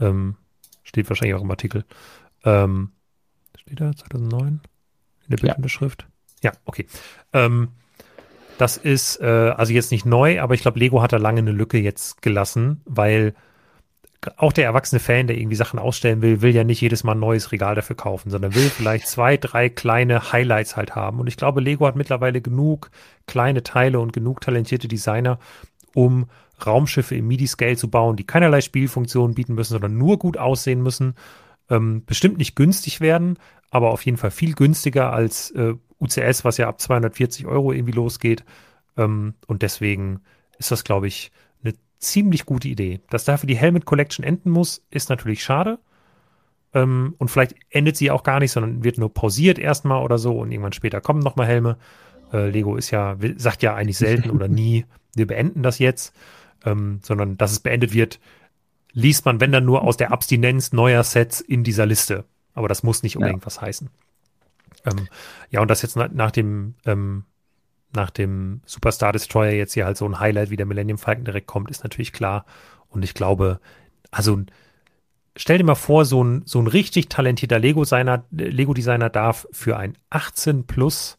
Ähm, 0.00 0.36
steht 0.82 1.08
wahrscheinlich 1.08 1.34
auch 1.34 1.42
im 1.42 1.50
Artikel. 1.50 1.84
Ähm, 2.44 2.92
steht 3.56 3.80
da 3.80 3.94
2009 3.94 4.48
in 4.48 4.60
der 5.30 5.36
Bildunterschrift? 5.36 6.06
Ja. 6.42 6.52
ja, 6.52 6.58
okay. 6.64 6.86
Ähm, 7.32 7.68
das 8.58 8.76
ist 8.76 9.20
äh, 9.20 9.26
also 9.56 9.72
jetzt 9.72 9.90
nicht 9.90 10.06
neu, 10.06 10.40
aber 10.40 10.54
ich 10.54 10.62
glaube, 10.62 10.78
Lego 10.78 11.02
hat 11.02 11.12
da 11.12 11.16
lange 11.16 11.40
eine 11.40 11.52
Lücke 11.52 11.78
jetzt 11.78 12.22
gelassen, 12.22 12.80
weil 12.84 13.34
auch 14.36 14.52
der 14.52 14.64
erwachsene 14.64 15.00
Fan, 15.00 15.26
der 15.26 15.36
irgendwie 15.36 15.56
Sachen 15.56 15.78
ausstellen 15.78 16.22
will, 16.22 16.40
will 16.40 16.54
ja 16.54 16.64
nicht 16.64 16.80
jedes 16.80 17.04
Mal 17.04 17.12
ein 17.12 17.20
neues 17.20 17.52
Regal 17.52 17.74
dafür 17.74 17.96
kaufen, 17.96 18.30
sondern 18.30 18.54
will 18.54 18.70
vielleicht 18.70 19.06
zwei, 19.06 19.36
drei 19.36 19.68
kleine 19.68 20.32
Highlights 20.32 20.76
halt 20.76 20.94
haben. 20.94 21.20
Und 21.20 21.26
ich 21.26 21.36
glaube, 21.36 21.60
Lego 21.60 21.86
hat 21.86 21.96
mittlerweile 21.96 22.40
genug 22.40 22.90
kleine 23.26 23.62
Teile 23.62 24.00
und 24.00 24.12
genug 24.12 24.40
talentierte 24.40 24.88
Designer, 24.88 25.38
um 25.94 26.26
Raumschiffe 26.64 27.16
im 27.16 27.28
MIDI-Scale 27.28 27.76
zu 27.76 27.90
bauen, 27.90 28.16
die 28.16 28.26
keinerlei 28.26 28.60
Spielfunktionen 28.60 29.34
bieten 29.34 29.54
müssen, 29.54 29.72
sondern 29.72 29.98
nur 29.98 30.18
gut 30.18 30.38
aussehen 30.38 30.82
müssen. 30.82 31.14
Ähm, 31.68 32.04
bestimmt 32.04 32.38
nicht 32.38 32.56
günstig 32.56 33.00
werden, 33.00 33.38
aber 33.70 33.90
auf 33.90 34.04
jeden 34.04 34.18
Fall 34.18 34.30
viel 34.30 34.54
günstiger 34.54 35.12
als 35.12 35.50
äh, 35.52 35.74
UCS, 36.00 36.44
was 36.44 36.56
ja 36.56 36.68
ab 36.68 36.80
240 36.80 37.46
Euro 37.46 37.72
irgendwie 37.72 37.92
losgeht. 37.92 38.44
Ähm, 38.96 39.34
und 39.46 39.62
deswegen 39.62 40.20
ist 40.58 40.70
das, 40.70 40.84
glaube 40.84 41.06
ich, 41.06 41.32
ziemlich 42.04 42.46
gute 42.46 42.68
Idee. 42.68 43.00
Dass 43.10 43.24
dafür 43.24 43.46
die 43.46 43.56
Helmet 43.56 43.84
Collection 43.84 44.24
enden 44.24 44.50
muss, 44.50 44.82
ist 44.90 45.08
natürlich 45.08 45.42
schade. 45.42 45.78
Ähm, 46.72 47.14
und 47.18 47.30
vielleicht 47.30 47.54
endet 47.70 47.96
sie 47.96 48.10
auch 48.10 48.22
gar 48.22 48.38
nicht, 48.40 48.52
sondern 48.52 48.84
wird 48.84 48.98
nur 48.98 49.12
pausiert 49.12 49.58
erstmal 49.58 50.02
oder 50.02 50.18
so 50.18 50.38
und 50.38 50.52
irgendwann 50.52 50.72
später 50.72 51.00
kommen 51.00 51.20
nochmal 51.20 51.46
Helme. 51.46 51.76
Äh, 52.32 52.50
Lego 52.50 52.76
ist 52.76 52.90
ja, 52.90 53.16
sagt 53.36 53.62
ja 53.62 53.74
eigentlich 53.74 53.98
selten 53.98 54.30
oder 54.30 54.48
nie, 54.48 54.84
wir 55.14 55.26
beenden 55.26 55.62
das 55.62 55.78
jetzt, 55.78 56.14
ähm, 56.64 57.00
sondern 57.02 57.36
dass 57.36 57.52
es 57.52 57.60
beendet 57.60 57.94
wird, 57.94 58.20
liest 58.92 59.24
man, 59.24 59.40
wenn 59.40 59.52
dann 59.52 59.64
nur 59.64 59.82
aus 59.82 59.96
der 59.96 60.12
Abstinenz 60.12 60.72
neuer 60.72 61.02
Sets 61.02 61.40
in 61.40 61.64
dieser 61.64 61.86
Liste. 61.86 62.24
Aber 62.54 62.68
das 62.68 62.82
muss 62.82 63.02
nicht 63.02 63.16
unbedingt 63.16 63.42
ja. 63.42 63.46
was 63.46 63.60
heißen. 63.60 63.88
Ähm, 64.84 65.08
ja, 65.50 65.60
und 65.60 65.68
das 65.68 65.82
jetzt 65.82 65.96
nach, 65.96 66.10
nach 66.10 66.30
dem 66.30 66.74
ähm, 66.84 67.24
nach 67.94 68.10
dem 68.10 68.60
Superstar 68.66 69.12
Destroyer 69.12 69.52
jetzt 69.52 69.74
hier 69.74 69.86
halt 69.86 69.96
so 69.96 70.06
ein 70.06 70.20
Highlight 70.20 70.50
wie 70.50 70.56
der 70.56 70.66
Millennium 70.66 70.98
Falcon 70.98 71.24
direkt 71.24 71.46
kommt, 71.46 71.70
ist 71.70 71.84
natürlich 71.84 72.12
klar. 72.12 72.44
Und 72.88 73.02
ich 73.02 73.14
glaube, 73.14 73.60
also 74.10 74.42
stell 75.36 75.58
dir 75.58 75.64
mal 75.64 75.74
vor, 75.74 76.04
so 76.04 76.22
ein, 76.22 76.42
so 76.44 76.60
ein 76.60 76.66
richtig 76.66 77.08
talentierter 77.08 77.58
Lego-Designer 77.58 78.24
Lego 78.30 78.72
-Designer 78.72 79.08
darf 79.08 79.46
für 79.52 79.76
ein 79.76 79.96
18 80.10 80.66
plus, 80.66 81.16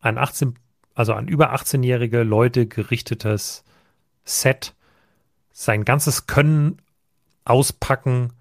ein 0.00 0.18
18, 0.18 0.54
also 0.94 1.14
an 1.14 1.28
über 1.28 1.54
18-jährige 1.54 2.22
Leute 2.22 2.66
gerichtetes 2.66 3.64
Set 4.24 4.74
sein 5.52 5.84
ganzes 5.84 6.26
Können 6.26 6.80
auspacken 7.44 8.32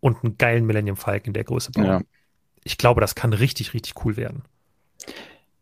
und 0.00 0.24
einen 0.24 0.38
geilen 0.38 0.66
Millennium 0.66 0.96
Falcon 0.96 1.28
in 1.28 1.32
der 1.34 1.44
Größe 1.44 1.72
bauen. 1.72 1.84
Ja. 1.84 2.00
Ich 2.64 2.78
glaube, 2.78 3.00
das 3.00 3.14
kann 3.14 3.32
richtig, 3.32 3.74
richtig 3.74 4.04
cool 4.04 4.16
werden. 4.16 4.42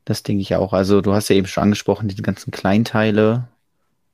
Das 0.05 0.23
denke 0.23 0.41
ich 0.41 0.55
auch. 0.55 0.73
Also 0.73 1.01
du 1.01 1.13
hast 1.13 1.29
ja 1.29 1.37
eben 1.37 1.47
schon 1.47 1.65
angesprochen, 1.65 2.09
diese 2.09 2.23
ganzen 2.23 2.51
Kleinteile. 2.51 3.49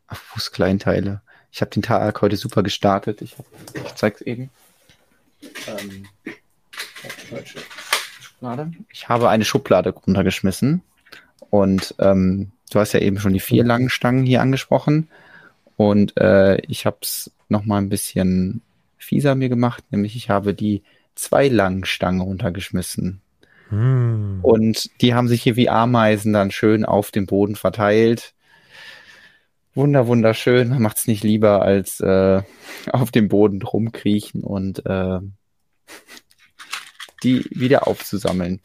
Ach, 0.07 0.21
wo 0.31 0.37
ist 0.37 0.53
Kleinteile? 0.53 1.23
Ich 1.53 1.61
habe 1.61 1.71
den 1.71 1.83
Tag 1.83 2.21
heute 2.21 2.37
super 2.37 2.63
gestartet. 2.63 3.23
Ich, 3.23 3.37
ich 3.75 3.95
zeig's 3.95 4.21
eben. 4.21 4.51
Ähm, 5.67 6.07
Schublade. 8.21 8.73
Ich 8.93 9.09
habe 9.09 9.29
eine 9.29 9.45
Schublade 9.45 9.91
runtergeschmissen. 9.91 10.83
Und 11.51 11.95
ähm, 11.99 12.53
du 12.71 12.81
hast 12.81 12.93
ja 12.93 13.01
eben 13.01 13.19
schon 13.19 13.33
die 13.33 13.41
vier 13.41 13.65
langen 13.65 13.89
Stangen 13.89 14.25
hier 14.25 14.43
angesprochen. 14.43 15.09
Und 15.77 16.17
äh, 16.19 16.59
ich 16.63 16.87
habe 16.87 16.99
es 17.03 17.31
nochmal 17.49 17.81
ein 17.81 17.89
bisschen 17.89 18.63
fieser 18.99 19.35
mir 19.35 19.49
gemacht, 19.49 19.85
nämlich 19.91 20.17
ich 20.17 20.29
habe 20.29 20.53
die 20.53 20.83
zwei 21.19 21.49
langen 21.49 21.85
Stangen 21.85 22.21
runtergeschmissen. 22.21 23.21
Hm. 23.69 24.41
Und 24.43 24.91
die 25.03 25.15
haben 25.15 25.29
sich 25.29 25.43
hier 25.43 25.57
wie 25.57 25.69
Ameisen 25.69 26.33
dann 26.33 26.51
schön 26.51 26.85
auf 26.85 27.11
dem 27.11 27.27
Boden 27.27 27.57
verteilt. 27.57 28.35
Wunder, 29.75 30.07
wunderschön. 30.07 30.71
Man 30.71 30.83
macht 30.83 30.99
es 30.99 31.07
nicht 31.07 31.23
lieber, 31.23 31.63
als 31.63 32.01
äh, 32.01 32.43
auf 32.91 33.11
dem 33.11 33.29
Boden 33.29 33.63
rumkriechen 33.63 34.43
und 34.43 34.85
äh, 34.87 35.21
die 37.23 37.45
wieder 37.51 37.87
aufzusammeln. 37.87 38.61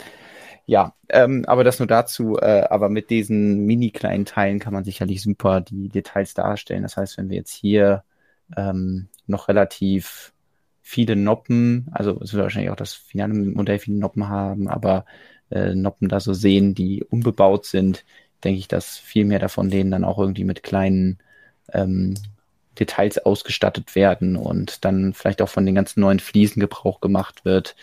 Ja, 0.65 0.95
ähm, 1.09 1.43
aber 1.45 1.63
das 1.63 1.79
nur 1.79 1.87
dazu. 1.87 2.37
Äh, 2.37 2.67
aber 2.69 2.89
mit 2.89 3.09
diesen 3.09 3.65
mini 3.65 3.91
kleinen 3.91 4.25
Teilen 4.25 4.59
kann 4.59 4.73
man 4.73 4.85
sicherlich 4.85 5.21
super 5.21 5.61
die 5.61 5.89
Details 5.89 6.33
darstellen. 6.33 6.83
Das 6.83 6.97
heißt, 6.97 7.17
wenn 7.17 7.29
wir 7.29 7.37
jetzt 7.37 7.53
hier 7.53 8.03
ähm, 8.55 9.09
noch 9.27 9.49
relativ 9.49 10.33
viele 10.83 11.15
Noppen, 11.15 11.87
also 11.91 12.19
es 12.21 12.33
wird 12.33 12.43
wahrscheinlich 12.43 12.69
auch 12.69 12.75
das 12.75 12.93
finale 12.93 13.33
Modell 13.33 13.79
viele 13.79 13.97
Noppen 13.97 14.27
haben, 14.27 14.67
aber 14.67 15.05
äh, 15.49 15.73
Noppen 15.73 16.09
da 16.09 16.19
so 16.19 16.33
sehen, 16.33 16.75
die 16.75 17.03
unbebaut 17.03 17.65
sind, 17.65 18.05
denke 18.43 18.59
ich, 18.59 18.67
dass 18.67 18.97
viel 18.97 19.25
mehr 19.25 19.39
davon 19.39 19.69
denen 19.69 19.89
dann 19.89 20.03
auch 20.03 20.19
irgendwie 20.19 20.43
mit 20.43 20.61
kleinen 20.61 21.19
ähm, 21.71 22.15
Details 22.79 23.17
ausgestattet 23.17 23.95
werden 23.95 24.35
und 24.35 24.83
dann 24.83 25.13
vielleicht 25.13 25.41
auch 25.41 25.49
von 25.49 25.65
den 25.65 25.75
ganzen 25.75 26.01
neuen 26.01 26.19
Fliesen 26.19 26.59
Gebrauch 26.59 26.99
gemacht 26.99 27.45
wird. 27.45 27.75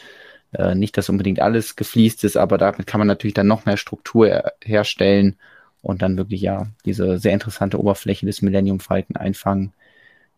Äh, 0.52 0.74
nicht, 0.74 0.96
dass 0.98 1.08
unbedingt 1.08 1.40
alles 1.40 1.76
gefliest 1.76 2.22
ist, 2.24 2.36
aber 2.36 2.58
damit 2.58 2.86
kann 2.86 2.98
man 2.98 3.08
natürlich 3.08 3.34
dann 3.34 3.46
noch 3.46 3.64
mehr 3.64 3.76
Struktur 3.78 4.52
herstellen 4.62 5.36
und 5.80 6.02
dann 6.02 6.18
wirklich 6.18 6.42
ja 6.42 6.66
diese 6.84 7.18
sehr 7.18 7.32
interessante 7.32 7.80
Oberfläche 7.80 8.26
des 8.26 8.42
Millennium 8.42 8.80
Falcon 8.80 9.16
einfangen. 9.16 9.72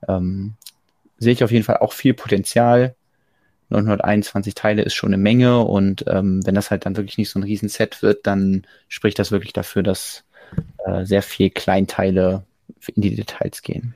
Ähm, 0.09 0.55
sehe 1.19 1.33
ich 1.33 1.45
auf 1.45 1.51
jeden 1.51 1.65
Fall 1.65 1.79
auch 1.79 1.93
viel 1.93 2.15
Potenzial. 2.15 2.95
921 3.71 4.55
Teile 4.55 4.83
ist 4.83 4.95
schon 4.95 5.15
eine 5.15 5.23
Menge 5.23 5.61
und 5.61 6.05
ähm, 6.07 6.45
wenn 6.45 6.55
das 6.55 6.71
halt 6.71 6.85
dann 6.85 6.97
wirklich 6.97 7.17
nicht 7.17 7.31
so 7.31 7.39
ein 7.39 7.45
Riesenset 7.45 8.03
wird, 8.03 8.27
dann 8.27 8.67
spricht 8.89 9.19
das 9.19 9.33
wirklich 9.33 9.53
dafür, 9.53 9.83
dass 9.83 10.25
äh, 10.85 11.05
sehr 11.05 11.23
viel 11.23 11.51
Kleinteile 11.51 12.45
in 12.95 13.03
die 13.03 13.15
Details 13.15 13.63
gehen. 13.63 13.95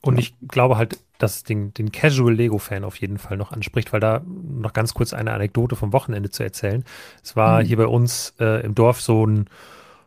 Und 0.00 0.18
ich 0.18 0.34
glaube 0.48 0.76
halt, 0.76 0.98
dass 1.18 1.36
es 1.36 1.42
den, 1.44 1.72
den 1.72 1.90
Casual 1.90 2.34
Lego-Fan 2.34 2.84
auf 2.84 2.96
jeden 2.96 3.18
Fall 3.18 3.36
noch 3.36 3.52
anspricht, 3.52 3.92
weil 3.92 4.00
da 4.00 4.22
noch 4.26 4.74
ganz 4.74 4.92
kurz 4.92 5.14
eine 5.14 5.32
Anekdote 5.32 5.76
vom 5.76 5.92
Wochenende 5.92 6.30
zu 6.30 6.42
erzählen. 6.42 6.84
Es 7.22 7.36
war 7.36 7.62
mhm. 7.62 7.66
hier 7.66 7.76
bei 7.78 7.86
uns 7.86 8.34
äh, 8.38 8.64
im 8.64 8.74
Dorf 8.74 9.00
so 9.00 9.26
ein 9.26 9.48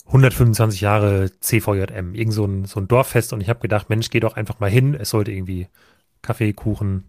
125 0.08 0.82
Jahre 0.82 1.32
CVJM, 1.40 2.14
irgend 2.14 2.34
so 2.34 2.46
ein, 2.46 2.66
so 2.66 2.80
ein 2.80 2.88
Dorffest 2.88 3.34
und 3.34 3.42
ich 3.42 3.50
habe 3.50 3.60
gedacht, 3.60 3.90
Mensch, 3.90 4.10
geh 4.10 4.20
doch 4.20 4.36
einfach 4.36 4.60
mal 4.60 4.70
hin. 4.70 4.94
Es 4.94 5.10
sollte 5.10 5.32
irgendwie 5.32 5.68
Kaffee, 6.22 6.54
Kuchen, 6.54 7.06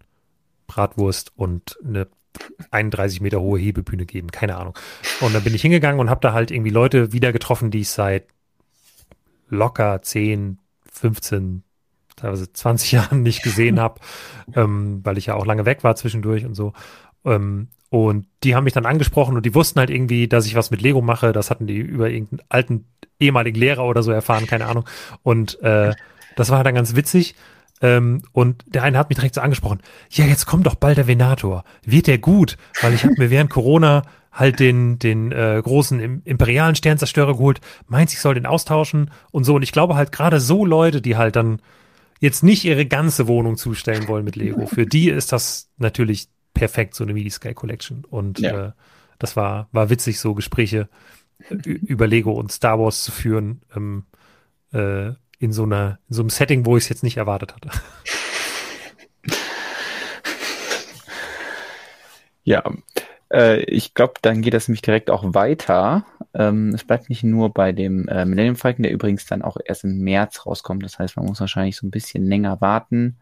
Bratwurst 0.66 1.32
und 1.36 1.78
eine 1.84 2.08
31 2.70 3.20
Meter 3.20 3.40
hohe 3.40 3.58
Hebebühne 3.58 4.06
geben, 4.06 4.30
keine 4.30 4.56
Ahnung. 4.56 4.74
Und 5.20 5.34
dann 5.34 5.42
bin 5.42 5.54
ich 5.54 5.62
hingegangen 5.62 6.00
und 6.00 6.10
habe 6.10 6.20
da 6.20 6.32
halt 6.32 6.50
irgendwie 6.50 6.70
Leute 6.70 7.12
wieder 7.12 7.32
getroffen, 7.32 7.70
die 7.70 7.80
ich 7.80 7.90
seit 7.90 8.26
locker 9.48 10.00
10, 10.02 10.58
15, 10.92 11.62
teilweise 12.16 12.52
20 12.52 12.92
Jahren 12.92 13.22
nicht 13.22 13.42
gesehen 13.42 13.80
habe, 13.80 14.00
ähm, 14.54 15.00
weil 15.04 15.18
ich 15.18 15.26
ja 15.26 15.34
auch 15.34 15.46
lange 15.46 15.66
weg 15.66 15.84
war 15.84 15.96
zwischendurch 15.96 16.44
und 16.44 16.54
so. 16.54 16.72
Ähm, 17.24 17.68
und 17.90 18.26
die 18.44 18.54
haben 18.54 18.64
mich 18.64 18.74
dann 18.74 18.86
angesprochen 18.86 19.36
und 19.36 19.46
die 19.46 19.54
wussten 19.54 19.80
halt 19.80 19.88
irgendwie, 19.88 20.28
dass 20.28 20.46
ich 20.46 20.54
was 20.54 20.70
mit 20.70 20.82
Lego 20.82 21.00
mache. 21.00 21.32
Das 21.32 21.50
hatten 21.50 21.66
die 21.66 21.78
über 21.78 22.10
irgendeinen 22.10 22.46
alten 22.50 22.84
ehemaligen 23.18 23.58
Lehrer 23.58 23.84
oder 23.84 24.02
so 24.02 24.12
erfahren, 24.12 24.46
keine 24.46 24.66
Ahnung. 24.66 24.84
Und 25.22 25.60
äh, 25.62 25.94
das 26.36 26.50
war 26.50 26.62
dann 26.64 26.74
ganz 26.74 26.94
witzig. 26.94 27.34
Ähm, 27.80 28.22
und 28.32 28.64
der 28.66 28.82
eine 28.82 28.98
hat 28.98 29.08
mich 29.08 29.16
direkt 29.16 29.34
so 29.34 29.40
angesprochen, 29.40 29.80
ja, 30.10 30.24
jetzt 30.24 30.46
kommt 30.46 30.66
doch 30.66 30.74
bald 30.74 30.98
der 30.98 31.06
Venator. 31.06 31.64
Wird 31.84 32.06
der 32.06 32.18
gut? 32.18 32.56
Weil 32.80 32.94
ich 32.94 33.04
habe 33.04 33.14
mir 33.18 33.30
während 33.30 33.50
Corona 33.50 34.02
halt 34.32 34.60
den, 34.60 34.98
den 34.98 35.32
äh, 35.32 35.60
großen 35.62 36.22
imperialen 36.24 36.74
Sternzerstörer 36.74 37.34
geholt, 37.34 37.60
meint, 37.86 38.12
ich 38.12 38.20
soll 38.20 38.34
den 38.34 38.46
austauschen 38.46 39.10
und 39.30 39.44
so. 39.44 39.54
Und 39.54 39.62
ich 39.62 39.72
glaube 39.72 39.94
halt 39.94 40.12
gerade 40.12 40.40
so 40.40 40.64
Leute, 40.64 41.00
die 41.00 41.16
halt 41.16 41.36
dann 41.36 41.60
jetzt 42.20 42.42
nicht 42.42 42.64
ihre 42.64 42.86
ganze 42.86 43.26
Wohnung 43.26 43.56
zustellen 43.56 44.08
wollen 44.08 44.24
mit 44.24 44.36
Lego, 44.36 44.66
für 44.66 44.86
die 44.86 45.08
ist 45.08 45.32
das 45.32 45.70
natürlich 45.76 46.28
perfekt, 46.54 46.94
so 46.94 47.04
eine 47.04 47.14
Midi-Sky 47.14 47.54
Collection. 47.54 48.04
Und 48.04 48.40
ja. 48.40 48.68
äh, 48.68 48.72
das 49.18 49.36
war, 49.36 49.68
war 49.72 49.90
witzig, 49.90 50.18
so 50.20 50.34
Gespräche 50.34 50.88
äh, 51.48 51.54
über 51.54 52.06
Lego 52.06 52.32
und 52.32 52.50
Star 52.52 52.78
Wars 52.78 53.04
zu 53.04 53.12
führen. 53.12 53.62
Ähm, 53.74 54.04
äh, 54.72 55.12
in 55.38 55.52
so 55.52 55.64
einer, 55.64 55.98
in 56.08 56.14
so 56.14 56.22
einem 56.22 56.30
Setting, 56.30 56.66
wo 56.66 56.76
ich 56.76 56.84
es 56.84 56.88
jetzt 56.88 57.02
nicht 57.02 57.16
erwartet 57.16 57.54
hatte. 57.54 57.70
Ja, 62.48 62.62
äh, 63.30 63.60
ich 63.64 63.92
glaube, 63.92 64.14
dann 64.22 64.40
geht 64.40 64.54
das 64.54 64.68
nämlich 64.68 64.80
direkt 64.80 65.10
auch 65.10 65.34
weiter. 65.34 66.06
Ähm, 66.32 66.72
es 66.74 66.82
bleibt 66.82 67.10
nicht 67.10 67.22
nur 67.22 67.52
bei 67.52 67.72
dem 67.72 68.08
äh, 68.08 68.24
Millennium 68.24 68.56
Falcon, 68.56 68.84
der 68.84 68.92
übrigens 68.92 69.26
dann 69.26 69.42
auch 69.42 69.58
erst 69.62 69.84
im 69.84 69.98
März 69.98 70.46
rauskommt. 70.46 70.82
Das 70.82 70.98
heißt, 70.98 71.16
man 71.18 71.26
muss 71.26 71.40
wahrscheinlich 71.40 71.76
so 71.76 71.86
ein 71.86 71.90
bisschen 71.90 72.26
länger 72.26 72.62
warten. 72.62 73.18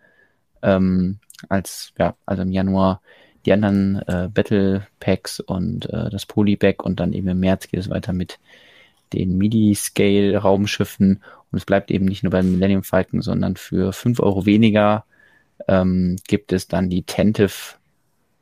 Ähm, 0.62 1.18
als, 1.48 1.92
ja, 1.98 2.14
also 2.24 2.42
im 2.42 2.52
Januar 2.52 3.00
die 3.46 3.52
anderen 3.52 3.96
äh, 4.06 4.28
Battle 4.32 4.86
Packs 5.00 5.40
und 5.40 5.86
äh, 5.92 6.08
das 6.08 6.24
Polybag 6.26 6.84
und 6.84 7.00
dann 7.00 7.12
eben 7.12 7.26
im 7.26 7.40
März 7.40 7.66
geht 7.66 7.80
es 7.80 7.90
weiter 7.90 8.12
mit 8.12 8.38
den 9.12 9.36
MIDI-Scale-Raumschiffen 9.36 11.22
und 11.50 11.58
es 11.58 11.64
bleibt 11.64 11.90
eben 11.90 12.06
nicht 12.06 12.22
nur 12.22 12.30
beim 12.30 12.52
Millennium 12.52 12.82
Falcon, 12.82 13.22
sondern 13.22 13.56
für 13.56 13.92
fünf 13.92 14.20
Euro 14.20 14.46
weniger 14.46 15.04
ähm, 15.68 16.16
gibt 16.26 16.52
es 16.52 16.68
dann 16.68 16.90
die 16.90 17.04
Tentive 17.04 17.76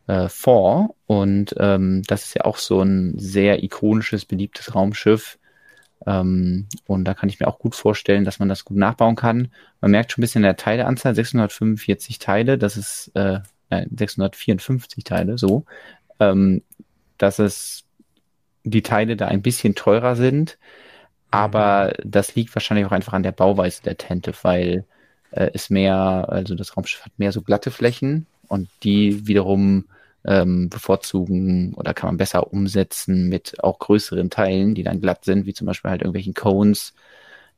äh, 0.06 0.28
4 0.28 0.88
und 1.06 1.54
ähm, 1.58 2.02
das 2.06 2.24
ist 2.24 2.34
ja 2.34 2.44
auch 2.44 2.56
so 2.56 2.80
ein 2.80 3.18
sehr 3.18 3.62
ikonisches, 3.62 4.24
beliebtes 4.24 4.74
Raumschiff. 4.74 5.38
Ähm, 6.06 6.66
und 6.86 7.04
da 7.04 7.14
kann 7.14 7.28
ich 7.28 7.40
mir 7.40 7.48
auch 7.48 7.58
gut 7.58 7.74
vorstellen, 7.74 8.24
dass 8.24 8.38
man 8.38 8.48
das 8.48 8.64
gut 8.64 8.76
nachbauen 8.76 9.16
kann. 9.16 9.48
Man 9.80 9.90
merkt 9.90 10.12
schon 10.12 10.20
ein 10.20 10.24
bisschen 10.24 10.40
in 10.40 10.48
der 10.48 10.56
Teileanzahl, 10.56 11.14
645 11.14 12.18
Teile, 12.18 12.58
das 12.58 12.76
ist 12.76 13.10
äh, 13.14 13.40
654 13.70 15.04
Teile, 15.04 15.38
so, 15.38 15.64
ähm, 16.20 16.62
dass 17.16 17.38
es 17.38 17.83
die 18.64 18.82
Teile 18.82 19.16
da 19.16 19.28
ein 19.28 19.42
bisschen 19.42 19.74
teurer 19.74 20.16
sind, 20.16 20.58
aber 21.30 21.94
das 22.04 22.34
liegt 22.34 22.54
wahrscheinlich 22.54 22.86
auch 22.86 22.92
einfach 22.92 23.12
an 23.12 23.22
der 23.22 23.32
Bauweise 23.32 23.82
der 23.82 23.96
Tente, 23.96 24.32
weil 24.42 24.84
äh, 25.32 25.50
es 25.54 25.70
mehr, 25.70 26.26
also 26.28 26.54
das 26.54 26.76
Raumschiff 26.76 27.04
hat 27.04 27.18
mehr 27.18 27.32
so 27.32 27.42
glatte 27.42 27.70
Flächen 27.70 28.26
und 28.48 28.68
die 28.82 29.26
wiederum 29.26 29.86
ähm, 30.24 30.70
bevorzugen 30.70 31.74
oder 31.74 31.92
kann 31.94 32.08
man 32.08 32.16
besser 32.16 32.52
umsetzen 32.52 33.28
mit 33.28 33.62
auch 33.62 33.78
größeren 33.78 34.30
Teilen, 34.30 34.74
die 34.74 34.82
dann 34.82 35.00
glatt 35.00 35.24
sind, 35.24 35.46
wie 35.46 35.54
zum 35.54 35.66
Beispiel 35.66 35.90
halt 35.90 36.02
irgendwelchen 36.02 36.34
Cones 36.34 36.94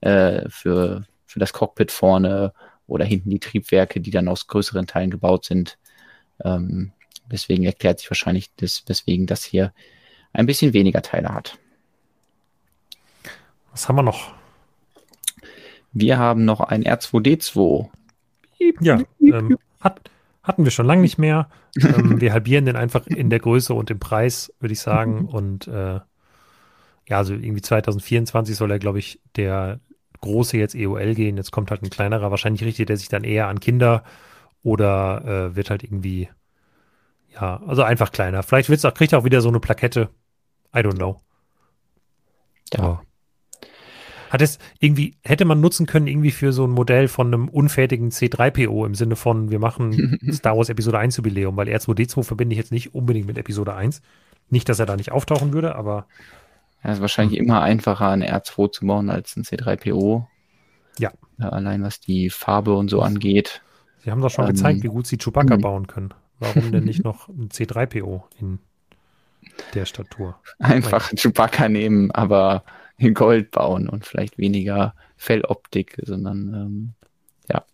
äh, 0.00 0.48
für, 0.48 1.04
für 1.26 1.38
das 1.38 1.52
Cockpit 1.52 1.92
vorne 1.92 2.52
oder 2.86 3.04
hinten 3.04 3.30
die 3.30 3.40
Triebwerke, 3.40 4.00
die 4.00 4.10
dann 4.10 4.28
aus 4.28 4.46
größeren 4.46 4.86
Teilen 4.86 5.10
gebaut 5.10 5.44
sind. 5.44 5.78
Ähm, 6.44 6.92
deswegen 7.30 7.64
erklärt 7.64 8.00
sich 8.00 8.10
wahrscheinlich, 8.10 8.50
das, 8.56 8.84
weswegen 8.86 9.26
das 9.26 9.44
hier 9.44 9.72
ein 10.36 10.46
bisschen 10.46 10.72
weniger 10.72 11.02
Teile 11.02 11.30
hat. 11.30 11.58
Was 13.72 13.88
haben 13.88 13.96
wir 13.96 14.02
noch? 14.02 14.32
Wir 15.92 16.18
haben 16.18 16.44
noch 16.44 16.60
ein 16.60 16.84
R2D2. 16.84 17.88
Ja, 18.80 19.00
ähm, 19.20 19.58
hat, 19.80 20.10
hatten 20.42 20.64
wir 20.64 20.70
schon 20.70 20.86
lange 20.86 21.02
nicht 21.02 21.18
mehr. 21.18 21.48
ähm, 21.76 22.20
wir 22.20 22.32
halbieren 22.32 22.66
den 22.66 22.76
einfach 22.76 23.06
in 23.06 23.30
der 23.30 23.40
Größe 23.40 23.74
und 23.74 23.90
im 23.90 23.98
Preis, 23.98 24.52
würde 24.60 24.72
ich 24.72 24.80
sagen. 24.80 25.26
Und 25.26 25.66
äh, 25.68 26.00
ja, 27.08 27.18
also 27.18 27.34
irgendwie 27.34 27.62
2024 27.62 28.56
soll 28.56 28.70
er, 28.70 28.78
glaube 28.78 28.98
ich, 28.98 29.20
der 29.36 29.80
große 30.20 30.56
jetzt 30.56 30.74
EOL 30.74 31.14
gehen. 31.14 31.36
Jetzt 31.36 31.52
kommt 31.52 31.70
halt 31.70 31.82
ein 31.82 31.90
kleinerer. 31.90 32.30
Wahrscheinlich 32.30 32.64
richtet 32.64 32.90
er 32.90 32.96
sich 32.96 33.08
dann 33.08 33.24
eher 33.24 33.48
an 33.48 33.60
Kinder 33.60 34.04
oder 34.62 35.24
äh, 35.24 35.56
wird 35.56 35.70
halt 35.70 35.82
irgendwie, 35.84 36.28
ja, 37.34 37.62
also 37.66 37.82
einfach 37.82 38.10
kleiner. 38.10 38.42
Vielleicht 38.42 38.68
wird's 38.68 38.84
auch, 38.84 38.94
kriegt 38.94 39.12
er 39.12 39.20
auch 39.20 39.24
wieder 39.24 39.40
so 39.40 39.48
eine 39.48 39.60
Plakette. 39.60 40.10
I 40.76 40.80
don't 40.80 40.96
know. 40.96 41.20
Ja. 42.72 42.80
Aber 42.80 43.02
hat 44.30 44.42
es 44.42 44.58
irgendwie, 44.80 45.16
hätte 45.24 45.44
man 45.44 45.60
nutzen 45.60 45.86
können, 45.86 46.06
irgendwie 46.06 46.30
für 46.30 46.52
so 46.52 46.64
ein 46.66 46.70
Modell 46.70 47.08
von 47.08 47.28
einem 47.28 47.48
unfertigen 47.48 48.10
C3PO 48.10 48.84
im 48.84 48.94
Sinne 48.94 49.16
von, 49.16 49.50
wir 49.50 49.58
machen 49.58 50.18
Star 50.32 50.56
Wars 50.56 50.68
Episode 50.68 50.98
1 50.98 51.16
Jubiläum, 51.16 51.56
weil 51.56 51.68
R2D2 51.68 52.22
verbinde 52.24 52.54
ich 52.54 52.58
jetzt 52.58 52.72
nicht 52.72 52.94
unbedingt 52.94 53.26
mit 53.26 53.38
Episode 53.38 53.74
1. 53.74 54.02
Nicht, 54.48 54.68
dass 54.68 54.78
er 54.78 54.86
da 54.86 54.96
nicht 54.96 55.12
auftauchen 55.12 55.52
würde, 55.52 55.74
aber. 55.74 56.06
Ja, 56.84 56.92
ist 56.92 57.00
wahrscheinlich 57.00 57.38
immer 57.38 57.62
einfacher, 57.62 58.10
ein 58.10 58.22
R2 58.22 58.70
zu 58.70 58.86
bauen 58.86 59.10
als 59.10 59.36
ein 59.36 59.42
C3PO. 59.42 60.26
Ja. 60.98 61.12
ja. 61.38 61.48
Allein 61.48 61.82
was 61.82 62.00
die 62.00 62.30
Farbe 62.30 62.74
und 62.74 62.88
so 62.88 63.02
angeht. 63.02 63.62
Sie 64.04 64.10
haben 64.10 64.20
doch 64.20 64.30
schon 64.30 64.44
ähm, 64.44 64.52
gezeigt, 64.52 64.82
wie 64.82 64.88
gut 64.88 65.06
sie 65.06 65.18
Chewbacca 65.18 65.56
mhm. 65.56 65.60
bauen 65.60 65.86
können. 65.86 66.14
Warum 66.38 66.70
denn 66.70 66.84
nicht 66.84 67.02
noch 67.02 67.28
ein 67.28 67.48
C3PO 67.48 68.24
in 68.38 68.58
der 69.74 69.86
Statur? 69.86 70.38
Einfach 70.58 71.10
Chewbacca 71.14 71.68
nehmen, 71.68 72.10
aber 72.10 72.64
in 72.98 73.14
Gold 73.14 73.50
bauen 73.50 73.88
und 73.88 74.06
vielleicht 74.06 74.38
weniger 74.38 74.94
Felloptik, 75.16 75.98
sondern 76.02 76.54
ähm, 76.54 76.94
ja. 77.50 77.64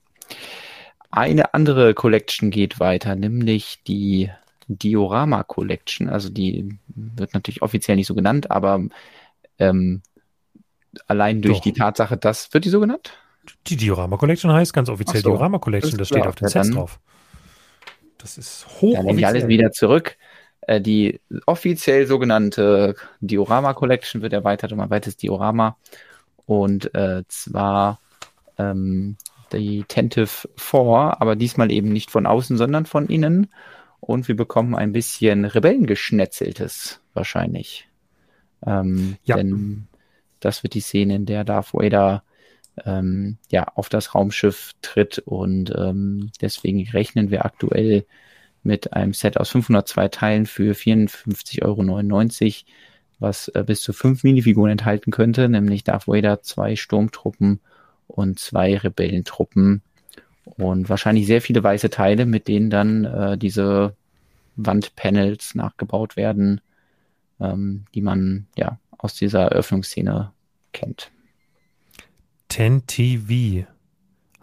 Eine 1.11 1.55
andere 1.55 1.95
Collection 1.95 2.51
geht 2.51 2.81
weiter, 2.81 3.15
nämlich 3.15 3.83
die 3.87 4.31
Diorama 4.69 5.43
Collection. 5.43 6.09
Also 6.09 6.31
die 6.31 6.79
wird 6.87 7.35
natürlich 7.35 7.63
offiziell 7.63 7.97
nicht 7.97 8.07
so 8.07 8.15
genannt, 8.15 8.51
aber 8.51 8.83
ähm, 9.59 10.03
allein 11.07 11.43
durch 11.43 11.59
Doch. 11.59 11.65
die 11.65 11.73
Tatsache, 11.73 12.17
dass 12.17 12.53
wird 12.55 12.65
die 12.65 12.71
so 12.71 12.81
genannt? 12.81 13.13
Die 13.67 13.77
Diorama 13.77 14.17
Collection 14.17 14.53
heißt 14.53 14.73
ganz 14.73 14.89
offiziell 14.89 15.23
so, 15.23 15.31
Diorama 15.31 15.59
Collection, 15.59 15.99
das, 15.99 16.09
das 16.09 16.09
steht 16.09 16.27
auf 16.27 16.37
den 16.37 16.49
Sets 16.49 16.71
drauf. 16.71 17.01
Das 18.19 18.39
ist 18.39 18.67
hoch. 18.81 18.95
Dann 18.95 19.07
nehme 19.07 19.19
ich 19.19 19.27
alles 19.27 19.49
wieder 19.49 19.73
zurück. 19.73 20.17
Äh, 20.63 20.81
die 20.81 21.21
offiziell 21.47 22.07
sogenannte 22.07 22.95
Diorama 23.21 23.75
Collection 23.75 24.23
wird 24.23 24.33
erweitert 24.33 24.73
um 24.73 24.81
ein 24.81 24.91
weiteres 24.91 25.17
Diorama. 25.17 25.77
Und 26.47 26.95
äh, 26.95 27.23
zwar 27.29 28.01
ähm, 28.59 29.17
die 29.53 29.85
Tentive 29.87 30.49
4, 30.57 31.17
aber 31.21 31.37
diesmal 31.37 31.71
eben 31.71 31.91
nicht 31.91 32.11
von 32.11 32.27
außen, 32.27 32.57
sondern 32.57 32.87
von 32.87 33.07
innen. 33.07 33.49
Und 34.01 34.27
wir 34.27 34.37
bekommen 34.37 34.75
ein 34.75 34.93
bisschen 34.93 35.45
Rebellengeschnetzeltes 35.45 37.01
wahrscheinlich. 37.15 37.89
Ähm, 38.67 39.17
ja. 39.25 39.37
Denn 39.37 39.89
das 40.41 40.63
wird 40.63 40.75
die 40.75 40.81
Szene, 40.81 41.15
in 41.15 41.27
der 41.27 41.45
Darth 41.45 41.73
Vader 41.73 42.25
ähm, 42.85 43.39
ja, 43.51 43.65
auf 43.75 43.89
das 43.89 44.15
Raumschiff 44.15 44.73
tritt 44.81 45.19
und 45.19 45.73
ähm, 45.77 46.31
deswegen 46.41 46.89
rechnen 46.91 47.31
wir 47.31 47.45
aktuell 47.45 48.07
mit 48.63 48.93
einem 48.93 49.13
Set 49.13 49.39
aus 49.39 49.51
502 49.51 50.09
Teilen 50.09 50.47
für 50.47 50.75
54,99 50.75 51.63
Euro, 51.63 52.73
was 53.19 53.49
äh, 53.49 53.65
bis 53.67 53.83
zu 53.83 53.93
fünf 53.93 54.25
Minifiguren 54.25 54.73
enthalten 54.73 55.11
könnte, 55.11 55.49
nämlich 55.49 55.85
Darth 55.85 56.09
Vader, 56.09 56.43
zwei 56.43 56.77
Sturmtruppen 56.77 57.61
und 58.07 58.39
zwei 58.39 58.77
Rebellentruppen 58.77 59.83
und 60.45 60.89
wahrscheinlich 60.89 61.27
sehr 61.27 61.41
viele 61.41 61.63
weiße 61.63 61.91
Teile, 61.91 62.27
mit 62.27 62.49
denen 62.49 62.71
dann 62.71 63.05
äh, 63.05 63.39
diese 63.39 63.97
Wandpanels 64.57 65.55
nachgebaut 65.55 66.17
werden, 66.17 66.61
ähm, 67.41 67.85
die 67.95 68.03
man 68.03 68.47
ja 68.57 68.79
aus 68.99 69.15
dieser 69.15 69.47
Eröffnungsszene 69.47 70.33
kennt. 70.73 71.11
10 72.49 72.87
TV. 72.87 73.67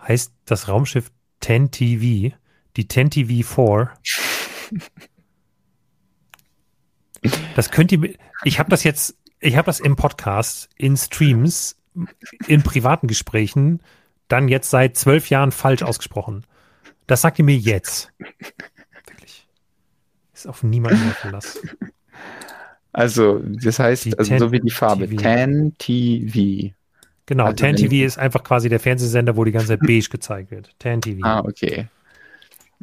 Heißt 0.02 0.34
das 0.46 0.68
Raumschiff 0.68 1.12
10 1.42 1.72
TV? 1.72 2.36
Die 2.80 2.88
10 2.88 3.10
TV 3.10 3.46
4. 3.46 3.92
Das 7.54 7.72
könnt 7.72 7.92
ihr, 7.92 8.14
ich 8.46 8.58
habe 8.58 8.70
das 8.70 8.86
jetzt, 8.86 9.18
ich 9.42 9.58
habe 9.58 9.66
das 9.66 9.82
im 9.82 9.98
Podcast, 9.98 10.70
in 10.78 10.96
Streams, 10.96 11.76
in 12.48 12.64
privaten 12.64 13.08
Gesprächen, 13.08 13.82
dann 14.30 14.48
jetzt 14.48 14.70
seit 14.70 14.96
zwölf 14.96 15.30
Jahren 15.30 15.52
falsch 15.52 15.84
ausgesprochen. 15.84 16.46
Das 17.06 17.20
sagt 17.20 17.38
ihr 17.40 17.44
mir 17.44 17.58
jetzt. 17.58 18.14
Wirklich. 18.96 19.46
Ist 20.34 20.48
auf 20.48 20.64
niemanden 20.64 21.04
mehr 21.04 21.16
Verlass. 21.16 21.60
Also, 22.94 23.40
das 23.40 23.78
heißt, 23.80 24.18
also 24.18 24.38
so 24.38 24.52
wie 24.54 24.62
die 24.62 24.72
Farbe. 24.72 25.10
TV. 25.10 25.22
10 25.22 25.76
TV. 25.78 26.74
Genau, 27.26 27.44
also 27.44 27.56
Tan 27.58 27.76
TV 27.76 28.06
ist 28.06 28.18
einfach 28.18 28.42
quasi 28.42 28.70
der 28.70 28.80
Fernsehsender, 28.80 29.36
wo 29.36 29.44
die 29.44 29.52
ganze 29.52 29.68
Zeit 29.68 29.82
beige 29.82 30.08
gezeigt 30.10 30.50
wird. 30.50 30.74
Tan 30.80 31.02
TV. 31.02 31.20
Ah, 31.24 31.42
okay. 31.42 31.90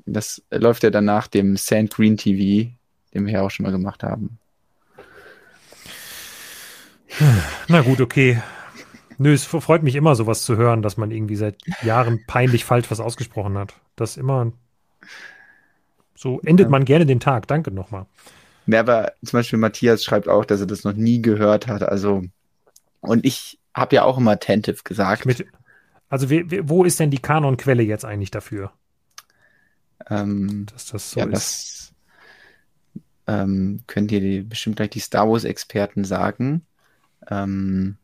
Das 0.07 0.43
läuft 0.51 0.85
ja 0.85 0.91
dann 0.91 1.05
nach 1.05 1.27
dem 1.27 1.57
Sand 1.57 1.95
Green 1.95 2.17
TV, 2.17 2.71
den 3.13 3.27
wir 3.27 3.33
ja 3.33 3.43
auch 3.43 3.51
schon 3.51 3.65
mal 3.65 3.73
gemacht 3.73 4.03
haben. 4.03 4.39
Na 7.69 7.81
gut, 7.83 8.01
okay. 8.01 8.41
Nö, 9.19 9.33
es 9.33 9.45
freut 9.45 9.83
mich 9.83 9.95
immer, 9.95 10.15
sowas 10.15 10.43
zu 10.43 10.57
hören, 10.57 10.83
dass 10.83 10.97
man 10.97 11.11
irgendwie 11.11 11.37
seit 11.37 11.57
Jahren 11.83 12.23
peinlich 12.27 12.65
falsch 12.65 12.91
was 12.91 13.01
ausgesprochen 13.01 13.57
hat. 13.57 13.75
Das 13.97 14.17
immer. 14.17 14.53
So 16.15 16.41
endet 16.41 16.67
ja. 16.67 16.71
man 16.71 16.85
gerne 16.85 17.07
den 17.07 17.21
Tag. 17.21 17.49
Danke 17.49 17.71
nochmal. 17.71 18.07
Ja, 18.67 18.81
aber 18.81 19.13
zum 19.25 19.39
Beispiel 19.39 19.59
Matthias 19.59 20.05
schreibt 20.05 20.29
auch, 20.29 20.45
dass 20.45 20.61
er 20.61 20.67
das 20.67 20.85
noch 20.85 20.93
nie 20.93 21.23
gehört 21.23 21.67
hat. 21.67 21.83
Also, 21.83 22.25
und 23.01 23.25
ich 23.25 23.59
habe 23.75 23.97
ja 23.97 24.03
auch 24.03 24.19
immer 24.19 24.33
attentive 24.33 24.83
gesagt. 24.85 25.25
Mit, 25.25 25.47
also 26.09 26.29
wo 26.31 26.85
ist 26.85 27.01
denn 27.01 27.11
die 27.11 27.19
Kanonquelle 27.19 27.83
jetzt 27.83 28.05
eigentlich 28.05 28.31
dafür? 28.31 28.73
Ähm, 30.09 30.67
dass 30.73 30.87
das 30.87 31.11
so 31.11 31.21
ja, 31.21 31.27
ist. 31.27 31.33
Das 31.35 31.93
ähm, 33.27 33.81
könnt 33.87 34.13
ihr 34.13 34.45
bestimmt 34.45 34.77
gleich 34.77 34.91
die 34.91 35.01
Star 35.01 35.29
Wars-Experten 35.29 36.05
sagen. 36.05 36.65
Ähm, 37.29 37.97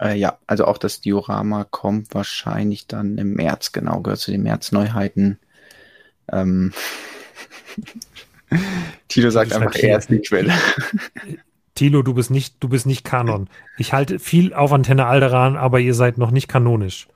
äh, 0.00 0.16
ja, 0.16 0.38
also 0.46 0.64
auch 0.66 0.78
das 0.78 1.00
Diorama 1.00 1.64
kommt 1.64 2.14
wahrscheinlich 2.14 2.86
dann 2.86 3.18
im 3.18 3.34
März, 3.34 3.72
genau, 3.72 4.00
gehört 4.00 4.20
zu 4.20 4.30
den 4.30 4.42
März-Neuheiten. 4.42 5.38
Ähm, 6.32 6.72
Tilo 9.08 9.30
sagt 9.30 9.52
einfach, 9.52 9.74
er 9.76 9.98
ist 9.98 10.10
die 10.10 10.20
Quelle. 10.20 10.52
Tilo, 11.74 12.02
du 12.02 12.14
bist 12.14 12.30
nicht, 12.30 12.56
du 12.60 12.68
bist 12.68 12.86
nicht 12.86 13.04
Kanon. 13.04 13.48
Ich 13.78 13.92
halte 13.92 14.20
viel 14.20 14.54
auf 14.54 14.72
Antenne 14.72 15.06
Alderan, 15.06 15.56
aber 15.56 15.80
ihr 15.80 15.94
seid 15.94 16.18
noch 16.18 16.30
nicht 16.30 16.46
kanonisch. 16.46 17.08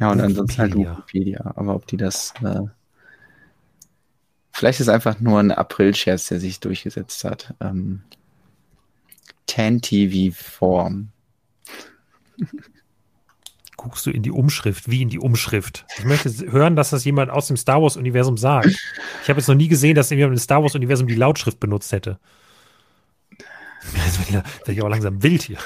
Ja, 0.00 0.10
und 0.10 0.20
ansonsten 0.20 0.58
halt 0.60 0.74
Wikipedia. 0.74 1.52
Aber 1.54 1.74
ob 1.74 1.86
die 1.86 1.96
das. 1.96 2.34
Äh, 2.42 2.62
vielleicht 4.50 4.80
ist 4.80 4.88
es 4.88 4.94
einfach 4.94 5.20
nur 5.20 5.38
ein 5.38 5.52
April-Scherz, 5.52 6.28
der 6.28 6.40
sich 6.40 6.60
durchgesetzt 6.60 7.24
hat. 7.24 7.54
Ähm, 7.60 8.02
10 9.46 9.82
TV 9.82 10.34
Form. 10.36 11.10
Guckst 13.76 14.06
du 14.06 14.10
in 14.10 14.22
die 14.22 14.30
Umschrift, 14.30 14.88
wie 14.90 15.02
in 15.02 15.10
die 15.10 15.18
Umschrift. 15.18 15.84
Ich 15.98 16.04
möchte 16.04 16.30
hören, 16.50 16.74
dass 16.74 16.90
das 16.90 17.04
jemand 17.04 17.30
aus 17.30 17.48
dem 17.48 17.58
Star 17.58 17.82
Wars-Universum 17.82 18.38
sagt. 18.38 18.68
Ich 19.22 19.28
habe 19.28 19.40
jetzt 19.40 19.48
noch 19.48 19.54
nie 19.54 19.68
gesehen, 19.68 19.94
dass 19.94 20.08
jemand 20.10 20.32
im 20.32 20.38
Star 20.38 20.62
Wars-Universum 20.62 21.06
die 21.06 21.14
Lautschrift 21.14 21.60
benutzt 21.60 21.92
hätte. 21.92 22.18
Jetzt 24.06 24.32
werde 24.32 24.72
ich 24.72 24.82
auch 24.82 24.88
langsam 24.88 25.22
wild 25.22 25.42
hier. 25.42 25.58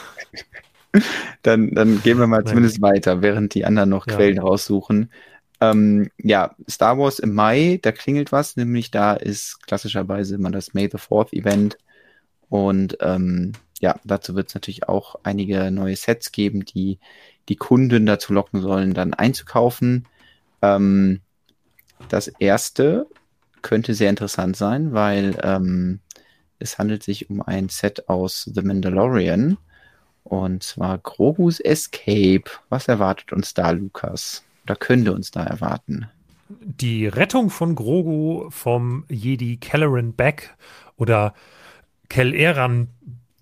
Dann, 1.42 1.74
dann 1.74 2.02
gehen 2.02 2.18
wir 2.18 2.26
mal 2.26 2.38
Nein. 2.38 2.46
zumindest 2.46 2.82
weiter, 2.82 3.22
während 3.22 3.54
die 3.54 3.64
anderen 3.64 3.90
noch 3.90 4.06
ja. 4.06 4.16
Quellen 4.16 4.38
raussuchen. 4.38 5.10
Ähm, 5.60 6.10
ja, 6.18 6.54
Star 6.68 6.98
Wars 6.98 7.18
im 7.18 7.34
Mai, 7.34 7.78
da 7.82 7.92
klingelt 7.92 8.32
was, 8.32 8.56
nämlich 8.56 8.90
da 8.90 9.12
ist 9.14 9.62
klassischerweise 9.66 10.36
immer 10.36 10.50
das 10.50 10.74
May 10.74 10.88
the 10.90 10.98
Fourth 10.98 11.32
Event. 11.32 11.78
Und 12.48 12.96
ähm, 13.00 13.52
ja, 13.80 13.96
dazu 14.04 14.34
wird 14.34 14.48
es 14.48 14.54
natürlich 14.54 14.88
auch 14.88 15.16
einige 15.22 15.70
neue 15.70 15.96
Sets 15.96 16.32
geben, 16.32 16.64
die 16.64 16.98
die 17.48 17.56
Kunden 17.56 18.06
dazu 18.06 18.32
locken 18.32 18.60
sollen, 18.60 18.94
dann 18.94 19.14
einzukaufen. 19.14 20.06
Ähm, 20.62 21.20
das 22.08 22.28
erste 22.28 23.06
könnte 23.62 23.94
sehr 23.94 24.10
interessant 24.10 24.56
sein, 24.56 24.92
weil 24.92 25.38
ähm, 25.42 26.00
es 26.58 26.78
handelt 26.78 27.02
sich 27.02 27.30
um 27.30 27.42
ein 27.42 27.68
Set 27.68 28.08
aus 28.08 28.50
The 28.52 28.62
Mandalorian. 28.62 29.58
Und 30.24 30.62
zwar 30.62 30.98
Grogu's 30.98 31.60
Escape. 31.60 32.44
Was 32.68 32.88
erwartet 32.88 33.32
uns 33.32 33.54
da, 33.54 33.70
Lukas? 33.70 34.44
Oder 34.64 34.76
könnte 34.76 35.12
uns 35.12 35.30
da 35.30 35.44
erwarten? 35.44 36.08
Die 36.48 37.06
Rettung 37.06 37.50
von 37.50 37.74
Grogu 37.74 38.50
vom 38.50 39.04
Jedi 39.08 39.56
Kelleran 39.56 40.12
Beck 40.12 40.54
oder 40.96 41.34
Kelleran 42.08 42.88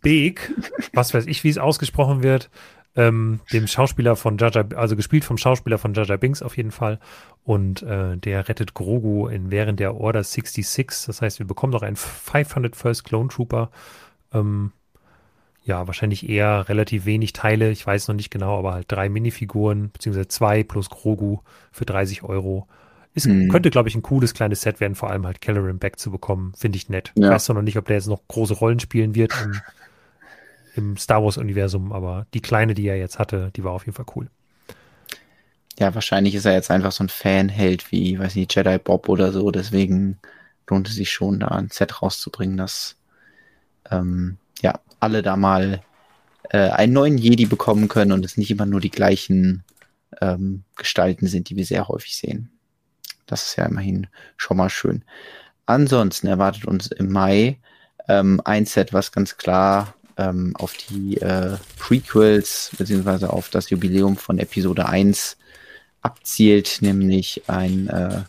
Beek, 0.02 0.52
was 0.92 1.14
weiß 1.14 1.26
ich, 1.26 1.42
wie 1.44 1.48
es 1.48 1.58
ausgesprochen 1.58 2.22
wird, 2.22 2.50
ähm, 2.96 3.40
dem 3.52 3.66
Schauspieler 3.66 4.16
von 4.16 4.38
Jaja, 4.38 4.64
also 4.74 4.96
gespielt 4.96 5.24
vom 5.24 5.36
Schauspieler 5.36 5.78
von 5.78 5.94
Jaja 5.94 6.16
Binks 6.16 6.42
auf 6.42 6.56
jeden 6.56 6.70
Fall. 6.70 6.98
Und 7.44 7.82
äh, 7.82 8.16
der 8.16 8.48
rettet 8.48 8.74
Grogu 8.74 9.28
in 9.28 9.50
während 9.50 9.78
der 9.80 9.94
Order 9.96 10.24
66. 10.24 11.06
Das 11.06 11.20
heißt, 11.20 11.38
wir 11.38 11.46
bekommen 11.46 11.72
noch 11.72 11.82
einen 11.82 11.96
500 11.96 12.74
First 12.74 13.04
Clone 13.04 13.28
Trooper. 13.28 13.70
Ähm, 14.32 14.72
ja, 15.66 15.88
wahrscheinlich 15.88 16.28
eher 16.28 16.68
relativ 16.68 17.06
wenig 17.06 17.32
Teile. 17.32 17.72
Ich 17.72 17.84
weiß 17.84 18.06
noch 18.06 18.14
nicht 18.14 18.30
genau, 18.30 18.56
aber 18.56 18.72
halt 18.72 18.86
drei 18.88 19.08
Minifiguren, 19.08 19.90
beziehungsweise 19.90 20.28
zwei 20.28 20.62
plus 20.62 20.88
Grogu 20.88 21.40
für 21.72 21.84
30 21.84 22.22
Euro. 22.22 22.68
Es 23.14 23.26
mhm. 23.26 23.48
könnte, 23.48 23.70
glaube 23.70 23.88
ich, 23.88 23.96
ein 23.96 24.02
cooles 24.02 24.32
kleines 24.32 24.60
Set 24.60 24.78
werden, 24.78 24.94
vor 24.94 25.10
allem 25.10 25.26
halt 25.26 25.40
Kelleran 25.40 25.80
Back 25.80 25.98
zu 25.98 26.12
bekommen. 26.12 26.52
Finde 26.56 26.76
ich 26.76 26.88
nett. 26.88 27.10
Ja. 27.16 27.24
Ich 27.24 27.34
weiß 27.34 27.48
noch 27.48 27.62
nicht, 27.62 27.76
ob 27.78 27.86
der 27.86 27.96
jetzt 27.96 28.06
noch 28.06 28.20
große 28.28 28.54
Rollen 28.54 28.78
spielen 28.78 29.16
wird 29.16 29.34
im, 29.42 29.60
im 30.76 30.96
Star 30.98 31.24
Wars-Universum, 31.24 31.92
aber 31.92 32.26
die 32.32 32.42
kleine, 32.42 32.74
die 32.74 32.86
er 32.86 32.96
jetzt 32.96 33.18
hatte, 33.18 33.50
die 33.56 33.64
war 33.64 33.72
auf 33.72 33.86
jeden 33.86 33.96
Fall 33.96 34.06
cool. 34.14 34.30
Ja, 35.80 35.96
wahrscheinlich 35.96 36.36
ist 36.36 36.44
er 36.44 36.52
jetzt 36.52 36.70
einfach 36.70 36.92
so 36.92 37.02
ein 37.02 37.08
Fanheld 37.08 37.90
wie, 37.90 38.20
weiß 38.20 38.36
nicht, 38.36 38.54
Jedi 38.54 38.78
Bob 38.78 39.08
oder 39.08 39.32
so. 39.32 39.50
Deswegen 39.50 40.18
lohnt 40.68 40.88
es 40.88 40.94
sich 40.94 41.10
schon, 41.10 41.40
da 41.40 41.48
ein 41.48 41.70
Set 41.72 42.02
rauszubringen, 42.02 42.56
das 42.56 42.96
ähm, 43.90 44.38
ja 44.62 44.80
alle 45.00 45.22
da 45.22 45.36
mal 45.36 45.82
äh, 46.50 46.70
einen 46.70 46.92
neuen 46.92 47.18
Jedi 47.18 47.46
bekommen 47.46 47.88
können 47.88 48.12
und 48.12 48.24
es 48.24 48.36
nicht 48.36 48.50
immer 48.50 48.66
nur 48.66 48.80
die 48.80 48.90
gleichen 48.90 49.64
ähm, 50.20 50.64
Gestalten 50.76 51.26
sind, 51.26 51.50
die 51.50 51.56
wir 51.56 51.64
sehr 51.64 51.88
häufig 51.88 52.16
sehen. 52.16 52.50
Das 53.26 53.44
ist 53.44 53.56
ja 53.56 53.66
immerhin 53.66 54.06
schon 54.36 54.56
mal 54.56 54.70
schön. 54.70 55.04
Ansonsten 55.66 56.28
erwartet 56.28 56.64
uns 56.66 56.86
im 56.88 57.10
Mai 57.10 57.58
ähm, 58.08 58.40
ein 58.44 58.66
Set, 58.66 58.92
was 58.92 59.10
ganz 59.10 59.36
klar 59.36 59.94
ähm, 60.16 60.54
auf 60.56 60.74
die 60.76 61.16
äh, 61.18 61.56
Prequels 61.78 62.70
beziehungsweise 62.78 63.32
auf 63.32 63.48
das 63.48 63.70
Jubiläum 63.70 64.16
von 64.16 64.38
Episode 64.38 64.86
1 64.88 65.36
abzielt, 66.02 66.78
nämlich 66.80 67.42
ein 67.48 67.88
äh, 67.88 68.22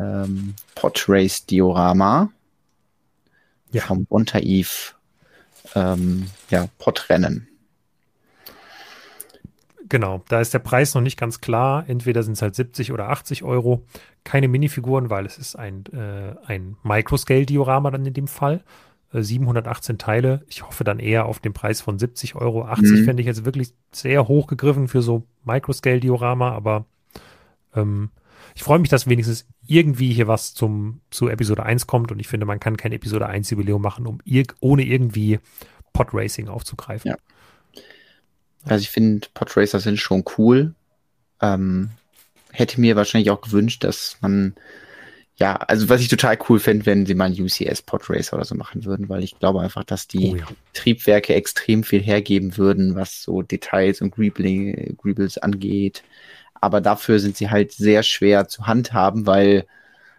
ähm, 0.00 0.54
Podrace-Diorama 0.74 2.30
ja. 3.72 3.82
vom 3.82 4.06
Bontaif 4.06 4.93
ähm, 5.74 6.26
ja, 6.50 6.68
Podrennen. 6.78 7.48
Genau, 9.88 10.24
da 10.28 10.40
ist 10.40 10.54
der 10.54 10.60
Preis 10.60 10.94
noch 10.94 11.02
nicht 11.02 11.18
ganz 11.18 11.40
klar. 11.40 11.84
Entweder 11.86 12.22
sind 12.22 12.32
es 12.32 12.42
halt 12.42 12.54
70 12.54 12.92
oder 12.92 13.10
80 13.10 13.44
Euro. 13.44 13.84
Keine 14.24 14.48
Minifiguren, 14.48 15.10
weil 15.10 15.26
es 15.26 15.38
ist 15.38 15.56
ein, 15.56 15.84
äh, 15.92 16.34
ein 16.46 16.76
Microscale-Diorama 16.82 17.90
dann 17.90 18.06
in 18.06 18.14
dem 18.14 18.28
Fall. 18.28 18.62
Äh, 19.12 19.22
718 19.22 19.98
Teile. 19.98 20.44
Ich 20.48 20.66
hoffe 20.66 20.84
dann 20.84 20.98
eher 20.98 21.26
auf 21.26 21.38
den 21.38 21.52
Preis 21.52 21.80
von 21.80 21.98
70 21.98 22.34
Euro. 22.34 22.64
80 22.64 23.00
mhm. 23.00 23.04
fände 23.04 23.20
ich 23.20 23.26
jetzt 23.26 23.44
wirklich 23.44 23.74
sehr 23.92 24.26
hoch 24.26 24.46
gegriffen 24.46 24.88
für 24.88 25.02
so 25.02 25.24
Microscale-Diorama, 25.44 26.52
aber 26.52 26.86
ähm, 27.74 28.10
ich 28.54 28.62
freue 28.62 28.78
mich, 28.78 28.88
dass 28.88 29.08
wenigstens 29.08 29.46
irgendwie 29.66 30.12
hier 30.12 30.28
was 30.28 30.54
zum, 30.54 31.00
zu 31.10 31.28
Episode 31.28 31.64
1 31.64 31.86
kommt 31.86 32.12
und 32.12 32.20
ich 32.20 32.28
finde, 32.28 32.46
man 32.46 32.60
kann 32.60 32.76
kein 32.76 32.92
Episode 32.92 33.26
1 33.26 33.50
Jubiläum 33.50 33.82
machen, 33.82 34.06
um 34.06 34.20
irg 34.24 34.54
ohne 34.60 34.84
irgendwie 34.84 35.40
Podracing 35.92 36.48
aufzugreifen. 36.48 37.10
Ja. 37.10 37.16
Also 38.64 38.82
ich 38.82 38.90
finde, 38.90 39.26
Podracer 39.34 39.80
sind 39.80 39.98
schon 39.98 40.24
cool. 40.38 40.74
Ähm, 41.40 41.90
hätte 42.52 42.80
mir 42.80 42.96
wahrscheinlich 42.96 43.30
auch 43.30 43.40
gewünscht, 43.40 43.84
dass 43.84 44.16
man, 44.20 44.54
ja, 45.36 45.56
also 45.56 45.88
was 45.88 46.00
ich 46.00 46.08
total 46.08 46.38
cool 46.48 46.60
fände, 46.60 46.86
wenn 46.86 47.06
sie 47.06 47.14
mal 47.14 47.26
einen 47.26 47.40
UCS 47.40 47.82
Podracer 47.82 48.36
oder 48.36 48.44
so 48.44 48.54
machen 48.54 48.84
würden, 48.84 49.08
weil 49.08 49.24
ich 49.24 49.38
glaube 49.38 49.60
einfach, 49.60 49.84
dass 49.84 50.06
die 50.06 50.32
oh 50.32 50.36
ja. 50.36 50.46
Triebwerke 50.72 51.34
extrem 51.34 51.82
viel 51.82 52.00
hergeben 52.00 52.56
würden, 52.56 52.94
was 52.94 53.22
so 53.22 53.42
Details 53.42 54.00
und 54.00 54.12
Greebles 54.12 55.38
angeht. 55.38 56.04
Aber 56.64 56.80
dafür 56.80 57.18
sind 57.18 57.36
sie 57.36 57.50
halt 57.50 57.72
sehr 57.72 58.02
schwer 58.02 58.48
zu 58.48 58.66
handhaben, 58.66 59.26
weil 59.26 59.66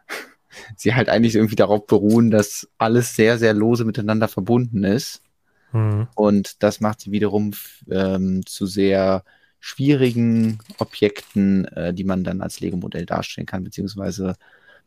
sie 0.77 0.93
halt 0.93 1.09
eigentlich 1.09 1.35
irgendwie 1.35 1.55
darauf 1.55 1.87
beruhen, 1.87 2.29
dass 2.29 2.69
alles 2.77 3.15
sehr, 3.15 3.39
sehr 3.39 3.55
lose 3.55 3.83
miteinander 3.83 4.27
verbunden 4.27 4.83
ist. 4.83 5.23
Mhm. 5.71 6.07
Und 6.13 6.61
das 6.61 6.81
macht 6.81 7.01
sie 7.01 7.11
wiederum 7.11 7.53
ähm, 7.89 8.45
zu 8.45 8.67
sehr 8.67 9.23
schwierigen 9.59 10.59
Objekten, 10.77 11.65
äh, 11.69 11.91
die 11.95 12.03
man 12.03 12.23
dann 12.23 12.41
als 12.41 12.59
Lego-Modell 12.59 13.07
darstellen 13.07 13.47
kann, 13.47 13.63
beziehungsweise 13.63 14.35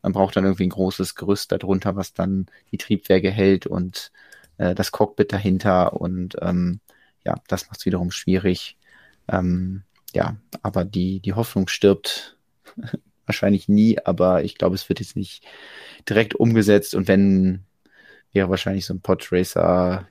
man 0.02 0.12
braucht 0.12 0.36
dann 0.36 0.44
irgendwie 0.44 0.68
ein 0.68 0.70
großes 0.70 1.16
Gerüst 1.16 1.50
darunter, 1.50 1.96
was 1.96 2.14
dann 2.14 2.46
die 2.70 2.78
Triebwerke 2.78 3.32
hält 3.32 3.66
und 3.66 4.12
äh, 4.58 4.76
das 4.76 4.92
Cockpit 4.92 5.32
dahinter 5.32 6.00
und 6.00 6.36
ähm, 6.40 6.78
ja, 7.24 7.34
das 7.48 7.66
macht 7.66 7.80
es 7.80 7.86
wiederum 7.86 8.12
schwierig. 8.12 8.76
Ähm, 9.26 9.82
ja, 10.14 10.36
aber 10.62 10.84
die, 10.84 11.20
die 11.20 11.34
Hoffnung 11.34 11.68
stirbt 11.68 12.36
wahrscheinlich 13.26 13.68
nie, 13.68 13.98
aber 14.04 14.44
ich 14.44 14.56
glaube, 14.56 14.74
es 14.74 14.88
wird 14.88 15.00
jetzt 15.00 15.16
nicht 15.16 15.44
direkt 16.08 16.34
umgesetzt 16.34 16.94
und 16.94 17.08
wenn, 17.08 17.64
wäre 18.32 18.48
wahrscheinlich 18.50 18.86
so 18.86 18.94
ein 18.94 19.00
Podracer 19.00 20.08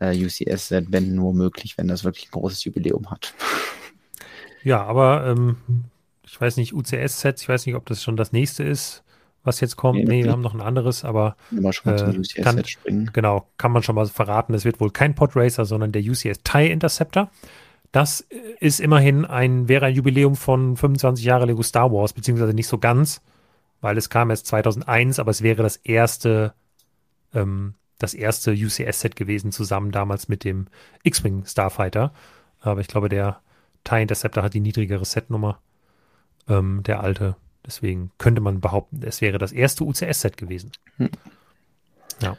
äh, 0.00 0.14
UCS-Set, 0.16 0.86
wenn 0.90 1.14
nur 1.14 1.34
möglich, 1.34 1.78
wenn 1.78 1.88
das 1.88 2.04
wirklich 2.04 2.28
ein 2.28 2.32
großes 2.32 2.64
Jubiläum 2.64 3.10
hat. 3.10 3.34
Ja, 4.66 4.82
aber 4.82 5.26
ähm, 5.26 5.56
ich 6.26 6.40
weiß 6.40 6.56
nicht, 6.56 6.72
UCS-Sets, 6.72 7.42
ich 7.42 7.48
weiß 7.50 7.66
nicht, 7.66 7.74
ob 7.74 7.84
das 7.84 8.02
schon 8.02 8.16
das 8.16 8.32
nächste 8.32 8.64
ist, 8.64 9.04
was 9.42 9.60
jetzt 9.60 9.76
kommt. 9.76 9.98
Nee, 9.98 10.04
nee 10.04 10.24
wir 10.24 10.32
haben 10.32 10.40
noch 10.40 10.54
ein 10.54 10.62
anderes, 10.62 11.04
aber 11.04 11.36
äh, 11.52 12.42
kann, 12.42 12.62
genau, 13.12 13.46
kann 13.58 13.72
man 13.72 13.82
schon 13.82 13.94
mal 13.94 14.06
verraten, 14.06 14.54
es 14.54 14.64
wird 14.64 14.80
wohl 14.80 14.90
kein 14.90 15.14
Podracer, 15.14 15.66
sondern 15.66 15.92
der 15.92 16.00
UCS 16.00 16.42
TIE 16.44 16.70
Interceptor. 16.70 17.30
Das 17.94 18.26
ist 18.58 18.80
immerhin 18.80 19.24
ein, 19.24 19.68
wäre 19.68 19.86
ein 19.86 19.94
Jubiläum 19.94 20.34
von 20.34 20.76
25 20.76 21.24
Jahre 21.24 21.46
Lego 21.46 21.62
Star 21.62 21.92
Wars, 21.92 22.12
beziehungsweise 22.12 22.52
nicht 22.52 22.66
so 22.66 22.78
ganz, 22.78 23.22
weil 23.80 23.96
es 23.96 24.10
kam 24.10 24.30
erst 24.30 24.48
2001, 24.48 25.20
aber 25.20 25.30
es 25.30 25.42
wäre 25.42 25.62
das 25.62 25.76
erste, 25.76 26.54
ähm, 27.34 27.74
das 28.00 28.12
erste 28.12 28.50
UCS-Set 28.50 29.14
gewesen, 29.14 29.52
zusammen 29.52 29.92
damals 29.92 30.26
mit 30.26 30.42
dem 30.42 30.66
X-Wing 31.04 31.44
Starfighter. 31.46 32.12
Aber 32.58 32.80
ich 32.80 32.88
glaube, 32.88 33.08
der 33.08 33.40
TIE 33.84 34.02
Interceptor 34.02 34.42
hat 34.42 34.54
die 34.54 34.60
niedrigere 34.60 35.04
Setnummer, 35.04 35.60
ähm, 36.48 36.82
der 36.82 36.98
alte. 36.98 37.36
Deswegen 37.64 38.10
könnte 38.18 38.40
man 38.40 38.60
behaupten, 38.60 39.02
es 39.04 39.20
wäre 39.20 39.38
das 39.38 39.52
erste 39.52 39.84
UCS-Set 39.84 40.36
gewesen. 40.36 40.72
Hm. 40.96 41.10
Ja. 42.20 42.36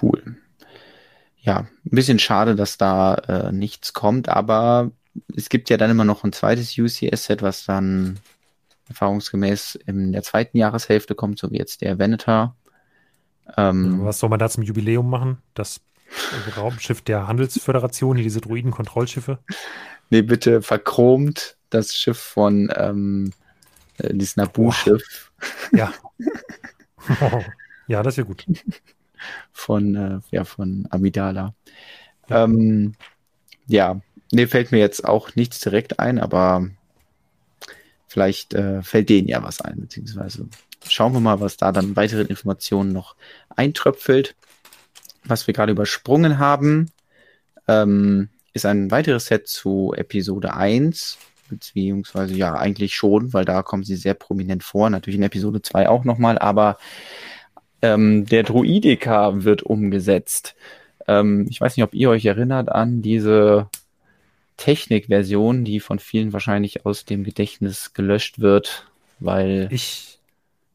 Cool 0.00 0.38
ja, 1.46 1.60
ein 1.60 1.90
bisschen 1.90 2.18
schade, 2.18 2.56
dass 2.56 2.76
da 2.76 3.14
äh, 3.14 3.52
nichts 3.52 3.92
kommt, 3.92 4.28
aber 4.28 4.90
es 5.34 5.48
gibt 5.48 5.70
ja 5.70 5.76
dann 5.76 5.90
immer 5.90 6.04
noch 6.04 6.24
ein 6.24 6.32
zweites 6.32 6.76
UCS-Set, 6.76 7.40
was 7.40 7.64
dann 7.64 8.18
erfahrungsgemäß 8.88 9.76
in 9.86 10.12
der 10.12 10.24
zweiten 10.24 10.58
Jahreshälfte 10.58 11.14
kommt, 11.14 11.38
so 11.38 11.50
wie 11.52 11.58
jetzt 11.58 11.82
der 11.82 12.00
Venator. 12.00 12.56
Ähm, 13.56 14.04
was 14.04 14.18
soll 14.18 14.28
man 14.28 14.40
da 14.40 14.50
zum 14.50 14.64
Jubiläum 14.64 15.08
machen? 15.08 15.38
Das 15.54 15.80
Raumschiff 16.56 17.02
der 17.02 17.28
Handelsföderation, 17.28 18.16
diese 18.16 18.40
Druiden-Kontrollschiffe? 18.40 19.38
Nee, 20.08 20.22
bitte 20.22 20.62
verchromt, 20.62 21.56
das 21.68 21.96
Schiff 21.96 22.16
von 22.16 22.72
ähm, 22.76 23.32
äh, 23.98 24.14
dieses 24.14 24.36
Nabu-Schiff. 24.36 25.32
Ja. 25.72 25.92
ja, 27.88 28.04
das 28.04 28.16
wäre 28.16 28.28
gut. 28.28 28.46
Von, 29.52 29.94
äh, 29.94 30.20
ja, 30.30 30.44
von 30.44 30.86
Amidala. 30.90 31.54
Ja. 32.28 32.44
Ähm, 32.44 32.94
ja, 33.66 34.00
nee, 34.32 34.46
fällt 34.46 34.72
mir 34.72 34.78
jetzt 34.78 35.04
auch 35.04 35.34
nichts 35.34 35.60
direkt 35.60 35.98
ein, 35.98 36.18
aber 36.20 36.68
vielleicht 38.06 38.54
äh, 38.54 38.82
fällt 38.82 39.08
denen 39.08 39.28
ja 39.28 39.42
was 39.42 39.60
ein, 39.60 39.80
beziehungsweise 39.80 40.48
schauen 40.88 41.12
wir 41.12 41.20
mal, 41.20 41.40
was 41.40 41.56
da 41.56 41.72
dann 41.72 41.96
weitere 41.96 42.22
Informationen 42.22 42.92
noch 42.92 43.16
eintröpfelt. 43.54 44.34
Was 45.24 45.46
wir 45.46 45.54
gerade 45.54 45.72
übersprungen 45.72 46.38
haben, 46.38 46.90
ähm, 47.66 48.28
ist 48.52 48.64
ein 48.64 48.90
weiteres 48.90 49.26
Set 49.26 49.48
zu 49.48 49.92
Episode 49.96 50.54
1, 50.54 51.18
beziehungsweise 51.48 52.34
ja, 52.34 52.54
eigentlich 52.54 52.94
schon, 52.94 53.32
weil 53.32 53.44
da 53.44 53.62
kommen 53.62 53.82
sie 53.82 53.96
sehr 53.96 54.14
prominent 54.14 54.62
vor, 54.62 54.88
natürlich 54.88 55.18
in 55.18 55.24
Episode 55.24 55.62
2 55.62 55.88
auch 55.88 56.04
nochmal, 56.04 56.38
aber 56.38 56.78
ähm, 57.82 58.26
der 58.26 58.42
Druidika 58.42 59.44
wird 59.44 59.62
umgesetzt. 59.62 60.54
Ähm, 61.06 61.46
ich 61.48 61.60
weiß 61.60 61.76
nicht, 61.76 61.84
ob 61.84 61.94
ihr 61.94 62.10
euch 62.10 62.24
erinnert 62.24 62.70
an 62.70 63.02
diese 63.02 63.68
Technik-Version, 64.56 65.64
die 65.64 65.80
von 65.80 65.98
vielen 65.98 66.32
wahrscheinlich 66.32 66.86
aus 66.86 67.04
dem 67.04 67.24
Gedächtnis 67.24 67.92
gelöscht 67.92 68.40
wird, 68.40 68.90
weil. 69.18 69.68
Ich, 69.70 70.18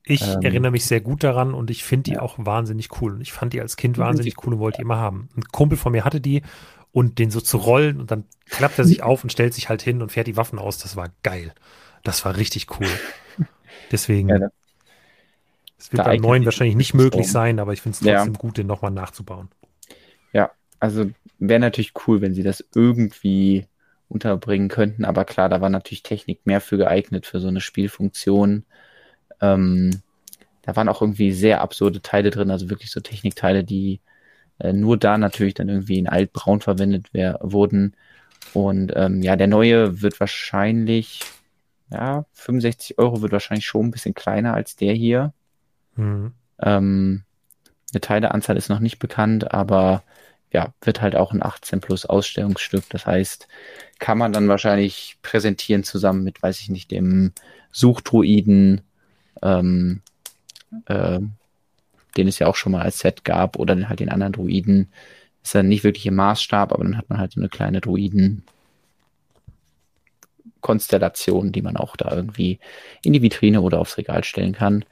ich 0.03 0.21
ähm, 0.21 0.41
erinnere 0.41 0.71
mich 0.71 0.85
sehr 0.85 1.01
gut 1.01 1.23
daran 1.23 1.53
und 1.53 1.69
ich 1.69 1.83
finde 1.83 2.03
die 2.03 2.13
ja. 2.13 2.21
auch 2.21 2.35
wahnsinnig 2.37 3.01
cool. 3.01 3.13
Und 3.13 3.21
ich 3.21 3.31
fand 3.31 3.53
die 3.53 3.61
als 3.61 3.77
Kind 3.77 3.97
wahnsinnig 3.97 4.35
cool 4.43 4.53
und 4.53 4.59
wollte 4.59 4.77
die 4.77 4.83
immer 4.83 4.97
haben. 4.97 5.29
Ein 5.35 5.43
Kumpel 5.45 5.77
von 5.77 5.91
mir 5.91 6.05
hatte 6.05 6.21
die 6.21 6.41
und 6.91 7.19
den 7.19 7.31
so 7.31 7.41
zu 7.41 7.57
rollen 7.57 7.99
und 7.99 8.11
dann 8.11 8.25
klappt 8.49 8.77
er 8.77 8.85
sich 8.85 9.03
auf 9.03 9.23
und 9.23 9.31
stellt 9.31 9.53
sich 9.53 9.69
halt 9.69 9.81
hin 9.81 10.01
und 10.01 10.11
fährt 10.11 10.27
die 10.27 10.37
Waffen 10.37 10.59
aus. 10.59 10.77
Das 10.77 10.95
war 10.95 11.09
geil. 11.23 11.53
Das 12.03 12.25
war 12.25 12.37
richtig 12.37 12.67
cool. 12.79 12.87
Deswegen. 13.91 14.29
Ja, 14.29 14.49
es 15.81 15.91
wird 15.91 16.03
beim 16.03 16.21
neuen 16.21 16.45
wahrscheinlich 16.45 16.75
nicht 16.75 16.93
möglich 16.93 17.29
sein, 17.29 17.59
aber 17.59 17.73
ich 17.73 17.81
finde 17.81 17.95
es 17.95 17.99
trotzdem 17.99 18.33
ja. 18.33 18.39
gut, 18.39 18.57
den 18.57 18.67
nochmal 18.67 18.91
nachzubauen. 18.91 19.49
Ja, 20.31 20.51
also 20.79 21.09
wäre 21.39 21.59
natürlich 21.59 21.93
cool, 22.05 22.21
wenn 22.21 22.35
sie 22.35 22.43
das 22.43 22.63
irgendwie 22.75 23.65
unterbringen 24.07 24.69
könnten, 24.69 25.05
aber 25.05 25.25
klar, 25.25 25.49
da 25.49 25.59
war 25.59 25.69
natürlich 25.69 26.03
Technik 26.03 26.45
mehr 26.45 26.61
für 26.61 26.77
geeignet 26.77 27.25
für 27.25 27.39
so 27.39 27.47
eine 27.47 27.61
Spielfunktion. 27.61 28.65
Ähm, 29.41 30.01
da 30.61 30.75
waren 30.75 30.87
auch 30.87 31.01
irgendwie 31.01 31.31
sehr 31.31 31.61
absurde 31.61 32.03
Teile 32.03 32.29
drin, 32.29 32.51
also 32.51 32.69
wirklich 32.69 32.91
so 32.91 32.99
Technikteile, 32.99 33.63
die 33.63 34.01
äh, 34.59 34.73
nur 34.73 34.97
da 34.97 35.17
natürlich 35.17 35.55
dann 35.55 35.69
irgendwie 35.69 35.97
in 35.97 36.07
altbraun 36.07 36.61
verwendet 36.61 37.07
wer 37.11 37.39
wurden. 37.41 37.95
Und 38.53 38.93
ähm, 38.95 39.23
ja, 39.23 39.35
der 39.35 39.47
neue 39.47 40.03
wird 40.03 40.19
wahrscheinlich, 40.19 41.21
ja, 41.89 42.25
65 42.33 42.99
Euro 42.99 43.23
wird 43.23 43.31
wahrscheinlich 43.31 43.65
schon 43.65 43.87
ein 43.87 43.91
bisschen 43.91 44.13
kleiner 44.13 44.53
als 44.53 44.75
der 44.75 44.93
hier. 44.93 45.33
Mhm. 46.01 46.33
Ähm, 46.59 47.23
eine 47.93 48.01
Teileanzahl 48.01 48.57
ist 48.57 48.69
noch 48.69 48.79
nicht 48.79 48.99
bekannt, 48.99 49.53
aber 49.53 50.03
ja, 50.51 50.73
wird 50.81 51.01
halt 51.01 51.15
auch 51.15 51.31
ein 51.31 51.43
18 51.43 51.79
plus 51.79 52.05
Ausstellungsstück. 52.05 52.83
Das 52.89 53.05
heißt, 53.05 53.47
kann 53.99 54.17
man 54.17 54.33
dann 54.33 54.47
wahrscheinlich 54.47 55.17
präsentieren 55.21 55.83
zusammen 55.83 56.23
mit, 56.23 56.41
weiß 56.41 56.59
ich 56.59 56.69
nicht, 56.69 56.91
dem 56.91 57.31
Suchdruiden, 57.71 58.81
ähm, 59.41 60.01
äh, 60.87 61.19
den 62.17 62.27
es 62.27 62.39
ja 62.39 62.47
auch 62.47 62.55
schon 62.55 62.73
mal 62.73 62.81
als 62.81 62.99
Set 62.99 63.23
gab, 63.23 63.57
oder 63.57 63.87
halt 63.87 64.01
den 64.01 64.09
anderen 64.09 64.33
Druiden. 64.33 64.91
Ist 65.43 65.55
dann 65.55 65.69
nicht 65.69 65.83
wirklich 65.83 66.05
im 66.05 66.15
Maßstab, 66.15 66.73
aber 66.73 66.83
dann 66.83 66.97
hat 66.97 67.09
man 67.09 67.19
halt 67.19 67.31
so 67.31 67.39
eine 67.39 67.49
kleine 67.49 67.79
Druiden. 67.79 68.43
Konstellation, 70.59 71.51
die 71.51 71.61
man 71.61 71.75
auch 71.75 71.95
da 71.95 72.11
irgendwie 72.13 72.59
in 73.03 73.13
die 73.13 73.21
Vitrine 73.21 73.61
oder 73.61 73.79
aufs 73.79 73.97
Regal 73.97 74.23
stellen 74.23 74.53
kann. 74.53 74.85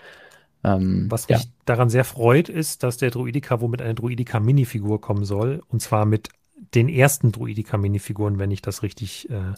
Ähm, 0.64 1.06
Was 1.10 1.30
mich 1.30 1.49
daran 1.65 1.90
sehr 1.90 2.03
freut, 2.03 2.49
ist, 2.49 2.84
dass 2.84 2.98
der 2.98 3.11
Druidika 3.11 3.61
womit 3.61 3.81
eine 3.81 3.95
Druidika-Minifigur 3.95 4.99
kommen 4.99 5.26
soll. 5.26 5.61
Und 5.69 5.81
zwar 5.81 6.06
mit 6.06 6.30
den 6.76 6.90
ersten 6.90 7.31
Druidika-Minifiguren, 7.31 8.40
wenn 8.40 8.52
ich 8.52 8.61
das 8.61 8.84
richtig 8.84 9.30
äh, 9.30 9.53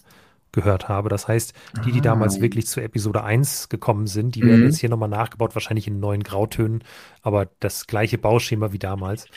gehört 0.51 0.89
habe. 0.89 1.09
Das 1.09 1.27
heißt, 1.27 1.53
die, 1.85 1.91
die 1.91 1.99
ah. 1.99 2.03
damals 2.03 2.41
wirklich 2.41 2.67
zu 2.67 2.81
Episode 2.81 3.23
1 3.23 3.69
gekommen 3.69 4.07
sind, 4.07 4.35
die 4.35 4.43
mhm. 4.43 4.47
werden 4.47 4.63
jetzt 4.65 4.79
hier 4.79 4.89
nochmal 4.89 5.09
nachgebaut, 5.09 5.55
wahrscheinlich 5.55 5.87
in 5.87 5.99
neuen 5.99 6.23
Grautönen, 6.23 6.83
aber 7.21 7.47
das 7.59 7.87
gleiche 7.87 8.17
Bauschema 8.17 8.71
wie 8.71 8.79
damals. 8.79 9.27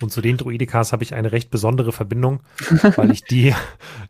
Und 0.00 0.10
zu 0.10 0.20
den 0.20 0.36
Druidikas 0.36 0.92
habe 0.92 1.04
ich 1.04 1.14
eine 1.14 1.30
recht 1.30 1.50
besondere 1.50 1.92
Verbindung, 1.92 2.40
weil 2.96 3.12
ich 3.12 3.22
die 3.24 3.54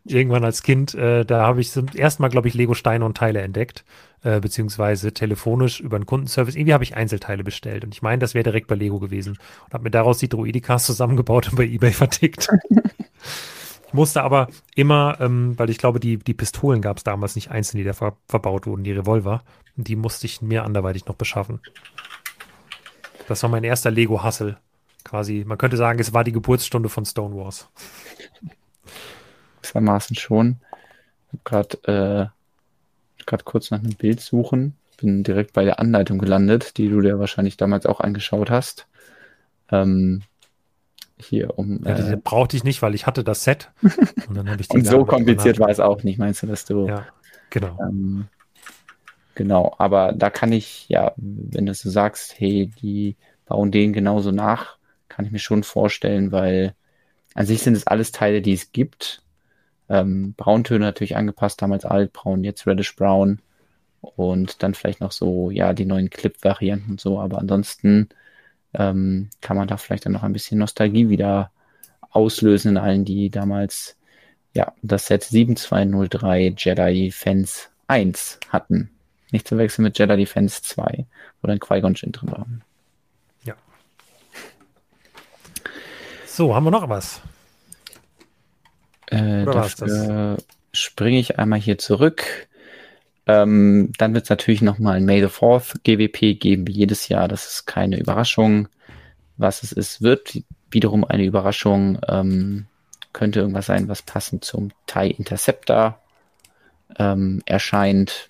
irgendwann 0.03 0.43
als 0.43 0.63
Kind, 0.63 0.95
äh, 0.95 1.25
da 1.25 1.45
habe 1.45 1.61
ich 1.61 1.71
zum 1.71 1.87
ersten 1.89 2.23
Mal, 2.23 2.29
glaube 2.29 2.47
ich, 2.47 2.55
Lego 2.55 2.73
Steine 2.73 3.05
und 3.05 3.15
Teile 3.15 3.41
entdeckt, 3.41 3.85
äh, 4.23 4.39
beziehungsweise 4.39 5.13
telefonisch 5.13 5.79
über 5.79 5.97
einen 5.97 6.07
Kundenservice. 6.07 6.55
Irgendwie 6.55 6.73
habe 6.73 6.83
ich 6.83 6.95
Einzelteile 6.95 7.43
bestellt 7.43 7.83
und 7.83 7.93
ich 7.93 8.01
meine, 8.01 8.19
das 8.19 8.33
wäre 8.33 8.43
direkt 8.43 8.67
bei 8.67 8.75
Lego 8.75 8.99
gewesen 8.99 9.37
und 9.65 9.73
habe 9.73 9.83
mir 9.83 9.91
daraus 9.91 10.17
die 10.17 10.29
Druidikas 10.29 10.85
zusammengebaut 10.85 11.49
und 11.49 11.57
bei 11.57 11.65
eBay 11.65 11.91
vertickt. 11.91 12.49
ich 13.87 13.93
musste 13.93 14.23
aber 14.23 14.47
immer, 14.75 15.17
ähm, 15.21 15.53
weil 15.57 15.69
ich 15.69 15.77
glaube, 15.77 15.99
die, 15.99 16.17
die 16.17 16.33
Pistolen 16.33 16.81
gab 16.81 16.97
es 16.97 17.03
damals 17.03 17.35
nicht 17.35 17.51
einzeln, 17.51 17.77
die 17.77 17.83
da 17.83 17.93
ver 17.93 18.17
verbaut 18.27 18.65
wurden, 18.65 18.83
die 18.83 18.91
Revolver, 18.91 19.43
die 19.75 19.95
musste 19.95 20.25
ich 20.25 20.41
mir 20.41 20.63
anderweitig 20.63 21.05
noch 21.05 21.15
beschaffen. 21.15 21.59
Das 23.27 23.43
war 23.43 23.49
mein 23.49 23.63
erster 23.63 23.91
Lego-Hassel 23.91 24.57
quasi, 25.05 25.45
man 25.47 25.57
könnte 25.57 25.77
sagen, 25.77 25.99
es 25.99 26.11
war 26.11 26.25
die 26.25 26.33
Geburtsstunde 26.33 26.89
von 26.89 27.05
Stone 27.05 27.35
Wars. 27.35 27.69
Gewissermaßen 29.61 30.15
schon. 30.15 30.57
Ich 31.31 31.39
habe 31.47 31.77
gerade 31.83 32.31
äh, 33.25 33.35
kurz 33.43 33.71
nach 33.71 33.79
einem 33.79 33.95
Bild 33.95 34.19
suchen, 34.19 34.75
bin 34.97 35.23
direkt 35.23 35.53
bei 35.53 35.63
der 35.63 35.79
Anleitung 35.79 36.17
gelandet, 36.17 36.77
die 36.77 36.89
du 36.89 37.01
dir 37.01 37.19
wahrscheinlich 37.19 37.57
damals 37.57 37.85
auch 37.85 37.99
angeschaut 37.99 38.49
hast. 38.49 38.87
Ähm, 39.71 40.21
hier 41.17 41.57
um. 41.57 41.81
Ja, 41.85 41.95
diese 41.95 42.13
äh, 42.13 42.19
brauchte 42.21 42.57
ich 42.57 42.63
nicht, 42.63 42.81
weil 42.81 42.93
ich 42.93 43.07
hatte 43.07 43.23
das 43.23 43.43
Set. 43.43 43.71
Und, 44.27 44.35
dann 44.35 44.59
ich 44.59 44.67
die 44.67 44.77
und 44.77 44.85
so 44.85 45.05
kompliziert 45.05 45.59
war 45.59 45.69
es 45.69 45.79
auch 45.79 46.03
nicht, 46.03 46.17
meinst 46.17 46.43
du, 46.43 46.47
dass 46.47 46.65
du. 46.65 46.87
Ja, 46.87 47.05
genau. 47.49 47.77
Ähm, 47.79 48.27
genau, 49.35 49.73
aber 49.77 50.13
da 50.13 50.29
kann 50.29 50.51
ich, 50.51 50.89
ja, 50.89 51.13
wenn 51.17 51.65
du 51.65 51.73
so 51.73 51.89
sagst, 51.89 52.39
hey, 52.39 52.71
die 52.81 53.15
bauen 53.45 53.71
den 53.71 53.93
genauso 53.93 54.31
nach, 54.31 54.74
kann 55.09 55.25
ich 55.25 55.31
mir 55.31 55.39
schon 55.39 55.63
vorstellen, 55.63 56.31
weil 56.31 56.75
an 57.33 57.45
sich 57.45 57.61
sind 57.61 57.75
es 57.75 57.87
alles 57.87 58.11
Teile, 58.11 58.41
die 58.41 58.53
es 58.53 58.71
gibt. 58.71 59.21
Ähm, 59.89 60.33
Brauntöne 60.35 60.85
natürlich 60.85 61.15
angepasst, 61.15 61.61
damals 61.61 61.85
altbraun, 61.85 62.43
jetzt 62.43 62.65
reddish 62.65 62.95
brown 62.95 63.39
und 64.01 64.63
dann 64.63 64.73
vielleicht 64.73 65.01
noch 65.01 65.11
so, 65.11 65.51
ja, 65.51 65.73
die 65.73 65.85
neuen 65.85 66.09
Clip-Varianten 66.09 66.91
und 66.91 67.01
so, 67.01 67.19
aber 67.19 67.39
ansonsten 67.39 68.09
ähm, 68.73 69.29
kann 69.41 69.57
man 69.57 69.67
da 69.67 69.77
vielleicht 69.77 70.05
dann 70.05 70.13
noch 70.13 70.23
ein 70.23 70.33
bisschen 70.33 70.59
Nostalgie 70.59 71.09
wieder 71.09 71.51
auslösen 72.11 72.71
in 72.71 72.77
allen, 72.77 73.05
die 73.05 73.29
damals 73.29 73.97
ja 74.53 74.73
das 74.81 75.07
Set 75.07 75.23
7203 75.23 76.55
Jedi 76.57 77.05
Defense 77.05 77.67
1 77.87 78.39
hatten. 78.49 78.89
Nicht 79.31 79.47
zu 79.47 79.57
wechseln 79.57 79.83
mit 79.83 79.99
Jedi 79.99 80.15
Defense 80.17 80.61
2, 80.63 81.05
wo 81.41 81.47
dann 81.47 81.59
Qui-Gon 81.59 81.93
drin 81.93 82.31
war. 82.31 82.47
So, 86.35 86.53
haben 86.53 86.65
wir 86.65 86.71
noch 86.71 86.89
was? 86.89 87.21
Äh, 89.07 89.45
dafür 89.45 90.35
springe 90.73 91.17
ich 91.17 91.39
einmal 91.39 91.61
hier 91.61 91.77
zurück. 91.77 92.49
Ähm, 93.25 93.93
dann 93.97 94.13
wird 94.13 94.25
es 94.25 94.29
natürlich 94.29 94.61
nochmal 94.61 94.97
ein 94.97 95.05
May 95.05 95.21
the 95.21 95.27
4th 95.27 95.75
GWP 95.85 96.37
geben, 96.37 96.67
wie 96.67 96.73
jedes 96.73 97.07
Jahr. 97.07 97.29
Das 97.29 97.45
ist 97.47 97.67
keine 97.67 97.97
Überraschung. 97.97 98.67
Was 99.37 99.63
es 99.63 99.71
ist, 99.71 100.01
wird 100.01 100.41
wiederum 100.69 101.05
eine 101.05 101.23
Überraschung. 101.23 101.99
Ähm, 102.05 102.65
könnte 103.13 103.39
irgendwas 103.39 103.67
sein, 103.67 103.87
was 103.87 104.01
passend 104.01 104.43
zum 104.43 104.71
TIE 104.87 105.11
Interceptor 105.11 106.01
ähm, 106.99 107.43
erscheint. 107.45 108.29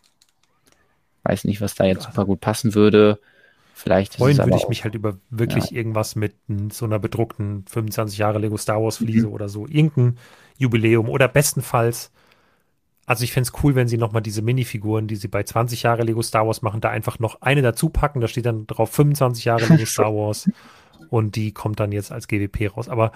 Weiß 1.23 1.43
nicht, 1.45 1.59
was 1.59 1.73
da 1.73 1.85
jetzt 1.85 2.03
super 2.03 2.25
gut 2.25 2.39
passen 2.39 2.75
würde. 2.75 3.19
Vielleicht 3.77 4.15
Freuen 4.15 4.37
würde 4.37 4.55
ich 4.55 4.69
mich 4.69 4.85
halt 4.85 4.95
über 4.95 5.17
wirklich 5.29 5.71
ja. 5.71 5.77
irgendwas 5.77 6.15
mit 6.15 6.33
so 6.71 6.85
einer 6.85 6.97
bedruckten 6.97 7.65
25 7.67 8.17
Jahre 8.17 8.39
Lego 8.39 8.55
Star 8.55 8.81
Wars 8.81 8.97
Fliese 8.97 9.27
mhm. 9.27 9.33
oder 9.33 9.49
so. 9.49 9.67
Irgendein 9.67 10.17
Jubiläum 10.57 11.09
oder 11.09 11.27
bestenfalls, 11.27 12.09
also 13.05 13.25
ich 13.25 13.33
fände 13.33 13.49
es 13.49 13.63
cool, 13.63 13.75
wenn 13.75 13.89
sie 13.89 13.97
nochmal 13.97 14.21
diese 14.21 14.41
Minifiguren, 14.41 15.07
die 15.07 15.17
sie 15.17 15.27
bei 15.27 15.43
20 15.43 15.83
Jahre 15.83 16.03
Lego 16.03 16.21
Star 16.21 16.47
Wars 16.47 16.61
machen, 16.61 16.79
da 16.79 16.89
einfach 16.89 17.19
noch 17.19 17.41
eine 17.41 17.61
dazu 17.61 17.89
packen. 17.89 18.21
Da 18.21 18.29
steht 18.29 18.45
dann 18.45 18.65
drauf 18.65 18.91
25 18.91 19.43
Jahre 19.43 19.65
Lego 19.65 19.85
Star 19.85 20.15
Wars 20.15 20.49
und 21.09 21.35
die 21.35 21.51
kommt 21.51 21.81
dann 21.81 21.91
jetzt 21.91 22.13
als 22.13 22.29
GWP 22.29 22.77
raus. 22.77 22.87
Aber 22.87 23.11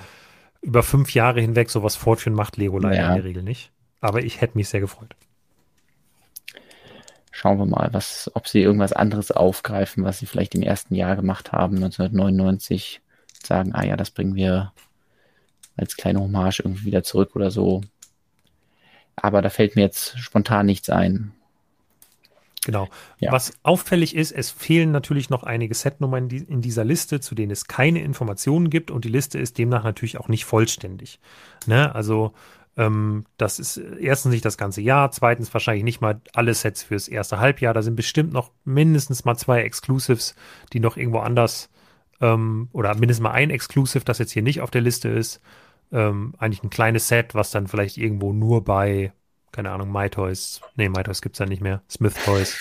über 0.61 0.83
fünf 0.83 1.13
Jahre 1.13 1.39
hinweg 1.39 1.69
sowas 1.69 1.95
fortführen 1.95 2.35
macht 2.35 2.57
Lego 2.57 2.79
leider 2.79 2.97
ja. 2.97 3.07
in 3.07 3.15
der 3.15 3.23
Regel 3.23 3.43
nicht. 3.43 3.71
Aber 4.01 4.23
ich 4.23 4.41
hätte 4.41 4.57
mich 4.57 4.67
sehr 4.67 4.81
gefreut 4.81 5.15
schauen 7.31 7.59
wir 7.59 7.65
mal, 7.65 7.89
was, 7.91 8.31
ob 8.33 8.47
sie 8.47 8.61
irgendwas 8.61 8.93
anderes 8.93 9.31
aufgreifen, 9.31 10.03
was 10.03 10.19
sie 10.19 10.25
vielleicht 10.25 10.55
im 10.55 10.61
ersten 10.61 10.95
Jahr 10.95 11.15
gemacht 11.15 11.51
haben, 11.51 11.75
1999, 11.75 13.01
sagen, 13.43 13.73
ah 13.73 13.85
ja, 13.85 13.95
das 13.95 14.11
bringen 14.11 14.35
wir 14.35 14.73
als 15.77 15.95
kleine 15.95 16.19
Hommage 16.19 16.59
irgendwie 16.59 16.85
wieder 16.85 17.03
zurück 17.03 17.35
oder 17.35 17.51
so. 17.51 17.81
aber 19.15 19.41
da 19.41 19.49
fällt 19.49 19.75
mir 19.75 19.81
jetzt 19.81 20.17
spontan 20.19 20.65
nichts 20.65 20.89
ein. 20.89 21.33
Genau. 22.65 22.89
Ja. 23.19 23.31
Was 23.31 23.53
auffällig 23.63 24.15
ist, 24.15 24.31
es 24.31 24.51
fehlen 24.51 24.91
natürlich 24.91 25.29
noch 25.29 25.43
einige 25.43 25.73
Setnummern 25.73 26.23
in, 26.23 26.29
die, 26.29 26.37
in, 26.37 26.61
dieser 26.61 26.83
Liste, 26.83 27.19
zu 27.21 27.33
denen 27.35 27.51
es 27.51 27.65
keine 27.65 28.01
Informationen 28.01 28.69
gibt 28.69 28.91
und 28.91 29.05
die 29.05 29.09
Liste 29.09 29.39
ist 29.39 29.57
demnach 29.57 29.83
natürlich 29.83 30.19
auch 30.19 30.27
nicht 30.27 30.45
vollständig. 30.45 31.19
Ne? 31.67 31.93
Also 31.95 32.33
ähm, 32.79 33.25
das 33.37 33.59
ist 33.59 33.77
erstens 33.77 34.31
nicht 34.31 34.45
das 34.45 34.57
ganze 34.57 34.81
Jahr, 34.81 35.11
zweitens 35.11 35.53
wahrscheinlich 35.53 35.83
nicht 35.83 36.01
mal 36.01 36.19
alle 36.33 36.53
Sets 36.55 36.81
fürs 36.81 37.07
erste 37.07 37.39
Halbjahr. 37.39 37.75
Da 37.75 37.83
sind 37.83 37.95
bestimmt 37.95 38.33
noch 38.33 38.51
mindestens 38.65 39.25
mal 39.25 39.35
zwei 39.35 39.61
Exclusives, 39.61 40.33
die 40.73 40.79
noch 40.79 40.97
irgendwo 40.97 41.19
anders 41.19 41.69
ähm, 42.21 42.69
oder 42.73 42.95
mindestens 42.95 43.23
mal 43.23 43.31
ein 43.31 43.51
Exclusive, 43.51 44.03
das 44.05 44.17
jetzt 44.17 44.31
hier 44.31 44.43
nicht 44.43 44.61
auf 44.61 44.71
der 44.71 44.81
Liste 44.81 45.09
ist. 45.09 45.41
Ähm, 45.91 46.33
eigentlich 46.39 46.63
ein 46.63 46.71
kleines 46.71 47.07
Set, 47.07 47.35
was 47.35 47.51
dann 47.51 47.67
vielleicht 47.67 47.97
irgendwo 47.97 48.33
nur 48.33 48.63
bei 48.63 49.11
keine 49.51 49.71
Ahnung, 49.71 49.91
MyToys, 49.91 50.61
nee, 50.75 50.89
MyToys 50.89 51.21
gibt's 51.21 51.39
ja 51.39 51.45
nicht 51.45 51.61
mehr, 51.61 51.81
Smith 51.89 52.15
Toys, 52.25 52.57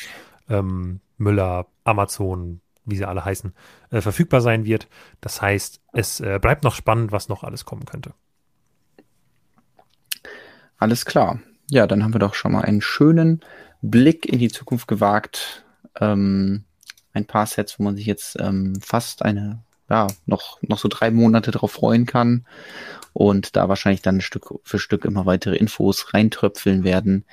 ähm, 0.48 1.00
Müller, 1.16 1.66
Amazon, 1.84 2.60
wie 2.84 2.96
sie 2.96 3.04
alle 3.04 3.24
heißen, 3.24 3.52
äh, 3.90 4.00
verfügbar 4.00 4.40
sein 4.40 4.64
wird. 4.64 4.88
Das 5.20 5.42
heißt, 5.42 5.80
es 5.92 6.20
äh, 6.20 6.38
bleibt 6.40 6.64
noch 6.64 6.74
spannend, 6.74 7.12
was 7.12 7.28
noch 7.28 7.44
alles 7.44 7.64
kommen 7.64 7.84
könnte. 7.84 8.14
Alles 10.78 11.04
klar. 11.04 11.40
Ja, 11.70 11.86
dann 11.86 12.02
haben 12.02 12.14
wir 12.14 12.20
doch 12.20 12.34
schon 12.34 12.52
mal 12.52 12.62
einen 12.62 12.80
schönen 12.80 13.40
Blick 13.82 14.26
in 14.26 14.38
die 14.38 14.48
Zukunft 14.48 14.88
gewagt. 14.88 15.64
Ähm, 16.00 16.64
ein 17.12 17.26
paar 17.26 17.46
Sets, 17.46 17.78
wo 17.78 17.82
man 17.82 17.96
sich 17.96 18.06
jetzt 18.06 18.36
ähm, 18.40 18.80
fast 18.80 19.22
eine, 19.22 19.62
ja, 19.90 20.06
noch, 20.26 20.62
noch 20.62 20.78
so 20.78 20.88
drei 20.88 21.10
Monate 21.10 21.50
drauf 21.50 21.72
freuen 21.72 22.06
kann 22.06 22.46
und 23.12 23.56
da 23.56 23.68
wahrscheinlich 23.68 24.02
dann 24.02 24.20
Stück 24.20 24.54
für 24.62 24.78
Stück 24.78 25.04
immer 25.04 25.26
weitere 25.26 25.56
Infos 25.56 26.14
reintröpfeln 26.14 26.84
werden. 26.84 27.24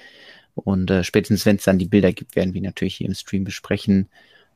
Und 0.55 0.89
äh, 0.89 1.03
spätestens, 1.03 1.45
wenn 1.45 1.57
es 1.57 1.63
dann 1.63 1.77
die 1.77 1.87
Bilder 1.87 2.13
gibt, 2.13 2.35
werden 2.35 2.53
wir 2.53 2.61
natürlich 2.61 2.95
hier 2.95 3.07
im 3.07 3.13
Stream 3.13 3.43
besprechen. 3.43 4.09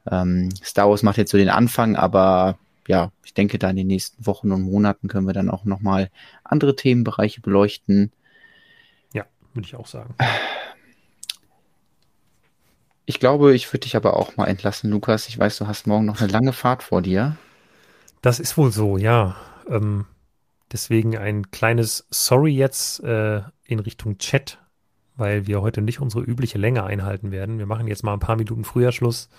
Ähm, 0.10 0.50
Star 0.64 0.90
Wars 0.90 1.04
macht 1.04 1.18
jetzt 1.18 1.32
so 1.32 1.38
den 1.38 1.50
Anfang, 1.50 1.96
aber 1.96 2.58
ja, 2.88 3.12
ich 3.24 3.34
denke, 3.34 3.60
da 3.60 3.70
in 3.70 3.76
den 3.76 3.88
nächsten 3.88 4.26
Wochen 4.26 4.52
und 4.52 4.64
Monaten 4.64 5.08
können 5.08 5.28
wir 5.28 5.34
dann 5.34 5.52
auch 5.52 5.66
nochmal 5.66 6.10
andere 6.44 6.76
Themenbereiche 6.76 7.42
beleuchten. 7.42 8.12
Würde 9.54 9.68
ich 9.68 9.76
auch 9.76 9.88
sagen. 9.88 10.16
Ich 13.06 13.20
glaube, 13.20 13.56
ich 13.56 13.68
würde 13.70 13.80
dich 13.80 13.96
aber 13.96 14.16
auch 14.16 14.38
mal 14.38 14.46
entlassen, 14.46 14.92
Lukas. 14.92 15.28
Ich 15.28 15.40
weiß, 15.40 15.58
du 15.58 15.68
hast 15.68 15.88
morgen 15.88 16.06
noch 16.06 16.22
eine 16.22 16.32
lange 16.32 16.54
Fahrt 16.54 16.84
vor 16.84 17.02
dir. 17.02 17.38
Das 18.22 18.40
ist 18.40 18.58
wohl 18.58 18.72
so, 18.72 18.98
ja. 18.98 19.36
Ähm, 19.68 20.06
Deswegen 20.72 21.18
ein 21.18 21.50
kleines 21.50 22.06
Sorry 22.12 22.56
jetzt 22.56 23.04
äh, 23.04 23.42
in 23.66 23.80
Richtung 23.80 24.18
Chat, 24.20 24.60
weil 25.16 25.48
wir 25.48 25.62
heute 25.62 25.82
nicht 25.82 26.00
unsere 26.00 26.24
übliche 26.24 26.60
Länge 26.60 26.84
einhalten 26.84 27.32
werden. 27.32 27.58
Wir 27.58 27.66
machen 27.66 27.88
jetzt 27.88 28.04
mal 28.04 28.14
ein 28.14 28.20
paar 28.20 28.36
Minuten 28.36 28.64
früher 28.64 28.92
Schluss. 28.92 29.30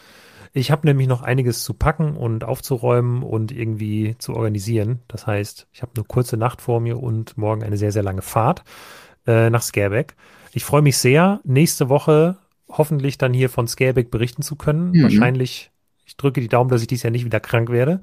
Ich 0.53 0.73
habe 0.73 0.89
nämlich 0.89 1.07
noch 1.07 1.23
einiges 1.23 1.63
zu 1.63 1.75
packen 1.75 2.17
und 2.17 2.43
aufzuräumen 2.43 3.23
und 3.23 3.53
irgendwie 3.53 4.17
zu 4.19 4.35
organisieren. 4.35 5.01
Das 5.07 5.29
heißt, 5.29 5.69
ich 5.73 5.83
habe 5.83 5.93
eine 5.95 6.05
kurze 6.05 6.37
Nacht 6.37 6.61
vor 6.61 6.81
mir 6.81 7.01
und 7.01 7.39
morgen 7.39 7.63
eine 7.63 7.77
sehr, 7.77 7.93
sehr 7.93 8.03
lange 8.03 8.23
Fahrt 8.23 8.65
äh, 9.31 9.51
nach 9.51 9.63
Scareback. 9.63 10.17
Ich 10.53 10.65
freue 10.65 10.83
mich 10.83 10.99
sehr, 10.99 11.41
nächste 11.45 11.89
Woche 11.89 12.37
hoffentlich 12.69 13.19
dann 13.19 13.33
hier 13.33 13.49
von 13.49 13.69
Scareback 13.69 14.11
berichten 14.11 14.43
zu 14.43 14.57
können. 14.57 14.93
Mhm. 14.93 15.03
Wahrscheinlich, 15.05 15.71
ich 16.05 16.17
drücke 16.17 16.41
die 16.41 16.49
Daumen, 16.49 16.71
dass 16.71 16.83
ich 16.83 16.89
dies 16.89 17.03
Jahr 17.03 17.11
nicht 17.11 17.25
wieder 17.25 17.41
krank 17.41 17.71
werde. 17.71 18.01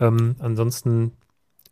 Ähm, 0.00 0.36
ansonsten 0.38 1.12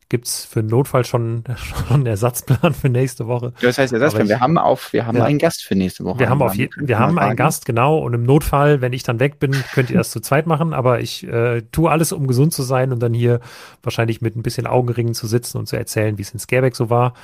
gibt 0.09 0.27
es 0.27 0.45
für 0.45 0.61
einen 0.61 0.69
Notfall 0.69 1.05
schon, 1.05 1.45
schon 1.57 1.97
einen 1.97 2.07
Ersatzplan 2.07 2.75
für 2.75 2.89
nächste 2.89 3.27
Woche. 3.27 3.53
Das 3.61 3.79
heißt 3.79 3.93
Ersatzplan, 3.93 4.29
wir 4.29 4.41
haben 4.41 4.59
auf, 4.59 4.93
wir 4.93 5.07
haben 5.07 5.17
ja, 5.17 5.25
einen 5.25 5.39
Gast 5.39 5.63
für 5.63 5.77
nächste 5.77 6.05
Woche. 6.05 6.19
Wir 6.19 6.29
haben 6.29 6.43
auf 6.43 6.55
je, 6.55 6.69
wir 6.77 6.99
haben 6.99 7.19
einen 7.19 7.37
Gast, 7.37 7.65
genau, 7.65 7.99
und 7.99 8.13
im 8.15 8.25
Notfall, 8.25 8.81
wenn 8.81 8.93
ich 8.93 9.03
dann 9.03 9.21
weg 9.21 9.39
bin, 9.39 9.53
könnt 9.73 9.91
ihr 9.91 9.99
das 9.99 10.11
zu 10.11 10.21
zweit 10.21 10.47
machen, 10.47 10.75
aber 10.75 11.01
ich 11.01 11.27
äh, 11.27 11.63
tue 11.73 11.91
alles, 11.91 12.13
um 12.13 12.27
gesund 12.27 12.53
zu 12.53 12.63
sein 12.63 12.93
und 12.93 13.01
dann 13.01 13.15
hier 13.15 13.41
wahrscheinlich 13.83 14.21
mit 14.21 14.37
ein 14.37 14.43
bisschen 14.43 14.67
Augenringen 14.67 15.15
zu 15.15 15.27
sitzen 15.27 15.59
und 15.59 15.67
zu 15.67 15.77
erzählen, 15.77 16.19
wie 16.19 16.23
es 16.23 16.33
in 16.33 16.41
Scareback 16.41 16.75
so 16.75 16.91
war. 16.91 17.15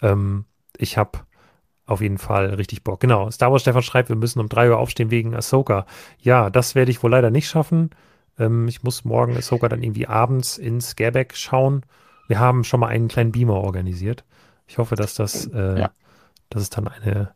Ähm, 0.00 0.44
ich 0.78 0.98
habe 0.98 1.20
auf 1.86 2.00
jeden 2.00 2.18
Fall 2.18 2.46
richtig 2.54 2.82
Bock. 2.82 3.00
Genau, 3.00 3.30
Star 3.30 3.52
Wars 3.52 3.62
Stefan 3.62 3.82
schreibt, 3.82 4.08
wir 4.08 4.16
müssen 4.16 4.40
um 4.40 4.48
drei 4.48 4.70
Uhr 4.70 4.78
aufstehen 4.78 5.10
wegen 5.10 5.34
Ahsoka. 5.34 5.86
Ja, 6.18 6.50
das 6.50 6.74
werde 6.74 6.90
ich 6.90 7.02
wohl 7.02 7.10
leider 7.10 7.30
nicht 7.30 7.48
schaffen. 7.48 7.90
Ähm, 8.38 8.66
ich 8.66 8.82
muss 8.82 9.04
morgen 9.04 9.36
Ahsoka 9.36 9.68
dann 9.68 9.82
irgendwie 9.82 10.06
abends 10.06 10.58
in 10.58 10.80
Scareback 10.80 11.36
schauen 11.36 11.84
wir 12.28 12.38
haben 12.38 12.64
schon 12.64 12.80
mal 12.80 12.88
einen 12.88 13.08
kleinen 13.08 13.32
Beamer 13.32 13.54
organisiert. 13.54 14.24
Ich 14.66 14.78
hoffe, 14.78 14.96
dass 14.96 15.14
das, 15.14 15.46
äh, 15.46 15.80
ja. 15.80 15.90
dass 16.50 16.62
es 16.62 16.70
dann 16.70 16.88
eine, 16.88 17.34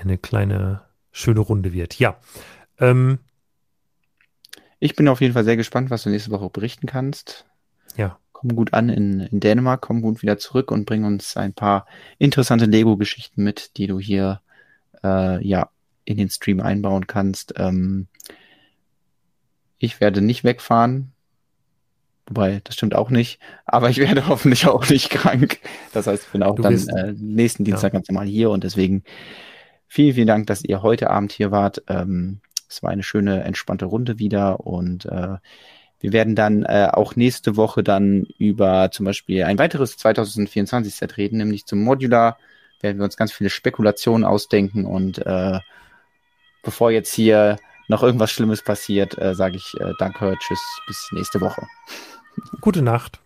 eine 0.00 0.18
kleine 0.18 0.82
schöne 1.12 1.40
Runde 1.40 1.72
wird. 1.72 1.98
Ja. 1.98 2.18
Ähm, 2.78 3.18
ich 4.80 4.96
bin 4.96 5.08
auf 5.08 5.20
jeden 5.20 5.34
Fall 5.34 5.44
sehr 5.44 5.56
gespannt, 5.56 5.90
was 5.90 6.02
du 6.02 6.10
nächste 6.10 6.30
Woche 6.30 6.50
berichten 6.50 6.86
kannst. 6.86 7.46
Ja. 7.96 8.18
Komm 8.38 8.54
gut 8.54 8.72
an 8.72 8.88
in, 8.88 9.18
in 9.18 9.40
Dänemark, 9.40 9.80
komm 9.80 10.00
gut 10.00 10.22
wieder 10.22 10.38
zurück 10.38 10.70
und 10.70 10.84
bring 10.84 11.02
uns 11.02 11.36
ein 11.36 11.54
paar 11.54 11.86
interessante 12.18 12.66
Lego-Geschichten 12.66 13.42
mit, 13.42 13.76
die 13.76 13.88
du 13.88 13.98
hier 13.98 14.42
äh, 15.02 15.44
ja 15.44 15.70
in 16.04 16.18
den 16.18 16.30
Stream 16.30 16.60
einbauen 16.60 17.08
kannst. 17.08 17.54
Ähm, 17.56 18.06
ich 19.78 20.00
werde 20.00 20.20
nicht 20.20 20.44
wegfahren. 20.44 21.10
Wobei, 22.28 22.60
das 22.62 22.76
stimmt 22.76 22.94
auch 22.94 23.10
nicht. 23.10 23.40
Aber 23.64 23.90
ich 23.90 23.98
werde 23.98 24.26
hoffentlich 24.28 24.68
auch 24.68 24.88
nicht 24.88 25.10
krank. 25.10 25.58
Das 25.92 26.06
heißt, 26.06 26.22
ich 26.26 26.30
bin 26.30 26.44
auch 26.44 26.54
du 26.54 26.62
dann 26.62 26.74
bist, 26.74 26.88
äh, 26.90 27.14
nächsten 27.18 27.64
Dienstag 27.64 27.92
ja. 27.92 27.98
ganz 27.98 28.08
normal 28.08 28.28
hier 28.28 28.50
und 28.50 28.62
deswegen 28.62 29.02
vielen, 29.88 30.14
vielen 30.14 30.28
Dank, 30.28 30.46
dass 30.46 30.62
ihr 30.62 30.82
heute 30.82 31.10
Abend 31.10 31.32
hier 31.32 31.50
wart. 31.50 31.82
Ähm, 31.88 32.40
es 32.68 32.84
war 32.84 32.90
eine 32.90 33.02
schöne, 33.02 33.42
entspannte 33.42 33.86
Runde 33.86 34.20
wieder 34.20 34.60
und 34.60 35.06
äh, 35.06 35.38
wir 36.00 36.12
werden 36.12 36.36
dann 36.36 36.62
äh, 36.62 36.88
auch 36.92 37.16
nächste 37.16 37.56
Woche 37.56 37.82
dann 37.82 38.26
über 38.38 38.90
zum 38.92 39.04
Beispiel 39.04 39.44
ein 39.44 39.58
weiteres 39.58 39.98
2024-Set 39.98 41.16
reden, 41.16 41.38
nämlich 41.38 41.66
zum 41.66 41.82
Modular. 41.82 42.38
Werden 42.80 42.98
wir 42.98 43.04
uns 43.04 43.16
ganz 43.16 43.32
viele 43.32 43.50
Spekulationen 43.50 44.24
ausdenken 44.24 44.84
und 44.84 45.18
äh, 45.26 45.58
bevor 46.62 46.92
jetzt 46.92 47.12
hier 47.12 47.58
noch 47.88 48.02
irgendwas 48.02 48.30
Schlimmes 48.30 48.62
passiert, 48.62 49.18
äh, 49.18 49.34
sage 49.34 49.56
ich 49.56 49.74
äh, 49.80 49.92
danke, 49.98 50.36
tschüss, 50.38 50.60
bis 50.86 51.08
nächste 51.12 51.40
Woche. 51.40 51.66
Gute 52.60 52.82
Nacht. 52.82 53.18